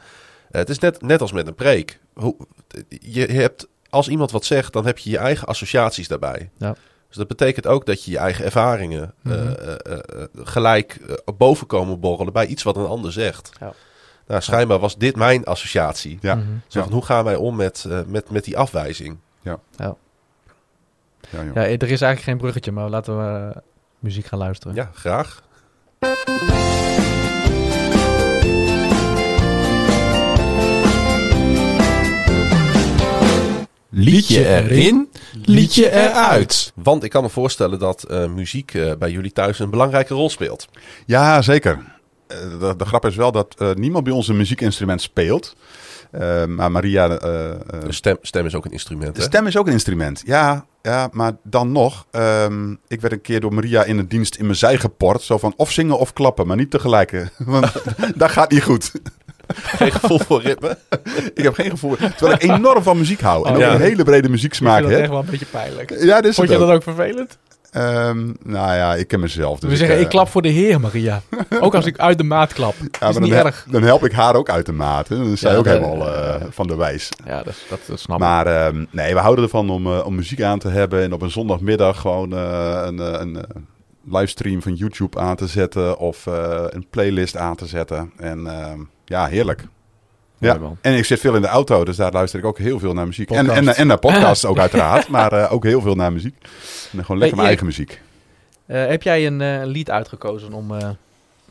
Eh, 0.50 0.60
het 0.60 0.68
is 0.68 0.78
net, 0.78 1.02
net 1.02 1.20
als 1.20 1.32
met 1.32 1.46
een 1.46 1.54
preek. 1.54 1.98
Hoe, 2.14 2.36
je 3.00 3.26
hebt, 3.26 3.66
als 3.90 4.08
iemand 4.08 4.30
wat 4.30 4.44
zegt, 4.44 4.72
dan 4.72 4.86
heb 4.86 4.98
je 4.98 5.10
je 5.10 5.18
eigen 5.18 5.46
associaties 5.48 6.08
daarbij. 6.08 6.50
Ja. 6.58 6.74
Dus 7.10 7.18
dat 7.18 7.28
betekent 7.28 7.66
ook 7.66 7.86
dat 7.86 8.04
je 8.04 8.10
je 8.10 8.18
eigen 8.18 8.44
ervaringen 8.44 9.14
eh, 9.22 9.32
Mhm. 9.32 9.48
eh, 9.48 9.92
eh, 9.92 9.98
gelijk 10.34 11.00
boven 11.36 11.66
komen 11.66 12.00
borrelen 12.00 12.32
bij 12.32 12.46
iets 12.46 12.62
wat 12.62 12.76
een 12.76 12.86
ander 12.86 13.12
zegt. 13.12 13.50
Ja. 13.60 13.72
Nou, 14.26 14.42
schijnbaar 14.42 14.78
was 14.78 14.96
dit 14.98 15.16
mijn 15.16 15.44
associatie. 15.44 16.18
Ja. 16.20 16.34
mhm. 16.34 16.46
Zo 16.66 16.78
Ja. 16.78 16.84
van, 16.84 16.92
hoe 16.94 17.04
gaan 17.04 17.24
wij 17.24 17.36
om 17.36 17.56
met, 17.56 17.84
eh, 17.88 18.00
met, 18.06 18.30
met 18.30 18.44
die 18.44 18.58
afwijzing? 18.58 19.18
Ja, 19.42 19.58
joh. 19.76 19.96
Ja, 21.30 21.54
er 21.54 21.70
is 21.72 21.88
eigenlijk 21.88 22.22
geen 22.22 22.36
bruggetje, 22.38 22.72
maar 22.72 22.88
laten 22.90 23.16
we 23.18 23.52
muziek 23.98 24.26
gaan 24.26 24.38
luisteren. 24.38 24.74
Ja, 24.74 24.90
graag. 24.94 25.42
Liedje 33.90 34.46
erin, 34.46 35.08
liedje 35.44 35.90
eruit. 35.92 36.72
Want 36.74 37.04
ik 37.04 37.10
kan 37.10 37.22
me 37.22 37.28
voorstellen 37.28 37.78
dat 37.78 38.02
eh, 38.02 38.26
muziek 38.26 38.74
eh, 38.74 38.92
bij 38.98 39.10
jullie 39.10 39.32
thuis 39.32 39.58
een 39.58 39.70
belangrijke 39.70 40.14
rol 40.14 40.30
speelt. 40.30 40.68
Ja, 41.06 41.42
zeker. 41.42 41.78
Eh, 42.26 42.36
de, 42.60 42.74
de 42.76 42.84
grap 42.84 43.06
is 43.06 43.16
wel 43.16 43.32
dat 43.32 43.54
eh, 43.58 43.72
niemand 43.74 44.04
bij 44.04 44.12
ons 44.12 44.28
een 44.28 44.36
muziekinstrument 44.36 45.02
speelt. 45.02 45.56
Maar 46.48 46.70
Maria, 46.70 47.08
De 47.08 47.58
stem, 47.88 48.16
stem 48.22 48.46
is 48.46 48.54
ook 48.54 48.64
een 48.64 48.70
instrument. 48.72 49.14
de 49.14 49.20
Hè? 49.20 49.26
stem 49.26 49.46
is 49.46 49.56
ook 49.56 49.66
een 49.66 49.72
instrument. 49.72 50.22
Ja, 50.26 50.66
ja 50.82 51.08
maar 51.12 51.32
dan 51.42 51.72
nog. 51.72 52.06
ehm, 52.10 52.74
ik 52.88 53.00
werd 53.00 53.12
een 53.12 53.20
keer 53.20 53.40
door 53.40 53.54
Maria 53.54 53.84
in 53.84 53.96
de 53.96 54.06
dienst 54.06 54.34
in 54.34 54.44
mijn 54.44 54.56
zij 54.56 54.76
geport. 54.78 55.22
Zo 55.22 55.38
van 55.38 55.52
of 55.56 55.70
zingen 55.72 55.98
of 55.98 56.12
klappen, 56.12 56.46
maar 56.46 56.56
niet 56.56 56.70
tegelijk. 56.70 57.30
Want 57.38 57.72
dat 58.16 58.30
gaat 58.30 58.50
niet 58.50 58.62
goed. 58.62 58.92
Geen 59.80 59.92
gevoel 59.92 60.18
voor 60.18 60.42
ritme. 60.42 60.78
Ik 61.34 61.42
heb 61.42 61.54
geen 61.54 61.70
gevoel. 61.70 61.96
Terwijl 61.96 62.32
ik 62.32 62.42
enorm 62.42 62.82
van 62.82 62.98
muziek 62.98 63.20
hou. 63.20 63.44
En 63.46 63.50
Oh, 63.50 63.56
ook 63.56 63.62
ja. 63.62 63.74
een 63.74 63.80
hele 63.80 64.04
brede 64.04 64.28
muzieksmaak 64.28 64.82
dat 64.82 64.90
echt 64.90 65.00
heb. 65.00 65.10
wel 65.10 65.18
een 65.18 65.26
beetje 65.30 65.46
pijnlijk. 65.46 65.90
Ja, 66.00 66.14
dat 66.20 66.24
is 66.24 66.34
Vond 66.34 66.48
je 66.48 66.54
ook. 66.54 66.60
dat 66.60 66.70
ook 66.70 66.82
vervelend? 66.82 67.38
Ehm, 67.70 68.26
nou 68.42 68.74
ja, 68.74 68.94
ik 68.94 69.08
ken 69.08 69.20
mezelf. 69.20 69.58
Dus 69.58 69.70
we 69.70 69.76
zeggen, 69.76 69.96
eh, 69.96 70.02
ik 70.02 70.08
klap 70.08 70.28
voor 70.28 70.42
de 70.42 70.48
heer, 70.48 70.80
Maria. 70.80 71.22
ook 71.60 71.74
als 71.74 71.86
ik 71.86 71.98
uit 71.98 72.18
de 72.18 72.24
maat 72.24 72.52
klap. 72.52 72.74
ja, 72.80 72.86
is 72.90 72.98
maar 73.00 73.12
dan, 73.12 73.22
niet 73.22 73.32
hel- 73.32 73.44
erg. 73.46 73.66
dan 73.70 73.82
help 73.82 74.04
ik 74.04 74.12
haar 74.12 74.34
ook 74.34 74.48
uit 74.50 74.66
de 74.66 74.72
maat. 74.72 75.08
hè. 75.08 75.16
Dan 75.16 75.32
is 75.32 75.40
zij 75.40 75.52
Ja, 75.52 75.56
ook 75.58 75.64
helemaal 75.64 76.14
eh, 76.14 76.34
van 76.50 76.66
de 76.66 76.76
wijs. 76.76 77.08
Ja, 77.24 77.42
dat, 77.42 77.54
dat, 77.68 77.78
dat 77.86 78.00
snap 78.00 78.16
ik. 78.16 78.22
Maar 78.22 78.46
ehm, 78.46 78.84
nee, 78.90 79.14
we 79.14 79.20
houden 79.20 79.44
ervan 79.44 79.70
om, 79.70 79.86
eh, 79.86 80.06
om 80.06 80.14
muziek 80.14 80.42
aan 80.42 80.58
te 80.58 80.68
hebben. 80.68 81.02
En 81.02 81.12
op 81.12 81.22
een 81.22 81.30
zondagmiddag 81.30 82.00
gewoon 82.00 82.32
een, 82.32 82.98
een, 83.20 83.38
livestream 84.04 84.62
van 84.62 84.74
YouTube 84.74 85.18
aan 85.18 85.36
te 85.36 85.46
zetten. 85.46 85.98
Of 85.98 86.26
een 86.70 86.86
playlist 86.90 87.36
aan 87.36 87.56
te 87.56 87.66
zetten. 87.66 88.12
En 88.16 88.46
ehm, 88.46 88.78
ja, 89.10 89.26
heerlijk. 89.26 89.64
Ja. 90.38 90.58
En 90.80 90.94
ik 90.96 91.04
zit 91.04 91.20
veel 91.20 91.34
in 91.34 91.40
de 91.42 91.46
auto, 91.48 91.84
dus 91.84 91.96
daar 91.96 92.12
luister 92.12 92.38
ik 92.38 92.44
ook 92.44 92.58
heel 92.58 92.78
veel 92.78 92.92
naar 92.94 93.06
muziek. 93.06 93.30
En, 93.30 93.46
Podcast. 93.46 93.68
en, 93.68 93.74
en 93.76 93.86
naar 93.86 93.98
podcasts 93.98 94.44
ook 94.44 94.58
uiteraard. 94.66 95.08
Maar 95.08 95.32
eh, 95.32 95.52
ook 95.52 95.64
heel 95.64 95.80
veel 95.80 95.94
naar 95.94 96.12
muziek. 96.12 96.34
En 96.40 96.48
gewoon 97.04 97.18
lekker 97.18 97.18
Hey, 97.18 97.30
mijn 97.36 97.46
eigen 97.46 97.66
muziek. 97.66 98.00
Eh, 98.66 98.86
heb 98.86 99.02
jij 99.02 99.26
een 99.26 99.40
eh, 99.40 99.60
lied 99.64 99.90
uitgekozen 99.90 100.52
om 100.52 100.72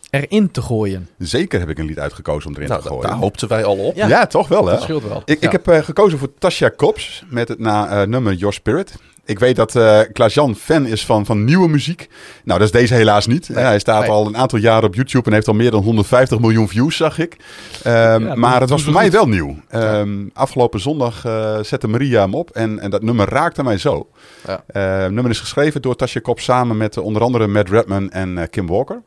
erin 0.10 0.52
te 0.52 0.62
gooien? 0.62 1.10
Zeker 1.18 1.60
heb 1.60 1.70
ik 1.70 1.78
een 1.78 1.86
lied 1.86 2.00
uitgekozen 2.00 2.50
om 2.50 2.56
erin 2.56 2.68
Nou, 2.68 2.82
te 2.82 2.88
da- 2.88 2.94
gooien. 2.94 3.10
daar 3.10 3.20
hoopten 3.20 3.48
wij 3.48 3.64
al 3.64 3.78
op. 3.78 3.96
Ja. 3.96 4.08
Ja, 4.08 4.28
toch 4.28 4.48
wel 4.48 4.66
hè? 4.66 4.72
Dat 4.72 4.82
scheelt 4.82 5.04
wel. 5.04 5.22
Ik, 5.26 5.42
Ja. 5.42 5.52
ik 5.52 5.64
heb 5.66 5.84
gekozen 5.86 6.20
voor 6.20 6.34
Tasha 6.38 6.70
Kops 6.70 7.24
met 7.30 7.48
het 7.48 7.60
na, 7.60 8.06
nummer 8.06 8.34
Your 8.34 8.54
Spirit. 8.54 8.96
Ik 9.30 9.40
weet 9.40 9.56
dat 9.56 9.76
eh 9.76 10.00
Klaas-Jan 10.14 10.56
fan 10.56 10.86
is 10.86 11.06
van, 11.06 11.26
van 11.26 11.44
nieuwe 11.44 11.70
muziek. 11.70 12.10
Nou, 12.44 12.60
dat 12.60 12.68
is 12.68 12.74
deze 12.80 12.94
helaas 12.94 13.28
niet. 13.28 13.48
Hij 13.48 13.80
staat 13.80 14.02
Nee. 14.02 14.10
al 14.10 14.28
een 14.28 14.38
aantal 14.38 14.60
jaren 14.60 14.84
op 14.88 14.96
YouTube 14.96 15.26
en 15.28 15.34
heeft 15.34 15.48
al 15.48 15.54
meer 15.54 15.72
dan 15.72 15.84
150 15.84 16.40
miljoen 16.40 16.68
views, 16.68 16.96
zag 16.98 17.20
ik. 17.20 17.38
Ehm, 17.84 18.26
Ja, 18.26 18.36
maar 18.36 18.62
het 18.62 18.70
was 18.70 18.84
voor 18.84 18.94
mij 18.94 19.04
goed. 19.04 19.14
wel 19.14 19.28
nieuw. 19.28 19.56
Ehm, 19.70 20.28
Afgelopen 20.34 20.80
zondag 20.80 21.26
eh, 21.26 21.60
zette 21.62 21.88
Maria 21.88 22.22
hem 22.22 22.34
op 22.36 22.50
en, 22.50 22.80
en 22.80 22.90
dat 22.90 23.02
nummer 23.02 23.30
raakte 23.30 23.64
mij 23.64 23.78
zo. 23.78 24.10
Ja. 24.48 24.64
Eh, 24.68 25.02
het 25.02 25.12
nummer 25.12 25.32
is 25.32 25.40
geschreven 25.40 25.82
door 25.82 25.96
Tasha 25.96 26.20
Kops 26.20 26.44
samen 26.44 26.78
met 26.78 26.98
eh, 26.98 27.04
onder 27.04 27.22
andere 27.22 27.48
Matt 27.48 27.70
Redman 27.70 28.12
en 28.12 28.50
Kim 28.50 28.68
Walker. 28.68 29.02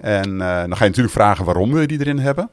En 0.00 0.38
dan 0.38 0.76
ga 0.76 0.84
je 0.84 0.88
natuurlijk 0.90 1.14
vragen 1.14 1.44
waarom 1.44 1.72
we 1.72 1.86
die 1.86 2.00
erin 2.00 2.18
hebben. 2.18 2.50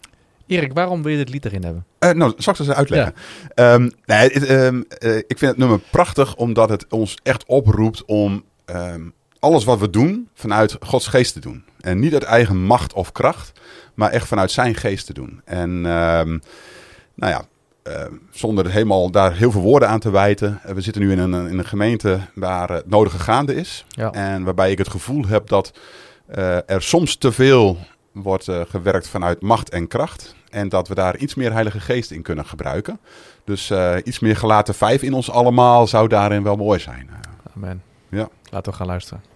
Erik, 0.52 0.74
waarom 0.74 1.04
wil 1.04 1.12
je 1.12 1.18
dit 1.18 1.30
lied 1.30 1.45
erin 1.45 1.64
hebben? 1.64 1.86
Eh, 1.99 2.12
nou, 2.12 2.34
zal 2.38 2.54
ik 2.54 2.60
het 2.60 2.68
eens 2.68 2.78
uitleggen? 2.78 3.14
Ehm, 3.54 3.89
nee, 4.06 4.30
het, 4.30 4.45
ehm, 4.45 4.82
eh, 4.99 5.18
ik 5.18 5.38
vind 5.38 5.52
het 5.52 5.58
nummer 5.58 5.80
prachtig 5.91 6.36
omdat 6.36 6.70
het 6.70 6.86
ons 6.89 7.18
echt 7.24 7.45
oproept 7.45 8.06
om 8.06 8.43
ehm, 8.66 9.02
alles 9.39 9.64
wat 9.64 9.80
we 9.80 9.89
doen 9.89 10.30
vanuit 10.34 10.78
Gods 10.80 11.08
geest 11.08 11.34
te 11.34 11.39
doen. 11.39 11.64
En 11.80 11.99
niet 11.99 12.14
uit 12.14 12.24
eigen 12.24 12.58
macht 12.64 12.93
of 12.93 13.12
kracht, 13.12 13.52
maar 13.93 14.12
echt 14.12 14.28
vanuit 14.28 14.52
zijn 14.52 14.76
geest 14.76 15.06
te 15.06 15.14
doen. 15.14 15.41
En 15.45 15.82
nou 15.82 16.41
ja, 17.16 17.43
ehm, 17.84 18.14
zonder 18.32 18.72
helemaal 18.72 19.12
daar 19.12 19.36
heel 19.36 19.52
veel 19.52 19.62
woorden 19.62 19.89
aan 19.89 19.99
te 19.99 20.12
wijten. 20.12 20.60
eh, 20.64 20.74
we 20.74 20.82
zitten 20.82 21.02
nu 21.02 21.12
in 21.12 21.20
een, 21.20 21.47
in 21.47 21.58
een 21.58 21.66
gemeente 21.66 22.20
waar 22.36 22.70
het 22.70 22.89
nodige 22.89 23.20
gaande 23.20 23.56
is. 23.56 23.86
Ja. 23.89 24.10
En 24.12 24.43
waarbij 24.43 24.72
ik 24.72 24.78
het 24.78 24.89
gevoel 24.89 25.26
heb 25.26 25.47
dat 25.47 25.72
er 26.66 26.82
soms 26.82 27.16
te 27.16 27.32
veel 27.32 27.78
wordt 28.12 28.47
eh, 28.47 28.62
gewerkt 28.68 29.07
vanuit 29.07 29.41
macht 29.41 29.70
en 29.70 29.88
kracht. 29.88 30.36
En 30.49 30.70
dat 30.70 30.88
we 30.88 30.95
daar 30.95 31.18
iets 31.18 31.36
meer 31.36 31.51
Heilige 31.51 31.80
Geest 31.80 32.12
in 32.12 32.22
kunnen 32.22 32.45
gebruiken. 32.45 32.99
Dus 33.43 33.70
eh, 33.70 33.95
iets 34.03 34.20
meer 34.20 34.38
gelaten 34.38 34.74
vijf 34.74 35.01
in 35.01 35.14
ons 35.14 35.32
allemaal 35.32 35.88
zou 35.88 36.07
daarin 36.07 36.43
wel 36.43 36.55
mooi 36.55 36.80
zijn. 36.80 37.09
Amen. 37.55 37.84
Ja. 38.09 38.30
Laten 38.49 38.72
we 38.72 38.78
gaan 38.78 38.88
luisteren. 38.88 39.30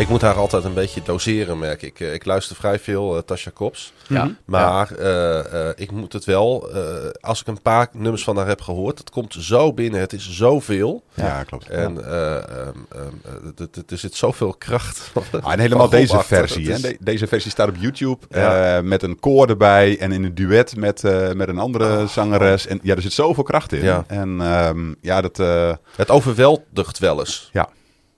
Ik 0.00 0.08
moet 0.08 0.20
haar 0.20 0.34
altijd 0.34 0.64
een 0.64 0.74
beetje 0.74 1.02
doseren, 1.04 1.58
merk 1.58 1.82
ik. 1.82 2.00
Eh, 2.00 2.12
Ik 2.14 2.24
luister 2.24 2.56
vrij 2.56 2.78
veel 2.78 3.16
eh, 3.16 3.22
Tasha 3.22 3.50
Kops. 3.54 3.92
Ja. 4.08 4.30
Maar 4.44 4.90
eh, 4.92 5.68
eh, 5.68 5.72
ik 5.76 5.90
moet 5.90 6.12
het 6.12 6.24
wel, 6.24 6.70
eh, 6.74 6.82
als 7.20 7.40
ik 7.40 7.46
een 7.46 7.62
paar 7.62 7.88
nummers 7.92 8.24
van 8.24 8.36
haar 8.36 8.46
heb 8.46 8.60
gehoord, 8.60 8.98
het 8.98 9.10
komt 9.10 9.36
zo 9.38 9.72
binnen, 9.72 10.00
het 10.00 10.12
is 10.12 10.30
zoveel. 10.30 11.02
ja. 11.14 11.42
klopt. 11.44 11.68
En 11.68 12.04
eh, 12.04 12.36
ehm, 12.36 12.42
ehm, 12.88 13.08
eh, 13.56 13.82
er 13.88 13.98
zit 13.98 14.14
zoveel 14.14 14.54
kracht. 14.58 15.10
Ah, 15.42 15.52
en 15.52 15.58
helemaal 15.58 15.88
deze 15.88 16.16
achter. 16.16 16.36
versie. 16.36 16.66
Hè? 16.68 16.72
is- 16.74 16.80
De- 16.82 16.96
deze 17.00 17.26
versie 17.26 17.50
staat 17.50 17.68
op 17.68 17.76
YouTube 17.78 18.26
Ja. 18.30 18.76
eh, 18.76 18.82
met 18.82 19.02
een 19.02 19.18
koor 19.20 19.48
erbij 19.48 19.98
en 19.98 20.12
in 20.12 20.24
een 20.24 20.34
duet 20.34 20.76
met, 20.76 21.04
eh, 21.04 21.32
met 21.32 21.48
een 21.48 21.58
andere 21.58 22.06
zangeres. 22.06 22.66
En 22.66 22.80
ja, 22.82 22.94
er 22.94 23.02
zit 23.02 23.12
zoveel 23.12 23.42
kracht 23.42 23.72
in. 23.72 23.82
Ja. 23.82 24.04
En 24.06 24.40
ehm, 24.40 24.94
ja, 25.00 25.20
dat, 25.20 25.38
eh, 25.38 25.72
Het 25.96 26.10
overweldigt 26.10 26.98
wel 26.98 27.18
eens. 27.18 27.48
ja. 27.52 27.68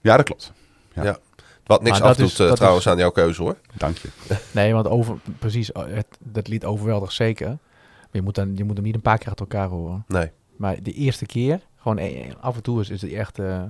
ja, 0.00 0.16
dat 0.16 0.24
klopt. 0.26 0.52
Ja. 0.94 1.16
Wat 1.66 1.82
niks 1.82 1.98
dat 1.98 2.08
afdoet 2.08 2.26
is- 2.26 2.38
eh, 2.40 2.46
dat 2.46 2.56
trouwens 2.56 2.86
is- 2.86 2.92
aan 2.92 2.98
jouw 2.98 3.10
keuze 3.10 3.42
hoor. 3.42 3.56
Dank 3.74 3.96
je. 3.98 4.08
Nee, 4.52 4.72
want 4.74 4.88
over, 4.88 5.16
precies, 5.38 5.72
oh, 5.72 5.86
het, 5.86 6.06
dat 6.18 6.48
lied 6.48 6.64
overweldigt 6.64 7.12
zeker. 7.12 7.46
Maar 7.48 8.20
je 8.20 8.22
moet, 8.22 8.34
dan, 8.34 8.56
je 8.56 8.64
moet 8.64 8.76
hem 8.76 8.84
niet 8.84 8.94
een 8.94 9.00
paar 9.00 9.18
keer 9.18 9.28
achter 9.28 9.46
elkaar 9.50 9.68
horen. 9.68 10.04
Nee. 10.08 10.30
Maar 10.56 10.82
de 10.82 10.92
eerste 10.92 11.26
keer, 11.26 11.60
gewoon 11.76 11.98
eh, 11.98 12.30
af 12.40 12.56
en 12.56 12.62
toe 12.62 12.80
is, 12.80 12.90
is 12.90 13.02
het 13.02 13.12
echt... 13.12 13.38
eh, 13.38 13.62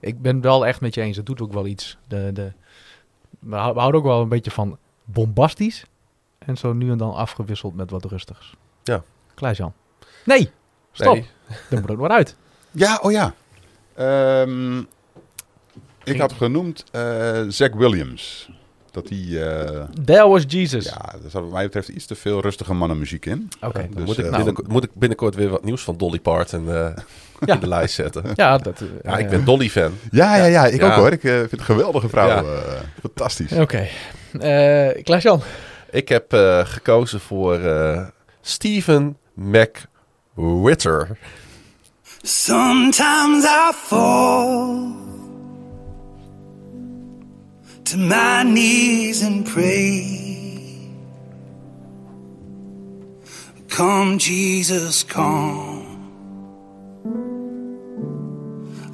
ik 0.00 0.22
ben 0.22 0.40
wel 0.40 0.66
echt 0.66 0.80
met 0.80 0.94
je 0.94 1.00
eens, 1.00 1.16
het 1.16 1.26
doet 1.26 1.40
ook 1.40 1.52
wel 1.52 1.66
iets. 1.66 1.96
De, 2.08 2.30
de, 2.32 2.52
we 3.38 3.56
hou- 3.56 3.74
we 3.74 3.78
houden 3.80 4.00
ook 4.00 4.06
wel 4.06 4.20
een 4.20 4.28
beetje 4.28 4.50
van 4.50 4.78
bombastisch. 5.04 5.84
En 6.38 6.56
zo 6.56 6.72
nu 6.72 6.90
en 6.90 6.98
dan 6.98 7.14
afgewisseld 7.14 7.74
met 7.76 7.90
wat 7.90 8.04
rustigs. 8.04 8.54
Ja. 8.82 9.02
Klaas-Jan. 9.34 9.72
Nee, 10.24 10.50
stop. 10.92 11.14
Nee. 11.14 11.26
Dan 11.70 11.80
moet 11.80 11.90
ook 11.90 11.98
wat 11.98 12.10
uit. 12.10 12.36
Ja, 12.70 12.98
oh 13.02 13.12
ja. 13.12 13.34
Ehm, 13.94 14.82
ik 16.04 16.20
had 16.20 16.32
genoemd 16.32 16.84
eh 16.90 17.40
Zack 17.48 17.74
Williams. 17.74 18.48
Dat 18.90 19.08
die, 19.08 19.44
eh, 19.44 19.82
There 20.04 20.28
was 20.28 20.42
Jesus. 20.46 20.84
ja, 20.84 21.12
er 21.24 21.30
zat 21.30 21.42
wat 21.42 21.50
mij 21.52 21.64
betreft 21.64 21.88
iets 21.88 22.06
te 22.06 22.14
veel 22.14 22.40
rustige 22.40 22.74
mannenmuziek 22.74 23.26
in. 23.26 23.48
Oké. 23.60 23.88
Dus, 23.94 24.04
moet, 24.04 24.18
ik 24.18 24.24
eh, 24.24 24.36
binnenkort, 24.36 24.68
moet 24.68 24.84
ik 24.84 24.90
binnenkort 24.94 25.34
weer 25.34 25.48
wat 25.48 25.64
nieuws 25.64 25.82
van 25.82 25.96
Dolly 25.96 26.20
Parton 26.20 26.68
eh, 26.74 26.74
Ja. 27.46 27.54
in 27.54 27.60
de 27.60 27.68
lijst 27.68 27.94
zetten. 27.94 28.22
Ja, 28.34 28.58
dat, 28.58 28.82
Ja, 29.02 29.18
ik 29.18 29.28
ben 29.28 29.44
Dolly-fan. 29.44 29.92
Ja, 30.10 30.36
ja, 30.36 30.44
ja, 30.44 30.66
ik 30.66 30.80
Ja. 30.80 30.86
ook 30.86 30.92
hoor. 30.94 31.12
Ik 31.12 31.20
vind 31.20 31.50
het 31.50 31.52
een 31.52 31.64
geweldige 31.64 32.08
vrouw. 32.08 32.26
Ja. 32.28 32.36
eh, 32.42 32.80
fantastisch. 33.00 33.52
Oké. 33.52 33.86
Eh, 34.40 35.02
Klaas-Jan. 35.02 35.40
Ik 35.90 36.08
heb 36.08 36.32
eh, 36.32 36.66
gekozen 36.66 37.20
voor 37.20 37.58
eh 37.60 38.06
Steven 38.40 39.16
McWhitter. 39.34 41.18
Sometimes 42.22 43.44
I 43.44 43.72
fall 43.74 44.78
to 47.84 47.96
my 47.98 48.42
knees 48.42 49.22
and 49.22 49.46
pray. 49.46 50.20
Come, 53.68 54.18
Jesus, 54.18 55.02
come. 55.02 55.82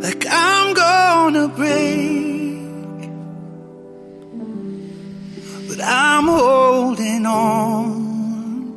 like 0.02 0.26
I'm 0.28 0.74
gonna 0.74 1.48
break, 1.48 2.29
but 5.80 5.88
I'm 5.88 6.26
holding 6.28 7.26
on 7.26 8.74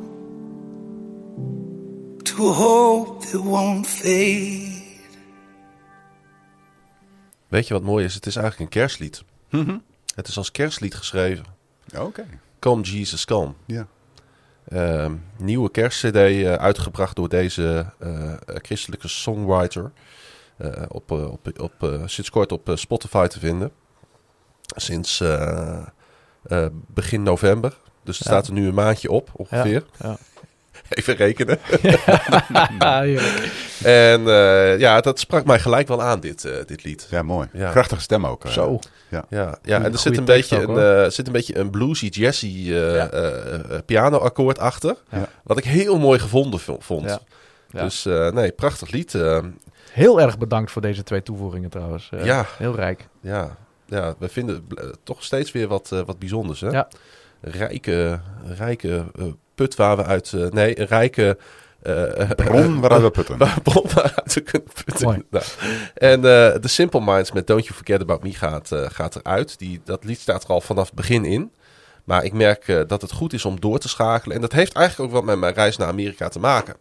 to 2.22 2.48
a 2.48 2.52
hope 2.52 3.26
that 3.26 3.42
won't 3.42 3.86
fade. 3.86 4.82
Weet 7.48 7.66
je 7.66 7.74
wat 7.74 7.82
mooi 7.82 8.04
is? 8.04 8.14
Het 8.14 8.26
is 8.26 8.36
eigenlijk 8.36 8.64
een 8.64 8.80
kerstlied. 8.80 9.24
Het 10.14 10.28
is 10.28 10.36
als 10.36 10.50
kerstlied 10.50 10.94
geschreven. 10.94 11.44
Oké. 11.98 12.26
Come 12.58 12.82
Jesus 12.82 13.24
Come. 13.24 13.52
Ja. 13.66 13.86
Ehm, 14.68 15.14
nieuwe 15.38 15.70
kerstcd 15.70 16.14
eh, 16.14 16.54
uitgebracht 16.54 17.16
door 17.16 17.28
deze 17.28 17.92
eh, 17.98 18.32
eh, 18.32 18.38
christelijke 18.46 19.08
songwriter. 19.08 19.92
Eh, 20.56 20.82
op, 20.88 21.10
op, 21.10 21.60
op, 21.60 22.02
sinds 22.06 22.30
kort 22.30 22.52
op 22.52 22.72
Spotify 22.74 23.26
te 23.26 23.38
vinden. 23.38 23.72
Sinds 24.76 25.22
eh, 26.46 26.66
begin 26.86 27.22
november. 27.22 27.76
Dus 28.04 28.18
er 28.20 28.24
Ja. 28.26 28.30
staat 28.32 28.46
er 28.46 28.52
nu 28.52 28.66
een 28.68 28.74
maandje 28.74 29.10
op 29.10 29.30
ongeveer. 29.32 29.84
Ja. 30.00 30.16
Even 30.88 31.14
rekenen. 31.16 31.58
En 33.82 34.28
eh, 34.28 34.78
ja, 34.78 35.00
dat 35.00 35.18
sprak 35.18 35.44
mij 35.44 35.58
gelijk 35.58 35.88
wel 35.88 36.02
aan, 36.02 36.20
dit, 36.20 36.44
eh, 36.44 36.52
dit 36.66 36.84
lied. 36.84 37.06
Ja, 37.10 37.22
mooi. 37.22 37.48
Ja. 37.52 37.70
Krachtige 37.70 38.00
stem 38.00 38.26
ook. 38.26 38.42
Zo. 38.48 38.78
Ja, 39.08 39.24
ja 39.30 39.82
en 39.82 39.92
er 39.92 39.98
zit 39.98 40.16
een, 40.16 40.24
beetje 40.24 40.66
ook, 40.68 40.76
een, 40.76 41.12
zit 41.12 41.26
een 41.26 41.32
beetje 41.32 41.58
een 41.58 41.70
bluesy, 41.70 42.06
jazzy 42.06 42.46
eh, 42.46 42.94
Ja. 42.94 43.08
eh, 43.10 43.54
eh, 43.54 43.60
pianoakkoord 43.86 44.58
achter. 44.58 44.96
Ja. 45.10 45.28
Wat 45.42 45.58
ik 45.58 45.64
heel 45.64 45.98
mooi 45.98 46.18
gevonden 46.18 46.60
vo- 46.60 46.76
vond. 46.80 47.04
Ja. 47.04 47.18
Ja. 47.70 47.82
Dus 47.82 48.06
eh, 48.06 48.30
nee, 48.30 48.52
prachtig 48.52 48.90
lied. 48.90 49.14
Heel 49.92 50.20
erg 50.20 50.38
bedankt 50.38 50.70
voor 50.70 50.82
deze 50.82 51.02
twee 51.02 51.22
toevoegingen 51.22 51.70
trouwens. 51.70 52.10
Ja. 52.22 52.46
Heel 52.58 52.74
rijk. 52.74 53.08
ja, 53.20 53.56
ja, 53.86 54.14
we 54.18 54.28
vinden 54.28 54.66
eh, 54.74 54.84
toch 55.02 55.24
steeds 55.24 55.52
weer 55.52 55.68
wat, 55.68 55.92
eh, 55.92 56.00
wat 56.06 56.18
bijzonders. 56.18 56.60
Hè? 56.60 56.68
Ja. 56.68 56.88
Rijke, 57.40 58.20
rijke 58.56 59.04
eh, 59.18 59.24
put 59.54 59.74
waar 59.74 59.96
we 59.96 60.04
uit... 60.04 60.32
eh, 60.32 60.46
nee, 60.50 60.80
een 60.80 60.86
rijke... 60.86 61.38
eh, 61.82 62.30
Bron 62.30 62.80
waaruit 62.80 63.02
we 63.02 63.10
putten. 63.10 63.38
Waar 63.38 63.60
bron 63.62 63.84
waaruit 63.94 64.34
we 64.34 64.40
kunnen 64.40 64.68
putten. 64.84 65.24
Nou, 65.30 65.44
en 65.94 66.24
eh 66.24 66.52
The 66.60 66.68
Simple 66.68 67.00
Minds 67.04 67.32
met 67.32 67.46
Don't 67.46 67.64
You 67.66 67.74
Forget 67.74 68.00
About 68.00 68.22
Me 68.22 68.32
gaat, 68.34 68.72
eh, 68.72 68.84
gaat 68.90 69.16
eruit. 69.16 69.58
Die, 69.58 69.80
dat 69.84 70.04
lied 70.04 70.18
staat 70.20 70.42
er 70.44 70.48
al 70.48 70.60
vanaf 70.60 70.86
het 70.86 70.94
begin 70.94 71.24
in. 71.24 71.52
Maar 72.04 72.24
ik 72.24 72.32
merk 72.32 72.68
eh, 72.68 72.80
dat 72.86 73.02
het 73.02 73.12
goed 73.12 73.32
is 73.32 73.44
om 73.44 73.60
door 73.60 73.78
te 73.78 73.88
schakelen. 73.88 74.36
En 74.36 74.42
dat 74.42 74.52
heeft 74.52 74.72
eigenlijk 74.72 75.08
ook 75.10 75.16
wat 75.16 75.24
met 75.24 75.38
mijn 75.38 75.54
reis 75.54 75.76
naar 75.76 75.88
Amerika 75.88 76.28
te 76.28 76.38
maken. 76.38 76.74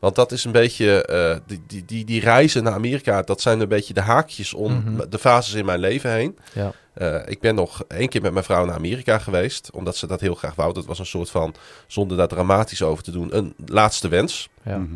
Want 0.00 0.14
dat 0.14 0.32
is 0.32 0.44
een 0.44 0.52
beetje, 0.52 1.04
eh, 1.04 1.36
die, 1.46 1.62
die, 1.66 1.84
die, 1.84 2.04
die 2.04 2.20
reizen 2.20 2.62
naar 2.62 2.72
Amerika, 2.72 3.22
dat 3.22 3.40
zijn 3.40 3.60
een 3.60 3.68
beetje 3.68 3.94
de 3.94 4.00
haakjes 4.00 4.54
om 4.54 4.72
Mhm. 4.72 5.08
de 5.08 5.18
fases 5.18 5.54
in 5.54 5.64
mijn 5.64 5.80
leven 5.80 6.10
heen. 6.12 6.38
Ja. 6.52 6.72
Eh, 6.94 7.16
ik 7.26 7.40
ben 7.40 7.54
nog 7.54 7.82
één 7.88 8.08
keer 8.08 8.22
met 8.22 8.32
mijn 8.32 8.44
vrouw 8.44 8.64
naar 8.64 8.74
Amerika 8.74 9.18
geweest, 9.18 9.70
omdat 9.72 9.96
ze 9.96 10.06
dat 10.06 10.20
heel 10.20 10.34
graag 10.34 10.54
wou. 10.54 10.72
Dat 10.72 10.86
was 10.86 10.98
een 10.98 11.06
soort 11.06 11.30
van, 11.30 11.54
zonder 11.86 12.16
daar 12.16 12.28
dramatisch 12.28 12.82
over 12.82 13.04
te 13.04 13.10
doen, 13.10 13.36
een 13.36 13.54
laatste 13.66 14.08
wens. 14.08 14.48
Ja. 14.62 14.76
Mhm. 14.78 14.94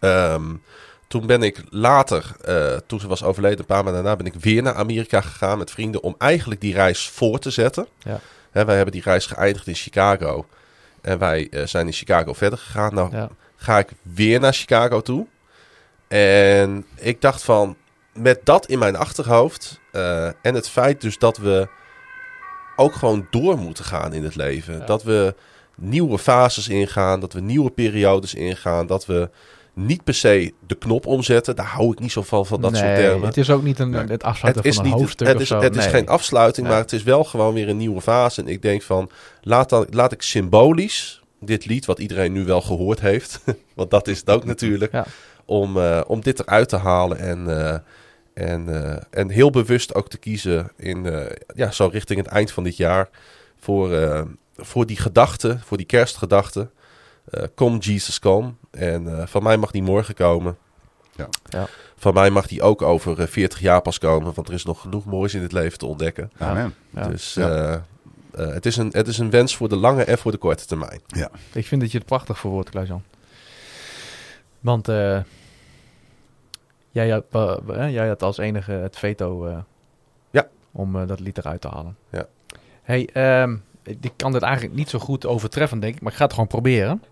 Ehm, 0.00 0.54
toen 1.08 1.26
ben 1.26 1.42
ik 1.42 1.62
later, 1.70 2.32
eh, 2.44 2.76
toen 2.86 3.00
ze 3.00 3.06
was 3.08 3.22
overleden, 3.24 3.58
een 3.58 3.64
paar 3.66 3.84
maanden 3.84 4.02
daarna, 4.02 4.16
ben 4.22 4.32
ik 4.34 4.40
weer 4.40 4.62
naar 4.62 4.74
Amerika 4.74 5.20
gegaan 5.20 5.58
met 5.58 5.70
vrienden 5.70 6.02
om 6.02 6.14
eigenlijk 6.18 6.60
die 6.60 6.74
reis 6.74 7.08
voor 7.08 7.38
te 7.38 7.50
zetten. 7.50 7.86
Ja. 7.98 8.20
Hè, 8.50 8.64
wij 8.64 8.74
hebben 8.76 8.92
die 8.94 9.02
reis 9.02 9.26
geëindigd 9.26 9.66
in 9.66 9.74
Chicago 9.74 10.46
en 11.00 11.18
wij 11.18 11.50
zijn 11.64 11.86
in 11.86 11.92
Chicago 11.92 12.32
verder 12.32 12.58
gegaan. 12.58 12.94
Nou, 12.94 13.16
Ja. 13.16 13.28
Ga 13.62 13.78
ik 13.78 13.88
weer 14.02 14.40
naar 14.40 14.52
Chicago 14.52 15.00
toe. 15.00 15.26
En 16.08 16.84
ik 16.96 17.20
dacht 17.20 17.42
van, 17.42 17.76
met 18.12 18.40
dat 18.44 18.66
in 18.66 18.78
mijn 18.78 18.96
achterhoofd 18.96 19.80
eh, 19.92 20.26
en 20.26 20.54
het 20.54 20.68
feit 20.68 21.00
dus 21.00 21.18
dat 21.18 21.36
we 21.36 21.68
ook 22.76 22.94
gewoon 22.94 23.26
door 23.30 23.58
moeten 23.58 23.84
gaan 23.84 24.12
in 24.12 24.24
het 24.24 24.36
leven. 24.36 24.78
Ja. 24.78 24.84
Dat 24.84 25.02
we 25.02 25.34
nieuwe 25.76 26.18
fases 26.18 26.68
ingaan, 26.68 27.20
dat 27.20 27.32
we 27.32 27.40
nieuwe 27.40 27.70
periodes 27.70 28.34
ingaan, 28.34 28.86
dat 28.86 29.06
we 29.06 29.30
niet 29.74 30.04
per 30.04 30.14
se 30.14 30.52
de 30.66 30.74
knop 30.74 31.06
omzetten. 31.06 31.56
Daar 31.56 31.66
hou 31.66 31.92
ik 31.92 31.98
niet 31.98 32.12
zo 32.12 32.22
van, 32.22 32.46
van 32.46 32.60
dat 32.60 32.76
soort 32.76 32.94
termen. 32.94 33.26
Het 33.26 33.36
is 33.36 33.50
ook 33.50 33.62
niet 33.62 33.78
een, 33.78 33.92
het 33.92 34.22
afsluiten 34.22 34.62
Het 34.62 34.70
is, 34.70 34.76
van 34.76 34.84
een 34.84 34.90
niet, 34.90 35.00
hoofdstuk 35.00 35.26
het 35.26 35.36
of 35.36 35.42
is, 35.42 35.48
het 35.48 35.76
is 35.76 35.86
geen 35.86 36.08
afsluiting, 36.08 36.66
Nee. 36.66 36.74
maar 36.74 36.84
het 36.84 36.92
is 36.92 37.02
wel 37.02 37.24
gewoon 37.24 37.54
weer 37.54 37.68
een 37.68 37.76
nieuwe 37.76 38.00
fase. 38.00 38.40
En 38.40 38.48
ik 38.48 38.62
denk 38.62 38.82
van, 38.82 39.10
laat, 39.40 39.68
dan, 39.68 39.86
laat 39.90 40.12
ik 40.12 40.22
symbolisch 40.22 41.21
dit 41.46 41.66
lied, 41.66 41.84
wat 41.84 41.98
iedereen 41.98 42.32
nu 42.32 42.44
wel 42.44 42.60
gehoord 42.60 43.00
heeft, 43.00 43.40
want 43.74 43.90
dat 43.90 44.08
is 44.08 44.18
het 44.18 44.30
ook 44.30 44.44
natuurlijk, 44.44 44.92
Ja. 44.92 45.04
om, 45.44 45.76
eh, 45.76 46.00
om 46.06 46.20
dit 46.20 46.40
eruit 46.40 46.68
te 46.68 46.76
halen 46.76 47.18
en, 47.18 47.48
eh, 47.58 47.78
en, 48.52 48.84
eh, 48.84 49.02
en 49.10 49.28
heel 49.30 49.50
bewust 49.50 49.94
ook 49.94 50.08
te 50.08 50.18
kiezen 50.18 50.70
in, 50.76 51.06
eh, 51.06 51.36
ja, 51.54 51.70
zo 51.70 51.86
richting 51.92 52.18
het 52.18 52.28
eind 52.28 52.50
van 52.52 52.64
dit 52.64 52.76
jaar, 52.76 53.08
voor, 53.60 53.92
eh, 53.92 54.22
voor 54.56 54.86
die 54.86 54.96
gedachte, 54.96 55.58
voor 55.64 55.76
die 55.76 55.86
kerstgedachte. 55.86 56.70
Eh 57.30 57.42
kom 57.54 57.78
Jesus, 57.78 58.18
kom. 58.18 58.56
En 58.70 59.18
eh, 59.18 59.26
van 59.26 59.42
mij 59.42 59.56
mag 59.56 59.70
die 59.70 59.82
morgen 59.82 60.14
komen. 60.14 60.56
Ja. 61.16 61.28
Ja. 61.48 61.66
Van 61.96 62.14
mij 62.14 62.30
mag 62.30 62.46
die 62.46 62.62
ook 62.62 62.82
over 62.82 63.20
eh, 63.20 63.26
40 63.26 63.60
jaar 63.60 63.82
pas 63.82 63.98
komen, 63.98 64.32
want 64.34 64.48
er 64.48 64.54
is 64.54 64.64
nog 64.64 64.80
genoeg 64.80 65.04
moois 65.04 65.34
in 65.34 65.42
het 65.42 65.52
leven 65.52 65.78
te 65.78 65.86
ontdekken. 65.86 66.30
Amen. 66.38 66.74
Ja. 66.90 67.08
Dus 67.08 67.38
Ja. 68.32 68.38
eh, 68.38 68.52
het, 68.54 68.66
is 68.66 68.76
een, 68.76 68.88
het 68.92 69.08
is 69.08 69.18
een 69.18 69.30
wens 69.30 69.56
voor 69.56 69.68
de 69.68 69.76
lange 69.76 70.04
en 70.04 70.18
voor 70.18 70.30
de 70.32 70.38
korte 70.38 70.66
termijn. 70.66 71.00
Ik 71.52 71.66
vind 71.66 71.80
dat 71.80 71.92
je 71.92 71.98
het 71.98 72.06
prachtig 72.06 72.38
verwoordt, 72.38 72.70
Klaas-Jan. 72.70 73.02
Want 74.60 74.88
eh, 74.88 75.20
jij, 76.90 77.08
had, 77.10 77.24
jij 77.66 78.08
had 78.08 78.22
als 78.22 78.38
enige 78.38 78.72
het 78.72 78.98
veto 78.98 79.46
eh, 79.46 79.58
Ja. 80.30 80.48
om 80.72 81.06
dat 81.06 81.20
lied 81.20 81.38
eruit 81.38 81.60
te 81.60 81.68
halen. 81.68 81.96
Ja. 82.10 82.26
Hey, 82.82 83.08
ehm, 83.12 83.56
ik 83.82 84.12
kan 84.16 84.32
dit 84.32 84.42
eigenlijk 84.42 84.74
niet 84.74 84.88
zo 84.88 84.98
goed 84.98 85.26
overtreffen, 85.26 85.80
denk 85.80 85.94
ik, 85.94 86.02
maar 86.02 86.10
ik 86.12 86.18
ga 86.18 86.24
het 86.24 86.32
gewoon 86.32 86.48
proberen. 86.48 87.02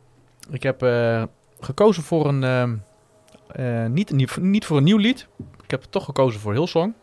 Ik 0.51 0.63
heb 0.63 0.83
eh, 0.83 1.23
gekozen 1.61 2.03
voor 2.03 2.27
een, 2.29 2.45
ehm, 2.45 2.77
eh, 3.47 3.87
niet, 3.87 4.11
niet, 4.11 4.37
niet 4.37 4.65
voor 4.65 4.77
een 4.77 4.85
nieuw 4.85 4.97
lied. 4.97 5.27
Ik 5.63 5.71
heb 5.71 5.83
toch 5.91 6.05
gekozen 6.05 6.41
voor 6.41 6.53
Hillsong, 6.53 6.95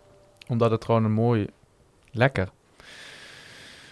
omdat 0.48 0.72
het 0.72 0.86
gewoon 0.86 1.04
een 1.04 1.12
mooi, 1.12 1.48
lekker, 2.12 2.50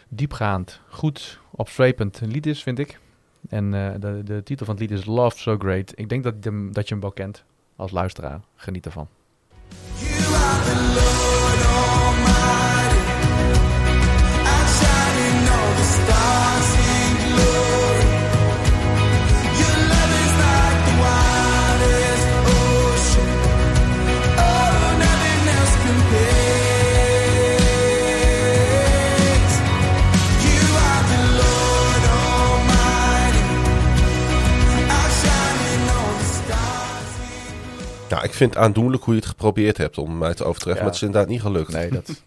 diepgaand, 0.10 0.82
goed, 0.89 1.39
opzwepend 1.51 2.22
lied 2.26 2.45
is, 2.45 2.64
vind 2.64 2.80
ik. 2.80 2.99
En 3.49 3.74
eh, 3.74 3.99
de, 3.99 4.22
de 4.24 4.43
titel 4.43 4.66
van 4.66 4.76
het 4.76 4.89
lied 4.89 4.99
is 4.99 5.06
Love 5.06 5.38
So 5.38 5.58
Great. 5.58 5.91
Ik 5.95 6.10
denk 6.10 6.24
dat, 6.24 6.43
dat 6.74 6.88
je 6.88 6.93
hem 6.93 6.99
wel 6.99 7.12
kent 7.12 7.43
als 7.76 7.91
luisteraar. 7.91 8.41
Geniet 8.56 8.86
ervan. 8.86 9.08
Nou, 38.16 38.28
ik 38.28 38.34
vind 38.34 38.53
het 38.53 38.63
aandoenlijk 38.63 39.03
hoe 39.03 39.13
je 39.13 39.20
het 39.20 39.30
geprobeerd 39.30 39.78
hebt 39.78 39.97
om 39.97 40.18
mij 40.18 40.34
te 40.34 40.43
overtreffen, 40.43 40.84
Ja. 40.86 40.89
maar 40.89 40.93
het 40.93 40.95
is 40.95 41.01
inderdaad 41.07 41.30
niet 41.30 41.41
gelukt. 41.41 41.72
Nee, 41.74 41.89
dat, 41.89 42.22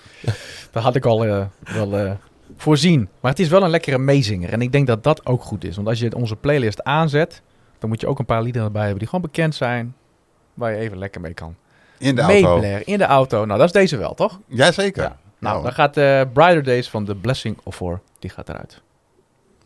dat 0.72 0.82
had 0.82 0.94
ik 0.96 1.04
al 1.04 1.24
eh, 1.24 1.44
wel 1.74 1.98
eh, 1.98 2.10
voorzien. 2.56 3.08
Maar 3.20 3.30
het 3.30 3.40
is 3.40 3.48
wel 3.48 3.62
een 3.62 3.70
lekkere 3.70 3.98
meezinger. 3.98 4.50
En 4.52 4.60
ik 4.62 4.72
denk 4.72 4.86
dat 4.86 5.02
dat 5.02 5.26
ook 5.26 5.42
goed 5.42 5.64
is. 5.64 5.76
Want 5.76 5.88
als 5.88 5.98
je 5.98 6.14
onze 6.16 6.36
playlist 6.36 6.82
aanzet, 6.82 7.42
dan 7.78 7.88
moet 7.88 8.00
je 8.00 8.06
ook 8.06 8.18
een 8.18 8.24
paar 8.24 8.42
liederen 8.42 8.66
erbij 8.66 8.80
hebben 8.82 8.98
die 8.98 9.08
gewoon 9.08 9.24
bekend 9.24 9.54
zijn. 9.54 9.94
Waar 10.54 10.70
je 10.72 10.76
even 10.78 10.98
lekker 10.98 11.20
mee 11.20 11.34
kan. 11.34 11.54
In 11.98 12.14
de 12.14 12.22
auto. 12.22 12.60
In 12.84 12.98
de 12.98 13.04
auto. 13.04 13.44
Nou, 13.44 13.58
dat 13.58 13.66
is 13.66 13.72
deze 13.72 13.96
wel, 13.96 14.14
toch? 14.14 14.40
Jazeker. 14.46 15.02
Ja. 15.02 15.08
Nou, 15.08 15.16
Nou. 15.38 15.62
dan 15.62 15.72
gaat 15.72 15.96
eh 15.96 16.20
Brighter 16.32 16.62
Days 16.62 16.90
van 16.90 17.04
The 17.04 17.14
Blessing 17.14 17.56
of 17.62 17.76
Four, 17.76 18.00
die 18.18 18.30
gaat 18.30 18.48
eruit. 18.48 18.82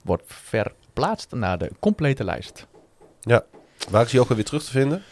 Wordt 0.03 0.23
verplaatst 0.27 1.33
naar 1.33 1.59
de 1.59 1.71
complete 1.81 2.25
lijst. 2.25 2.67
Waar 3.91 4.05
is 4.05 4.13
hij 4.13 4.21
ook 4.21 4.29
alweer 4.29 4.45
terug 4.45 4.65
te 4.65 4.71
vinden? 4.71 5.03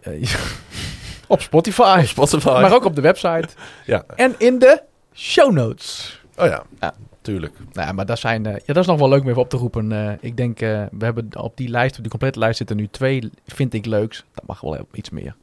Eh, 0.00 0.34
op 1.28 1.40
Spotify. 1.40 2.02
Spotify. 2.06 2.48
Maar 2.48 2.74
ook 2.74 2.84
op 2.84 2.94
de 2.94 3.00
website. 3.00 3.48
Ja. 3.86 4.04
En 4.16 4.34
in 4.38 4.58
de 4.58 4.82
show 5.14 5.52
notes. 5.52 6.20
Oh 6.36 6.46
ja, 6.46 6.62
Ja. 6.80 6.94
tuurlijk. 7.20 7.54
Nou, 7.72 7.86
ja, 7.86 7.92
maar 7.92 8.06
dat, 8.06 8.18
zijn, 8.18 8.46
eh, 8.46 8.52
ja, 8.52 8.60
dat 8.66 8.76
is 8.76 8.86
nog 8.86 8.98
wel 8.98 9.08
leuk 9.08 9.22
om 9.22 9.28
even 9.28 9.40
op 9.42 9.48
te 9.48 9.56
roepen. 9.56 9.92
Eh, 9.92 10.12
ik 10.20 10.36
denk, 10.36 10.60
eh, 10.60 10.82
we 10.92 11.04
hebben 11.04 11.28
op 11.36 11.56
die 11.56 11.68
lijst, 11.68 11.94
op 11.96 12.00
die 12.00 12.10
complete 12.10 12.38
lijst 12.38 12.56
zitten 12.56 12.76
nu 12.76 12.88
twee, 12.88 13.30
vind 13.46 13.74
ik 13.74 13.86
leuks. 13.86 14.24
Dat 14.34 14.46
mag 14.46 14.60
wel 14.60 14.86
iets 14.92 15.10
meer. 15.10 15.36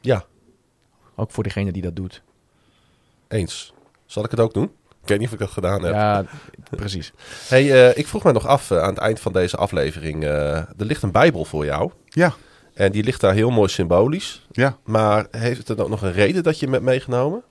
Ja, 0.00 0.24
Ook 1.16 1.30
voor 1.30 1.42
degene 1.42 1.72
die 1.72 1.82
dat 1.82 1.96
doet. 1.96 2.22
eens. 3.28 3.72
Zal 4.06 4.24
ik 4.24 4.30
het 4.30 4.40
ook 4.40 4.54
doen? 4.54 4.64
Ik 5.02 5.08
weet 5.10 5.18
niet 5.18 5.26
of 5.28 5.32
ik 5.34 5.38
dat 5.40 5.50
gedaan 5.50 5.82
heb. 5.84 5.94
Ja, 5.94 6.24
precies. 6.70 7.12
Hey, 7.48 7.72
eh, 7.90 7.98
ik 7.98 8.06
vroeg 8.06 8.22
mij 8.22 8.32
nog 8.32 8.46
af 8.46 8.72
aan 8.72 8.88
het 8.88 8.98
eind 8.98 9.20
van 9.20 9.32
deze 9.32 9.56
aflevering. 9.56 10.24
eh, 10.24 10.56
er 10.56 10.66
ligt 10.76 11.02
een 11.02 11.12
Bijbel 11.12 11.44
voor 11.44 11.64
jou. 11.64 11.90
Ja. 12.08 12.34
En 12.74 12.92
die 12.92 13.04
ligt 13.04 13.20
daar 13.20 13.34
heel 13.34 13.50
mooi 13.50 13.68
symbolisch. 13.68 14.46
Ja. 14.52 14.76
Maar 14.84 15.26
heeft 15.30 15.68
het 15.68 15.80
ook 15.80 15.88
nog 15.88 16.02
een 16.02 16.12
reden 16.12 16.42
dat 16.42 16.58
je 16.58 16.64
hem 16.64 16.74
hebt 16.74 16.84
meegenomen? 16.84 17.42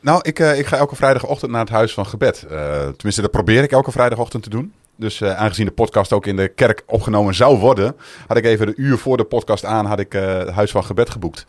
Nou, 0.00 0.20
ik, 0.22 0.38
eh, 0.38 0.58
ik 0.58 0.66
ga 0.66 0.76
elke 0.76 0.96
vrijdagochtend 0.96 1.50
naar 1.50 1.60
het 1.60 1.68
huis 1.68 1.92
van 1.92 2.06
gebed. 2.06 2.46
Eh, 2.50 2.88
tenminste, 2.88 3.20
dat 3.20 3.30
probeer 3.30 3.62
ik 3.62 3.72
elke 3.72 3.90
vrijdagochtend 3.90 4.42
te 4.42 4.50
doen. 4.50 4.72
Dus 4.96 5.20
eh, 5.20 5.36
aangezien 5.36 5.66
de 5.66 5.72
podcast 5.72 6.12
ook 6.12 6.26
in 6.26 6.36
de 6.36 6.48
kerk 6.48 6.82
opgenomen 6.86 7.34
zou 7.34 7.58
worden, 7.58 7.96
had 8.26 8.36
ik 8.36 8.44
even 8.44 8.68
een 8.68 8.74
uur 8.76 8.98
voor 8.98 9.16
de 9.16 9.24
podcast 9.24 9.64
aan, 9.64 9.86
had 9.86 10.00
ik 10.00 10.12
het 10.12 10.50
huis 10.50 10.70
van 10.70 10.84
gebed 10.84 11.10
geboekt. 11.10 11.46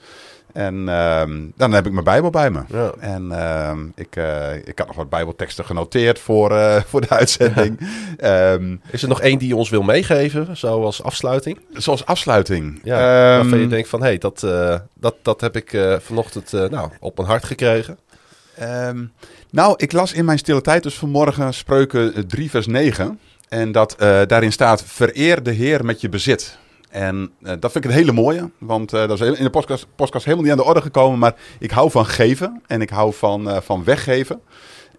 En 0.54 0.89
ehm, 0.89 1.39
dan 1.56 1.72
heb 1.72 1.86
ik 1.86 1.91
mijn 1.91 2.04
Bijbel 2.04 2.30
bij 2.30 2.49
me. 2.49 2.62
Ja. 2.68 2.91
En 2.99 3.32
ehm, 3.32 3.80
ik, 3.95 4.16
eh, 4.16 4.56
ik 4.56 4.78
had 4.78 4.88
nog 4.88 4.95
wat 4.95 5.10
Bijbelteksten 5.10 5.66
genoteerd 5.66 6.20
voor, 6.20 6.52
eh, 6.52 6.82
voor 6.89 7.02
de 7.02 7.10
uitzending. 7.10 7.80
Ehm, 8.18 8.76
Is 8.91 9.02
er 9.02 9.10
nog 9.10 9.22
één 9.22 9.39
die 9.39 9.47
je 9.47 9.56
ons 9.56 9.70
wil 9.70 9.82
meegeven, 9.82 10.58
zo 10.58 10.84
als 10.84 11.04
afsluiting? 11.04 11.60
zoals 11.74 12.06
afsluiting. 12.06 12.80
Ja, 12.84 12.97
Ehm, 12.97 13.41
waarvan 13.41 13.60
je 13.60 13.68
denkt 13.68 13.89
van, 13.89 13.99
hé, 13.99 14.08
hey, 14.08 14.18
dat, 14.18 14.43
eh, 14.43 14.76
dat, 14.93 15.16
dat 15.22 15.41
heb 15.41 15.56
ik 15.56 15.78
vanochtend 15.99 16.52
nou, 16.52 16.89
op 16.99 17.18
mijn 17.18 17.30
hart 17.30 17.43
gekregen. 17.45 17.97
Nou, 19.52 19.74
ik 19.78 19.91
las 19.91 20.14
in 20.14 20.26
mijn 20.26 20.38
stille 20.38 20.62
tijd 20.62 20.84
dus 20.84 20.97
vanmorgen 20.97 21.54
spreuken 21.54 22.14
eh, 22.14 22.24
3 22.24 22.49
vers 22.49 22.68
9. 22.68 23.20
En 23.49 23.72
dat 23.72 23.95
daarin 24.28 24.52
staat, 24.52 24.84
vereer 24.84 25.43
de 25.43 25.52
Heer 25.52 25.86
met 25.86 26.02
je 26.02 26.10
bezit. 26.10 26.58
En 26.91 27.31
eh, 27.41 27.53
dat 27.59 27.71
vind 27.71 27.85
ik 27.85 27.91
een 27.91 27.97
hele 27.97 28.11
mooie, 28.11 28.49
want 28.57 28.93
eh, 28.93 29.07
dat 29.07 29.21
is 29.21 29.37
in 29.37 29.43
de 29.43 29.49
podcast, 29.49 29.87
podcast 29.95 30.25
helemaal 30.25 30.45
niet 30.45 30.53
aan 30.53 30.59
de 30.63 30.69
orde 30.69 30.81
gekomen. 30.81 31.19
Maar 31.19 31.35
ik 31.59 31.71
hou 31.71 31.91
van 31.91 32.05
geven 32.05 32.61
en 32.67 32.81
ik 32.81 32.89
hou 32.89 33.13
van, 33.13 33.49
eh, 33.49 33.61
van 33.61 33.83
weggeven. 33.83 34.41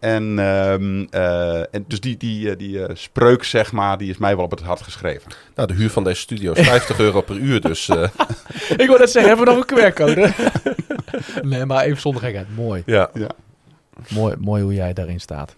En, 0.02 0.38
ehm, 0.38 1.04
eh, 1.10 1.74
en 1.74 1.84
dus 1.86 2.00
die, 2.00 2.16
die, 2.16 2.56
die 2.56 2.80
spreuk, 2.92 3.44
zeg 3.44 3.72
maar, 3.72 3.98
die 3.98 4.10
is 4.10 4.18
mij 4.18 4.36
wel 4.36 4.44
op 4.44 4.50
het 4.50 4.60
hart 4.60 4.82
geschreven. 4.82 5.30
Nou, 5.54 5.68
de 5.68 5.74
huur 5.74 5.90
van 5.90 6.04
deze 6.04 6.20
studio 6.20 6.52
is 6.52 6.66
50 6.66 6.98
euro 6.98 7.20
per 7.20 7.36
uur, 7.36 7.60
dus 7.60 7.88
eh, 7.88 8.02
ik 8.82 8.86
wil 8.86 8.98
net 8.98 9.10
zeggen, 9.10 9.36
hebben 9.36 9.46
we 9.46 9.54
nog 9.54 9.64
een 9.70 9.92
QR-code? 9.92 10.32
nee, 11.48 11.66
maar 11.66 11.84
even 11.84 12.00
zonder 12.00 12.22
gekheid. 12.22 12.46
Mooi. 12.56 12.82
ja. 12.86 13.10
mooi. 14.08 14.34
Mooi 14.38 14.62
hoe 14.62 14.74
jij 14.74 14.92
daarin 14.92 15.20
staat. 15.20 15.54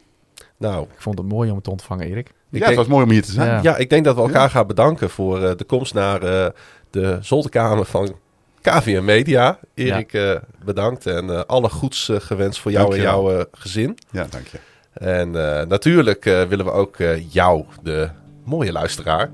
Nou, 0.64 0.82
Ik 0.82 1.00
vond 1.00 1.18
het 1.18 1.28
mooi 1.28 1.48
om 1.48 1.54
het 1.54 1.64
te 1.64 1.70
ontvangen, 1.70 2.06
Erik. 2.06 2.26
ik 2.28 2.34
ja, 2.50 2.58
denk, 2.58 2.64
het 2.66 2.76
was 2.76 2.86
mooi 2.86 3.04
om 3.04 3.10
hier 3.10 3.22
te 3.22 3.32
zijn. 3.32 3.48
Ja. 3.48 3.60
ja, 3.62 3.76
ik 3.76 3.90
denk 3.90 4.04
dat 4.04 4.14
we 4.16 4.22
elkaar 4.22 4.50
gaan 4.50 4.66
bedanken 4.66 5.10
voor 5.10 5.42
eh, 5.42 5.56
de 5.56 5.64
komst 5.64 5.94
naar 5.94 6.22
eh, 6.22 6.46
de 6.90 7.18
zolderkamer 7.20 7.84
van 7.84 8.14
KVM 8.60 9.04
Media. 9.04 9.58
Erik, 9.74 10.12
eh, 10.12 10.34
bedankt 10.64 11.06
en 11.06 11.30
eh, 11.30 11.40
alle 11.46 11.68
goeds 11.68 12.10
gewenst 12.14 12.60
voor 12.60 12.70
jou 12.70 12.88
Dankjewel. 12.88 13.28
en 13.28 13.34
jouw 13.34 13.38
eh, 13.40 13.44
gezin. 13.52 13.98
Ja, 14.10 14.26
dank 14.30 14.46
je. 14.46 14.58
En 14.92 15.58
eh, 15.60 15.66
natuurlijk 15.66 16.26
eh, 16.26 16.42
willen 16.42 16.64
we 16.64 16.70
ook 16.70 16.96
eh, 16.98 17.30
jou, 17.32 17.64
de 17.82 18.08
mooie 18.44 18.72
luisteraar, 18.72 19.30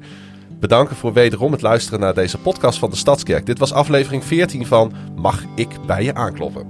bedanken 0.60 0.96
voor 0.96 1.12
wederom 1.12 1.52
het 1.52 1.62
luisteren 1.62 2.00
naar 2.00 2.14
deze 2.14 2.38
podcast 2.38 2.78
van 2.78 2.90
de 2.90 2.96
Stadskerk. 2.96 3.46
Dit 3.46 3.58
was 3.58 3.72
aflevering 3.72 4.24
14 4.24 4.66
van 4.66 4.92
Mag 5.16 5.44
ik 5.54 5.68
bij 5.86 6.04
je 6.04 6.14
aankloppen? 6.14 6.66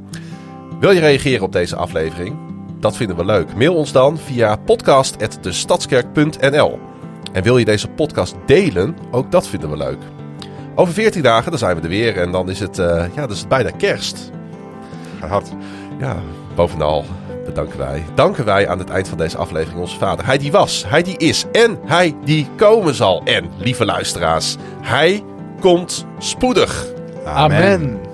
Wil 0.81 0.91
je 0.91 1.01
reageren 1.01 1.43
op 1.45 1.53
deze 1.53 1.77
aflevering? 1.77 2.50
Dat 2.81 2.97
vinden 2.97 3.17
we 3.17 3.25
leuk. 3.25 3.57
Mail 3.57 3.75
ons 3.75 3.93
dan 3.93 4.19
via 4.19 4.57
podcast.destadskerk.nl. 4.57 6.79
En 7.33 7.43
wil 7.43 7.59
je 7.59 7.65
deze 7.65 7.89
podcast 7.89 8.35
delen? 8.47 8.97
Ook 9.11 9.31
dat 9.31 9.47
vinden 9.47 9.71
we 9.71 9.77
leuk. 9.77 9.99
Over 10.75 10.95
14 10.95 11.23
dagen 11.23 11.51
dan 11.51 11.59
zijn 11.59 11.77
we 11.77 11.83
er 11.83 11.89
weer 11.89 12.17
en 12.17 12.33
dan 12.33 12.51
is 12.51 12.61
het, 12.61 12.79
eh, 12.79 13.05
ja, 13.15 13.21
dan 13.21 13.31
is 13.31 13.39
het 13.39 13.49
bijna 13.49 13.71
kerst. 13.71 14.31
Gehad. 15.21 15.53
Ja, 15.99 16.17
bovenal 16.55 17.05
bedanken 17.45 17.79
wij. 17.79 18.05
Danken 18.15 18.45
wij 18.45 18.69
aan 18.69 18.79
het 18.79 18.91
eind 18.91 19.09
van 19.09 19.19
deze 19.19 19.37
aflevering 19.37 19.81
onze 19.81 19.99
vader. 19.99 20.27
Hij 20.27 20.39
die 20.39 20.53
was, 20.53 20.85
hij 20.87 21.03
die 21.03 21.17
is 21.17 21.45
en 21.53 21.79
hij 21.87 22.17
die 22.25 22.49
komen 22.57 22.95
zal. 22.95 23.23
En, 23.25 23.51
lieve 23.59 23.85
luisteraars, 23.85 24.57
hij 24.81 25.25
komt 25.61 26.07
spoedig. 26.19 26.87
Amen. 27.25 28.10